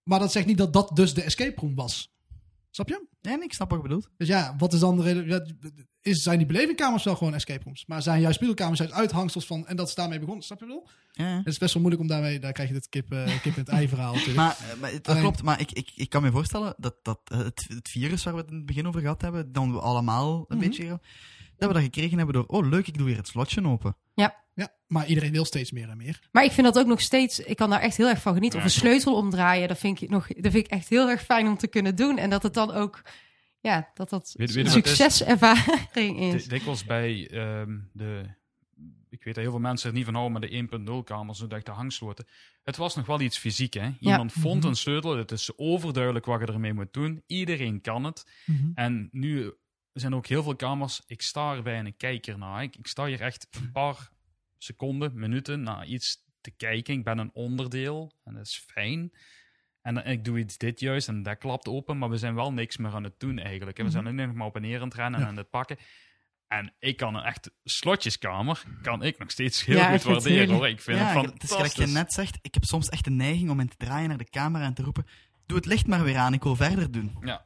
Maar 0.10 0.20
dat 0.20 0.32
zegt 0.32 0.46
niet 0.46 0.58
dat 0.58 0.74
dat 0.74 0.96
dus 0.96 1.14
de 1.14 1.22
escape 1.22 1.60
room 1.62 1.76
was. 1.76 2.14
Snap 2.70 2.88
je? 2.88 3.06
Ja, 3.22 3.36
nee, 3.36 3.44
ik 3.44 3.54
snap 3.54 3.70
wat 3.70 3.82
je 3.82 3.88
bedoelt. 3.88 4.10
Dus 4.18 4.28
ja, 4.28 4.56
wat 4.58 4.74
is 4.74 4.80
dan 4.80 4.98
de 4.98 5.04
reden? 5.04 5.58
Is, 6.02 6.24
zijn 6.24 6.38
die 6.38 6.48
belevingkamers 6.48 7.04
wel 7.04 7.16
gewoon 7.16 7.34
escape 7.34 7.64
rooms? 7.64 7.86
Maar 7.86 8.02
zijn 8.02 8.22
juist 8.22 8.38
puzzelkamers 8.38 8.82
uit 8.82 8.92
uithangsels 8.92 9.46
van. 9.46 9.68
En 9.68 9.76
dat 9.76 9.88
is 9.88 9.96
daarmee 9.96 10.20
begonnen. 10.20 10.44
Snap 10.44 10.60
je 10.60 10.66
wel? 10.66 10.90
Ja. 11.12 11.38
Het 11.38 11.48
is 11.48 11.58
best 11.58 11.74
wel 11.74 11.82
moeilijk 11.82 12.04
om 12.04 12.10
daarmee. 12.10 12.40
Daar 12.40 12.52
krijg 12.52 12.70
je 12.70 12.76
het 12.76 12.90
kip, 12.90 13.12
eh, 13.12 13.26
kip 13.42 13.54
in 13.54 13.60
het 13.60 13.68
ei 13.70 13.88
verhaal 13.88 14.12
natuurlijk. 14.14 14.38
Maar, 14.38 14.58
eh, 14.72 14.80
maar 14.82 14.92
het, 14.92 15.04
dat 15.04 15.08
Alleen- 15.08 15.22
klopt, 15.22 15.44
maar 15.44 15.60
ik, 15.60 15.72
ik, 15.72 15.92
ik 15.96 16.10
kan 16.10 16.22
me 16.22 16.32
voorstellen 16.32 16.74
dat, 16.78 16.96
dat 17.02 17.20
eh, 17.24 17.38
het, 17.38 17.66
het 17.68 17.90
virus 17.90 18.24
waar 18.24 18.34
we 18.34 18.40
het 18.40 18.50
in 18.50 18.56
het 18.58 18.66
begin 18.66 18.88
over 18.88 19.02
gehad 19.02 19.22
hebben, 19.22 19.52
dan 19.52 19.72
we 19.72 19.80
allemaal 19.80 20.46
een 20.48 20.58
Mhm. 20.58 20.68
beetje, 20.68 20.88
dat 21.58 21.68
we 21.68 21.74
dat 21.74 21.84
gekregen 21.84 22.18
hebben 22.18 22.36
door, 22.36 22.46
oh 22.46 22.68
leuk, 22.70 22.88
ik 22.88 22.98
doe 22.98 23.06
weer 23.06 23.18
het 23.18 23.28
slotje 23.28 23.66
open. 23.66 23.96
ja, 24.14 24.36
maar 24.88 25.08
iedereen 25.08 25.32
wil 25.32 25.46
steeds 25.46 25.72
meer 25.72 25.90
en 25.90 25.98
meer. 25.98 26.20
Maar 26.32 26.44
ik 26.44 26.52
vind 26.52 26.68
dat 26.74 26.80
ook 26.80 26.88
nog 26.88 27.02
steeds, 27.02 27.40
ik 27.40 27.56
kan 27.56 27.70
daar 27.70 27.82
echt 27.82 27.98
heel 27.98 28.08
erg 28.08 28.22
van 28.22 28.34
genieten. 28.34 28.60
Ja, 28.60 28.66
of 28.66 28.72
een 28.74 28.80
sleutel 28.80 29.16
omdraaien, 29.16 29.68
dat 29.68 29.78
vind, 29.78 30.02
ik 30.02 30.10
nog, 30.10 30.28
dat 30.28 30.52
vind 30.52 30.66
ik 30.66 30.68
echt 30.72 30.90
heel 30.90 31.10
erg 31.10 31.22
fijn 31.24 31.48
om 31.48 31.58
te 31.58 31.68
kunnen 31.68 31.96
doen. 31.96 32.18
En 32.18 32.30
dat 32.30 32.44
het 32.44 32.54
dan 32.54 32.72
ook, 32.72 33.02
ja, 33.60 33.90
dat 33.94 34.10
dat 34.10 34.34
Weet- 34.38 34.52
weet 34.52 34.66
een 34.66 34.72
het 34.72 34.86
is? 34.86 34.96
succeservaring 34.96 36.20
is. 36.20 36.44
Di- 36.44 36.50
Dikwijls 36.50 36.84
bij 36.86 37.30
ehm, 37.32 37.78
de. 37.94 38.38
Ik 39.10 39.24
weet 39.24 39.34
dat 39.34 39.44
heel 39.44 39.52
veel 39.54 39.62
mensen 39.62 39.90
er 39.90 39.96
niet 39.96 40.06
van 40.06 40.14
houden, 40.14 40.40
maar 40.40 40.50
de 40.50 40.56
1.0 41.00 41.04
kamers, 41.04 41.42
ik 41.42 41.66
de 41.66 41.72
hangsloten. 41.72 42.26
Het 42.64 42.78
was 42.78 42.96
nog 42.96 43.06
wel 43.06 43.22
iets 43.22 43.38
fysiek, 43.38 43.74
hè? 43.74 43.90
Iemand 44.00 44.32
vond 44.34 44.60
Mhm. 44.60 44.68
een 44.68 44.76
sleutel, 44.76 45.18
het 45.18 45.32
is 45.32 45.58
overduidelijk 45.58 46.26
wat 46.26 46.40
je 46.40 46.46
ermee 46.46 46.74
moet 46.74 46.94
doen. 46.94 47.24
Iedereen 47.28 47.82
kan 47.82 48.04
het. 48.04 48.26
En 48.74 49.10
nu 49.12 49.54
zijn 49.94 50.12
er 50.12 50.18
ook 50.18 50.28
heel 50.28 50.44
veel 50.44 50.56
kamers. 50.56 51.02
Ik 51.08 51.22
sta 51.22 51.56
erbij 51.56 51.76
en 51.76 51.86
ik 51.86 51.98
kijk 51.98 52.28
ernaar. 52.28 52.64
Ik, 52.64 52.76
ik 52.76 52.88
sta 52.88 53.06
hier 53.06 53.22
echt 53.22 53.48
een 53.52 53.72
paar 53.72 54.10
seconden, 54.64 55.20
minuten 55.20 55.62
naar 55.62 55.86
iets 55.86 56.18
te 56.42 56.52
kijken. 56.52 56.94
Ik 56.94 57.04
ben 57.04 57.18
een 57.18 57.34
onderdeel 57.34 58.12
en 58.24 58.34
dat 58.34 58.46
is 58.46 58.64
fijn. 58.68 59.12
En 59.82 59.94
dan- 59.94 60.06
ik 60.06 60.26
doe 60.26 60.40
iets 60.40 60.58
dit 60.58 60.80
juist 60.80 61.08
en 61.08 61.24
dat 61.24 61.38
klapt 61.38 61.68
open, 61.68 61.98
maar 61.98 62.10
we 62.10 62.18
zijn 62.18 62.36
wel 62.36 62.54
niks 62.54 62.78
meer 62.78 62.92
aan 62.94 63.04
het 63.04 63.20
doen 63.20 63.40
eigenlijk. 63.40 63.78
hè. 63.78 63.84
We 63.84 63.90
zijn 63.90 64.08
alleen 64.08 64.28
nog 64.28 64.36
maar 64.36 64.48
op 64.48 64.56
en 64.56 64.62
neer 64.62 64.80
aan 64.82 64.88
het 64.88 64.94
rennen 64.98 65.20
en 65.22 65.28
aan 65.28 65.38
het 65.38 65.50
pakken. 65.50 65.78
En 66.48 66.74
ik 66.80 66.98
kan 66.98 67.16
een 67.16 67.24
echt 67.24 67.52
slotjeskamer, 67.64 68.64
kan 68.82 69.04
ik 69.04 69.18
nog 69.18 69.32
steeds 69.32 69.66
heel 69.66 69.78
Ja, 69.78 69.92
goed 69.92 70.04
waarderen 70.12 70.56
hoor. 70.56 70.68
Ik 70.68 70.82
vind 70.82 70.98
ja, 70.98 71.22
het 71.22 71.32
het 71.34 71.44
is 71.44 71.50
fantastisch. 71.50 71.86
je 71.86 71.92
net 71.92 72.14
zegt, 72.14 72.38
ik 72.42 72.54
heb 72.54 72.64
soms 72.64 72.90
echt 72.90 73.04
de 73.04 73.10
neiging 73.10 73.50
om 73.50 73.60
in 73.60 73.68
te 73.70 73.78
draaien 73.78 74.10
naar 74.10 74.18
de 74.18 74.30
camera 74.30 74.66
en 74.66 74.74
te 74.74 74.84
roepen, 74.84 75.06
doe 75.46 75.58
het 75.58 75.66
licht 75.66 75.88
maar 75.88 76.04
weer 76.04 76.18
aan, 76.18 76.34
ik 76.34 76.44
wil 76.44 76.56
verder 76.56 76.92
doen. 76.92 77.18
Ja, 77.22 77.46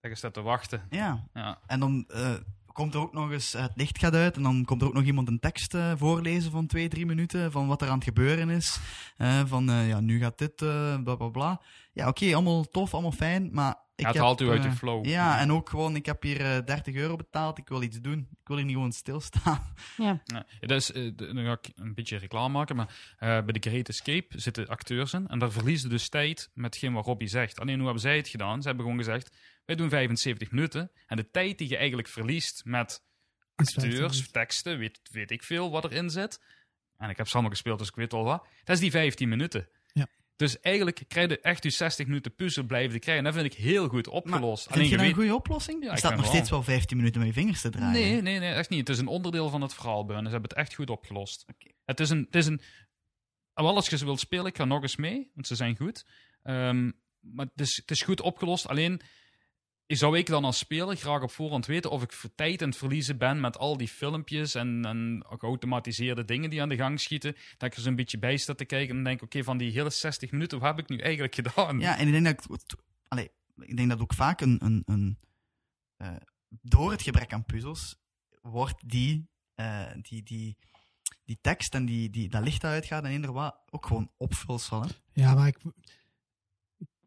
dat 0.00 0.10
je 0.10 0.16
staat 0.16 0.34
te 0.34 0.42
wachten. 0.42 0.86
Ja, 0.90 1.28
Ja, 1.32 1.60
en 1.66 1.80
dan 1.80 2.04
eh, 2.08 2.34
komt 2.74 2.94
er 2.94 3.00
ook 3.00 3.12
nog 3.12 3.30
eens, 3.30 3.54
eh, 3.54 3.62
het 3.62 3.72
licht 3.74 3.98
gaat 3.98 4.14
uit 4.14 4.36
en 4.36 4.42
dan 4.42 4.64
komt 4.64 4.82
er 4.82 4.88
ook 4.88 4.94
nog 4.94 5.04
iemand 5.04 5.28
een 5.28 5.40
tekst 5.40 5.74
eh, 5.74 5.92
voorlezen 5.96 6.50
van 6.50 6.66
twee, 6.66 6.88
drie 6.88 7.06
minuten 7.06 7.52
van 7.52 7.66
wat 7.66 7.82
er 7.82 7.88
aan 7.88 7.94
het 7.94 8.04
gebeuren 8.04 8.50
is. 8.50 8.78
Eh, 9.16 9.42
van, 9.46 9.64
ja, 9.64 10.00
nu 10.00 10.18
gaat 10.18 10.38
dit, 10.38 10.56
bla 11.04 11.16
bla 11.16 11.28
bla. 11.28 11.60
Ja, 11.92 12.08
oké, 12.08 12.34
allemaal 12.34 12.64
tof, 12.64 12.92
allemaal 12.92 13.12
fijn, 13.12 13.48
maar... 13.52 13.82
Ik 13.96 14.04
het 14.06 14.14
heb, 14.14 14.24
haalt 14.24 14.40
u 14.40 14.50
uit 14.50 14.62
de 14.62 14.68
eh, 14.68 14.74
flow. 14.74 15.06
Ja, 15.06 15.40
en 15.40 15.52
ook 15.52 15.68
gewoon, 15.68 15.96
ik 15.96 16.06
heb 16.06 16.22
hier 16.22 16.40
eh 16.40 16.64
30 16.64 16.94
euro 16.94 17.16
betaald, 17.16 17.58
ik 17.58 17.68
wil 17.68 17.82
iets 17.82 18.00
doen. 18.00 18.28
Ik 18.30 18.48
wil 18.48 18.56
hier 18.56 18.66
niet 18.66 18.74
gewoon 18.74 18.92
stilstaan. 18.92 19.62
Ja. 19.96 20.22
Ja, 20.24 20.46
dat 20.60 20.80
is, 20.80 20.92
eh, 20.92 21.10
dan 21.16 21.44
ga 21.44 21.52
ik 21.52 21.70
een 21.74 21.94
beetje 21.94 22.16
reclame 22.16 22.52
maken, 22.52 22.76
maar 22.76 23.14
eh, 23.18 23.28
bij 23.28 23.52
de 23.52 23.70
Great 23.70 23.88
Escape 23.88 24.40
zitten 24.40 24.68
acteurs 24.68 25.12
in 25.12 25.26
en 25.26 25.38
daar 25.38 25.52
verliezen 25.52 25.90
dus 25.90 26.08
tijd 26.08 26.50
met 26.54 26.64
hetgeen 26.64 26.92
wat 26.92 27.04
Robbie 27.04 27.28
zegt. 27.28 27.60
Alleen 27.60 27.74
hoe 27.74 27.84
hebben 27.84 28.02
zij 28.02 28.16
het 28.16 28.28
gedaan? 28.28 28.60
Ze 28.62 28.66
hebben 28.66 28.84
gewoon 28.84 29.00
gezegd, 29.00 29.36
wij 29.64 29.76
doen 29.76 29.88
75 29.88 30.50
minuten 30.50 30.90
en 31.06 31.16
de 31.16 31.30
tijd 31.30 31.58
die 31.58 31.68
je 31.68 31.76
eigenlijk 31.76 32.08
verliest 32.08 32.64
met 32.64 33.02
acteurs, 33.54 34.30
teksten, 34.30 34.78
weet, 34.78 35.00
weet 35.10 35.30
ik 35.30 35.42
veel 35.42 35.70
wat 35.70 35.84
erin 35.84 36.10
zit. 36.10 36.40
En 36.96 37.10
ik 37.10 37.16
heb 37.16 37.26
ze 37.26 37.32
allemaal 37.32 37.52
gespeeld, 37.52 37.78
dus 37.78 37.88
ik 37.88 37.94
weet 37.94 38.12
al 38.12 38.24
wat. 38.24 38.46
Dat 38.64 38.74
is 38.74 38.82
die 38.82 38.90
15 38.90 39.28
minuten. 39.28 39.68
Dus 40.36 40.60
eigenlijk 40.60 41.04
krijg 41.08 41.28
je 41.28 41.40
echt 41.40 41.62
je 41.62 41.70
60 41.70 42.06
minuten 42.06 42.34
puzzel 42.34 42.62
blijven 42.62 43.00
krijgen. 43.00 43.24
En 43.24 43.32
dat 43.32 43.42
vind 43.42 43.54
ik 43.54 43.60
heel 43.60 43.88
goed 43.88 44.08
opgelost. 44.08 44.66
Vind 44.70 44.88
je 44.88 44.96
dat 44.96 45.06
een 45.06 45.14
goede 45.14 45.34
oplossing? 45.34 45.84
Ja, 45.84 45.92
ik 45.92 45.98
staat 45.98 46.16
nog 46.16 46.26
steeds 46.26 46.50
wel 46.50 46.62
15 46.62 46.96
minuten 46.96 47.20
met 47.20 47.28
je 47.28 47.40
vingers 47.40 47.60
te 47.60 47.70
draaien. 47.70 47.92
Nee, 47.92 48.22
nee, 48.22 48.38
nee, 48.38 48.52
echt 48.52 48.70
niet. 48.70 48.78
Het 48.78 48.88
is 48.88 48.98
een 48.98 49.06
onderdeel 49.06 49.48
van 49.48 49.60
het 49.60 49.74
verhaal, 49.74 50.04
Burn. 50.04 50.24
Ze 50.24 50.30
hebben 50.30 50.48
het 50.48 50.58
echt 50.58 50.74
goed 50.74 50.90
opgelost. 50.90 51.44
Oké. 51.46 51.70
Het 51.84 52.00
is 52.00 52.10
een... 52.10 52.24
Het 52.26 52.36
is 52.36 52.46
een 52.46 52.60
wel, 53.54 53.74
als 53.74 53.88
je 53.88 53.98
ze 53.98 54.04
wilt 54.04 54.20
spelen, 54.20 54.46
ik 54.46 54.56
ga 54.56 54.64
nog 54.64 54.82
eens 54.82 54.96
mee, 54.96 55.30
want 55.34 55.46
ze 55.46 55.54
zijn 55.54 55.76
goed. 55.76 56.06
Ehm, 56.42 56.90
maar 57.20 57.46
het 57.46 57.60
is, 57.60 57.76
het 57.76 57.90
is 57.90 58.02
goed 58.02 58.20
opgelost. 58.20 58.68
Alleen, 58.68 59.00
zou 59.86 60.18
ik 60.18 60.26
dan 60.26 60.44
als 60.44 60.58
speler 60.58 60.96
graag 60.96 61.22
op 61.22 61.30
voorhand 61.30 61.66
weten 61.66 61.90
of 61.90 62.02
ik 62.02 62.12
tijd 62.34 62.62
aan 62.62 62.68
het 62.68 62.78
verliezen 62.78 63.18
ben 63.18 63.40
met 63.40 63.58
al 63.58 63.76
die 63.76 63.88
filmpjes 63.88 64.54
en, 64.54 64.84
en 64.84 65.24
geautomatiseerde 65.28 66.24
dingen 66.24 66.50
die 66.50 66.62
aan 66.62 66.68
de 66.68 66.76
gang 66.76 67.00
schieten. 67.00 67.36
Dat 67.56 67.68
ik 67.70 67.76
er 67.76 67.82
zo'n 67.82 67.94
beetje 67.96 68.18
bij 68.18 68.36
sta 68.36 68.54
te 68.54 68.64
kijken 68.64 68.96
en 68.96 69.04
denk, 69.04 69.22
oké, 69.22 69.42
van 69.44 69.58
die 69.58 69.72
hele 69.72 69.90
60 69.90 70.30
minuten, 70.30 70.58
wat 70.58 70.68
heb 70.76 70.78
ik 70.78 70.88
nu 70.88 70.98
eigenlijk 70.98 71.34
gedaan? 71.40 71.78
Ja, 71.80 71.98
en 71.98 72.06
ik 72.06 72.12
denk 72.12 72.24
dat, 72.24 72.62
ik- 72.72 72.78
allee, 73.08 73.30
ik 73.60 73.76
denk 73.76 73.88
dat 73.88 74.00
ook 74.00 74.14
vaak 74.14 74.40
een, 74.40 74.64
een, 74.64 74.82
een 74.86 75.18
eh, 75.96 76.16
door 76.60 76.90
het 76.90 77.02
gebrek 77.02 77.32
aan 77.32 77.44
puzzels 77.44 77.96
wordt 78.42 78.88
die, 78.88 79.28
eh, 79.54 79.86
die, 80.02 80.22
die, 80.22 80.56
die 81.24 81.38
tekst 81.40 81.74
en 81.74 81.84
die, 81.84 82.10
die, 82.10 82.28
dat 82.28 82.42
licht 82.42 82.60
dat 82.60 82.70
uitgaat 82.70 83.04
en 83.04 83.10
eender 83.10 83.32
wat 83.32 83.56
ook 83.70 83.86
gewoon 83.86 84.10
opvulsel. 84.16 84.82
Hè? 84.82 84.88
Ja, 85.12 85.34
maar 85.34 85.46
ik... 85.46 85.56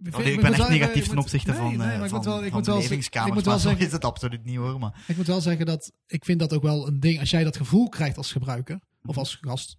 Ik, 0.03 0.15
Oh, 0.15 0.23
nee, 0.23 0.33
ik 0.33 0.41
ben 0.41 0.53
echt 0.53 0.69
negatief 0.69 1.07
ten 1.07 1.17
opzichte 1.17 1.53
van, 1.53 1.63
nee, 1.63 1.71
eh, 1.71 1.77
maar 1.77 1.93
ik 2.03 2.09
van, 2.09 2.17
moet 2.17 2.25
wel, 2.25 2.43
ik 2.43 2.53
moet 2.53 2.65
wel, 2.65 2.75
ik 2.75 2.81
belevingskamers, 2.81 3.33
moet 3.33 3.43
wel 3.43 3.53
maar 3.53 3.61
zo 3.61 3.67
zeggen, 3.69 3.85
is 3.85 3.91
het 3.91 4.05
absoluut 4.05 4.43
niet 4.43 4.55
hoor. 4.55 4.79
Maar, 4.79 5.03
Ik 5.07 5.15
moet 5.17 5.27
wel 5.27 5.41
zeggen 5.41 5.65
dat 5.65 5.91
ik 6.07 6.25
vind 6.25 6.39
dat 6.39 6.53
ook 6.53 6.61
wel 6.63 6.87
een 6.87 6.99
ding. 6.99 7.19
Als 7.19 7.29
jij 7.29 7.43
dat 7.43 7.57
gevoel 7.57 7.89
krijgt 7.89 8.17
als 8.17 8.31
gebruiker 8.31 8.75
of 8.75 9.09
Mhm. 9.09 9.19
als 9.19 9.35
gast, 9.41 9.77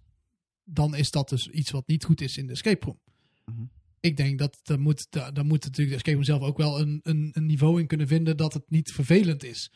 dan 0.63 0.95
is 0.95 1.11
dat 1.11 1.29
dus 1.29 1.47
iets 1.47 1.71
wat 1.71 1.87
niet 1.87 2.03
goed 2.05 2.21
is 2.21 2.37
in 2.37 2.47
de 2.47 2.53
escape 2.53 2.85
room. 2.85 2.99
Mhm. 3.45 3.63
Ik 3.99 4.17
denk 4.17 4.39
dat 4.39 4.59
daar 4.63 4.79
moet, 4.79 5.07
daar, 5.09 5.33
daar 5.33 5.45
moet 5.45 5.63
natuurlijk 5.63 5.89
de 5.89 5.95
escape 5.95 6.15
room 6.15 6.23
zelf 6.25 6.41
ook 6.41 6.57
wel 6.57 6.79
een, 6.79 6.99
een, 7.03 7.29
een 7.33 7.45
niveau 7.45 7.79
in 7.79 7.87
kunnen 7.87 8.07
vinden 8.07 8.37
dat 8.37 8.53
het 8.53 8.63
niet 8.69 8.91
vervelend 8.91 9.43
is. 9.43 9.71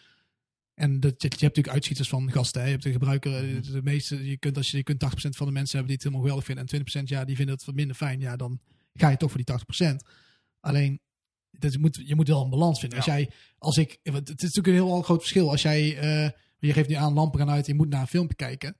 En 0.73 0.99
dat, 0.99 1.09
je, 1.21 1.27
je 1.27 1.27
hebt 1.29 1.39
natuurlijk 1.41 1.67
uitschieters 1.73 2.09
van 2.09 2.31
gasten. 2.31 2.59
Hè. 2.61 2.65
Je 2.67 2.71
hebt 2.71 2.83
de 2.83 2.91
gebruiker, 2.91 3.35
eh, 3.35 3.53
Mhm. 3.53 3.71
de 3.71 3.81
meeste, 3.83 4.25
je 4.29 4.37
kunt, 4.37 4.57
als 4.57 4.71
je, 4.71 4.77
je 4.77 4.83
kunt 4.83 4.99
80% 4.99 5.35
van 5.35 5.47
de 5.47 5.53
mensen 5.53 5.77
hebben 5.77 5.87
die 5.87 5.95
het 5.95 6.03
helemaal 6.03 6.21
geweldig 6.21 6.45
vinden. 6.45 6.63
En 6.63 6.69
20% 6.69 7.09
ja, 7.09 7.25
die 7.25 7.35
vinden 7.35 7.55
het 7.55 7.65
wat 7.65 7.75
minder 7.75 7.95
fijn. 7.95 8.19
Ja, 8.19 8.35
dan 8.35 8.59
ga 8.93 9.09
je 9.09 9.17
toch 9.17 9.29
voor 9.31 9.41
die 9.43 9.45
80%. 9.45 10.03
Alleen, 10.63 11.01
dat 11.51 11.73
je, 11.73 11.79
moet, 11.79 12.01
je 12.05 12.15
moet 12.15 12.27
wel 12.27 12.43
een 12.43 12.49
balans 12.49 12.79
vinden. 12.79 12.97
Ja. 12.97 13.03
Als 13.05 13.13
jij, 13.13 13.31
als 13.57 13.77
ik, 13.77 13.99
want 14.03 14.27
het 14.27 14.41
is 14.41 14.53
natuurlijk 14.53 14.67
een 14.67 14.87
heel 14.89 15.01
groot 15.01 15.19
verschil. 15.19 15.49
Als 15.49 15.61
jij, 15.61 15.97
eh, 15.97 16.29
je 16.59 16.73
geeft 16.73 16.89
nu 16.89 16.95
aan 16.95 17.13
lampen 17.13 17.39
gaan 17.39 17.49
uit, 17.49 17.65
je 17.65 17.73
moet 17.73 17.89
naar 17.89 18.01
een 18.01 18.07
filmpje 18.07 18.35
kijken. 18.35 18.77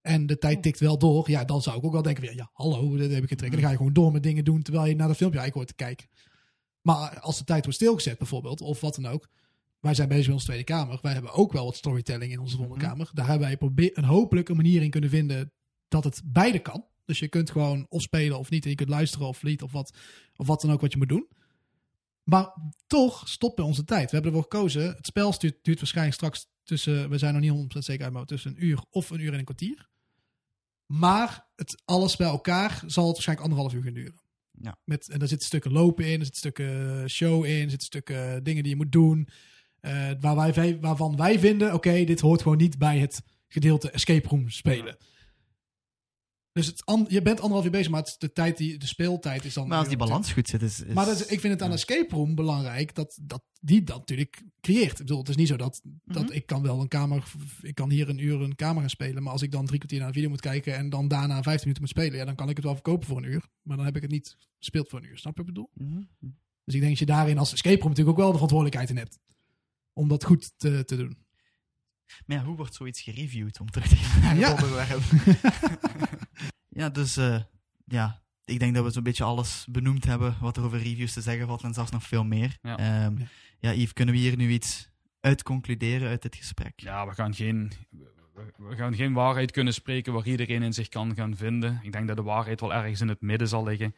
En 0.00 0.26
de 0.26 0.38
tijd 0.38 0.62
tikt 0.62 0.80
wel 0.80 0.98
door. 0.98 1.30
Ja, 1.30 1.44
dan 1.44 1.62
zou 1.62 1.78
ik 1.78 1.84
ook 1.84 1.92
wel 1.92 2.02
denken, 2.02 2.26
van, 2.26 2.34
ja, 2.34 2.50
hallo, 2.52 2.96
dat 2.96 3.10
heb 3.10 3.22
ik 3.22 3.28
getrekt. 3.28 3.52
Dan 3.52 3.62
ga 3.62 3.70
je 3.70 3.76
gewoon 3.76 3.92
door 3.92 4.12
met 4.12 4.22
dingen 4.22 4.44
doen 4.44 4.62
terwijl 4.62 4.86
je 4.86 4.94
naar 4.94 5.08
de 5.08 5.14
filmpje 5.14 5.38
eigenlijk 5.40 5.54
hoort 5.54 5.78
te 5.78 5.84
kijken. 5.84 6.08
Maar 6.80 7.20
als 7.20 7.38
de 7.38 7.44
tijd 7.44 7.62
wordt 7.64 7.78
stilgezet 7.78 8.18
bijvoorbeeld, 8.18 8.60
of 8.60 8.80
wat 8.80 8.94
dan 8.94 9.06
ook. 9.06 9.28
Wij 9.80 9.94
zijn 9.94 10.08
bezig 10.08 10.24
met 10.24 10.34
onze 10.34 10.46
Tweede 10.46 10.64
Kamer. 10.64 10.98
Wij 11.02 11.12
hebben 11.12 11.32
ook 11.32 11.52
wel 11.52 11.64
wat 11.64 11.76
storytelling 11.76 12.32
in 12.32 12.40
onze 12.40 12.56
Volgende 12.56 12.80
Mhm. 12.80 12.88
Kamer. 12.88 13.10
Daar 13.12 13.26
hebben 13.26 13.58
wij 13.74 13.90
een 13.94 14.04
hopelijk 14.04 14.48
een 14.48 14.56
manier 14.56 14.82
in 14.82 14.90
kunnen 14.90 15.10
vinden 15.10 15.52
dat 15.88 16.04
het 16.04 16.22
beide 16.24 16.58
kan. 16.58 16.86
Dus 17.06 17.18
je 17.18 17.28
kunt 17.28 17.50
gewoon 17.50 17.86
of 17.88 18.02
spelen 18.02 18.38
of 18.38 18.50
niet. 18.50 18.64
En 18.64 18.70
je 18.70 18.76
kunt 18.76 18.88
luisteren 18.88 19.26
of 19.26 19.42
niet 19.42 19.62
of 19.62 19.72
wat, 19.72 19.96
of 20.36 20.46
wat 20.46 20.60
dan 20.60 20.72
ook 20.72 20.80
wat 20.80 20.92
je 20.92 20.98
moet 20.98 21.08
doen. 21.08 21.28
Maar 22.22 22.52
toch 22.86 23.28
stopt 23.28 23.56
bij 23.56 23.64
onze 23.64 23.84
tijd. 23.84 24.04
We 24.10 24.14
hebben 24.16 24.30
ervoor 24.32 24.50
gekozen. 24.50 24.82
Het 24.82 25.06
spel 25.06 25.38
duurt, 25.38 25.58
duurt 25.62 25.78
waarschijnlijk 25.78 26.16
straks 26.16 26.46
tussen, 26.62 27.10
we 27.10 27.18
zijn 27.18 27.32
nog 27.42 27.42
niet 27.42 27.74
100% 27.74 27.78
zeker 27.78 28.04
uit, 28.04 28.12
maar 28.12 28.24
tussen 28.24 28.50
een 28.50 28.64
uur 28.64 28.84
of 28.90 29.10
een 29.10 29.20
uur 29.20 29.32
en 29.32 29.38
een 29.38 29.44
kwartier. 29.44 29.88
Maar 30.86 31.46
het 31.56 31.82
alles 31.84 32.16
bij 32.16 32.26
elkaar 32.26 32.82
zal 32.86 33.04
het 33.04 33.12
waarschijnlijk 33.12 33.48
anderhalf 33.48 33.74
uur 33.74 33.82
gaan 33.82 33.94
duren. 33.94 34.20
Ja. 34.60 34.78
Met, 34.84 35.08
en 35.08 35.18
daar 35.18 35.28
zitten 35.28 35.46
stukken 35.46 35.72
lopen 35.72 36.04
in, 36.04 36.18
er 36.18 36.24
zitten 36.24 36.36
stukken 36.36 37.10
show 37.10 37.44
in, 37.44 37.62
er 37.62 37.70
zitten 37.70 37.86
stukken 37.86 38.44
dingen 38.44 38.62
die 38.62 38.72
je 38.72 38.78
moet 38.78 38.92
doen. 38.92 39.28
eh, 39.80 40.10
waar 40.20 40.54
wij, 40.54 40.80
waarvan 40.80 41.16
wij 41.16 41.38
vinden, 41.38 41.74
oké, 41.74 42.04
dit 42.04 42.20
hoort 42.20 42.42
gewoon 42.42 42.56
niet 42.56 42.78
bij 42.78 42.98
het 42.98 43.22
gedeelte 43.48 43.90
escape 43.90 44.28
room 44.28 44.50
spelen. 44.50 44.96
Dus 46.56 46.66
het 46.66 46.84
an- 46.84 47.06
je 47.08 47.22
bent 47.22 47.36
anderhalf 47.40 47.64
uur 47.64 47.70
bezig, 47.70 47.90
maar 47.90 48.14
de, 48.18 48.32
tijd 48.32 48.56
die, 48.56 48.78
de 48.78 48.86
speeltijd 48.86 49.44
is 49.44 49.54
dan... 49.54 49.68
maar 49.68 49.78
als 49.78 49.88
die 49.88 49.96
balans 49.96 50.32
goed 50.32 50.48
zit, 50.48 50.62
is... 50.62 50.82
is 50.82 50.94
Maar 50.94 51.04
dat 51.06 51.14
is- 51.20 51.26
ik 51.26 51.40
vind 51.40 51.52
het 51.52 51.62
aan 51.62 51.68
ja. 51.68 51.74
escape 51.74 52.14
room 52.14 52.34
belangrijk 52.34 52.94
dat, 52.94 53.18
dat 53.22 53.42
die 53.60 53.82
dat 53.82 53.96
natuurlijk 53.98 54.42
creëert. 54.60 54.90
Ik 54.92 54.96
bedoel, 54.98 55.18
het 55.18 55.28
is 55.28 55.36
niet 55.36 55.48
zo 55.48 55.56
dat, 55.56 55.80
dat 56.04 56.22
Mhm. 56.22 56.32
ik 56.32 56.46
kan 56.46 56.62
wel 56.62 56.80
een 56.80 56.88
kamer... 56.88 57.32
Ik 57.62 57.74
kan 57.74 57.90
hier 57.90 58.08
een 58.08 58.18
uur 58.18 58.40
een 58.40 58.54
kamer 58.54 58.80
gaan 58.80 58.90
spelen, 58.90 59.22
maar 59.22 59.32
als 59.32 59.42
ik 59.42 59.50
dan 59.50 59.66
drie 59.66 59.78
kwartier 59.78 59.98
naar 59.98 60.08
een 60.08 60.14
video 60.14 60.28
moet 60.28 60.40
kijken 60.40 60.76
en 60.76 60.88
dan 60.90 61.08
daarna 61.08 61.34
15 61.42 61.52
minuten 61.60 61.80
moet 61.82 61.90
spelen, 61.90 62.18
ja, 62.18 62.24
dan 62.24 62.34
kan 62.34 62.48
ik 62.48 62.56
het 62.56 62.64
wel 62.64 62.74
verkopen 62.74 63.06
voor 63.08 63.16
een 63.16 63.30
uur. 63.32 63.44
Maar 63.62 63.76
dan 63.76 63.86
heb 63.86 63.96
ik 63.96 64.02
het 64.02 64.10
niet 64.10 64.36
gespeeld 64.58 64.88
voor 64.88 64.98
een 64.98 65.08
uur. 65.08 65.18
Snap 65.18 65.36
je 65.36 65.42
wat 65.42 65.48
ik 65.48 65.54
bedoel? 65.54 65.70
Mhm. 65.88 66.02
Dus 66.64 66.74
ik 66.74 66.80
denk 66.80 66.88
dat 66.88 66.98
je 66.98 67.06
daarin 67.06 67.38
als 67.38 67.52
escape 67.52 67.78
room 67.80 67.88
natuurlijk 67.88 68.16
ook 68.18 68.22
wel 68.22 68.26
de 68.32 68.32
verantwoordelijkheid 68.32 68.90
in 68.90 68.96
hebt. 68.96 69.18
Om 69.92 70.08
dat 70.08 70.24
goed 70.24 70.52
te, 70.56 70.84
te 70.84 70.96
doen. 70.96 71.16
Maar 72.26 72.36
ja, 72.36 72.44
hoe 72.44 72.56
wordt 72.56 72.74
zoiets 72.74 73.00
gereviewd 73.00 73.60
om 73.60 73.70
terug 73.70 73.88
te 73.88 73.96
gaan 73.96 74.20
naar 74.20 74.30
het 74.30 74.40
Ja. 74.40 74.52
onderwerp? 74.52 75.02
ja, 76.80 76.88
dus 76.88 77.16
eh, 77.16 77.40
ja, 77.84 78.22
ik 78.44 78.58
denk 78.58 78.74
dat 78.74 78.84
we 78.84 78.90
zo'n 78.90 79.02
beetje 79.02 79.24
alles 79.24 79.66
benoemd 79.70 80.04
hebben 80.04 80.36
wat 80.40 80.56
er 80.56 80.64
over 80.64 80.78
reviews 80.82 81.12
te 81.12 81.20
zeggen 81.20 81.46
valt 81.46 81.62
en 81.62 81.74
zelfs 81.74 81.90
nog 81.90 82.02
veel 82.02 82.24
meer. 82.24 82.56
Ja. 82.62 82.76
Ehm, 82.78 83.16
Ja. 83.58 83.72
Yves, 83.72 83.92
kunnen 83.92 84.14
we 84.14 84.20
hier 84.20 84.36
nu 84.36 84.50
iets 84.50 84.90
uit 85.20 85.42
concluderen 85.42 86.08
uit 86.08 86.22
dit 86.22 86.36
gesprek? 86.36 86.72
Ja, 86.80 87.06
we 87.06 87.14
gaan 87.14 87.34
geen, 87.34 87.72
we- 87.90 88.52
we 88.56 88.76
gaan 88.76 88.94
geen 88.94 89.12
waarheid 89.12 89.50
kunnen 89.50 89.74
spreken 89.74 90.12
waar 90.12 90.26
iedereen 90.26 90.62
in 90.62 90.72
zich 90.72 90.88
kan 90.88 91.14
gaan 91.14 91.36
vinden. 91.36 91.80
Ik 91.82 91.92
denk 91.92 92.06
dat 92.06 92.16
de 92.16 92.22
waarheid 92.22 92.60
wel 92.60 92.74
ergens 92.74 93.00
in 93.00 93.08
het 93.08 93.20
midden 93.20 93.48
zal 93.48 93.64
liggen. 93.64 93.94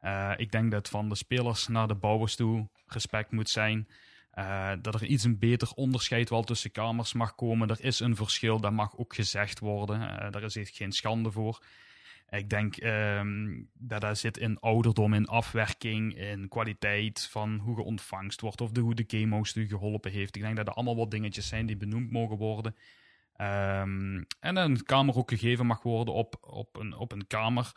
Eh, 0.00 0.32
ik 0.36 0.50
denk 0.52 0.70
dat 0.70 0.88
van 0.88 1.08
de 1.08 1.14
spelers 1.14 1.66
naar 1.68 1.88
de 1.88 1.94
bouwers 1.94 2.36
toe 2.36 2.68
respect 2.86 3.30
moet 3.32 3.48
zijn. 3.50 3.88
Eh, 4.36 4.72
dat 4.82 4.94
er 4.94 5.04
iets 5.04 5.24
een 5.24 5.38
beter 5.38 5.72
onderscheid 5.74 6.30
wel 6.30 6.42
tussen 6.42 6.70
kamers 6.70 7.12
mag 7.12 7.34
komen. 7.34 7.68
Er 7.68 7.84
is 7.84 8.00
een 8.00 8.16
verschil, 8.16 8.60
dat 8.60 8.72
mag 8.72 8.96
ook 8.96 9.14
gezegd 9.14 9.58
worden. 9.58 10.18
Eh, 10.18 10.30
daar 10.30 10.42
is 10.42 10.56
echt 10.56 10.76
geen 10.76 10.92
schande 10.92 11.30
voor. 11.30 11.64
Ik 12.30 12.50
denk 12.50 12.76
ehm, 12.76 13.62
dat 13.72 14.00
dat 14.00 14.18
zit 14.18 14.38
in 14.38 14.60
ouderdom, 14.60 15.14
in 15.14 15.26
afwerking, 15.26 16.16
in 16.18 16.48
kwaliteit 16.48 17.28
van 17.30 17.58
hoe 17.58 17.76
je 17.76 17.82
ontvangst 17.82 18.40
wordt 18.40 18.60
of 18.60 18.70
de, 18.70 18.80
hoe 18.80 18.94
de 18.94 19.04
game 19.06 19.44
u 19.54 19.68
geholpen 19.68 20.10
heeft. 20.10 20.36
Ik 20.36 20.42
denk 20.42 20.56
dat 20.56 20.66
dat 20.66 20.74
allemaal 20.74 20.96
wat 20.96 21.10
dingetjes 21.10 21.48
zijn 21.48 21.66
die 21.66 21.76
benoemd 21.76 22.10
mogen 22.10 22.36
worden. 22.36 22.76
Ehm, 23.36 24.22
en 24.40 24.56
een 24.56 24.82
kamer 24.82 25.16
ook 25.16 25.30
gegeven 25.30 25.66
mag 25.66 25.82
worden 25.82 26.14
op, 26.14 26.36
op, 26.40 26.76
een, 26.76 26.94
op 26.94 27.12
een 27.12 27.26
kamer. 27.26 27.72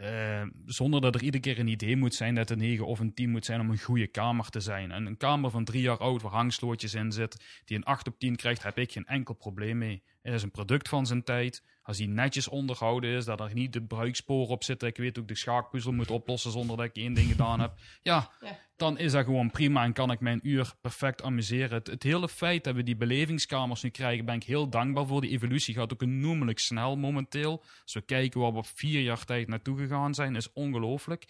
Eh, 0.00 0.42
zonder 0.66 1.00
dat 1.00 1.14
er 1.14 1.22
iedere 1.22 1.42
keer 1.42 1.58
een 1.58 1.68
idee 1.68 1.96
moet 1.96 2.14
zijn 2.14 2.34
dat 2.34 2.50
een 2.50 2.58
9 2.58 2.86
of 2.86 2.98
een 2.98 3.14
10 3.14 3.30
moet 3.30 3.44
zijn 3.44 3.60
om 3.60 3.70
een 3.70 3.80
goede 3.80 4.06
kamer 4.06 4.48
te 4.48 4.60
zijn. 4.60 4.90
En 4.90 5.06
een 5.06 5.16
kamer 5.16 5.50
van 5.50 5.64
drie 5.64 5.82
jaar 5.82 5.98
oud 5.98 6.22
waar 6.22 6.32
hangslootjes 6.32 6.94
in 6.94 7.12
zit, 7.12 7.44
die 7.64 7.76
een 7.76 7.84
8 7.84 8.06
op 8.06 8.18
10 8.18 8.36
krijgt, 8.36 8.62
heb 8.62 8.78
ik 8.78 8.92
geen 8.92 9.06
enkel 9.06 9.34
probleem 9.34 9.78
mee. 9.78 10.02
Het 10.22 10.34
is 10.34 10.42
een 10.42 10.50
product 10.50 10.88
van 10.88 11.06
zijn 11.06 11.24
tijd. 11.24 11.64
Als 11.90 11.98
die 11.98 12.08
netjes 12.08 12.48
onderhouden 12.48 13.10
is, 13.10 13.24
dat 13.24 13.40
er 13.40 13.50
niet 13.54 13.72
de 13.72 13.82
bruiksporen 13.82 14.48
op 14.48 14.64
zitten. 14.64 14.88
Ik 14.88 14.96
weet 14.96 15.18
ook 15.18 15.28
de 15.28 15.36
schaakpuzzel 15.36 15.92
moet 15.92 16.10
oplossen 16.10 16.50
zonder 16.50 16.76
dat 16.76 16.86
ik 16.86 16.96
één 16.96 17.12
ding 17.14 17.28
gedaan 17.30 17.60
heb. 17.60 17.72
Ja, 18.02 18.30
Ja. 18.40 18.58
dan 18.76 18.98
is 18.98 19.12
dat 19.12 19.24
gewoon 19.24 19.50
prima 19.50 19.84
en 19.84 19.92
kan 19.92 20.10
ik 20.10 20.20
mijn 20.20 20.40
uur 20.42 20.72
perfect 20.80 21.22
amuseren. 21.22 21.70
Het, 21.78 21.86
het 21.86 22.02
hele 22.02 22.28
feit 22.28 22.64
dat 22.64 22.74
we 22.74 22.82
die 22.82 22.96
belevingskamers 22.96 23.82
nu 23.82 23.90
krijgen, 23.90 24.24
ben 24.24 24.34
ik 24.34 24.44
heel 24.44 24.68
dankbaar 24.68 25.06
voor. 25.06 25.20
Die 25.20 25.30
evolutie 25.30 25.74
gaat 25.74 25.92
ook 25.92 26.02
enormelijk 26.02 26.58
snel 26.58 26.96
momenteel. 26.96 27.64
Als 27.82 27.94
we 27.94 28.00
kijken 28.02 28.40
waar 28.40 28.52
we 28.52 28.58
op 28.58 28.66
vier 28.74 29.00
jaar 29.00 29.24
tijd 29.24 29.48
naartoe 29.48 29.78
gegaan 29.78 30.14
zijn, 30.14 30.36
is 30.36 30.52
ongelooflijk. 30.52 31.24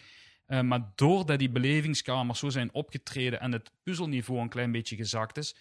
Eh, 0.46 0.60
maar 0.60 0.92
doordat 0.94 1.38
die 1.38 1.50
belevingskamers 1.50 2.38
zo 2.38 2.48
zijn 2.48 2.72
opgetreden 2.74 3.40
en 3.40 3.52
het 3.52 3.70
puzzelniveau 3.82 4.40
een 4.40 4.48
klein 4.48 4.72
beetje 4.72 4.96
gezakt 4.96 5.36
is, 5.38 5.56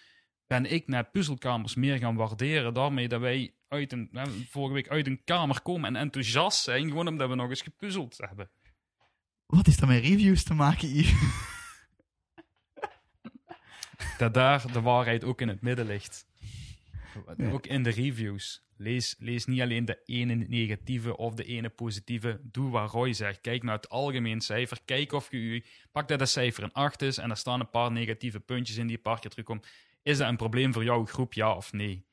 ben 0.50 0.72
ik 0.72 0.88
naar 0.88 1.10
puzzelkamers 1.10 1.76
meer 1.76 1.98
gaan 1.98 2.16
waarderen. 2.16 2.74
Daarmee 2.74 3.08
dat 3.08 3.22
wij 3.22 3.54
uit 3.68 3.92
een, 3.92 4.10
hè, 4.12 4.26
vorige 4.50 4.74
week 4.74 4.90
uit 4.90 5.08
een 5.08 5.24
kamer 5.24 5.62
komen 5.62 5.96
en 5.96 6.02
enthousiast 6.02 6.64
zijn, 6.64 6.88
gewoon 6.88 7.08
omdat 7.08 7.30
we 7.30 7.36
nog 7.36 7.50
eens 7.50 7.62
gepuzzeld 7.62 8.18
hebben. 8.18 8.50
Wat 9.46 9.68
is 9.68 9.78
dat 9.78 9.90
met 9.90 10.04
reviews 10.04 10.44
te 10.44 10.54
maken, 10.54 10.96
Yves? 10.96 11.14
Dat 14.18 14.34
daar 14.34 14.72
de 14.72 14.82
waarheid 14.82 15.24
ook 15.24 15.42
in 15.42 15.48
het 15.48 15.62
midden 15.62 15.86
ligt. 15.86 16.26
Ja. 17.38 17.52
Ook 17.52 17.68
in 17.68 17.84
de 17.84 17.90
reviews. 17.90 18.68
Lees, 18.78 19.16
lees 19.20 19.46
niet 19.46 19.62
alleen 19.62 19.86
de 19.86 20.02
ene 20.06 20.36
negatieve 20.36 21.18
of 21.18 21.34
de 21.34 21.44
ene 21.44 21.70
positieve. 21.70 22.40
Doe 22.44 22.70
wat 22.70 22.92
Roy 22.92 23.14
zegt. 23.14 23.42
Kijk 23.42 23.64
naar 23.64 23.76
het 23.76 23.90
algemeen 23.90 24.42
cijfer. 24.42 24.80
Kijk 24.86 25.12
of 25.12 25.32
je 25.32 25.38
u. 25.38 25.66
Pak 25.92 26.08
dat 26.08 26.30
cijfer 26.30 26.64
een 26.64 26.74
8 26.74 27.02
is 27.02 27.18
en 27.18 27.30
er 27.30 27.38
staan 27.38 27.60
een 27.60 27.70
paar 27.70 27.92
negatieve 27.92 28.40
puntjes 28.40 28.78
in 28.78 28.88
die 28.88 28.96
een 28.96 29.02
paar 29.02 29.20
keer. 29.20 29.46
Is 30.02 30.18
dat 30.18 30.30
een 30.30 30.38
probleem 30.38 30.74
voor 30.74 30.84
jouw 30.84 31.06
groep, 31.06 31.34
ja 31.34 31.56
of 31.56 31.72
nee? 31.72 32.08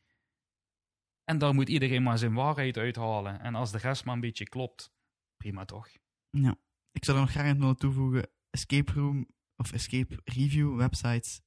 En 1.24 1.38
daar 1.38 1.54
moet 1.54 1.68
iedereen 1.68 2.02
maar 2.02 2.18
zijn 2.18 2.34
waarheid 2.34 2.76
uithalen. 2.76 3.40
En 3.40 3.54
als 3.54 3.72
de 3.72 3.78
rest 3.78 4.04
maar 4.04 4.14
een 4.14 4.20
beetje 4.20 4.44
klopt, 4.44 4.92
prima 5.36 5.64
toch? 5.64 5.88
Ja. 6.30 6.56
Ik 6.92 7.04
zou 7.04 7.16
er 7.16 7.22
nog 7.22 7.32
graag 7.32 7.46
aan 7.46 7.58
willen 7.58 7.76
toevoegen. 7.76 8.30
Escape 8.50 8.92
room 8.92 9.28
of 9.56 9.72
escape 9.72 10.20
review 10.24 10.76
websites 10.76 11.40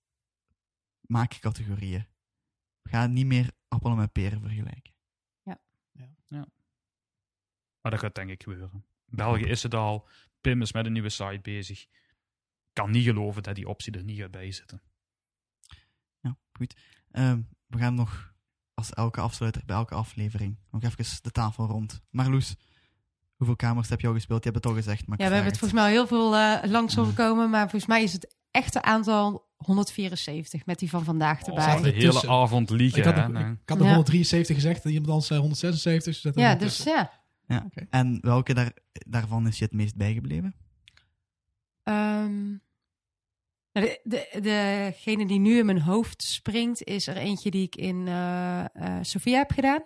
maken 1.01 1.39
categorieën. 1.39 2.07
Ga 2.83 3.07
niet 3.07 3.25
meer 3.25 3.51
appelen 3.67 3.97
met 3.97 4.11
peren 4.11 4.41
vergelijken. 4.41 4.93
Maar 7.81 7.91
dat 7.91 7.99
gaat 7.99 8.15
denk 8.15 8.29
ik 8.29 8.43
gebeuren. 8.43 8.85
België 9.05 9.45
is 9.45 9.63
het 9.63 9.73
al. 9.73 10.07
Pim 10.41 10.61
is 10.61 10.73
met 10.73 10.85
een 10.85 10.91
nieuwe 10.91 11.09
site 11.09 11.39
bezig. 11.41 11.85
Kan 12.73 12.91
niet 12.91 13.03
geloven 13.03 13.43
dat 13.43 13.55
die 13.55 13.67
optie 13.67 13.93
er 13.93 14.03
niet 14.03 14.19
gaat 14.19 14.31
bij 14.31 14.51
zitten. 14.51 14.81
Goed. 16.59 16.75
Ehm, 17.11 17.39
we 17.67 17.77
gaan 17.77 17.93
nog 17.95 18.33
als 18.73 18.93
elke 18.93 19.21
afsluiter 19.21 19.61
bij 19.65 19.75
elke 19.75 19.95
aflevering 19.95 20.57
nog 20.71 20.83
even 20.83 21.05
de 21.21 21.31
tafel 21.31 21.65
rond. 21.65 22.01
Marloes, 22.09 22.55
hoeveel 23.35 23.55
kamers 23.55 23.89
heb 23.89 24.01
je 24.01 24.07
al 24.07 24.13
gespeeld? 24.13 24.43
Je 24.43 24.49
hebt 24.51 24.63
het 24.63 24.73
al 24.73 24.79
gezegd, 24.81 25.07
maar 25.07 25.17
Ja, 25.21 25.27
we 25.27 25.33
hebben 25.33 25.51
het 25.51 25.59
volgens 25.59 25.79
mij 25.81 25.89
al 25.89 25.95
heel 25.95 26.07
veel 26.07 26.35
eh, 26.35 26.69
langs 26.71 26.93
Ja. 26.93 26.99
horen 26.99 27.15
komen. 27.15 27.49
Maar 27.49 27.61
volgens 27.61 27.85
mij 27.85 28.03
is 28.03 28.13
het 28.13 28.35
echte 28.51 28.81
aantal 28.81 29.47
174 29.57 30.65
met 30.65 30.79
die 30.79 30.89
van 30.89 31.03
vandaag 31.03 31.41
Oh, 31.41 31.47
erbij. 31.47 31.81
de 31.81 31.89
hele 31.97 32.11
Tussen. 32.11 32.29
avond 32.29 32.69
liegen. 32.69 32.99
Ik 32.99 33.05
had, 33.05 33.15
hè? 33.15 33.27
nog- 33.27 33.41
Nee. 33.43 33.51
ik 33.51 33.69
had 33.69 33.77
nog 33.77 33.87
Ja. 33.87 33.93
173 33.93 34.55
gezegd 34.55 34.83
en 34.83 34.89
iemand 34.89 35.07
anders 35.09 35.27
zei 35.27 35.39
176. 35.39 36.13
Dus 36.13 36.21
dat 36.21 36.35
er 36.35 36.41
ja, 36.49 36.55
dus 36.55 36.75
tussen. 36.75 37.09
ja. 37.47 37.69
En 37.89 38.17
welke 38.21 38.53
daar, 38.53 38.71
daarvan 38.91 39.47
is 39.47 39.57
je 39.57 39.63
het 39.65 39.73
meest 39.73 39.95
bijgebleven? 39.95 40.55
Ehm, 41.83 42.53
de, 43.71 43.99
de, 44.03 44.39
degene 44.41 45.25
die 45.27 45.39
nu 45.39 45.57
in 45.57 45.65
mijn 45.65 45.81
hoofd 45.81 46.23
springt, 46.23 46.83
is 46.83 47.07
er 47.07 47.17
eentje 47.17 47.51
die 47.51 47.63
ik 47.63 47.75
in 47.75 48.07
eh 48.07 48.59
eh, 48.59 48.95
Sofia 49.01 49.37
heb 49.37 49.51
gedaan. 49.51 49.83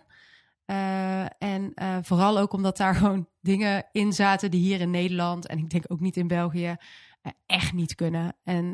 Eh, 0.65 1.25
en 1.37 1.73
vooral 2.03 2.39
ook 2.39 2.53
omdat 2.53 2.77
daar 2.77 2.95
gewoon 3.01 3.27
dingen 3.41 3.85
in 3.91 4.13
zaten 4.13 4.51
die 4.51 4.61
hier 4.61 4.81
in 4.81 4.91
Nederland 4.91 5.47
en 5.47 5.57
ik 5.57 5.69
denk 5.69 5.83
ook 5.87 5.99
niet 5.99 6.17
in 6.17 6.27
België 6.27 6.75
echt 7.45 7.73
niet 7.73 7.95
kunnen. 7.95 8.35
En, 8.43 8.71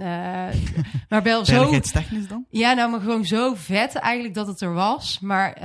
maar 1.10 1.24
wel 1.24 1.46
zo. 1.46 1.80
Dan? 2.28 2.46
Ja, 2.50 2.74
nou, 2.74 2.92
maar 2.92 3.00
gewoon 3.00 3.26
zo 3.26 3.54
vet 3.54 3.96
eigenlijk 3.96 4.34
dat 4.34 4.48
het 4.48 4.62
er 4.62 4.74
was. 4.74 5.20
Maar 5.20 5.58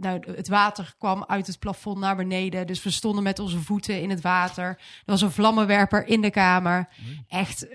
nou, 0.00 0.32
het 0.36 0.48
water 0.48 0.94
kwam 0.98 1.24
uit 1.24 1.46
het 1.46 1.58
plafond 1.58 1.98
naar 1.98 2.16
beneden. 2.16 2.66
Dus 2.66 2.82
we 2.82 2.90
stonden 2.90 3.22
met 3.22 3.38
onze 3.38 3.58
voeten 3.58 4.00
in 4.00 4.10
het 4.10 4.20
water. 4.20 4.64
Er 4.68 4.78
was 5.04 5.22
een 5.22 5.30
vlammenwerper 5.30 6.06
in 6.06 6.20
de 6.20 6.30
kamer. 6.30 6.88
Echt 7.28 7.66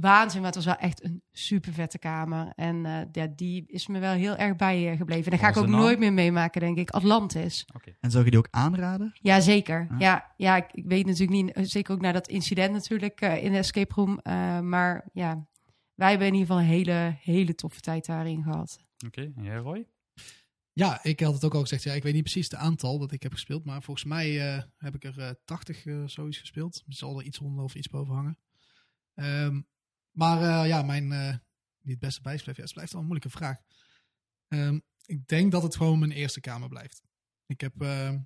waanzin, 0.00 0.40
maar 0.40 0.52
het 0.52 0.64
was 0.64 0.64
wel 0.64 0.76
echt 0.76 1.04
een 1.04 1.22
super 1.32 1.72
vette 1.72 1.98
kamer. 1.98 2.52
En 2.54 2.86
eh, 2.86 3.00
ja, 3.12 3.26
die 3.36 3.64
is 3.66 3.86
me 3.86 3.98
wel 3.98 4.12
heel 4.12 4.36
erg 4.36 4.56
bijgebleven. 4.56 5.24
En 5.24 5.30
dat 5.30 5.40
ga 5.40 5.48
ik 5.48 5.56
ook 5.56 5.66
nooit 5.66 5.98
meer 5.98 6.12
meemaken, 6.12 6.60
denk 6.60 6.78
ik. 6.78 6.90
Atlantis. 6.90 7.64
En 8.00 8.10
zou 8.10 8.24
je 8.24 8.30
die 8.30 8.38
ook 8.38 8.48
aanraden? 8.50 9.12
Ja, 9.20 9.40
zeker. 9.40 9.86
Ja. 9.90 9.96
Ja, 9.98 10.32
ja 10.36 10.56
ik, 10.56 10.72
ik 10.72 10.84
weet 10.86 11.06
natuurlijk 11.06 11.42
niet, 11.42 11.68
zeker 11.70 11.94
ook 11.94 12.00
na 12.00 12.12
dat 12.12 12.28
incident 12.28 12.72
natuurlijk 12.72 13.20
eh, 13.20 13.44
in 13.44 13.52
de 13.52 13.58
escape 13.58 13.94
room. 13.94 14.18
eh, 14.18 14.60
maar 14.60 15.08
ja, 15.12 15.46
wij 15.94 16.08
hebben 16.08 16.26
in 16.26 16.34
ieder 16.34 16.48
geval 16.48 16.62
een 16.62 16.70
hele, 16.70 17.16
hele 17.20 17.54
toffe 17.54 17.80
tijd 17.80 18.06
daarin 18.06 18.42
gehad. 18.42 18.78
Oké, 19.06 19.32
en 19.36 19.42
jij 19.42 19.56
Roy? 19.56 19.86
Ja, 20.74 21.04
ik 21.04 21.20
had 21.20 21.34
het 21.34 21.44
ook 21.44 21.54
al 21.54 21.60
gezegd. 21.60 21.82
Ja, 21.82 21.92
ik 21.92 22.02
weet 22.02 22.12
niet 22.14 22.22
precies 22.22 22.44
het 22.44 22.54
aantal 22.54 22.98
dat 22.98 23.12
ik 23.12 23.22
heb 23.22 23.32
gespeeld. 23.32 23.64
Maar 23.64 23.82
volgens 23.82 24.06
mij 24.06 24.54
eh, 24.54 24.62
heb 24.76 24.94
ik 24.94 25.04
er 25.04 25.18
eh 25.18 25.30
80 25.44 25.86
eh, 25.86 26.02
zoiets 26.06 26.38
gespeeld. 26.38 26.82
Er 26.86 26.94
zal 26.94 27.18
er 27.18 27.24
iets 27.24 27.38
onder 27.38 27.64
of 27.64 27.74
iets 27.74 27.88
boven 27.88 28.14
hangen. 28.14 28.38
Ehm, 29.14 29.60
maar 30.12 30.42
eh, 30.42 30.68
ja, 30.68 30.82
mijn 30.82 31.12
eh, 31.12 31.28
niet 31.80 31.90
het 31.94 31.98
beste 31.98 32.20
bijspleef. 32.20 32.56
Ja, 32.56 32.62
het 32.62 32.72
blijft 32.72 32.92
wel 32.92 33.00
een 33.00 33.06
moeilijke 33.06 33.38
vraag. 33.38 33.56
Ehm, 34.48 34.78
ik 35.04 35.26
denk 35.26 35.52
dat 35.52 35.62
het 35.62 35.76
gewoon 35.76 35.98
mijn 35.98 36.12
eerste 36.12 36.40
kamer 36.40 36.68
blijft. 36.68 37.02
Ik 37.46 37.60
heb 37.60 37.82
ehm, 37.82 38.18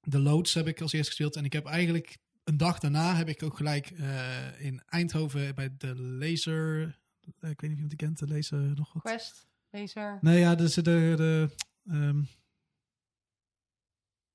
de 0.00 0.18
Loods 0.18 0.54
heb 0.54 0.66
ik 0.66 0.80
als 0.80 0.92
eerste 0.92 1.10
gespeeld. 1.10 1.36
En 1.36 1.44
ik 1.44 1.52
heb 1.52 1.66
eigenlijk 1.66 2.18
een 2.44 2.56
dag 2.56 2.78
daarna 2.78 3.14
heb 3.14 3.28
ik 3.28 3.42
ook 3.42 3.56
gelijk 3.56 3.90
eh, 3.90 4.60
in 4.60 4.82
Eindhoven 4.86 5.54
bij 5.54 5.76
de 5.76 5.96
Laser... 5.96 7.00
ik 7.20 7.32
weet 7.40 7.44
niet 7.44 7.62
of 7.62 7.68
iemand 7.68 7.88
die 7.88 7.98
kent, 7.98 8.18
de 8.18 8.28
Laser 8.28 8.58
nog 8.58 8.92
wat. 8.92 9.02
Quest, 9.02 9.46
laser. 9.70 10.18
Nee, 10.20 10.38
ja, 10.38 10.54
dus 10.54 10.74
de... 10.74 10.82
de 10.82 11.54
ehm, 11.84 12.22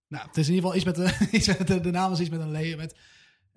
nou, 0.07 0.27
het 0.27 0.37
is 0.37 0.47
in 0.47 0.53
ieder 0.53 0.69
geval 0.69 0.75
iets 0.75 0.85
met 0.85 0.95
de, 0.95 1.27
iets 1.37 1.47
met 1.47 1.67
de, 1.67 1.79
de 1.79 1.91
naam 1.91 2.11
is 2.11 2.19
iets 2.19 2.29
met 2.29 2.39
een 2.39 2.51
layer. 2.51 2.77
Met 2.77 2.97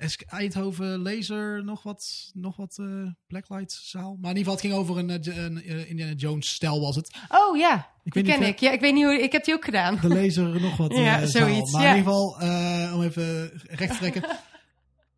Esk- 0.01 0.23
Eindhoven 0.27 1.03
Laser, 1.03 1.65
nog 1.65 1.83
wat, 1.83 2.31
nog 2.33 2.57
wat 2.57 2.79
eh, 2.79 2.87
Blacklight 3.27 3.73
zaal. 3.83 4.17
Maar 4.21 4.31
in 4.31 4.37
ieder 4.37 4.53
geval, 4.53 4.53
het 4.53 4.61
ging 4.61 4.75
over 4.75 4.99
een, 4.99 5.11
eh, 5.11 5.45
een, 5.45 5.63
eh, 5.63 5.91
Indiana 5.91 6.13
Jones 6.13 6.51
stijl 6.55 6.81
was 6.81 6.97
het. 6.97 7.19
Oh 7.29 7.57
ja, 7.57 7.89
Ik 8.05 8.13
die 8.13 8.23
ken 8.23 8.43
ik. 8.43 8.59
Ja, 8.61 8.71
ik 8.71 8.81
weet 8.81 8.95
niet 8.95 9.05
hoe. 9.05 9.23
Ik 9.23 9.33
heb 9.33 9.45
die 9.45 9.55
ook 9.55 9.65
gedaan. 9.65 9.99
De 10.01 10.09
laser, 10.09 10.61
nog 10.61 10.77
wat 10.77 10.93
Ja, 10.97 11.21
eh, 11.21 11.27
zaal. 11.27 11.47
zoiets, 11.49 11.73
Maar 11.73 11.83
ja. 11.83 11.91
in 11.91 11.97
ieder 11.97 12.13
geval, 12.13 12.41
eh, 12.41 12.93
om 12.95 13.03
even 13.03 13.51
recht 13.63 13.93
te 13.93 13.99
trekken. 13.99 14.25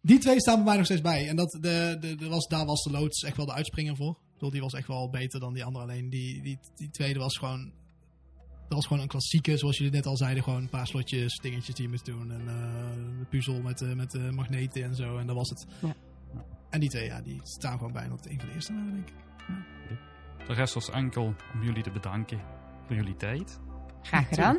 Die 0.04 0.18
twee 0.18 0.40
staan 0.40 0.54
bij 0.56 0.64
mij 0.64 0.76
nog 0.76 0.84
steeds 0.84 1.00
bij. 1.00 1.28
En 1.28 1.36
dat, 1.36 1.50
de, 1.60 1.96
de, 2.00 2.14
de 2.14 2.28
was, 2.28 2.46
daar 2.46 2.66
was 2.66 2.82
de 2.82 2.90
loods 2.90 3.22
echt 3.22 3.36
wel 3.36 3.46
de 3.46 3.52
uitspringer 3.52 3.96
voor. 3.96 4.10
Ik 4.10 4.32
bedoel, 4.34 4.50
die 4.50 4.60
was 4.60 4.72
echt 4.72 4.86
wel 4.88 5.10
beter 5.10 5.40
dan 5.40 5.52
die 5.54 5.64
andere. 5.64 5.84
Alleen 5.84 6.10
die, 6.10 6.42
die, 6.42 6.58
die 6.76 6.90
tweede 6.90 7.18
was 7.18 7.36
gewoon... 7.38 7.72
Dat 8.72 8.80
was 8.80 8.90
gewoon 8.90 9.02
een 9.02 9.10
klassieke, 9.10 9.56
zoals 9.56 9.76
jullie 9.76 9.92
net 9.92 10.06
al 10.06 10.16
zeiden. 10.16 10.42
Gewoon 10.42 10.62
een 10.62 10.68
paar 10.68 10.86
slotjes, 10.86 11.38
dingetjes 11.38 11.74
die 11.74 11.84
je 11.84 11.90
moest 11.90 12.04
doen. 12.04 12.32
En 12.32 12.48
eh, 12.48 12.54
een 12.96 13.26
puzzel 13.28 13.60
met, 13.60 13.80
eh, 13.80 13.92
met 13.92 14.14
eh, 14.14 14.30
magneten 14.30 14.82
en 14.82 14.94
zo. 14.94 15.18
En 15.18 15.26
dat 15.26 15.36
was 15.36 15.48
het. 15.48 15.66
Ja. 15.80 15.94
En 16.70 16.80
die 16.80 16.88
twee, 16.88 17.04
ja, 17.04 17.20
die 17.20 17.40
staan 17.42 17.76
gewoon 17.78 17.92
bijna 17.92 18.12
op 18.12 18.22
de 18.22 18.30
een 18.30 18.38
van 18.38 18.48
de 18.48 18.54
eerste, 18.54 18.72
denk 18.72 19.08
ik. 19.08 19.14
De 20.46 20.52
rest 20.52 20.74
was 20.74 20.90
enkel 20.90 21.34
om 21.54 21.62
jullie 21.62 21.82
te 21.82 21.90
bedanken 21.90 22.40
voor 22.86 22.96
jullie 22.96 23.16
tijd. 23.16 23.60
Graag 24.02 24.28
gedaan. 24.28 24.58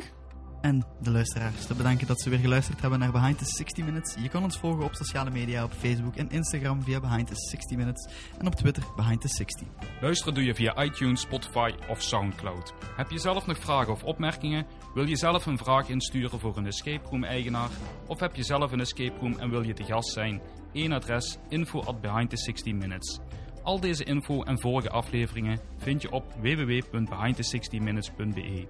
En 0.64 0.84
de 1.00 1.10
luisteraars 1.10 1.66
te 1.66 1.74
bedanken 1.74 2.06
dat 2.06 2.20
ze 2.20 2.30
weer 2.30 2.38
geluisterd 2.38 2.80
hebben 2.80 2.98
naar 2.98 3.12
Behind 3.12 3.38
the 3.38 3.44
60 3.44 3.84
Minutes. 3.84 4.14
Je 4.22 4.28
kan 4.28 4.42
ons 4.42 4.58
volgen 4.58 4.84
op 4.84 4.94
sociale 4.94 5.30
media, 5.30 5.64
op 5.64 5.72
Facebook 5.72 6.16
en 6.16 6.30
Instagram 6.30 6.82
via 6.82 7.00
Behind 7.00 7.26
the 7.26 7.36
60 7.36 7.76
Minutes. 7.76 8.08
En 8.38 8.46
op 8.46 8.54
Twitter 8.54 8.82
Behind 8.96 9.20
the 9.20 9.28
60. 9.28 9.66
Luisteren 10.00 10.34
doe 10.34 10.44
je 10.44 10.54
via 10.54 10.84
iTunes, 10.84 11.20
Spotify 11.20 11.70
of 11.88 12.02
Soundcloud. 12.02 12.74
Heb 12.96 13.10
je 13.10 13.18
zelf 13.18 13.46
nog 13.46 13.58
vragen 13.58 13.92
of 13.92 14.04
opmerkingen? 14.04 14.66
Wil 14.94 15.08
je 15.08 15.16
zelf 15.16 15.46
een 15.46 15.58
vraag 15.58 15.88
insturen 15.88 16.40
voor 16.40 16.56
een 16.56 16.66
escape 16.66 17.08
room 17.08 17.24
eigenaar? 17.24 17.70
Of 18.06 18.20
heb 18.20 18.34
je 18.34 18.42
zelf 18.42 18.72
een 18.72 18.80
escape 18.80 19.18
room 19.20 19.38
en 19.38 19.50
wil 19.50 19.62
je 19.62 19.74
te 19.74 19.84
gast 19.84 20.12
zijn? 20.12 20.40
Eén 20.72 20.92
adres 20.92 21.38
info 21.48 21.80
at 21.80 22.00
behind 22.00 22.30
the 22.30 22.36
60 22.36 22.74
minutes. 22.74 23.18
Al 23.62 23.80
deze 23.80 24.04
info 24.04 24.42
en 24.42 24.60
vorige 24.60 24.90
afleveringen 24.90 25.60
vind 25.78 26.02
je 26.02 26.10
op 26.10 26.24
www.behindthe60minutes.be. 26.40 28.66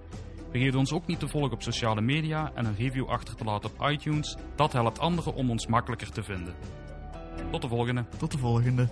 Vergeet 0.55 0.75
ons 0.75 0.93
ook 0.93 1.07
niet 1.07 1.19
te 1.19 1.27
volgen 1.27 1.51
op 1.51 1.61
sociale 1.61 2.01
media 2.01 2.51
en 2.53 2.65
een 2.65 2.75
review 2.75 3.07
achter 3.07 3.35
te 3.35 3.43
laten 3.43 3.69
op 3.69 3.89
iTunes. 3.89 4.37
Dat 4.55 4.73
helpt 4.73 4.99
anderen 4.99 5.33
om 5.33 5.49
ons 5.49 5.67
makkelijker 5.67 6.11
te 6.11 6.23
vinden. 6.23 6.53
Tot 7.51 7.61
de 7.61 7.67
volgende. 7.67 8.05
Tot 8.17 8.31
de 8.31 8.37
volgende. 8.37 8.87